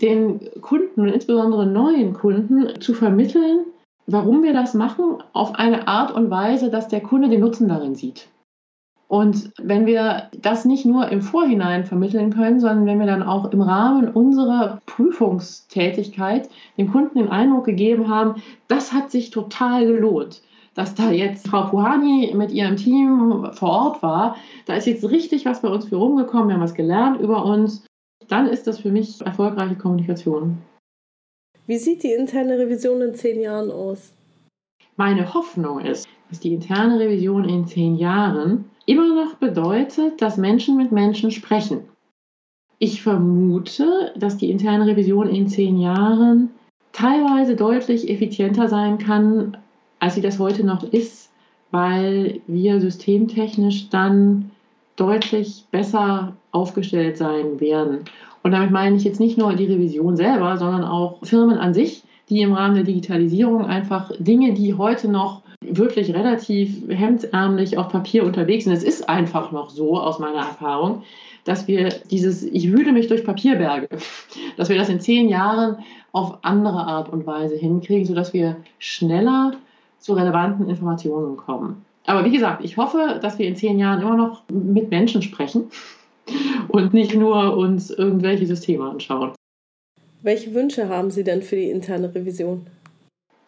den 0.01 0.41
Kunden 0.62 1.03
und 1.03 1.09
insbesondere 1.09 1.66
neuen 1.66 2.15
Kunden 2.15 2.81
zu 2.81 2.95
vermitteln, 2.95 3.66
warum 4.07 4.43
wir 4.43 4.55
das 4.55 4.73
machen, 4.73 5.19
auf 5.35 5.55
eine 5.57 5.87
Art 5.87 6.15
und 6.15 6.31
Weise, 6.31 6.70
dass 6.70 6.89
der 6.89 7.03
Kunde 7.03 7.28
den 7.28 7.41
Nutzen 7.41 7.69
darin 7.69 7.95
sieht. 7.95 8.27
Und 9.07 9.53
wenn 9.62 9.85
wir 9.85 10.31
das 10.41 10.65
nicht 10.65 10.87
nur 10.87 11.11
im 11.11 11.20
Vorhinein 11.20 11.85
vermitteln 11.85 12.33
können, 12.33 12.59
sondern 12.59 12.87
wenn 12.87 12.99
wir 12.99 13.07
dann 13.07 13.23
auch 13.23 13.53
im 13.53 13.61
Rahmen 13.61 14.09
unserer 14.09 14.81
Prüfungstätigkeit 14.87 16.49
dem 16.78 16.91
Kunden 16.91 17.19
den 17.19 17.28
Eindruck 17.28 17.66
gegeben 17.66 18.09
haben, 18.09 18.41
das 18.66 18.95
hat 18.95 19.11
sich 19.11 19.28
total 19.28 19.87
gelohnt, 19.87 20.41
dass 20.77 20.94
da 20.94 21.11
jetzt 21.11 21.48
Frau 21.48 21.65
Puhani 21.65 22.32
mit 22.36 22.53
ihrem 22.53 22.77
Team 22.77 23.48
vor 23.53 23.70
Ort 23.70 24.03
war, 24.03 24.36
da 24.66 24.74
ist 24.74 24.86
jetzt 24.86 25.09
richtig 25.11 25.47
was 25.47 25.62
bei 25.62 25.69
uns 25.69 25.86
für 25.86 25.97
rumgekommen, 25.97 26.48
wir 26.48 26.55
haben 26.55 26.62
was 26.62 26.74
gelernt 26.74 27.20
über 27.20 27.44
uns, 27.44 27.85
dann 28.28 28.47
ist 28.47 28.66
das 28.66 28.81
für 28.81 28.90
mich 28.90 29.20
erfolgreiche 29.23 29.74
Kommunikation. 29.74 30.59
Wie 31.66 31.78
sieht 31.78 32.03
die 32.03 32.12
interne 32.12 32.59
Revision 32.59 33.01
in 33.01 33.15
zehn 33.15 33.40
Jahren 33.40 33.70
aus? 33.70 34.12
Meine 34.97 35.35
Hoffnung 35.35 35.81
ist, 35.81 36.07
dass 36.28 36.40
die 36.40 36.53
interne 36.53 37.01
Revision 37.01 37.48
in 37.48 37.66
zehn 37.66 37.97
Jahren 37.97 38.66
immer 38.85 39.15
noch 39.15 39.35
bedeutet, 39.35 40.20
dass 40.20 40.36
Menschen 40.36 40.77
mit 40.77 40.93
Menschen 40.93 41.31
sprechen. 41.31 41.89
Ich 42.78 43.03
vermute, 43.03 44.12
dass 44.16 44.36
die 44.36 44.51
interne 44.51 44.86
Revision 44.86 45.28
in 45.28 45.48
zehn 45.48 45.78
Jahren 45.78 46.51
teilweise 46.93 47.57
deutlich 47.57 48.09
effizienter 48.11 48.69
sein 48.69 48.98
kann, 48.98 49.57
als 50.07 50.15
sie 50.15 50.20
das 50.20 50.39
heute 50.39 50.65
noch 50.65 50.85
ist, 50.85 51.33
weil 51.73 52.41
wir 52.47 52.81
systemtechnisch 52.81 53.91
dann 53.91 54.53
deutlich 54.95 55.65
besser 55.73 56.37
aufgestellt 56.53 57.16
sein 57.16 57.59
werden. 57.59 58.05
Und 58.45 58.53
damit 58.53 58.70
meine 58.70 58.95
ich 58.95 59.03
jetzt 59.03 59.19
nicht 59.19 59.37
nur 59.37 59.55
die 59.55 59.65
Revision 59.65 60.16
selber, 60.16 60.59
sondern 60.59 60.85
auch 60.85 61.19
Firmen 61.24 61.59
an 61.59 61.74
sich, 61.74 62.05
die 62.28 62.41
im 62.43 62.53
Rahmen 62.53 62.77
der 62.77 62.85
Digitalisierung 62.85 63.65
einfach 63.66 64.12
Dinge, 64.20 64.55
die 64.55 64.74
heute 64.74 65.09
noch 65.09 65.43
wirklich 65.61 66.15
relativ 66.15 66.89
hemdsärmlich 66.89 67.77
auf 67.77 67.89
Papier 67.89 68.23
unterwegs 68.24 68.62
sind. 68.62 68.74
Es 68.74 68.85
ist 68.85 69.09
einfach 69.09 69.51
noch 69.51 69.70
so 69.70 69.99
aus 69.99 70.20
meiner 70.20 70.39
Erfahrung, 70.39 71.03
dass 71.43 71.66
wir 71.66 71.89
dieses, 72.12 72.45
ich 72.45 72.70
wühle 72.70 72.93
mich 72.93 73.09
durch 73.09 73.24
Papierberge, 73.24 73.89
dass 74.57 74.69
wir 74.69 74.78
das 74.78 74.89
in 74.89 75.01
zehn 75.01 75.28
Jahren 75.28 75.78
auf 76.12 76.39
andere 76.43 76.87
Art 76.87 77.09
und 77.09 77.27
Weise 77.27 77.57
hinkriegen, 77.57 78.07
sodass 78.07 78.33
wir 78.33 78.55
schneller 78.78 79.55
zu 79.98 80.14
relevanten 80.14 80.68
Informationen 80.68 81.36
kommen. 81.36 81.85
Aber 82.06 82.24
wie 82.24 82.31
gesagt, 82.31 82.64
ich 82.64 82.77
hoffe, 82.77 83.18
dass 83.20 83.39
wir 83.39 83.47
in 83.47 83.56
zehn 83.56 83.78
Jahren 83.78 84.01
immer 84.01 84.16
noch 84.16 84.43
mit 84.48 84.90
Menschen 84.90 85.23
sprechen 85.23 85.70
und 86.68 86.94
nicht 86.94 87.14
nur 87.14 87.56
uns 87.56 87.90
irgendwelche 87.90 88.47
Systeme 88.47 88.89
anschauen. 88.89 89.32
Welche 90.23 90.55
Wünsche 90.55 90.89
haben 90.89 91.10
Sie 91.10 91.24
denn 91.24 91.43
für 91.43 91.56
die 91.56 91.70
interne 91.70 92.14
Revision? 92.14 92.66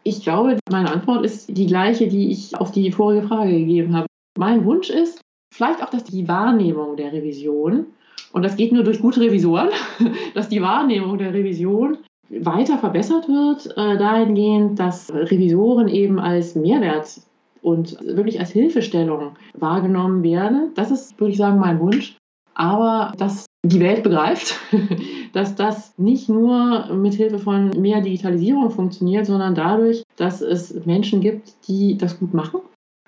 Ich 0.04 0.22
glaube, 0.22 0.58
meine 0.70 0.90
Antwort 0.92 1.24
ist 1.24 1.56
die 1.56 1.66
gleiche, 1.66 2.08
die 2.08 2.30
ich 2.30 2.56
auf 2.56 2.72
die 2.72 2.90
vorige 2.92 3.26
Frage 3.26 3.52
gegeben 3.52 3.96
habe. 3.96 4.06
Mein 4.38 4.64
Wunsch 4.64 4.90
ist 4.90 5.20
vielleicht 5.52 5.82
auch, 5.82 5.90
dass 5.90 6.04
die 6.04 6.28
Wahrnehmung 6.28 6.96
der 6.96 7.12
Revision, 7.12 7.86
und 8.32 8.42
das 8.42 8.56
geht 8.56 8.72
nur 8.72 8.84
durch 8.84 9.00
gute 9.00 9.20
Revisoren, 9.20 9.70
dass 10.34 10.48
die 10.48 10.62
Wahrnehmung 10.62 11.18
der 11.18 11.32
Revision 11.34 11.98
weiter 12.30 12.78
verbessert 12.78 13.28
wird, 13.28 13.66
äh, 13.76 13.96
dahingehend, 13.96 14.78
dass 14.78 15.12
Revisoren 15.12 15.88
eben 15.88 16.18
als 16.18 16.54
Mehrwert 16.54 17.20
und 17.62 17.98
wirklich 18.02 18.40
als 18.40 18.50
Hilfestellung 18.50 19.36
wahrgenommen 19.54 20.22
werde. 20.22 20.70
Das 20.74 20.90
ist, 20.90 21.18
würde 21.18 21.32
ich 21.32 21.38
sagen, 21.38 21.58
mein 21.58 21.80
Wunsch. 21.80 22.16
Aber 22.54 23.12
dass 23.18 23.46
die 23.64 23.80
Welt 23.80 24.02
begreift, 24.02 24.58
dass 25.32 25.54
das 25.54 25.96
nicht 25.98 26.28
nur 26.28 26.92
mit 26.94 27.14
Hilfe 27.14 27.38
von 27.38 27.70
mehr 27.80 28.00
Digitalisierung 28.00 28.70
funktioniert, 28.70 29.26
sondern 29.26 29.54
dadurch, 29.54 30.02
dass 30.16 30.40
es 30.40 30.84
Menschen 30.86 31.20
gibt, 31.20 31.54
die 31.68 31.96
das 31.96 32.18
gut 32.18 32.34
machen 32.34 32.60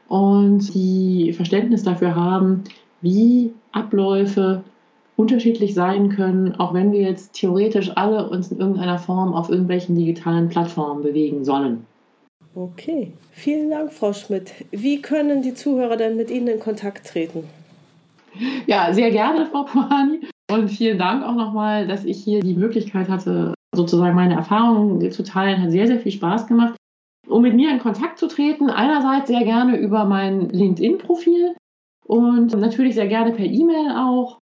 und 0.09 0.75
die 0.75 1.33
Verständnis 1.33 1.83
dafür 1.83 2.15
haben, 2.15 2.65
wie 3.01 3.53
Abläufe 3.73 4.63
unterschiedlich 5.21 5.75
sein 5.75 6.09
können, 6.09 6.55
auch 6.57 6.73
wenn 6.73 6.93
wir 6.93 7.03
jetzt 7.03 7.35
theoretisch 7.35 7.91
alle 7.95 8.31
uns 8.31 8.51
in 8.51 8.59
irgendeiner 8.59 8.99
Form 8.99 9.35
auf 9.35 9.51
irgendwelchen 9.51 9.95
digitalen 9.95 10.49
Plattformen 10.49 11.03
bewegen 11.03 11.45
sollen. 11.45 11.85
Okay, 12.55 13.13
vielen 13.33 13.71
Dank, 13.71 13.93
Frau 13.93 14.13
Schmidt. 14.13 14.53
Wie 14.71 15.03
können 15.03 15.43
die 15.43 15.55
Zuhörer 15.55 15.97
denn 15.97 16.17
mit 16.17 16.31
Ihnen 16.31 16.49
in 16.49 16.59
Kontakt 16.59 17.07
treten? 17.07 17.45
Ja, 18.67 18.93
sehr 18.93 19.11
gerne, 19.11 19.47
Frau 19.47 19.65
Puhani. 19.65 20.21
Und 20.51 20.69
vielen 20.69 20.99
Dank 20.99 21.23
auch 21.23 21.35
nochmal, 21.35 21.87
dass 21.87 22.05
ich 22.05 22.25
hier 22.25 22.41
die 22.41 22.55
Möglichkeit 22.55 23.09
hatte, 23.09 23.55
sozusagen 23.73 24.17
meine 24.17 24.35
Erfahrungen 24.35 25.11
zu 25.13 25.23
teilen. 25.23 25.63
Hat 25.63 25.71
sehr, 25.71 25.87
sehr 25.87 26.01
viel 26.01 26.13
Spaß 26.13 26.47
gemacht. 26.47 26.75
Um 27.29 27.43
mit 27.43 27.55
mir 27.55 27.71
in 27.71 27.79
Kontakt 27.79 28.19
zu 28.19 28.27
treten, 28.27 28.71
einerseits 28.71 29.29
sehr 29.29 29.45
gerne 29.45 29.77
über 29.77 30.05
mein 30.07 30.49
LinkedIn-Profil 30.49 31.55
und 32.05 32.59
natürlich 32.59 32.97
sehr 32.97 33.07
gerne 33.07 33.31
per 33.31 33.45
E-Mail 33.45 33.93
auch. 33.97 34.40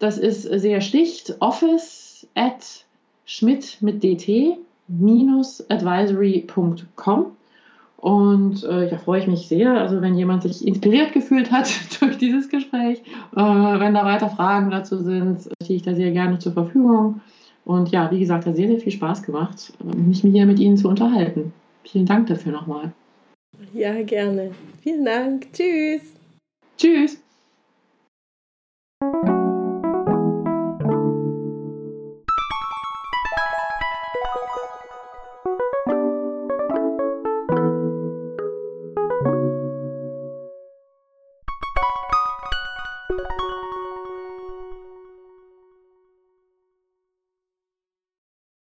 Das 0.00 0.18
ist 0.18 0.42
sehr 0.42 0.80
schlicht 0.80 1.36
office 1.40 2.26
at 2.34 2.84
schmidt 3.24 3.78
mit 3.80 4.02
dt 4.02 4.58
advisory.com. 5.68 7.26
Und 7.98 8.64
äh, 8.64 8.88
da 8.88 8.96
freue 8.96 9.20
ich 9.20 9.26
mich 9.26 9.46
sehr, 9.46 9.74
also 9.74 10.00
wenn 10.00 10.16
jemand 10.16 10.42
sich 10.42 10.66
inspiriert 10.66 11.12
gefühlt 11.12 11.52
hat 11.52 11.70
durch 12.00 12.16
dieses 12.16 12.48
Gespräch. 12.48 13.02
Äh, 13.36 13.40
wenn 13.40 13.92
da 13.92 14.06
weiter 14.06 14.30
Fragen 14.30 14.70
dazu 14.70 15.02
sind, 15.02 15.50
stehe 15.62 15.76
ich 15.76 15.82
da 15.82 15.94
sehr 15.94 16.10
gerne 16.10 16.38
zur 16.38 16.52
Verfügung. 16.52 17.20
Und 17.66 17.90
ja, 17.90 18.10
wie 18.10 18.18
gesagt, 18.18 18.46
hat 18.46 18.56
sehr, 18.56 18.68
sehr 18.68 18.80
viel 18.80 18.92
Spaß 18.92 19.22
gemacht, 19.22 19.74
mich 19.84 20.22
hier 20.22 20.46
mit 20.46 20.58
Ihnen 20.58 20.78
zu 20.78 20.88
unterhalten. 20.88 21.52
Vielen 21.84 22.06
Dank 22.06 22.28
dafür 22.28 22.52
nochmal. 22.52 22.92
Ja, 23.74 24.02
gerne. 24.02 24.52
Vielen 24.82 25.04
Dank. 25.04 25.52
Tschüss. 25.52 26.14
Tschüss. 26.78 27.20